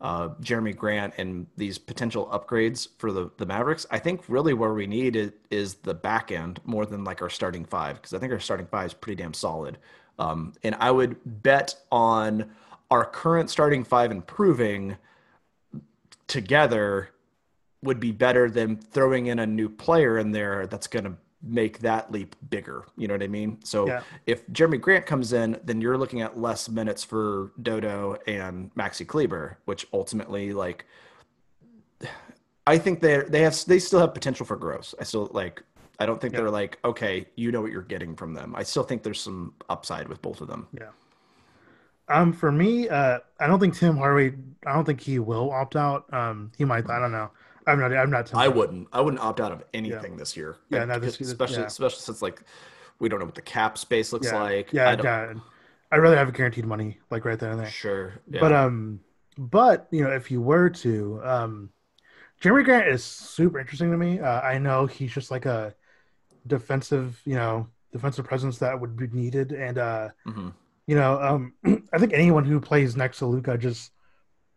uh, 0.00 0.30
Jerami 0.40 0.74
Grant 0.74 1.14
and 1.18 1.46
these 1.56 1.76
potential 1.76 2.26
upgrades 2.32 2.88
for 2.98 3.12
the, 3.12 3.30
the 3.36 3.44
Mavericks, 3.44 3.84
I 3.90 3.98
think 3.98 4.22
really 4.28 4.54
where 4.54 4.72
we 4.72 4.86
need 4.86 5.16
is, 5.16 5.32
is 5.50 5.74
the 5.74 5.94
back 5.94 6.32
end 6.32 6.60
more 6.64 6.86
than 6.86 7.04
like 7.04 7.20
our 7.20 7.28
starting 7.28 7.64
five, 7.64 7.96
because 7.96 8.14
I 8.14 8.18
think 8.18 8.32
our 8.32 8.40
starting 8.40 8.66
five 8.66 8.86
is 8.86 8.94
pretty 8.94 9.22
damn 9.22 9.34
solid. 9.34 9.78
Um, 10.18 10.54
and 10.62 10.74
I 10.80 10.90
would 10.90 11.16
bet 11.42 11.74
on 11.92 12.50
our 12.90 13.04
current 13.04 13.50
starting 13.50 13.84
five 13.84 14.10
improving 14.10 14.96
together 16.28 17.10
would 17.82 18.00
be 18.00 18.12
better 18.12 18.50
than 18.50 18.76
throwing 18.76 19.26
in 19.26 19.38
a 19.40 19.46
new 19.46 19.68
player 19.68 20.18
in 20.18 20.30
there 20.32 20.66
that's 20.66 20.86
going 20.86 21.04
to 21.04 21.14
make 21.42 21.78
that 21.80 22.10
leap 22.10 22.34
bigger. 22.50 22.84
You 22.96 23.06
know 23.06 23.14
what 23.14 23.22
I 23.22 23.28
mean? 23.28 23.58
So 23.64 23.86
Yeah. 23.86 24.02
if 24.26 24.44
Jerami 24.48 24.80
Grant 24.80 25.06
comes 25.06 25.32
in, 25.32 25.58
then 25.64 25.80
you're 25.80 25.96
looking 25.96 26.20
at 26.22 26.36
less 26.36 26.68
minutes 26.68 27.04
for 27.04 27.52
Dodo 27.62 28.16
and 28.26 28.74
Maxi 28.74 29.06
Kleber, 29.06 29.58
which 29.66 29.86
ultimately, 29.92 30.52
like, 30.52 30.84
I 32.66 32.76
think 32.78 33.00
they 33.00 33.22
they 33.28 33.42
have 33.42 33.56
they 33.66 33.78
still 33.78 34.00
have 34.00 34.12
potential 34.14 34.44
for 34.44 34.56
growth. 34.56 34.94
I 35.00 35.04
still 35.04 35.28
like. 35.32 35.62
I 36.00 36.06
don't 36.06 36.20
think 36.20 36.34
Yeah. 36.34 36.40
they're 36.40 36.50
like 36.50 36.78
okay, 36.84 37.26
you 37.34 37.50
know 37.50 37.60
what 37.60 37.72
you're 37.72 37.82
getting 37.82 38.14
from 38.14 38.34
them. 38.34 38.54
I 38.54 38.62
still 38.62 38.82
think 38.84 39.02
there's 39.02 39.20
some 39.20 39.54
upside 39.68 40.06
with 40.08 40.20
both 40.22 40.40
of 40.40 40.48
them. 40.48 40.68
yeah. 40.72 40.90
Um, 42.08 42.32
for 42.32 42.50
me, 42.50 42.88
uh, 42.88 43.18
I 43.40 43.46
don't 43.46 43.60
think 43.60 43.74
Tim 43.76 43.96
Hardaway. 43.96 44.34
I 44.66 44.72
don't 44.72 44.84
think 44.84 45.00
he 45.00 45.18
will 45.18 45.50
opt 45.50 45.76
out. 45.76 46.12
Um, 46.12 46.52
he 46.56 46.64
might. 46.64 46.88
I 46.88 46.98
don't 46.98 47.12
know. 47.12 47.30
I'm 47.66 47.78
not. 47.78 47.92
I'm 47.94 48.10
not. 48.10 48.26
Tim 48.26 48.38
I 48.38 48.44
Hardaway. 48.44 48.58
wouldn't. 48.58 48.88
I 48.92 49.00
wouldn't 49.00 49.22
opt 49.22 49.40
out 49.40 49.52
of 49.52 49.62
anything 49.74 50.16
this 50.16 50.36
year. 50.36 50.56
Yeah, 50.70 50.82
And 50.82 51.02
this- 51.02 51.20
especially 51.20 51.58
yeah. 51.58 51.66
especially 51.66 52.00
since 52.00 52.22
like 52.22 52.42
we 52.98 53.08
don't 53.08 53.18
know 53.20 53.26
what 53.26 53.34
the 53.34 53.42
cap 53.42 53.76
space 53.78 54.12
looks 54.12 54.26
Yeah, 54.28 54.42
like. 54.42 54.72
yeah, 54.72 54.88
I 54.90 54.96
don't, 54.96 55.04
yeah. 55.04 55.34
I'd 55.92 55.98
rather 55.98 56.16
have 56.16 56.28
a 56.28 56.32
guaranteed 56.32 56.66
money, 56.66 56.98
like 57.10 57.24
right 57.24 57.38
there 57.38 57.50
and 57.50 57.60
there. 57.60 57.68
Sure. 57.70 58.14
Yeah. 58.28 58.40
But 58.40 58.52
um, 58.52 59.00
but 59.36 59.86
you 59.90 60.02
know, 60.02 60.10
if 60.10 60.30
you 60.30 60.40
were 60.40 60.68
to, 60.70 61.20
um, 61.24 61.70
Jerami 62.42 62.64
Grant 62.64 62.88
is 62.88 63.04
super 63.04 63.58
interesting 63.60 63.90
to 63.90 63.96
me. 63.96 64.18
Uh, 64.20 64.40
I 64.40 64.58
know 64.58 64.86
he's 64.86 65.12
just 65.12 65.30
like 65.30 65.44
a 65.46 65.74
defensive, 66.46 67.20
you 67.24 67.34
know, 67.34 67.68
defensive 67.92 68.24
presence 68.24 68.58
that 68.58 68.80
would 68.80 68.96
be 68.96 69.08
needed, 69.08 69.52
and 69.52 69.78
uh, 69.78 70.08
Mhm. 70.26 70.52
You 70.88 70.94
know, 70.96 71.20
um, 71.22 71.52
I 71.92 71.98
think 71.98 72.14
anyone 72.14 72.46
who 72.46 72.58
plays 72.60 72.96
next 72.96 73.18
to 73.18 73.26
Luka 73.26 73.58
just 73.58 73.92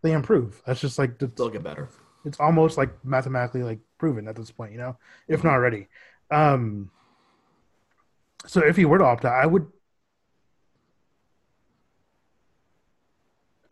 they 0.02 0.14
improve. 0.14 0.62
That's 0.66 0.80
just 0.80 0.98
like 0.98 1.20
they'll 1.20 1.50
get 1.50 1.62
better. 1.62 1.90
it's 2.26 2.40
almost 2.40 2.78
like 2.78 2.90
mathematically 3.06 3.64
like 3.64 3.80
proven 4.00 4.28
at 4.30 4.36
this 4.38 4.50
point, 4.50 4.72
you 4.72 4.78
know, 4.78 4.98
if 5.28 5.44
not 5.44 5.54
already. 5.54 5.88
Um, 6.32 6.90
so 8.48 8.62
if 8.66 8.78
he 8.78 8.86
were 8.86 8.98
to 8.98 9.04
opt 9.04 9.26
out, 9.26 9.34
I 9.34 9.46
would 9.46 9.68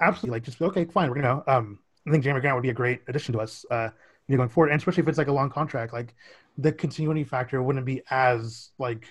absolutely 0.01 0.35
like 0.35 0.43
just 0.43 0.59
be, 0.59 0.65
okay, 0.65 0.85
fine, 0.85 1.09
we're 1.09 1.21
gonna. 1.21 1.41
Um, 1.47 1.79
I 2.05 2.11
think 2.11 2.25
Jerami 2.25 2.41
Grant 2.41 2.55
would 2.55 2.61
be 2.61 2.69
a 2.69 2.73
great 2.73 3.01
addition 3.07 3.33
to 3.33 3.39
us, 3.39 3.65
uh, 3.71 3.89
you 4.27 4.35
know, 4.35 4.37
going 4.37 4.49
forward, 4.49 4.71
and 4.71 4.77
especially 4.77 5.03
if 5.03 5.07
it's 5.07 5.17
like 5.17 5.27
a 5.27 5.31
long 5.33 5.49
contract, 5.49 5.93
like 5.93 6.13
the 6.57 6.73
continuity 6.73 7.23
factor 7.23 7.63
wouldn't 7.63 7.85
be 7.85 8.01
as 8.11 8.71
like 8.77 9.05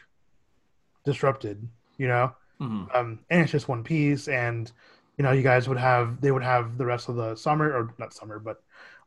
disrupted, 1.04 1.66
you 1.96 2.08
know. 2.08 2.34
Mhm. 2.60 2.94
Um, 2.94 3.20
and 3.30 3.42
it's 3.42 3.52
just 3.52 3.68
one 3.68 3.84
piece, 3.84 4.28
and 4.28 4.70
you 5.16 5.22
know, 5.24 5.32
you 5.32 5.42
guys 5.42 5.68
would 5.68 5.78
have 5.78 6.20
they 6.20 6.30
would 6.30 6.42
have 6.42 6.78
the 6.78 6.86
rest 6.86 7.08
of 7.08 7.16
the 7.16 7.34
summer 7.36 7.72
or 7.72 7.94
not 7.98 8.14
summer, 8.14 8.38
but 8.38 8.58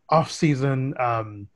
off 0.09 0.31
season 0.31 0.93
um, 0.99 1.47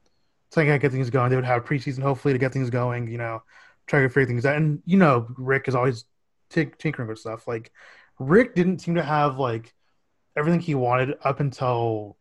to 0.51 0.61
kind 0.61 0.71
of 0.71 0.81
get 0.81 0.91
things 0.91 1.09
going. 1.09 1.29
They 1.29 1.35
would 1.37 1.45
have 1.45 1.65
preseason 1.65 2.01
hopefully 2.03 2.33
to 2.33 2.39
get 2.39 2.53
things 2.53 2.69
going. 2.69 3.07
You 3.09 3.17
know, 3.19 3.43
try 3.87 4.01
to 4.01 4.09
figure 4.09 4.27
things 4.27 4.45
out. 4.45 4.57
And 4.57 4.81
you 4.85 4.97
know, 4.97 5.27
Rick 5.37 5.67
is 5.67 5.75
always 5.75 6.05
tink- 6.51 6.77
tinkering 6.77 7.07
with 7.09 7.19
stuff. 7.19 7.47
Like 7.47 7.71
Rick 8.19 8.55
didn't 8.55 8.79
seem 8.79 8.95
to 8.95 9.03
have 9.03 9.37
like 9.39 9.73
everything 10.37 10.59
he 10.61 10.75
wanted 10.75 11.17
up 11.23 11.39
until 11.41 12.17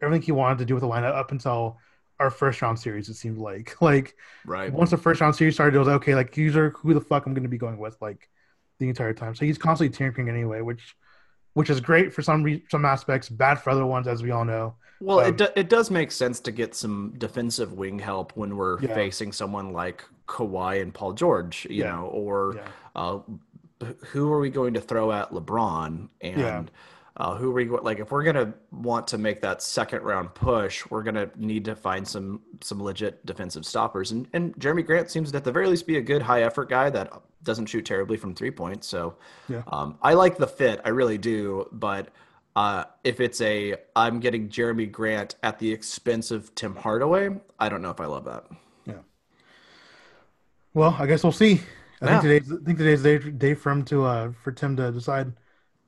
everything 0.00 0.22
he 0.22 0.32
wanted 0.32 0.58
to 0.58 0.64
do 0.64 0.74
with 0.74 0.82
the 0.82 0.88
lineup 0.88 1.14
up 1.14 1.32
until 1.32 1.78
our 2.20 2.30
first 2.30 2.60
round 2.62 2.78
series. 2.78 3.08
It 3.08 3.14
seemed 3.14 3.38
like 3.38 3.80
like 3.82 4.14
Right. 4.44 4.72
once 4.72 4.90
the 4.90 4.96
first 4.96 5.20
round 5.20 5.36
series 5.36 5.54
started, 5.54 5.76
it 5.76 5.78
was 5.78 5.88
okay. 5.88 6.14
Like 6.14 6.32
these 6.32 6.56
are 6.56 6.70
who 6.70 6.94
the 6.94 7.00
fuck 7.00 7.26
I'm 7.26 7.34
going 7.34 7.42
to 7.44 7.48
be 7.48 7.58
going 7.58 7.78
with 7.78 7.96
like 8.00 8.28
the 8.78 8.88
entire 8.88 9.12
time. 9.12 9.34
So 9.34 9.44
he's 9.44 9.58
constantly 9.58 9.96
tinkering 9.96 10.28
anyway, 10.28 10.60
which 10.60 10.96
which 11.54 11.70
is 11.70 11.80
great 11.80 12.12
for 12.14 12.22
some 12.22 12.42
re- 12.42 12.62
some 12.70 12.84
aspects, 12.84 13.28
bad 13.28 13.56
for 13.56 13.70
other 13.70 13.84
ones, 13.86 14.06
as 14.06 14.22
we 14.22 14.30
all 14.30 14.44
know. 14.44 14.74
Well, 15.00 15.20
Um, 15.20 15.26
it, 15.28 15.36
do, 15.38 15.46
it 15.56 15.68
does 15.68 15.90
make 15.90 16.12
sense 16.12 16.38
to 16.40 16.52
get 16.52 16.74
some 16.74 17.14
defensive 17.18 17.72
wing 17.72 17.98
help 17.98 18.36
when 18.36 18.56
we're 18.56 18.80
Yeah. 18.80 18.94
facing 18.94 19.32
someone 19.32 19.72
like 19.72 20.04
Kawhi 20.28 20.80
and 20.82 20.92
Paul 20.94 21.12
George, 21.14 21.66
you 21.70 21.82
Yeah. 21.84 21.92
know, 21.96 22.06
or 22.06 22.54
Yeah. 22.56 22.68
uh, 22.94 23.18
who 24.06 24.32
are 24.32 24.38
we 24.40 24.50
going 24.50 24.74
to 24.74 24.80
throw 24.80 25.10
at 25.12 25.30
LeBron? 25.30 26.08
And. 26.20 26.70
Uh, 27.18 27.34
who 27.36 27.50
are 27.50 27.54
we 27.54 27.68
like? 27.68 27.98
If 27.98 28.12
we're 28.12 28.22
gonna 28.22 28.54
want 28.70 29.08
to 29.08 29.18
make 29.18 29.40
that 29.40 29.60
second 29.60 30.02
round 30.02 30.34
push, 30.34 30.84
we're 30.88 31.02
gonna 31.02 31.28
need 31.36 31.64
to 31.64 31.74
find 31.74 32.06
some 32.06 32.40
some 32.60 32.80
legit 32.82 33.24
defensive 33.26 33.66
stoppers. 33.66 34.12
And 34.12 34.28
and 34.32 34.54
Jerami 34.56 34.86
Grant 34.86 35.10
seems 35.10 35.32
to 35.32 35.36
at 35.36 35.44
the 35.44 35.50
very 35.52 35.66
least 35.66 35.86
be 35.86 35.96
a 35.96 36.00
good 36.02 36.22
high 36.22 36.42
effort 36.42 36.68
guy 36.68 36.90
that 36.90 37.12
doesn't 37.42 37.66
shoot 37.66 37.84
terribly 37.84 38.16
from 38.16 38.34
three 38.34 38.50
points. 38.52 38.86
So 38.86 39.16
Yeah. 39.48 39.62
um, 39.68 39.98
I 40.02 40.14
like 40.14 40.36
the 40.38 40.46
fit, 40.46 40.80
I 40.84 40.90
really 40.90 41.18
do, 41.18 41.68
but. 41.72 42.08
Uh, 42.56 42.82
if 43.04 43.20
it's 43.20 43.40
a 43.40 43.76
I'm 43.94 44.18
getting 44.18 44.48
Jerami 44.48 44.90
Grant 44.90 45.36
at 45.44 45.60
the 45.60 45.70
expense 45.70 46.32
of 46.32 46.52
Tim 46.56 46.74
Hardaway, 46.74 47.38
I 47.60 47.68
don't 47.68 47.82
know 47.82 47.90
if 47.90 48.00
I 48.00 48.06
love 48.06 48.24
that. 48.24 48.46
Yeah. 48.84 48.94
Well, 50.74 50.96
I 50.98 51.06
guess 51.06 51.22
we'll 51.22 51.30
see. 51.32 51.60
I 52.00 52.06
Yeah. 52.06 52.20
think 52.20 52.22
today's 52.22 52.52
I 52.52 52.64
think 52.64 52.78
today's 52.78 53.02
day, 53.02 53.18
day 53.18 53.54
for 53.54 53.70
him 53.70 53.84
to 53.86 54.04
uh 54.04 54.32
for 54.42 54.50
Tim 54.50 54.74
to 54.76 54.90
decide 54.90 55.32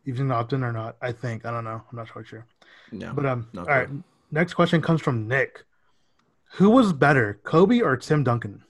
he's 0.05 0.21
opt 0.21 0.53
in 0.53 0.65
or 0.65 0.73
not. 0.73 0.97
I 1.01 1.13
think 1.13 1.45
I 1.45 1.51
don't 1.51 1.65
know. 1.65 1.83
I'm 1.91 1.97
not 1.97 2.11
quite 2.11 2.27
sure. 2.27 2.47
No. 2.93 3.13
But 3.15 3.27
um, 3.27 3.49
all 3.57 3.65
right. 3.65 3.87
clue. 3.87 4.03
Next 4.31 4.55
question 4.55 4.81
comes 4.81 5.01
from 5.01 5.27
Nick. 5.27 5.65
Who 6.55 6.71
was 6.71 6.93
better, 6.93 7.41
Kobe 7.45 7.81
or 7.81 7.97
Tim 7.97 8.25
Duncan? 8.25 8.65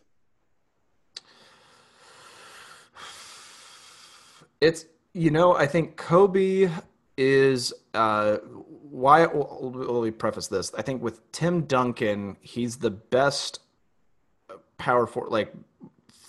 It's 4.60 4.84
you 5.14 5.30
know 5.30 5.56
I 5.56 5.66
think 5.66 5.96
Kobe 5.96 6.70
is 7.16 7.72
uh 7.94 8.36
why 8.90 9.26
well, 9.26 9.72
let 9.72 10.04
me 10.04 10.10
preface 10.10 10.48
this. 10.48 10.72
I 10.74 10.82
think 10.82 11.02
with 11.02 11.30
Tim 11.32 11.62
Duncan, 11.62 12.36
he's 12.40 12.76
the 12.76 12.90
best 12.90 13.60
power 14.76 15.06
for 15.06 15.28
like 15.28 15.52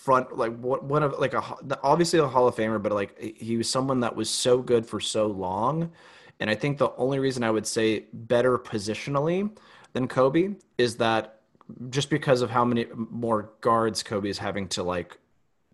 front 0.03 0.35
like 0.35 0.57
what 0.57 0.83
one 0.83 1.03
of 1.03 1.13
like 1.19 1.35
a 1.35 1.43
obviously 1.83 2.17
a 2.17 2.27
Hall 2.27 2.47
of 2.47 2.55
Famer, 2.55 2.81
but 2.81 2.91
like 2.91 3.19
he 3.19 3.55
was 3.55 3.69
someone 3.69 3.99
that 3.99 4.15
was 4.15 4.29
so 4.29 4.59
good 4.59 4.85
for 4.85 4.99
so 4.99 5.27
long. 5.27 5.91
And 6.39 6.49
I 6.49 6.55
think 6.55 6.79
the 6.79 6.91
only 6.95 7.19
reason 7.19 7.43
I 7.43 7.51
would 7.51 7.67
say 7.67 8.05
better 8.11 8.57
positionally 8.57 9.55
than 9.93 10.07
Kobe 10.07 10.55
is 10.79 10.97
that 10.97 11.41
just 11.91 12.09
because 12.09 12.41
of 12.41 12.49
how 12.49 12.65
many 12.65 12.87
more 12.95 13.51
guards 13.61 14.01
Kobe 14.01 14.27
is 14.27 14.39
having 14.39 14.67
to 14.69 14.81
like 14.81 15.17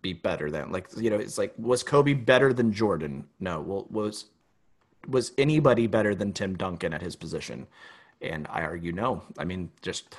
be 0.02 0.12
better 0.12 0.52
than. 0.52 0.74
Like 0.74 0.90
you 0.98 1.10
know, 1.10 1.16
it's 1.16 1.38
like 1.38 1.54
was 1.58 1.82
Kobe 1.84 2.14
better 2.14 2.52
than 2.52 2.74
Jordan? 2.74 3.28
No. 3.40 3.62
Well, 3.62 3.88
was 3.90 4.26
was 5.08 5.32
anybody 5.38 5.88
better 5.88 6.14
than 6.14 6.34
Tim 6.34 6.58
Duncan 6.58 6.94
at 6.94 7.02
his 7.02 7.16
position? 7.16 7.66
And 8.22 8.46
I 8.50 8.64
argue 8.64 8.92
no. 8.92 9.24
I 9.38 9.46
mean, 9.46 9.70
just 9.82 10.16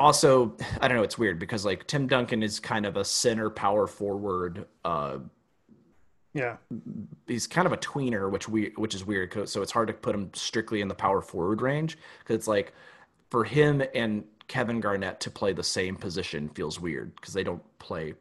also 0.00 0.56
I 0.80 0.88
don't 0.88 0.96
know. 0.96 1.02
It's 1.02 1.18
weird 1.18 1.38
because 1.38 1.64
like 1.64 1.86
Tim 1.86 2.06
Duncan 2.06 2.42
is 2.42 2.58
kind 2.60 2.86
of 2.86 2.96
a 2.96 3.04
center 3.04 3.50
power 3.50 3.86
forward. 3.86 4.66
Uh, 4.84 5.18
Yeah. 6.34 6.56
he's 7.26 7.46
kind 7.46 7.66
of 7.66 7.72
a 7.72 7.76
tweener, 7.76 8.30
which 8.30 8.48
we 8.48 8.72
which 8.76 8.94
is 8.94 9.04
weird. 9.04 9.48
So 9.48 9.62
it's 9.62 9.72
hard 9.72 9.88
to 9.88 9.94
put 9.94 10.14
him 10.14 10.30
strictly 10.34 10.80
in 10.80 10.88
the 10.88 10.94
power 10.94 11.20
forward 11.20 11.60
range 11.62 11.98
because 12.20 12.36
it's 12.36 12.48
like 12.48 12.72
for 13.30 13.44
him 13.44 13.82
and 13.94 14.24
Kevin 14.48 14.80
Garnett 14.80 15.20
to 15.20 15.30
play 15.30 15.52
the 15.52 15.62
same 15.62 15.96
position 15.96 16.48
feels 16.50 16.78
weird 16.80 17.14
because 17.16 17.32
they 17.34 17.44
don't 17.44 17.62
play 17.78 18.14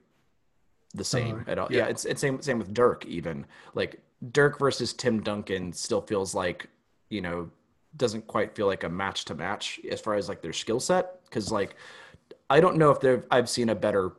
the 0.93 1.03
same 1.03 1.27
Similar, 1.27 1.43
at 1.49 1.57
all. 1.59 1.67
yeah. 1.71 1.77
Yeah, 1.79 1.85
it's 1.87 2.05
it's 2.05 2.21
same 2.21 2.41
same 2.41 2.59
with 2.59 2.73
Dirk 2.73 3.05
even. 3.05 3.45
Like 3.73 3.99
Dirk 4.31 4.59
versus 4.59 4.93
Tim 4.93 5.21
Duncan 5.23 5.73
still 5.73 6.01
feels 6.01 6.35
like, 6.35 6.67
you 7.09 7.21
know, 7.21 7.49
doesn't 7.97 8.25
quite 8.27 8.55
feel 8.55 8.67
like 8.67 8.83
a 8.83 8.89
match 8.89 9.25
to 9.25 9.35
match 9.35 9.79
as 9.91 9.99
far 9.99 10.15
as 10.15 10.29
like 10.29 10.41
their 10.41 10.53
skill 10.53 10.79
set 10.79 11.19
cuz 11.29 11.51
like 11.51 11.75
I 12.49 12.59
don't 12.61 12.77
know 12.77 12.91
if 12.91 12.99
they've 12.99 13.23
I've 13.31 13.49
seen 13.49 13.69
a 13.69 13.75
better 13.75 14.13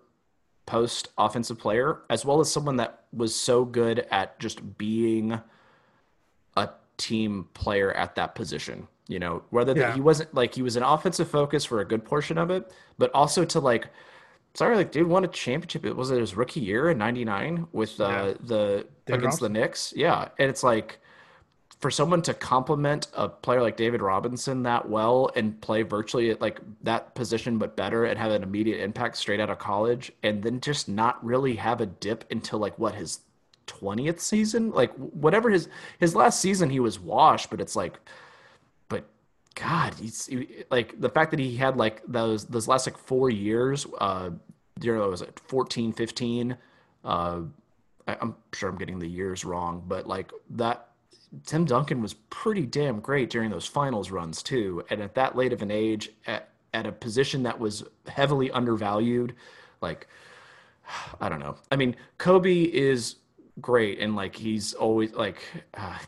post 0.66 1.08
offensive 1.18 1.58
player 1.58 2.02
as 2.10 2.24
well 2.24 2.40
as 2.40 2.50
someone 2.50 2.76
that 2.76 3.04
was 3.12 3.34
so 3.34 3.64
good 3.64 4.06
at 4.10 4.38
just 4.38 4.78
being 4.78 5.40
a 6.56 6.68
team 6.96 7.48
player 7.54 7.92
at 7.92 8.14
that 8.16 8.34
position 8.34 8.88
you 9.08 9.18
know? 9.18 9.42
Whether 9.50 9.76
Yeah. 9.76 9.92
he 9.94 10.00
wasn't 10.00 10.32
like 10.32 10.54
he 10.54 10.62
was 10.62 10.76
an 10.76 10.84
offensive 10.84 11.28
focus 11.28 11.64
for 11.64 11.80
a 11.80 11.84
good 11.84 12.04
portion 12.04 12.38
of 12.38 12.50
it 12.50 12.72
but 12.98 13.10
also 13.14 13.44
to 13.44 13.58
like 13.60 13.88
sorry 14.54 14.76
like 14.76 14.92
dude 14.92 15.08
won 15.08 15.24
a 15.24 15.28
championship. 15.28 15.84
It 15.84 15.96
was 15.96 16.10
it 16.10 16.20
his 16.20 16.36
rookie 16.36 16.60
year 16.60 16.90
in 16.90 16.98
99 16.98 17.66
with 17.72 18.00
uh 18.00 18.04
Yeah. 18.08 18.32
the 18.40 18.86
against 19.08 19.40
the 19.40 19.48
Knicks? 19.48 19.92
Yeah. 19.96 20.28
And 20.38 20.48
it's 20.48 20.62
like 20.62 21.00
for 21.82 21.90
someone 21.90 22.22
to 22.22 22.32
compliment 22.32 23.08
a 23.14 23.28
player 23.28 23.60
like 23.60 23.76
David 23.76 24.00
Robinson 24.00 24.62
that 24.62 24.88
well 24.88 25.30
and 25.34 25.60
play 25.60 25.82
virtually 25.82 26.30
at 26.30 26.40
like 26.40 26.60
that 26.84 27.14
position 27.16 27.58
but 27.58 27.76
better 27.76 28.04
and 28.04 28.16
have 28.18 28.30
an 28.30 28.44
immediate 28.44 28.80
impact 28.80 29.16
straight 29.16 29.40
out 29.40 29.50
of 29.50 29.58
college 29.58 30.12
and 30.22 30.42
then 30.42 30.60
just 30.60 30.88
not 30.88 31.22
really 31.24 31.56
have 31.56 31.80
a 31.80 31.86
dip 31.86 32.24
until 32.30 32.60
like 32.60 32.78
what 32.78 32.94
his 32.94 33.20
20th 33.66 34.20
season? 34.20 34.70
Like 34.70 34.94
whatever 34.94 35.50
his 35.50 35.68
his 35.98 36.14
last 36.14 36.40
season 36.40 36.70
he 36.70 36.78
was 36.80 37.00
washed 37.00 37.50
but 37.50 37.60
it's 37.60 37.74
like 37.74 37.98
but 38.88 39.04
god 39.56 39.92
he's 40.00 40.26
he- 40.26 40.64
like 40.70 40.98
the 41.00 41.08
fact 41.10 41.32
that 41.32 41.40
he 41.40 41.56
had 41.56 41.76
like 41.76 42.00
those 42.06 42.46
those 42.46 42.68
last 42.68 42.86
like 42.86 42.96
4 42.96 43.28
years 43.28 43.86
uh 43.98 44.30
you 44.80 44.94
know 44.94 45.08
was 45.08 45.22
it 45.22 45.38
14 45.48 45.92
15 45.92 46.56
uh 47.04 47.40
I- 48.06 48.16
I'm 48.20 48.36
sure 48.52 48.68
I'm 48.68 48.76
getting 48.78 48.98
the 48.98 49.08
years 49.08 49.44
wrong, 49.44 49.84
but 49.86 50.06
like 50.06 50.30
that, 50.50 50.88
Tim 51.46 51.64
Duncan 51.64 52.02
was 52.02 52.14
pretty 52.14 52.66
damn 52.66 53.00
great 53.00 53.30
during 53.30 53.50
those 53.50 53.66
finals 53.66 54.10
runs 54.10 54.42
too. 54.42 54.84
And 54.90 55.00
at 55.00 55.14
that 55.14 55.36
late 55.36 55.52
of 55.52 55.62
an 55.62 55.70
age, 55.70 56.10
at, 56.26 56.50
at 56.74 56.86
a 56.86 56.92
position 56.92 57.42
that 57.44 57.58
was 57.58 57.84
heavily 58.06 58.50
undervalued, 58.50 59.34
like, 59.80 60.08
I 61.20 61.28
don't 61.28 61.40
know. 61.40 61.56
I 61.70 61.76
mean, 61.76 61.96
Kobe 62.18 62.62
is 62.62 63.16
great 63.60 63.98
and 63.98 64.16
like 64.16 64.36
he's 64.36 64.74
always 64.74 65.12
like, 65.12 65.42
uh, 65.74 65.98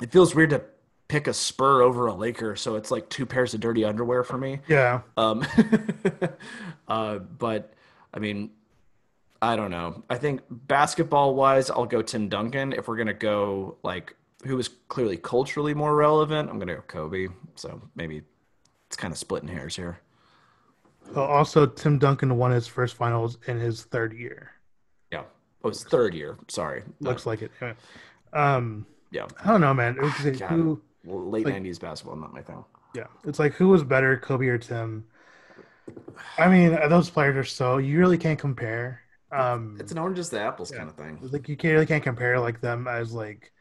it 0.00 0.10
feels 0.10 0.34
weird 0.34 0.50
to 0.50 0.62
pick 1.08 1.26
a 1.26 1.34
spur 1.34 1.82
over 1.82 2.06
a 2.06 2.14
Laker. 2.14 2.56
So 2.56 2.76
it's 2.76 2.90
like 2.90 3.08
two 3.08 3.26
pairs 3.26 3.52
of 3.52 3.60
dirty 3.60 3.84
underwear 3.84 4.24
for 4.24 4.38
me. 4.38 4.60
Yeah. 4.68 5.00
Um, 5.16 5.46
uh, 6.88 7.18
but 7.18 7.74
I 8.14 8.18
mean, 8.18 8.50
I 9.42 9.56
don't 9.56 9.70
know. 9.70 10.04
I 10.08 10.16
think 10.16 10.42
basketball 10.50 11.34
wise, 11.34 11.70
I'll 11.70 11.86
go 11.86 12.02
Tim 12.02 12.28
Duncan. 12.28 12.72
If 12.72 12.88
we're 12.88 12.96
gonna 12.96 13.14
go 13.14 13.76
like 13.82 14.14
who 14.44 14.56
was 14.56 14.68
clearly 14.88 15.16
culturally 15.16 15.74
more 15.74 15.94
relevant, 15.94 16.48
I'm 16.50 16.58
gonna 16.58 16.76
go 16.76 16.82
Kobe. 16.82 17.28
So 17.56 17.80
maybe 17.94 18.22
it's 18.86 18.96
kind 18.96 19.12
of 19.12 19.18
splitting 19.18 19.48
hairs 19.48 19.76
here. 19.76 20.00
Also, 21.16 21.66
Tim 21.66 21.98
Duncan 21.98 22.36
won 22.36 22.50
his 22.52 22.66
first 22.66 22.94
finals 22.96 23.38
in 23.46 23.58
his 23.58 23.84
third 23.84 24.12
year. 24.12 24.52
Yeah, 25.10 25.24
oh, 25.64 25.68
it's 25.70 25.82
third 25.82 26.14
year. 26.14 26.38
Sorry, 26.48 26.82
Looks 27.00 27.26
like 27.26 27.42
it. 27.42 27.50
Anyway. 27.60 27.76
Um, 28.32 28.86
yeah. 29.10 29.26
I 29.44 29.48
don't 29.48 29.60
know, 29.60 29.74
man. 29.74 29.96
Like, 29.96 30.38
who? 30.40 30.80
Late 31.04 31.46
Like- 31.46 31.54
'90s 31.54 31.80
basketball, 31.80 32.16
not 32.16 32.32
my 32.32 32.42
thing. 32.42 32.62
Yeah, 32.94 33.06
it's 33.24 33.38
like 33.38 33.54
who 33.54 33.68
was 33.68 33.82
better, 33.82 34.16
Kobe 34.18 34.46
or 34.46 34.58
Tim? 34.58 35.04
I 36.38 36.48
mean, 36.48 36.72
those 36.88 37.08
players 37.10 37.36
are 37.36 37.44
so 37.44 37.78
you 37.78 37.98
really 37.98 38.18
can't 38.18 38.38
compare. 38.38 39.00
Um, 39.32 39.76
It's 39.80 39.92
an 39.92 39.98
oranges 39.98 40.28
to 40.30 40.40
apples 40.40 40.70
Yeah. 40.70 40.78
kind 40.78 40.90
of 40.90 40.96
thing. 40.96 41.18
like 41.32 41.48
you 41.48 41.56
can't 41.56 41.72
really 41.74 41.86
can't 41.86 42.02
compare 42.02 42.38
like 42.38 42.60
them 42.60 42.86
as 42.88 43.12
like 43.12 43.52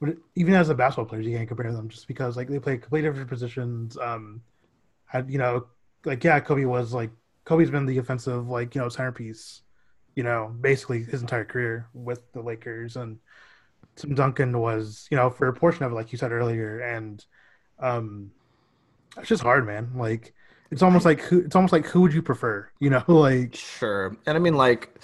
but 0.00 0.16
even 0.36 0.54
as 0.54 0.68
a 0.68 0.74
basketball 0.74 1.06
player, 1.06 1.22
you 1.22 1.36
can't 1.36 1.48
compare 1.48 1.72
them 1.72 1.88
just 1.88 2.06
because 2.08 2.36
like 2.36 2.48
they 2.48 2.58
play 2.58 2.78
completely 2.78 3.08
different 3.10 3.28
positions 3.28 3.96
um 3.98 4.42
had 5.06 5.30
you 5.30 5.38
know 5.38 5.66
like 6.04 6.22
yeah 6.24 6.38
kobe 6.40 6.64
was 6.64 6.92
like 6.92 7.10
kobe's 7.44 7.70
been 7.70 7.86
the 7.86 7.98
offensive 7.98 8.48
like 8.48 8.74
you 8.74 8.80
know 8.80 8.88
centerpiece 8.88 9.62
you 10.14 10.22
know 10.22 10.54
basically 10.60 11.02
his 11.04 11.20
entire 11.22 11.44
career 11.44 11.88
with 11.94 12.20
the 12.32 12.42
lakers. 12.42 12.96
And 12.96 13.18
tim 13.96 14.14
duncan 14.14 14.58
was 14.58 15.06
you 15.10 15.16
know 15.16 15.30
for 15.30 15.48
a 15.48 15.52
portion 15.54 15.84
of 15.84 15.92
it 15.92 15.94
like 15.94 16.12
you 16.12 16.18
said 16.18 16.32
earlier. 16.32 16.80
And 16.80 17.24
um 17.78 18.32
it's 19.16 19.28
just 19.28 19.42
hard 19.42 19.66
man. 19.66 19.92
Like 19.96 20.34
it's 20.70 20.82
almost 20.82 21.04
like 21.04 21.20
who 21.22 21.40
it's 21.40 21.56
almost 21.56 21.72
like 21.72 21.86
who 21.86 22.02
would 22.02 22.12
you 22.14 22.22
prefer 22.22 22.68
you 22.80 22.90
know 22.90 23.04
like 23.08 23.54
Sure. 23.54 24.16
And 24.26 24.36
I 24.36 24.40
mean, 24.40 24.54
like, 24.54 25.00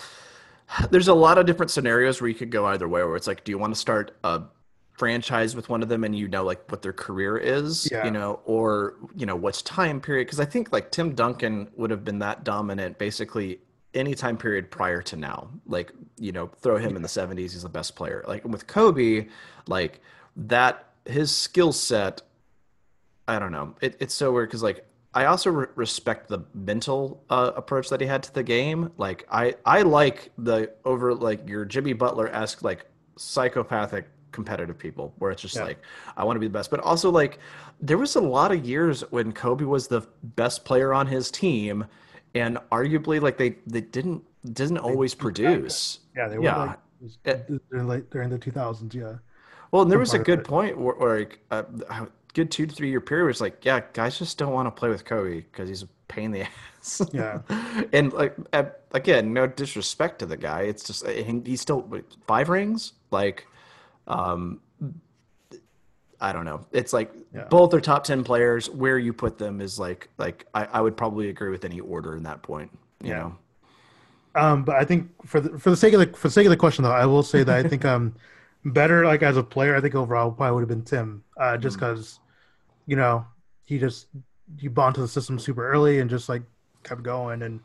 there's 0.91 1.09
a 1.09 1.15
lot 1.15 1.39
of 1.39 1.47
different 1.47 1.71
scenarios 1.71 2.21
where 2.21 2.29
you 2.29 2.35
could 2.35 2.51
go 2.51 2.67
either 2.67 2.89
way, 2.89 3.03
where 3.05 3.17
it's 3.17 3.27
like, 3.27 3.45
do 3.45 3.53
you 3.53 3.59
want 3.59 3.75
to 3.75 3.81
start 3.81 4.17
a 4.25 4.43
franchise 4.97 5.55
with 5.57 5.69
one 5.69 5.83
of 5.83 5.89
them 5.89 6.05
and 6.05 6.17
you 6.17 6.29
know, 6.29 6.45
like, 6.45 6.71
what 6.71 6.83
their 6.83 6.93
career 6.93 7.37
is, 7.37 7.89
Yeah. 7.91 8.05
you 8.05 8.11
know, 8.11 8.41
or, 8.45 8.95
you 9.17 9.27
know, 9.27 9.37
what's 9.37 9.61
time 9.63 10.01
period? 10.01 10.27
Because 10.27 10.41
I 10.41 10.45
think, 10.45 10.73
like, 10.73 10.91
Tim 10.91 11.15
Duncan 11.15 11.69
would 11.77 11.91
have 11.91 12.05
been 12.05 12.21
that 12.21 12.45
dominant 12.45 12.99
basically 12.99 13.61
any 13.93 14.15
time 14.15 14.37
period 14.37 14.71
prior 14.71 15.03
to 15.03 15.17
now. 15.17 15.51
Like, 15.67 15.93
you 16.19 16.33
know, 16.33 16.47
throw 16.61 16.77
him 16.79 16.97
in 16.97 17.03
the 17.03 17.09
70s, 17.09 17.53
he's 17.53 17.63
the 17.63 17.69
best 17.69 17.97
player. 17.97 18.25
Like, 18.27 18.45
with 18.45 18.67
Kobe, 18.67 19.29
like, 19.67 20.01
that, 20.37 20.87
his 21.07 21.35
skill 21.35 21.73
set, 21.73 22.23
I 23.27 23.39
don't 23.39 23.53
know. 23.53 23.75
It, 23.81 23.97
it's 24.01 24.15
so 24.15 24.33
weird 24.33 24.49
because 24.51 24.63
like 24.63 24.85
I 25.15 25.27
also 25.27 25.51
re- 25.51 25.67
respect 25.77 26.29
the 26.29 26.41
mental 26.55 27.23
uh, 27.31 27.53
approach 27.57 27.89
that 27.89 28.01
he 28.01 28.07
had 28.07 28.23
to 28.25 28.35
the 28.35 28.43
game. 28.43 28.91
Like 28.99 29.27
I 29.31 29.55
I 29.65 29.83
like 29.83 30.31
the 30.37 30.73
over 30.85 31.15
like 31.15 31.49
your 31.49 31.65
Jimmy 31.65 31.93
Butler 31.95 32.29
esque 32.29 32.63
like 32.63 32.85
psychopathic 33.17 34.07
competitive 34.35 34.77
people 34.79 35.15
where 35.19 35.31
it's 35.31 35.41
just 35.43 35.57
Yeah. 35.57 35.65
like 35.65 35.79
I 36.17 36.25
want 36.25 36.37
to 36.37 36.41
be 36.41 36.47
the 36.49 36.53
best. 36.59 36.71
But 36.71 36.81
also 36.81 37.11
like 37.11 37.39
there 37.81 37.97
was 37.99 38.17
a 38.17 38.21
lot 38.21 38.53
of 38.53 38.65
years 38.67 39.01
when 39.11 39.33
Kobe 39.33 39.65
was 39.65 39.89
the 39.89 40.03
best 40.23 40.65
player 40.65 40.93
on 40.93 41.07
his 41.07 41.31
team, 41.31 41.87
and 42.35 42.59
arguably 42.71 43.21
like 43.23 43.39
they 43.39 43.51
they 43.67 43.81
didn't 43.81 44.23
didn't 44.53 44.79
always 44.79 45.15
produce. 45.15 46.01
yeah 46.17 46.29
they 46.29 46.37
were 46.39 46.45
Yeah. 46.45 46.57
like 46.65 46.79
It- 47.25 47.69
during, 47.71 47.87
like, 47.89 48.11
during 48.11 48.29
the 48.31 48.39
2000s 48.39 48.95
yeah 48.95 49.17
Well, 49.71 49.83
and 49.83 49.91
there 49.91 49.99
was 49.99 50.15
a 50.15 50.19
good 50.31 50.43
point 50.45 50.79
where, 50.79 50.95
where 50.95 51.19
like, 51.21 51.39
a 51.51 51.65
a 51.91 52.09
good 52.35 52.51
two 52.51 52.67
to 52.67 52.75
three 52.75 52.91
year 52.91 53.01
period 53.01 53.27
was 53.27 53.41
like, 53.41 53.65
yeah, 53.65 53.81
guys 53.93 54.19
just 54.19 54.39
don't 54.39 54.53
want 54.53 54.67
to 54.67 54.71
play 54.81 54.89
with 54.89 55.05
Kobe 55.05 55.37
because 55.43 55.69
he's 55.69 55.83
a 55.85 55.89
pain 56.09 56.27
in 56.27 56.33
the 56.33 56.43
ass. 56.81 57.03
Yeah. 57.13 57.41
and 57.93 58.13
like 58.13 58.35
uh, 58.53 58.65
again, 58.93 59.33
no 59.33 59.47
disrespect 59.47 60.19
to 60.21 60.27
the 60.27 60.37
guy. 60.37 60.63
It's 60.71 60.85
just 60.85 61.01
uh, 61.07 61.11
he- 61.11 61.43
he's 61.51 61.61
still 61.61 61.81
five 62.27 62.49
rings. 62.49 62.93
Like, 63.11 63.47
um, 64.07 64.61
I 66.21 66.33
don't 66.33 66.45
know. 66.45 66.67
It's 66.73 66.93
like 66.93 67.13
Yeah. 67.35 67.49
both 67.49 67.75
are 67.75 67.81
top 67.81 68.05
ten 68.05 68.25
players. 68.25 68.71
Where 68.71 68.99
you 68.99 69.13
put 69.13 69.39
them 69.39 69.61
is 69.61 69.79
like 69.79 70.09
like 70.19 70.47
I, 70.55 70.65
I 70.67 70.81
would 70.81 70.97
probably 70.97 71.29
agree 71.29 71.51
with 71.51 71.65
any 71.65 71.81
order 71.81 72.17
in 72.17 72.23
that 72.25 72.43
point. 72.43 72.71
You 73.03 73.11
Yeah. 73.11 73.15
know. 73.15 73.39
Um, 74.35 74.65
but 74.65 74.77
I 74.77 74.85
think 74.85 75.11
for 75.27 75.41
the 75.41 75.59
for 75.59 75.71
the 75.71 75.77
sake 75.77 75.95
of 75.95 76.01
the 76.01 76.17
for 76.17 76.29
the 76.29 76.33
sake 76.33 76.47
of 76.47 76.51
the 76.51 76.57
question 76.57 76.85
though, 76.85 76.91
I 76.93 77.07
will 77.07 77.23
say 77.23 77.43
that 77.45 77.57
I 77.57 77.63
think 77.65 77.85
um 77.85 78.15
better 78.65 79.05
like 79.05 79.23
as 79.23 79.37
a 79.37 79.43
player, 79.43 79.77
I 79.77 79.81
think 79.81 79.95
overall 79.95 80.31
probably 80.33 80.55
would 80.55 80.61
have 80.63 80.69
been 80.69 80.83
Tim. 80.85 81.23
Uh, 81.37 81.57
just 81.57 81.79
because, 81.79 82.21
you 82.87 82.97
know, 82.97 83.27
he 83.65 83.79
just 83.79 84.09
he 84.59 84.69
bond 84.69 84.97
to 84.97 85.01
the 85.03 85.09
system 85.09 85.39
super 85.39 85.69
early 85.69 86.01
and 86.01 86.11
just 86.11 86.29
like 86.29 86.43
kept 86.85 87.03
going 87.03 87.43
and 87.43 87.61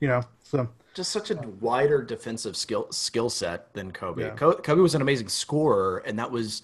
you 0.00 0.08
know 0.08 0.22
so 0.42 0.68
just 0.94 1.10
such 1.12 1.30
a 1.30 1.36
wider 1.60 2.02
defensive 2.02 2.56
skill 2.56 2.86
skill 2.90 3.28
set 3.28 3.72
than 3.74 3.90
Kobe. 3.92 4.22
Yeah. 4.22 4.30
Kobe 4.36 4.80
was 4.80 4.94
an 4.94 5.02
amazing 5.02 5.28
scorer, 5.28 5.98
and 6.06 6.18
that 6.18 6.30
was, 6.30 6.62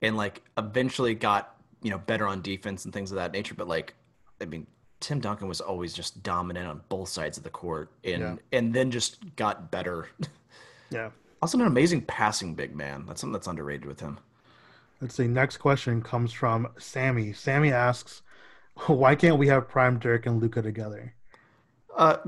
and 0.00 0.16
like 0.16 0.42
eventually 0.56 1.14
got 1.14 1.56
you 1.82 1.90
know 1.90 1.98
better 1.98 2.26
on 2.26 2.40
defense 2.42 2.84
and 2.84 2.94
things 2.94 3.10
of 3.10 3.16
that 3.16 3.32
nature. 3.32 3.54
But 3.54 3.68
like, 3.68 3.94
I 4.40 4.44
mean, 4.44 4.66
Tim 5.00 5.20
Duncan 5.20 5.48
was 5.48 5.60
always 5.60 5.92
just 5.92 6.22
dominant 6.22 6.68
on 6.68 6.80
both 6.88 7.08
sides 7.08 7.36
of 7.36 7.44
the 7.44 7.50
court, 7.50 7.90
and 8.04 8.22
Yeah. 8.22 8.36
and 8.52 8.72
then 8.72 8.90
just 8.90 9.18
got 9.36 9.70
better. 9.70 10.08
yeah. 10.90 11.10
also, 11.42 11.58
an 11.58 11.66
amazing 11.66 12.02
passing 12.02 12.54
big 12.54 12.74
man. 12.76 13.04
That's 13.06 13.20
something 13.20 13.32
that's 13.32 13.48
underrated 13.48 13.84
with 13.84 14.00
him. 14.00 14.18
Let's 15.00 15.16
see. 15.16 15.26
Next 15.26 15.56
question 15.56 16.00
comes 16.02 16.32
from 16.32 16.68
Sammy. 16.78 17.32
Sammy 17.32 17.72
asks, 17.72 18.22
"Why 18.86 19.16
can't 19.16 19.38
we 19.38 19.48
have 19.48 19.68
Prime 19.68 19.98
Dirk 19.98 20.26
and 20.26 20.40
Luka 20.40 20.62
together?" 20.62 21.14
Uh, 21.96 22.18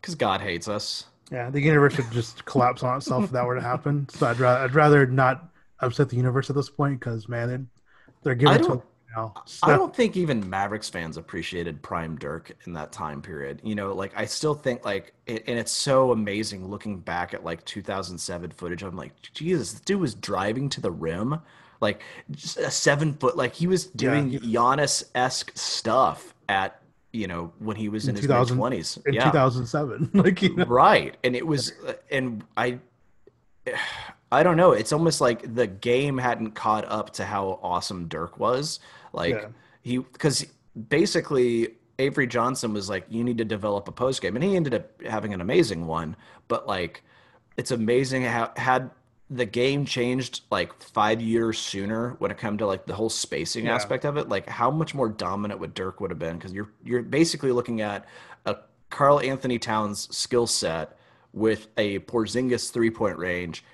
because 0.00 0.14
God 0.14 0.40
hates 0.40 0.68
us. 0.68 1.06
Yeah, 1.30 1.50
the 1.50 1.60
universe 1.60 1.96
would 1.96 2.10
just 2.10 2.44
collapse 2.46 2.82
on 2.82 2.96
itself 2.96 3.24
if 3.24 3.30
that 3.32 3.44
were 3.44 3.54
to 3.54 3.60
happen. 3.60 4.08
So 4.10 4.26
I'd 4.26 4.38
rather 4.38 4.64
I'd 4.64 4.74
rather 4.74 5.06
not 5.06 5.50
upset 5.80 6.08
the 6.08 6.16
universe 6.16 6.50
at 6.50 6.56
this 6.56 6.70
point 6.70 6.98
because 7.00 7.28
man, 7.28 7.68
they're 8.22 8.34
giving 8.34 8.62
to 8.64 8.82
now. 9.16 9.34
I 9.62 9.76
don't 9.76 9.94
think 9.94 10.16
even 10.16 10.48
Mavericks 10.48 10.88
fans 10.88 11.16
appreciated 11.16 11.82
Prime 11.82 12.16
Dirk 12.16 12.56
in 12.66 12.72
that 12.74 12.92
time 12.92 13.22
period. 13.22 13.60
You 13.64 13.74
know, 13.74 13.92
like 13.92 14.12
I 14.16 14.24
still 14.24 14.54
think 14.54 14.84
like, 14.84 15.14
it, 15.26 15.44
and 15.46 15.58
it's 15.58 15.72
so 15.72 16.12
amazing 16.12 16.68
looking 16.68 17.00
back 17.00 17.34
at 17.34 17.44
like 17.44 17.64
2007 17.64 18.50
footage. 18.52 18.82
I'm 18.82 18.96
like, 18.96 19.12
Jesus, 19.34 19.72
this 19.72 19.80
dude 19.80 20.00
was 20.00 20.14
driving 20.14 20.68
to 20.70 20.80
the 20.80 20.90
rim, 20.90 21.40
like 21.80 22.02
just 22.30 22.58
a 22.58 22.70
seven 22.70 23.14
foot, 23.14 23.36
like 23.36 23.54
he 23.54 23.66
was 23.66 23.86
doing 23.86 24.32
Giannis 24.40 25.04
esque 25.14 25.52
stuff 25.54 26.34
at 26.48 26.80
you 27.12 27.26
know 27.26 27.52
when 27.58 27.76
he 27.76 27.88
was 27.88 28.06
in, 28.08 28.14
his 28.14 28.22
mid 28.22 28.28
2000 28.28 28.58
20s. 28.58 29.06
in 29.06 29.14
Yeah, 29.14 29.24
2007, 29.24 30.10
like 30.14 30.42
you 30.42 30.54
know, 30.56 30.64
right. 30.66 31.16
And 31.24 31.34
it 31.36 31.46
was 31.46 31.72
and 32.10 32.44
i 32.56 32.78
i 34.30 34.42
don't 34.42 34.56
know. 34.56 34.72
It's 34.72 34.92
almost 34.92 35.20
like 35.20 35.54
the 35.54 35.66
game 35.66 36.18
hadn't 36.18 36.52
caught 36.52 36.84
up 36.86 37.10
to 37.14 37.24
how 37.24 37.58
awesome 37.62 38.08
dirk 38.08 38.38
was. 38.38 38.80
Like 39.12 39.34
Yeah. 39.34 39.48
he 39.82 39.98
because 39.98 40.46
basically 40.88 41.74
avery 41.98 42.28
johnson 42.28 42.72
was 42.72 42.88
like 42.88 43.04
you 43.08 43.24
need 43.24 43.38
to 43.38 43.44
develop 43.44 43.88
a 43.88 43.92
post 43.92 44.22
game. 44.22 44.36
And 44.36 44.44
he 44.44 44.54
ended 44.56 44.74
up 44.74 45.02
having 45.02 45.34
an 45.34 45.40
amazing 45.40 45.86
one. 45.86 46.14
But 46.46 46.66
like 46.66 47.02
it's 47.56 47.70
amazing 47.70 48.22
how 48.24 48.52
had 48.56 48.90
the 49.30 49.44
game 49.44 49.84
changed 49.84 50.40
like 50.50 50.72
five 50.82 51.20
years 51.20 51.58
sooner 51.58 52.10
when 52.18 52.30
it 52.30 52.38
come 52.38 52.56
to 52.58 52.66
like 52.66 52.86
the 52.86 52.94
whole 52.94 53.10
spacing 53.10 53.66
Yeah. 53.66 53.74
aspect 53.74 54.04
of 54.04 54.16
it 54.16 54.28
like 54.28 54.48
how 54.48 54.70
much 54.70 54.94
more 54.94 55.08
dominant 55.08 55.60
would 55.60 55.74
dirk 55.74 56.00
would 56.00 56.10
have 56.10 56.18
been 56.18 56.38
because 56.38 56.52
you're 56.52 56.70
you're 56.82 57.02
basically 57.02 57.52
looking 57.52 57.80
at 57.82 58.06
a 58.46 58.56
karl 58.90 59.20
anthony 59.20 59.58
towns 59.58 60.08
skill 60.16 60.46
set 60.46 60.96
with 61.34 61.68
a 61.76 61.98
porzingis 62.00 62.70
three 62.70 62.90
point 62.90 63.18
range 63.18 63.64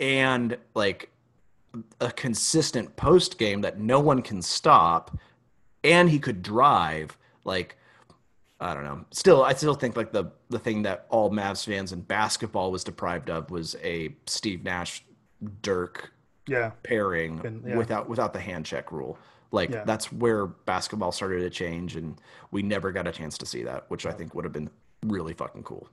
and 0.00 0.56
like 0.74 1.10
a 2.00 2.10
consistent 2.10 2.96
post 2.96 3.38
game 3.38 3.60
that 3.60 3.78
no 3.78 4.00
one 4.00 4.22
can 4.22 4.40
stop 4.40 5.16
and 5.84 6.08
he 6.08 6.18
could 6.18 6.42
drive 6.42 7.16
like 7.44 7.76
I 8.60 8.74
don't 8.74 8.84
know. 8.84 9.04
Still, 9.12 9.44
I 9.44 9.52
still 9.54 9.74
think 9.74 9.96
like 9.96 10.12
the 10.12 10.32
the 10.50 10.58
thing 10.58 10.82
that 10.82 11.06
all 11.10 11.30
Mavs 11.30 11.64
fans 11.64 11.92
in 11.92 12.00
basketball 12.00 12.72
was 12.72 12.82
deprived 12.84 13.30
of 13.30 13.50
was 13.50 13.76
a 13.82 14.14
Steve 14.26 14.64
Nash 14.64 15.04
Dirk 15.62 16.12
yeah, 16.48 16.70
pairing 16.82 17.40
And- 17.44 17.64
yeah. 17.66 17.76
without 17.76 18.08
without 18.08 18.32
the 18.32 18.40
hand 18.40 18.66
check 18.66 18.90
rule. 18.90 19.18
Like 19.52 19.70
Yeah. 19.70 19.84
that's 19.84 20.12
where 20.12 20.46
basketball 20.46 21.12
started 21.12 21.40
to 21.40 21.50
change, 21.50 21.94
and 21.96 22.20
we 22.50 22.62
never 22.62 22.90
got 22.92 23.06
a 23.06 23.12
chance 23.12 23.38
to 23.38 23.46
see 23.46 23.62
that, 23.62 23.84
which 23.90 24.04
I 24.06 24.12
think 24.12 24.34
would 24.34 24.44
have 24.44 24.52
been 24.52 24.70
really 25.06 25.32
fucking 25.34 25.62
cool. 25.62 25.88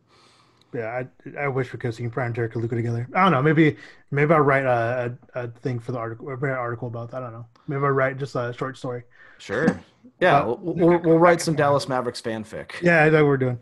yeah. 0.73 1.03
I, 1.35 1.39
I 1.43 1.47
wish 1.47 1.71
we 1.71 1.79
could 1.79 1.87
have 1.89 1.95
seen 1.95 2.09
Prime 2.09 2.33
Dirk 2.33 2.53
and 2.55 2.63
Luka 2.63 2.75
together. 2.75 3.07
I 3.13 3.23
don't 3.23 3.31
know. 3.31 3.41
Maybe 3.41 3.77
maybe 4.11 4.33
I'll 4.33 4.41
write 4.41 4.65
a, 4.65 5.15
a, 5.35 5.43
a 5.43 5.47
thing 5.47 5.79
for 5.79 5.91
the 5.91 5.99
article. 5.99 6.27
An 6.29 6.43
article 6.49 6.87
about 6.87 7.11
that. 7.11 7.17
I 7.21 7.25
don't 7.27 7.33
know. 7.33 7.45
Maybe 7.67 7.83
I'll 7.83 7.91
write 7.91 8.17
just 8.17 8.35
a 8.35 8.53
short 8.57 8.75
story. 8.77 9.03
Sure. 9.37 9.79
Yeah, 10.19 10.41
But- 10.43 10.61
we'll, 10.61 10.75
we'll, 10.75 10.99
we'll 10.99 11.19
write 11.25 11.41
some 11.41 11.55
Dallas 11.55 11.87
Mavericks 11.89 12.21
fanfic. 12.21 12.71
Yeah, 12.81 13.03
I 13.03 13.09
know 13.09 13.23
what 13.23 13.29
we're 13.29 13.37
doing. 13.37 13.59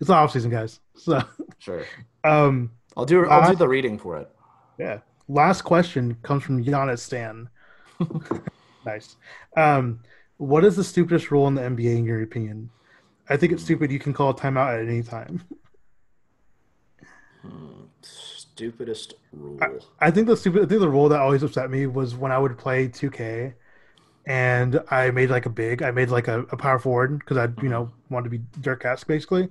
It's 0.00 0.10
off 0.10 0.32
season, 0.32 0.50
guys. 0.50 0.80
So, 0.96 1.22
Sure. 1.58 1.84
um, 2.24 2.70
I'll 2.96 3.04
do 3.06 3.24
I'll 3.26 3.42
Uh, 3.42 3.50
do 3.50 3.56
the 3.56 3.68
reading 3.68 3.98
for 3.98 4.18
it. 4.18 4.30
Yeah. 4.78 4.98
Last 5.28 5.62
question 5.62 6.16
comes 6.22 6.42
from 6.42 6.62
Giannis 6.62 6.98
Stan. 6.98 7.48
nice. 8.86 9.16
Um, 9.56 10.00
what 10.36 10.64
is 10.64 10.76
the 10.76 10.84
stupidest 10.84 11.30
rule 11.30 11.46
in 11.48 11.54
the 11.54 11.62
NBA 11.62 11.96
in 11.98 12.04
your 12.04 12.22
opinion? 12.22 12.70
I 13.30 13.36
think 13.38 13.52
it's 13.52 13.62
stupid. 13.62 13.90
You 13.90 13.98
can 13.98 14.12
call 14.12 14.30
a 14.30 14.34
timeout 14.34 14.82
at 14.82 14.86
any 14.88 15.02
time. 15.02 15.42
Stupidest 18.02 19.14
rule. 19.32 19.58
I 20.00 20.10
think 20.10 20.26
the 20.26 20.36
stupid. 20.36 20.62
I 20.64 20.66
think 20.66 20.80
the 20.80 20.88
rule 20.88 21.08
that 21.08 21.20
always 21.20 21.42
upset 21.42 21.70
me 21.70 21.86
was 21.86 22.14
when 22.14 22.30
I 22.32 22.38
would 22.38 22.56
play 22.58 22.88
2K, 22.88 23.54
and 24.26 24.80
I 24.90 25.10
made 25.10 25.30
like 25.30 25.46
a 25.46 25.50
big. 25.50 25.82
I 25.82 25.90
made 25.90 26.10
like 26.10 26.28
a, 26.28 26.40
a 26.42 26.56
power 26.56 26.78
forward 26.78 27.18
because 27.18 27.36
I 27.36 27.44
you 27.44 27.48
mm-hmm. 27.48 27.68
know 27.68 27.90
wanted 28.10 28.24
to 28.24 28.38
be 28.38 28.44
Dirk-esque 28.60 29.06
basically, 29.06 29.48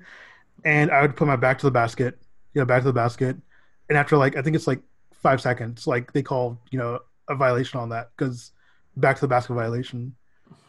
and 0.66 0.92
I 0.92 1.02
would 1.02 1.16
put 1.16 1.28
my 1.28 1.36
back 1.36 1.60
to 1.60 1.66
the 1.66 1.72
basket, 1.72 2.18
you 2.54 2.62
know, 2.62 2.66
back 2.66 2.82
to 2.82 2.88
the 2.88 2.94
basket, 2.94 3.38
and 3.90 3.98
after 3.98 4.18
like 4.18 4.36
I 4.36 4.42
think 4.42 4.56
it's 4.56 4.68
like 4.68 4.82
five 5.14 5.42
seconds, 5.42 5.88
like 5.88 6.14
they 6.14 6.24
call 6.24 6.60
you 6.72 6.80
know 6.80 7.00
a 7.30 7.36
violation 7.36 7.80
on 7.80 7.90
that 7.90 8.12
because 8.16 8.52
back 8.98 9.16
to 9.18 9.22
the 9.22 9.28
basket 9.28 9.54
violation. 9.54 10.16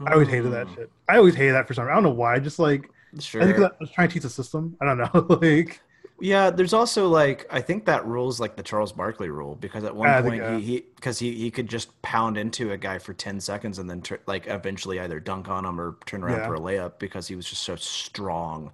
I 0.06 0.12
always 0.12 0.28
hated 0.28 0.52
that 0.52 0.66
hmm. 0.66 0.74
shit. 0.74 0.90
I 1.08 1.18
always 1.18 1.34
hated 1.34 1.52
that 1.52 1.68
for 1.68 1.74
some. 1.74 1.84
reason. 1.84 1.92
I 1.92 1.94
don't 1.96 2.04
know 2.04 2.18
why. 2.18 2.38
Just 2.38 2.58
like 2.58 2.90
Sure. 3.20 3.42
I 3.42 3.46
think 3.46 3.58
I 3.58 3.70
was 3.78 3.90
trying 3.90 4.08
to 4.08 4.14
teach 4.14 4.22
the 4.22 4.30
system. 4.30 4.76
I 4.80 4.84
don't 4.84 4.98
know. 4.98 5.38
like 5.40 5.80
Yeah, 6.20 6.50
there's 6.50 6.72
also 6.72 7.08
like 7.08 7.46
I 7.50 7.60
think 7.60 7.86
that 7.86 8.06
rule's 8.06 8.38
like 8.38 8.54
the 8.56 8.62
Charles 8.62 8.92
Barkley 8.92 9.30
rule 9.30 9.56
because 9.56 9.82
at 9.84 9.94
one 9.96 10.08
I 10.08 10.22
think, 10.22 10.34
point 10.34 10.42
uh, 10.42 10.56
he 10.58 10.64
he 10.64 10.84
because 10.94 11.18
he, 11.18 11.32
he 11.34 11.50
could 11.50 11.68
just 11.68 12.00
pound 12.02 12.38
into 12.38 12.70
a 12.72 12.76
guy 12.76 12.98
for 12.98 13.12
ten 13.12 13.40
seconds 13.40 13.78
and 13.78 13.90
then 13.90 14.00
tr- 14.00 14.14
like 14.26 14.46
eventually 14.46 15.00
either 15.00 15.18
dunk 15.18 15.48
on 15.48 15.64
him 15.64 15.80
or 15.80 15.96
turn 16.06 16.22
around 16.22 16.38
Yeah. 16.38 16.46
for 16.46 16.54
a 16.54 16.60
layup 16.60 16.98
because 16.98 17.26
he 17.26 17.34
was 17.34 17.48
just 17.48 17.64
so 17.64 17.74
strong. 17.76 18.70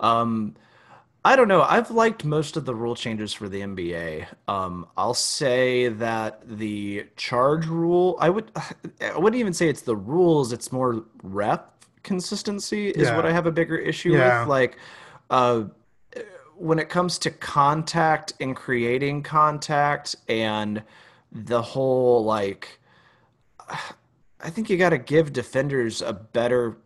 Um, 0.00 0.56
I 1.24 1.36
don't 1.36 1.46
know. 1.46 1.62
I've 1.62 1.92
liked 1.92 2.24
most 2.24 2.56
of 2.56 2.64
the 2.64 2.74
rule 2.74 2.96
changes 2.96 3.32
for 3.32 3.48
the 3.48 3.60
NBA. 3.60 4.26
Um, 4.48 4.88
I'll 4.96 5.14
say 5.14 5.86
that 5.86 6.42
the 6.58 7.06
charge 7.16 7.66
rule. 7.66 8.16
I 8.18 8.28
would. 8.28 8.50
I 9.00 9.16
wouldn't 9.16 9.38
even 9.38 9.52
say 9.52 9.68
it's 9.68 9.82
the 9.82 9.94
rules. 9.96 10.52
It's 10.52 10.72
more 10.72 11.04
rep 11.22 11.84
consistency 12.02 12.88
is 12.90 13.08
what 13.12 13.24
I 13.24 13.30
have 13.30 13.46
a 13.46 13.52
bigger 13.52 13.76
issue 13.76 14.14
Yeah. 14.14 14.40
with. 14.40 14.48
Like, 14.48 14.78
uh, 15.30 15.62
when 16.62 16.78
it 16.78 16.88
comes 16.88 17.18
to 17.18 17.28
contact 17.28 18.34
and 18.38 18.54
creating 18.54 19.20
contact 19.20 20.14
and 20.28 20.80
the 21.32 21.60
whole 21.60 22.24
like 22.24 22.78
I 23.68 24.48
think 24.48 24.70
you 24.70 24.76
got 24.76 24.90
to 24.90 24.98
give 24.98 25.32
defenders 25.32 26.02
a 26.02 26.12
better 26.12 26.76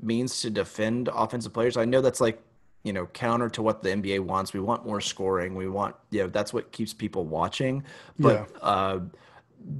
means 0.00 0.40
to 0.42 0.50
defend 0.50 1.08
offensive 1.12 1.52
players. 1.52 1.76
I 1.76 1.84
know 1.84 2.00
that's 2.00 2.20
like, 2.20 2.40
you 2.84 2.92
know, 2.92 3.06
counter 3.06 3.48
to 3.50 3.62
what 3.62 3.82
the 3.82 3.88
NBA 3.88 4.20
wants. 4.20 4.52
We 4.52 4.60
want 4.60 4.86
more 4.86 5.00
scoring. 5.00 5.56
We 5.56 5.68
want, 5.68 5.96
you 6.10 6.22
know, 6.22 6.28
that's 6.28 6.52
what 6.52 6.70
keeps 6.70 6.94
people 6.94 7.24
watching. 7.24 7.82
But 8.20 8.48
uh, 8.62 9.00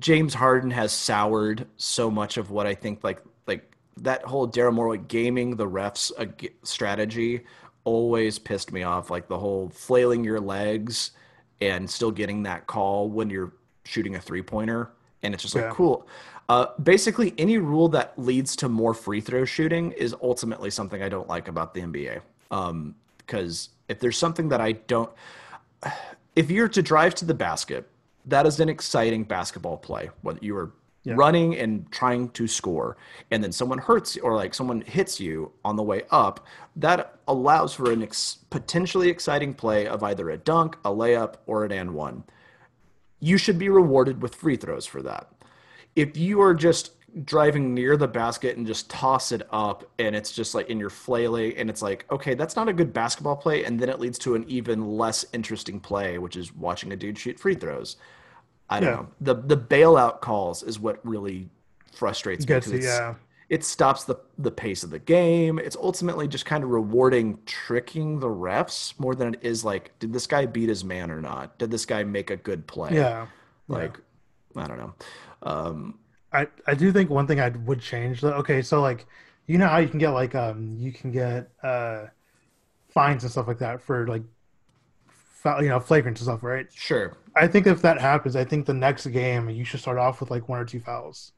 James 0.01 0.35
Harden 0.35 0.73
has 0.73 0.91
soured 0.91 1.69
so 1.77 2.11
much 2.11 2.39
of 2.39 2.51
what 2.51 2.67
I 2.67 2.75
think 2.75 3.05
like 3.05 3.23
like 3.47 3.77
that 3.99 4.25
whole 4.25 4.49
Daryl 4.49 4.73
Morey 4.73 4.99
gaming 4.99 5.55
the 5.55 5.69
refs 5.69 6.11
strategy 6.65 7.45
always 7.85 8.39
pissed 8.39 8.73
me 8.73 8.83
off. 8.83 9.11
Like 9.11 9.29
the 9.29 9.39
whole 9.39 9.69
flailing 9.69 10.25
your 10.25 10.41
legs 10.41 11.13
and 11.61 11.89
still 11.89 12.11
getting 12.11 12.43
that 12.43 12.67
call 12.67 13.09
when 13.09 13.31
you're 13.31 13.53
shooting 13.85 14.17
a 14.17 14.21
three 14.21 14.43
pointer, 14.43 14.91
and 15.23 15.35
it's 15.35 15.43
just 15.43 15.55
like 15.55 15.65
Yeah. 15.65 15.71
cool. 15.71 16.07
Uh, 16.49 16.67
basically, 16.83 17.35
any 17.39 17.57
rule 17.57 17.89
that 17.89 18.13
leads 18.19 18.55
to 18.57 18.69
more 18.69 18.93
free 18.93 19.21
throw 19.21 19.45
shooting 19.45 19.93
is 19.93 20.15
ultimately 20.23 20.71
something 20.71 21.03
I 21.03 21.09
don't 21.09 21.29
like 21.29 21.49
about 21.49 21.73
the 21.73 21.81
NBA. 21.81 22.21
Um, 22.51 22.95
because 23.19 23.71
if 23.89 24.01
there's 24.01 24.19
something 24.19 24.51
that 24.51 24.61
I 24.61 24.73
don't, 24.73 25.11
if 26.37 26.51
you're 26.51 26.69
to 26.69 26.83
drive 26.83 27.15
to 27.17 27.25
the 27.25 27.35
basket, 27.35 27.89
that 28.27 28.47
is 28.47 28.61
an 28.61 28.69
exciting 28.69 29.25
basketball 29.25 29.77
play. 29.79 30.11
Whether 30.23 30.41
you 30.43 30.57
are 30.57 30.73
running 31.07 31.57
and 31.57 31.91
trying 31.91 32.31
to 32.31 32.47
score, 32.47 32.97
and 33.31 33.43
then 33.43 33.53
someone 33.53 33.79
hurts 33.79 34.17
or 34.17 34.35
like 34.35 34.55
someone 34.55 34.81
hits 34.81 35.21
you 35.21 35.53
on 35.65 35.77
the 35.77 35.83
way 35.83 36.03
up, 36.11 36.47
that 36.77 37.19
allows 37.29 37.75
for 37.75 37.91
an 37.91 38.03
ex- 38.03 38.39
potentially 38.51 39.09
exciting 39.09 39.55
play 39.55 39.87
of 39.87 40.03
either 40.03 40.31
a 40.31 40.37
dunk, 40.37 40.77
a 40.85 40.91
layup, 40.91 41.35
or 41.47 41.65
an 41.65 41.73
and 41.73 41.95
one. 41.95 42.25
You 43.21 43.39
should 43.39 43.59
be 43.59 43.69
rewarded 43.69 44.23
with 44.23 44.35
free 44.35 44.57
throws 44.57 44.87
for 44.87 45.03
that. 45.03 45.31
If 45.97 46.17
you 46.17 46.41
are 46.41 46.55
just 46.55 46.93
driving 47.23 47.75
near 47.75 47.97
the 47.97 48.09
basket 48.09 48.57
and 48.57 48.67
just 48.67 48.91
toss 48.91 49.31
it 49.31 49.43
up 49.51 49.89
and 50.01 50.17
it's 50.17 50.33
just 50.33 50.55
like 50.55 50.69
in 50.69 50.81
your 50.81 50.91
flailing 50.91 51.57
and 51.57 51.71
it's 51.71 51.81
like 51.81 52.05
okay 52.11 52.35
that's 52.35 52.57
not 52.57 52.69
a 52.69 52.73
good 52.73 52.93
basketball 52.93 53.37
play 53.37 53.65
and 53.65 53.79
then 53.79 53.89
it 53.89 54.01
leads 54.01 54.19
to 54.19 54.35
an 54.35 54.45
even 54.49 54.85
less 54.85 55.25
interesting 55.33 55.79
play 55.79 56.19
which 56.19 56.35
is 56.35 56.53
watching 56.57 56.93
a 56.93 56.97
dude 56.97 57.17
shoot 57.17 57.39
free 57.39 57.55
throws 57.55 57.97
i 58.71 58.81
don't 58.81 58.89
Yeah. 58.91 58.97
know 58.97 59.09
the 59.21 59.35
the 59.35 59.57
bailout 59.57 60.21
calls 60.21 60.63
is 60.63 60.79
what 60.81 61.01
really 61.07 61.49
frustrates 61.93 62.49
me 62.49 62.55
it, 62.57 62.83
yeah. 62.83 63.15
it 63.49 63.63
stops 63.65 64.05
the 64.05 64.17
the 64.39 64.51
pace 64.51 64.83
of 64.83 64.91
the 64.91 64.99
game 64.99 65.59
it's 65.59 65.77
ultimately 65.77 66.27
just 66.27 66.45
kind 66.47 66.65
of 66.65 66.71
rewarding 66.71 67.39
tricking 67.47 68.19
the 68.21 68.27
refs 68.29 68.99
more 68.99 69.15
than 69.15 69.35
it 69.35 69.41
is 69.43 69.65
like 69.65 69.97
did 69.99 70.13
this 70.13 70.27
guy 70.27 70.47
beat 70.47 70.69
his 70.69 70.85
man 70.85 71.11
or 71.11 71.21
not 71.21 71.57
did 71.59 71.71
this 71.71 71.87
guy 71.87 72.03
make 72.05 72.31
a 72.31 72.37
good 72.37 72.67
play 72.67 72.95
Yeah. 72.95 73.27
like 73.69 73.99
i 74.57 74.67
don't 74.67 74.79
know 74.79 74.95
um 75.43 75.99
I, 76.33 76.49
I 76.67 76.75
do 76.75 76.91
think 76.91 77.11
one 77.11 77.29
thing 77.29 77.39
I 77.39 77.51
would 77.51 77.81
change 77.81 78.21
though. 78.21 78.33
Okay, 78.33 78.61
so 78.61 78.81
like 78.83 79.07
you 79.47 79.57
know 79.57 79.69
how 79.69 79.79
you 79.79 79.87
can 79.87 80.01
get 80.01 80.11
like 80.11 80.35
um 80.35 80.75
you 80.81 80.91
can 80.93 81.13
get 81.13 81.53
uh 81.63 82.07
fines 82.89 83.23
and 83.23 83.31
stuff 83.31 83.47
like 83.47 83.59
that 83.59 83.81
for 83.81 84.07
like 84.09 84.23
you 85.61 85.69
know 85.69 85.79
flagrant 85.79 86.19
and 86.19 86.25
stuff, 86.25 86.43
right? 86.43 86.67
sure 86.73 87.17
I 87.37 87.47
think 87.49 87.67
if 87.67 87.83
that 87.83 88.01
happens, 88.01 88.37
I 88.37 88.45
think 88.45 88.67
the 88.67 88.75
next 88.75 89.07
game 89.09 89.51
you 89.51 89.65
should 89.65 89.81
start 89.81 89.99
off 89.99 90.21
with 90.21 90.31
like 90.31 90.49
one 90.49 90.61
or 90.61 90.65
two 90.65 90.81
fouls 90.81 91.33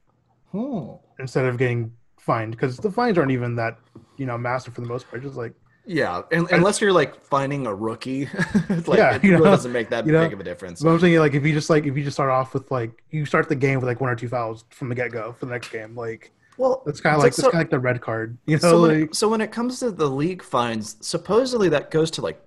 Hmm. 0.51 0.95
instead 1.19 1.45
of 1.45 1.57
getting 1.57 1.93
fined 2.19 2.51
because 2.51 2.77
the 2.77 2.91
fines 2.91 3.17
aren't 3.17 3.31
even 3.31 3.55
that 3.55 3.77
you 4.17 4.25
know 4.25 4.37
massive 4.37 4.73
for 4.73 4.81
the 4.81 4.87
most 4.87 5.09
part. 5.09 5.21
Just 5.23 5.35
like 5.35 5.53
Yeah, 5.85 6.23
and, 6.31 6.47
unless 6.51 6.81
you're 6.81 6.91
like 6.93 7.23
finding 7.23 7.65
a 7.67 7.73
rookie, 7.73 8.25
like 8.87 8.97
Yeah, 8.97 9.15
it 9.15 9.23
you 9.23 9.31
really 9.31 9.49
know, 9.49 9.51
doesn't 9.51 9.71
make 9.71 9.89
that 9.89 10.05
you 10.05 10.11
know, 10.11 10.21
big 10.23 10.33
of 10.33 10.39
a 10.39 10.43
difference. 10.43 10.81
So 10.81 10.89
I'm 10.89 10.99
saying 10.99 11.17
like 11.19 11.33
if 11.33 11.45
you 11.45 11.53
just 11.53 11.69
like 11.69 11.85
if 11.85 11.97
you 11.97 12.03
just 12.03 12.15
start 12.15 12.29
off 12.29 12.53
with 12.53 12.69
like 12.71 13.03
you 13.09 13.25
start 13.25 13.49
the 13.49 13.55
game 13.55 13.79
with 13.79 13.87
like 13.87 14.01
one 14.01 14.09
or 14.09 14.15
two 14.15 14.27
fouls 14.29 14.65
from 14.69 14.89
the 14.89 14.95
get 14.95 15.11
go 15.11 15.33
for 15.33 15.45
the 15.45 15.51
next 15.51 15.69
game, 15.69 15.95
like 15.95 16.33
Well, 16.57 16.83
that's 16.85 17.01
kind 17.01 17.15
of 17.15 17.19
like 17.19 17.33
so, 17.33 17.43
that's 17.43 17.51
kind 17.51 17.61
of 17.61 17.65
like 17.67 17.71
the 17.71 17.79
red 17.79 18.01
card, 18.01 18.37
you 18.45 18.59
know? 18.59 18.59
so, 18.59 18.81
when 18.81 18.91
like 18.91 19.09
it, 19.09 19.15
so 19.15 19.29
when 19.29 19.41
it 19.41 19.51
comes 19.51 19.79
to 19.79 19.91
the 19.91 20.09
league 20.09 20.43
fines, 20.43 20.97
supposedly 21.01 21.69
that 21.69 21.91
goes 21.91 22.11
to 22.11 22.21
like 22.21 22.41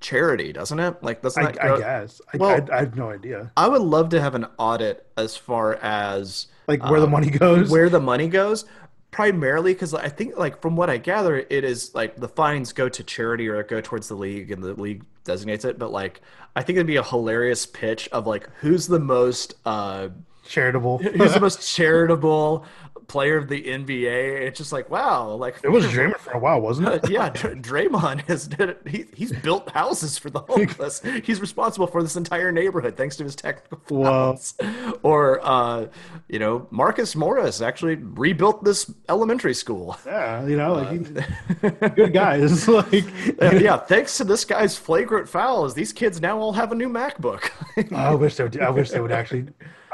charity, 0.00 0.52
doesn't 0.52 0.78
it? 0.78 1.02
Like 1.02 1.22
that's 1.22 1.36
not. 1.36 1.62
I. 1.62 1.74
I 1.74 1.78
guess 1.78 2.20
I, 2.32 2.36
Well- 2.36 2.66
I, 2.70 2.76
I 2.76 2.80
have 2.80 2.96
no 2.96 3.10
idea 3.10 3.52
I 3.56 3.68
would 3.68 3.82
love 3.82 4.10
to 4.10 4.20
have 4.20 4.34
an 4.34 4.46
audit 4.58 5.06
as 5.16 5.36
far 5.36 5.74
as 5.76 6.46
like 6.66 6.82
where 6.88 7.00
the 7.00 7.06
um, 7.06 7.12
money 7.12 7.30
goes. 7.30 7.70
where 7.70 7.88
the 7.88 8.00
money 8.00 8.28
goes. 8.28 8.64
Primarily 9.10 9.72
because 9.72 9.94
I 9.94 10.10
think, 10.10 10.36
like 10.36 10.60
from 10.60 10.76
what 10.76 10.90
I 10.90 10.98
gather, 10.98 11.38
it 11.38 11.64
is 11.64 11.94
like 11.94 12.16
the 12.16 12.28
fines 12.28 12.72
go 12.74 12.90
to 12.90 13.02
charity 13.02 13.48
or 13.48 13.62
go 13.62 13.80
towards 13.80 14.08
the 14.08 14.14
league, 14.14 14.50
and 14.50 14.62
the 14.62 14.74
league 14.74 15.02
designates 15.24 15.64
it. 15.64 15.78
But 15.78 15.90
like, 15.90 16.20
I 16.54 16.62
think 16.62 16.76
it'd 16.76 16.86
be 16.86 16.96
a 16.96 17.02
hilarious 17.02 17.64
pitch 17.64 18.08
of 18.12 18.26
like 18.26 18.48
who's 18.60 18.86
the 18.86 19.00
most 19.00 19.54
uh, 19.64 20.08
charitable. 20.46 20.98
who's 20.98 21.32
the 21.32 21.40
most 21.48 21.74
charitable 21.74 22.66
player 23.08 23.36
of 23.38 23.48
the 23.48 23.62
NBA. 23.62 24.42
It's 24.42 24.58
just 24.58 24.70
like, 24.72 24.90
wow, 24.90 25.30
like 25.32 25.56
it 25.62 25.68
was 25.70 25.84
Draymond 25.86 26.18
for 26.18 26.32
a 26.32 26.38
while, 26.38 26.60
wasn't 26.60 26.88
it? 26.88 27.10
yeah, 27.10 27.30
Dr- 27.30 27.56
Draymond 27.56 28.20
has 28.28 28.46
did 28.46 28.68
it. 28.68 28.82
He, 28.86 29.06
he's 29.14 29.32
built 29.32 29.70
houses 29.70 30.18
for 30.18 30.30
the 30.30 30.40
homeless. 30.40 31.00
He's 31.24 31.40
responsible 31.40 31.86
for 31.86 32.02
this 32.02 32.16
entire 32.16 32.52
neighborhood 32.52 32.96
thanks 32.96 33.16
to 33.16 33.24
his 33.24 33.34
technical 33.34 33.80
Wow. 33.96 34.36
fouls. 34.36 34.54
Or, 35.02 35.40
uh, 35.42 35.86
you 36.28 36.38
know, 36.38 36.66
Marcus 36.70 37.16
Morris 37.16 37.60
actually 37.60 37.96
rebuilt 37.96 38.62
this 38.64 38.92
elementary 39.08 39.54
school. 39.54 39.96
Yeah, 40.06 40.46
you 40.46 40.56
know, 40.56 40.74
like 40.74 40.90
he- 40.90 41.88
good 41.90 42.12
guys. 42.12 42.68
like 42.68 43.04
yeah, 43.40 43.78
thanks 43.78 44.16
to 44.18 44.24
this 44.24 44.44
guy's 44.44 44.76
flagrant 44.76 45.28
fouls, 45.28 45.74
these 45.74 45.92
kids 45.92 46.20
now 46.20 46.38
all 46.38 46.52
have 46.52 46.72
a 46.72 46.74
new 46.74 46.88
MacBook. 46.88 47.50
I 47.92 48.14
wish 48.14 48.36
they 48.36 48.44
would. 48.44 48.60
I 48.60 48.70
wish 48.70 48.90
they 48.90 49.00
would 49.00 49.12
actually. 49.12 49.46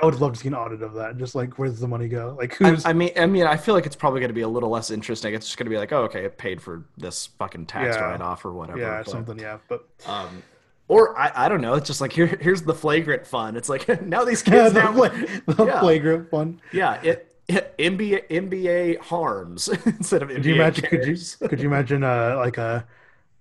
I 0.03 0.07
would 0.07 0.17
love 0.21 0.33
to 0.35 0.39
see 0.41 0.49
an 0.49 0.55
audit 0.55 0.83
of 0.83 0.95
that. 0.95 1.17
Just 1.19 1.35
like 1.35 1.59
where 1.59 1.69
does 1.69 1.81
the 1.81 1.89
money 1.89 2.09
go? 2.09 2.35
Like 2.39 2.55
who's? 2.55 2.85
I 2.85 2.93
mean, 2.93 3.11
I 3.17 3.27
mean, 3.27 3.45
I 3.47 3.57
feel 3.57 3.75
like 3.75 3.87
it's 3.87 3.97
probably 3.97 4.21
going 4.21 4.29
to 4.31 4.35
be 4.35 4.41
a 4.43 4.49
little 4.49 4.69
less 4.71 4.91
interesting. 4.91 5.35
It's 5.35 5.47
just 5.47 5.57
going 5.59 5.67
to 5.67 5.71
be 5.71 5.77
like, 5.79 5.93
oh, 5.93 6.03
okay, 6.05 6.25
it 6.25 6.37
paid 6.39 6.61
for 6.61 6.85
this 6.97 7.27
fucking 7.39 7.67
tax 7.67 7.97
Yeah. 7.97 8.03
write-off 8.03 8.45
or 8.45 8.53
whatever. 8.53 8.79
yeah, 8.79 9.03
but- 9.05 9.11
something. 9.11 9.39
Yeah, 9.39 9.59
but 9.69 9.87
Um, 10.07 10.43
or 10.89 11.19
I, 11.19 11.47
I 11.47 11.49
don't 11.49 11.61
know. 11.63 11.75
It's 11.75 11.87
just 11.87 12.01
like 12.03 12.13
here, 12.13 12.27
here's 12.27 12.63
the 12.63 12.75
flagrant 12.75 13.27
fun. 13.27 13.57
It's 13.57 13.69
like 13.69 14.03
now 14.07 14.25
these 14.25 14.43
yeah, 14.47 14.53
kids 14.71 14.75
the, 14.75 14.81
now, 14.83 14.93
the 15.55 15.65
yeah, 15.67 15.81
flagrant 15.81 16.31
one. 16.33 16.61
yeah. 16.73 17.01
It, 17.03 17.31
it 17.49 17.77
NBA 17.79 18.29
NBA 18.29 18.99
harms 19.01 19.69
instead 19.69 20.23
of 20.23 20.29
NBA. 20.31 20.35
Could 20.37 20.45
you 20.47 20.55
imagine? 20.55 20.85
Could 20.87 21.07
you 21.07 21.49
could 21.49 21.61
you 21.61 21.69
imagine 21.69 22.03
uh 22.03 22.37
like 22.39 22.57
a 22.59 22.87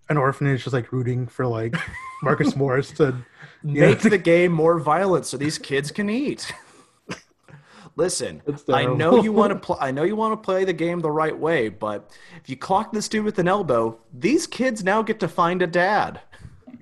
an 0.10 0.18
orphanage 0.18 0.64
just 0.64 0.74
like 0.74 0.92
rooting 0.92 1.26
for 1.26 1.48
like 1.48 1.74
Marcus 2.22 2.56
Morris 2.58 2.92
to 2.92 3.04
yeah, 3.06 3.14
make 3.64 4.00
the 4.02 4.18
game 4.18 4.52
more 4.52 4.80
violent 4.80 5.26
so 5.26 5.38
these 5.38 5.58
kids 5.58 5.92
can 5.92 6.10
eat? 6.10 6.52
Listen, 7.96 8.42
I 8.70 8.86
know 8.86 9.22
you 9.22 9.32
want 9.32 9.52
to 9.54 9.60
play. 9.60 9.78
I 9.80 9.92
know 9.92 10.04
you 10.04 10.16
want 10.16 10.34
to 10.34 10.44
play 10.44 10.66
the 10.66 10.74
game 10.74 11.00
the 11.00 11.12
right 11.12 11.38
way, 11.38 11.70
but 11.70 12.10
if 12.42 12.50
you 12.50 12.58
clock 12.58 12.92
this 12.92 13.08
dude 13.08 13.24
with 13.26 13.38
an 13.40 13.48
elbow, 13.48 14.00
these 14.12 14.48
kids 14.48 14.84
now 14.84 15.02
get 15.04 15.20
to 15.20 15.28
find 15.28 15.62
a 15.62 15.68
dad. 15.68 16.22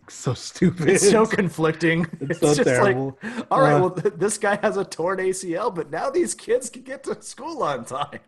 so 0.07 0.33
stupid. 0.33 0.87
It's 0.89 1.09
so 1.09 1.25
conflicting. 1.25 2.07
It's 2.21 2.31
It's, 2.31 2.39
so 2.39 2.55
just 2.55 2.63
terrible. 2.63 3.17
like, 3.21 3.45
all 3.51 3.59
right, 3.61 3.73
Uh, 3.75 3.79
well, 3.81 3.91
th- 3.91 4.13
this 4.17 4.37
guy 4.37 4.57
has 4.61 4.77
a 4.77 4.85
torn 4.85 5.19
ACL, 5.19 5.73
but 5.73 5.91
now 5.91 6.09
these 6.09 6.33
kids 6.33 6.69
can 6.69 6.83
get 6.83 7.03
to 7.03 7.21
school 7.21 7.61
on 7.63 7.83
time. 7.85 8.19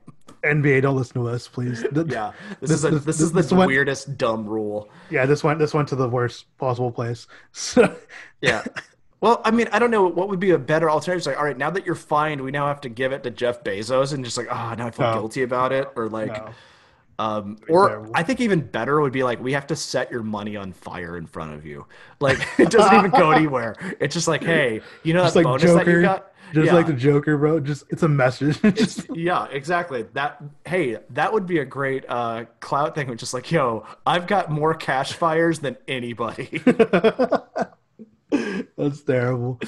NBA, 0.43 0.81
don't 0.81 0.95
listen 0.95 1.21
to 1.21 1.29
us, 1.29 1.47
please. 1.47 1.83
Yeah, 2.07 2.33
this, 2.59 2.69
This- 2.69 2.71
is 2.71 2.83
a, 2.85 2.89
this- 2.91 3.05
this, 3.05 3.21
is 3.21 3.31
the 3.31 3.41
this 3.41 3.51
went- 3.51 3.67
weirdest 3.69 4.17
dumb 4.17 4.45
rule. 4.45 4.89
yeah. 5.09 5.25
This 5.25 5.43
went 5.43 5.59
this 5.59 5.73
went 5.73 5.87
to 5.89 5.95
the 5.95 6.07
worst 6.09 6.45
possible 6.57 6.91
place. 6.91 7.27
So, 7.51 7.95
Yeah. 8.41 8.63
Well, 9.21 9.41
I 9.45 9.51
mean, 9.51 9.69
I 9.71 9.79
don't 9.79 9.89
know 9.91 10.05
what 10.05 10.27
would 10.27 10.41
be 10.41 10.49
a 10.51 10.57
better 10.57 10.89
alternative. 10.91 11.19
It's 11.19 11.27
like, 11.27 11.37
all 11.37 11.45
right, 11.45 11.57
now 11.57 11.69
that 11.69 11.85
you're 11.85 11.95
fined, 11.95 12.41
we 12.41 12.51
now 12.51 12.67
have 12.67 12.81
to 12.81 12.89
give 12.89 13.13
it 13.13 13.23
to 13.23 13.29
Jeff 13.31 13.63
Bezos, 13.63 14.11
and 14.13 14.25
just 14.25 14.37
like, 14.37 14.47
oh, 14.51 14.73
now 14.77 14.87
I 14.87 14.91
feel 14.91 15.07
No. 15.07 15.13
guilty 15.13 15.43
about 15.43 15.71
it, 15.71 15.87
or 15.95 16.09
like, 16.09 16.27
no. 16.27 16.49
Um, 17.19 17.57
or. 17.69 18.09
I 18.13 18.23
think 18.23 18.41
even 18.41 18.61
better 18.61 18.99
would 19.01 19.13
be 19.13 19.23
like, 19.23 19.41
we 19.41 19.53
have 19.53 19.67
to 19.67 19.75
set 19.75 20.11
your 20.11 20.23
money 20.23 20.55
on 20.55 20.71
fire 20.73 21.17
in 21.17 21.25
front 21.25 21.53
of 21.53 21.65
you. 21.65 21.85
Like, 22.19 22.39
it 22.59 22.69
doesn't 22.69 22.95
even 22.97 23.11
go 23.11 23.31
anywhere. 23.39 23.75
It's 23.99 24.13
just 24.13 24.27
like, 24.27 24.43
hey, 24.43 24.81
you 25.03 25.13
know 25.13 25.23
just 25.23 25.33
that 25.35 25.39
like 25.45 25.61
bonus 25.61 25.63
that 25.73 25.85
you 25.87 25.93
Joker, 25.93 26.01
got? 26.01 26.29
just 26.53 26.65
Yeah. 26.67 26.73
like 26.73 26.87
the 26.87 26.93
Joker, 26.93 27.37
bro. 27.37 27.59
Just 27.59 27.85
it's 27.89 28.03
a 28.03 28.07
message. 28.07 28.61
just 28.75 29.05
Yeah, 29.15 29.47
exactly. 29.51 30.03
That 30.13 30.41
hey, 30.65 30.97
that 31.11 31.33
would 31.33 31.45
be 31.47 31.59
a 31.59 31.65
great 31.65 32.05
uh 32.07 32.45
clout 32.59 32.93
thing. 32.95 33.07
Which 33.07 33.19
just 33.21 33.33
like, 33.33 33.51
yo, 33.51 33.85
I've 34.05 34.27
got 34.27 34.51
more 34.51 34.73
cash 34.75 35.13
fires 35.13 35.59
than 35.59 35.77
anybody. 35.87 36.61
that's 38.77 39.01
terrible. 39.03 39.59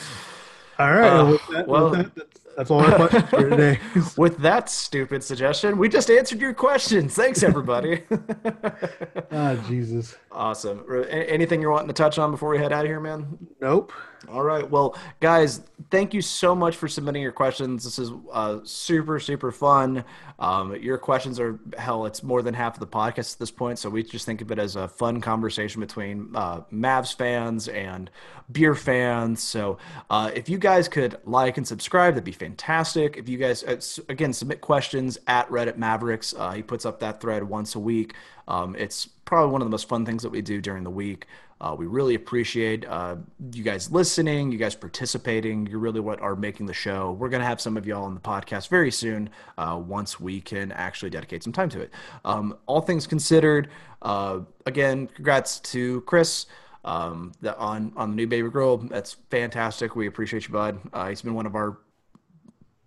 All 0.77 0.91
right, 0.91 1.07
Uh, 1.07 1.23
well, 1.23 1.31
with 1.31 1.47
that, 1.51 1.67
well- 1.67 1.89
that, 1.91 2.34
that's, 2.55 2.71
all 2.71 2.81
our 2.81 2.95
questions 2.95 3.29
for 3.29 3.49
today. 3.49 3.79
With 4.17 4.37
that 4.39 4.69
stupid 4.69 5.23
suggestion, 5.23 5.77
we 5.77 5.89
just 5.89 6.09
answered 6.09 6.39
your 6.39 6.53
questions. 6.53 7.13
Thanks, 7.13 7.43
everybody. 7.43 8.03
ah, 9.31 9.55
Jesus. 9.67 10.15
awesome. 10.31 10.85
Anything 11.09 11.61
you're 11.61 11.71
wanting 11.71 11.87
to 11.87 11.93
touch 11.93 12.17
on 12.17 12.31
before 12.31 12.49
we 12.49 12.57
head 12.57 12.71
out 12.71 12.85
of 12.85 12.89
here, 12.89 12.99
man? 12.99 13.37
Nope. 13.59 13.91
All 14.29 14.43
right. 14.43 14.69
Well, 14.69 14.97
guys, 15.19 15.61
thank 15.91 16.13
you 16.13 16.21
so 16.21 16.55
much 16.55 16.75
for 16.75 16.87
submitting 16.87 17.21
your 17.21 17.31
questions. 17.31 17.83
This 17.83 17.99
is 17.99 18.11
uh, 18.31 18.59
super, 18.63 19.19
super 19.19 19.51
fun. 19.51 20.03
Um, 20.39 20.75
your 20.75 20.97
questions 20.97 21.39
are, 21.39 21.59
hell, 21.77 22.05
it's 22.05 22.23
more 22.23 22.41
than 22.41 22.53
half 22.53 22.73
of 22.75 22.79
the 22.79 22.87
podcast 22.87 23.33
at 23.33 23.39
this 23.39 23.51
point. 23.51 23.79
So 23.79 23.89
we 23.89 24.03
just 24.03 24.25
think 24.25 24.41
of 24.41 24.51
it 24.51 24.59
as 24.59 24.75
a 24.75 24.87
fun 24.87 25.21
conversation 25.21 25.81
between 25.81 26.29
uh, 26.35 26.61
Mavs 26.73 27.15
fans 27.15 27.67
and 27.67 28.09
beer 28.51 28.75
fans. 28.75 29.41
So 29.41 29.77
uh, 30.09 30.31
if 30.33 30.49
you 30.49 30.57
guys 30.57 30.87
could 30.87 31.17
like 31.25 31.57
and 31.57 31.67
subscribe, 31.67 32.13
that'd 32.13 32.23
be 32.23 32.31
fantastic. 32.31 33.17
If 33.17 33.29
you 33.29 33.37
guys, 33.37 33.63
uh, 33.63 33.79
again, 34.09 34.33
submit 34.33 34.61
questions 34.61 35.17
at 35.27 35.49
Reddit 35.49 35.77
Mavericks. 35.77 36.33
Uh, 36.37 36.51
he 36.51 36.63
puts 36.63 36.85
up 36.85 36.99
that 36.99 37.21
thread 37.21 37.43
once 37.43 37.75
a 37.75 37.79
week. 37.79 38.13
Um, 38.47 38.75
it's 38.77 39.07
probably 39.25 39.51
one 39.51 39.61
of 39.61 39.65
the 39.65 39.71
most 39.71 39.89
fun 39.89 40.05
things 40.05 40.21
that 40.23 40.29
we 40.29 40.41
do 40.41 40.61
during 40.61 40.83
the 40.83 40.91
week. 40.91 41.25
Uh, 41.61 41.73
we 41.77 41.85
really 41.85 42.15
appreciate 42.15 42.85
uh, 42.85 43.15
you 43.53 43.63
guys 43.63 43.89
listening, 43.89 44.51
you 44.51 44.57
guys 44.57 44.75
participating. 44.75 45.65
You're 45.65 45.79
really 45.79 46.01
what 46.01 46.19
are 46.19 46.35
making 46.35 46.65
the 46.65 46.73
show. 46.73 47.13
We're 47.13 47.29
going 47.29 47.41
to 47.41 47.47
have 47.47 47.61
some 47.61 47.77
of 47.77 47.87
y'all 47.87 48.03
on 48.03 48.13
the 48.13 48.19
podcast 48.19 48.67
very 48.67 48.91
soon 48.91 49.29
uh, 49.57 49.81
once 49.83 50.19
we 50.19 50.41
can 50.41 50.73
actually 50.73 51.11
dedicate 51.11 51.43
some 51.43 51.53
time 51.53 51.69
to 51.69 51.81
it. 51.81 51.91
Um, 52.25 52.57
all 52.65 52.81
things 52.81 53.07
considered, 53.07 53.69
uh, 54.01 54.41
again, 54.65 55.07
congrats 55.07 55.59
to 55.61 56.01
Chris 56.01 56.47
um, 56.83 57.31
the, 57.39 57.57
on, 57.57 57.93
on 57.95 58.11
the 58.11 58.15
new 58.17 58.27
baby 58.27 58.49
girl. 58.49 58.77
That's 58.77 59.13
fantastic. 59.29 59.95
We 59.95 60.07
appreciate 60.07 60.47
you, 60.47 60.53
bud. 60.53 60.79
Uh, 60.91 61.07
he's 61.07 61.21
been 61.21 61.35
one 61.35 61.45
of 61.45 61.55
our 61.55 61.77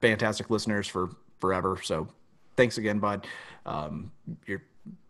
fantastic 0.03 0.51
listeners 0.51 0.87
for 0.87 1.11
forever. 1.41 1.81
So 1.83 2.09
thanks 2.57 2.77
again, 2.77 2.99
bud. 2.99 3.27
Um, 3.65 4.13
you're 4.47 4.63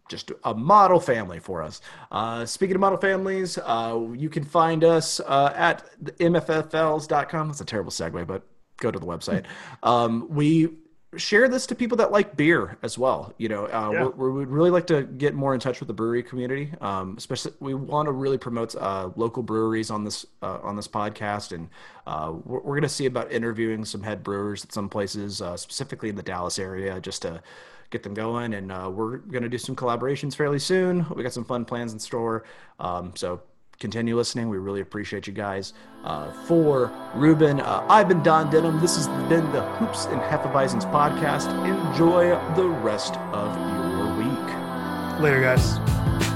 just 0.09 0.33
a 0.45 0.55
model 0.55 1.01
family 1.01 1.39
for 1.39 1.63
us. 1.63 1.81
Uh, 2.11 2.45
speaking 2.47 2.75
of 2.77 2.81
model 2.81 2.99
families, 2.99 3.59
uh, 3.59 3.99
you 4.15 4.29
can 4.29 4.45
find 4.45 4.85
us 4.85 5.21
uh, 5.21 5.53
at 5.57 5.85
the 6.01 6.13
mffls.com. 6.13 7.49
That's 7.49 7.61
a 7.61 7.65
terrible 7.65 7.91
segue, 7.93 8.27
but 8.27 8.43
go 8.79 8.91
to 8.91 8.99
the 8.99 9.07
website. 9.07 9.45
Um, 9.83 10.27
we 10.29 10.71
share 11.17 11.49
this 11.49 11.67
to 11.67 11.75
people 11.75 11.97
that 11.97 12.13
like 12.13 12.37
beer 12.37 12.77
as 12.83 12.99
well. 12.99 13.33
You 13.39 13.49
know, 13.49 13.65
uh, 13.67 13.91
Yeah. 13.93 14.05
we're, 14.09 14.31
we 14.31 14.39
would 14.41 14.51
really 14.51 14.71
like 14.71 14.87
to 14.89 15.05
get 15.05 15.35
more 15.35 15.55
in 15.55 15.61
touch 15.61 15.81
with 15.81 15.87
the 15.87 15.95
brewery 15.95 16.23
community. 16.23 16.73
Um, 16.83 17.15
especially, 17.17 17.53
we 17.61 17.73
want 17.75 18.07
to 18.09 18.13
really 18.13 18.37
promote 18.37 18.75
uh, 18.77 19.11
local 19.17 19.43
breweries 19.43 19.91
on 19.91 20.05
this 20.05 20.27
uh, 20.43 20.59
on 20.63 20.77
this 20.77 20.87
podcast, 20.89 21.53
and 21.53 21.71
uh, 22.07 22.33
we're, 22.45 22.59
we're 22.59 22.75
going 22.75 22.83
to 22.83 22.89
see 22.91 23.07
about 23.07 23.33
interviewing 23.33 23.85
some 23.87 24.03
head 24.03 24.23
brewers 24.23 24.65
at 24.65 24.73
some 24.73 24.89
places, 24.89 25.41
uh, 25.41 25.57
specifically 25.57 26.09
in 26.11 26.17
the 26.17 26.23
Dallas 26.23 26.59
area, 26.59 27.01
just 27.01 27.23
to 27.23 27.43
get 27.91 28.03
them 28.03 28.15
going. 28.15 28.55
And 28.55 28.71
uh, 28.73 28.91
we're 28.93 29.19
going 29.19 29.43
to 29.43 29.49
do 29.49 29.59
some 29.59 29.77
collaborations 29.77 30.35
fairly 30.35 30.59
soon. 30.59 31.07
We 31.15 31.23
got 31.23 31.33
some 31.33 31.45
fun 31.45 31.65
plans 31.65 31.93
in 31.93 31.99
store. 31.99 32.45
Um, 32.79 33.13
so 33.15 33.43
continue 33.79 34.17
listening. 34.17 34.49
We 34.49 34.59
really 34.59 34.81
appreciate 34.81 35.27
you 35.27 35.33
guys. 35.33 35.73
Uh, 36.05 36.33
for 36.47 36.93
Ruben, 37.15 37.61
uh, 37.61 37.87
I've 37.89 38.09
been 38.09 38.23
Don 38.23 38.51
Denham. 38.51 38.81
This 38.81 38.97
has 38.97 39.09
been 39.29 39.51
the 39.53 39.63
Hoops 39.63 40.07
and 40.07 40.21
Hefeweizens 40.21 40.91
podcast. 40.93 41.49
Enjoy 41.67 42.31
the 42.55 42.69
rest 42.69 43.15
of 43.33 43.57
your 43.57 44.15
week. 44.17 45.21
Later, 45.21 45.41
guys. 45.41 46.28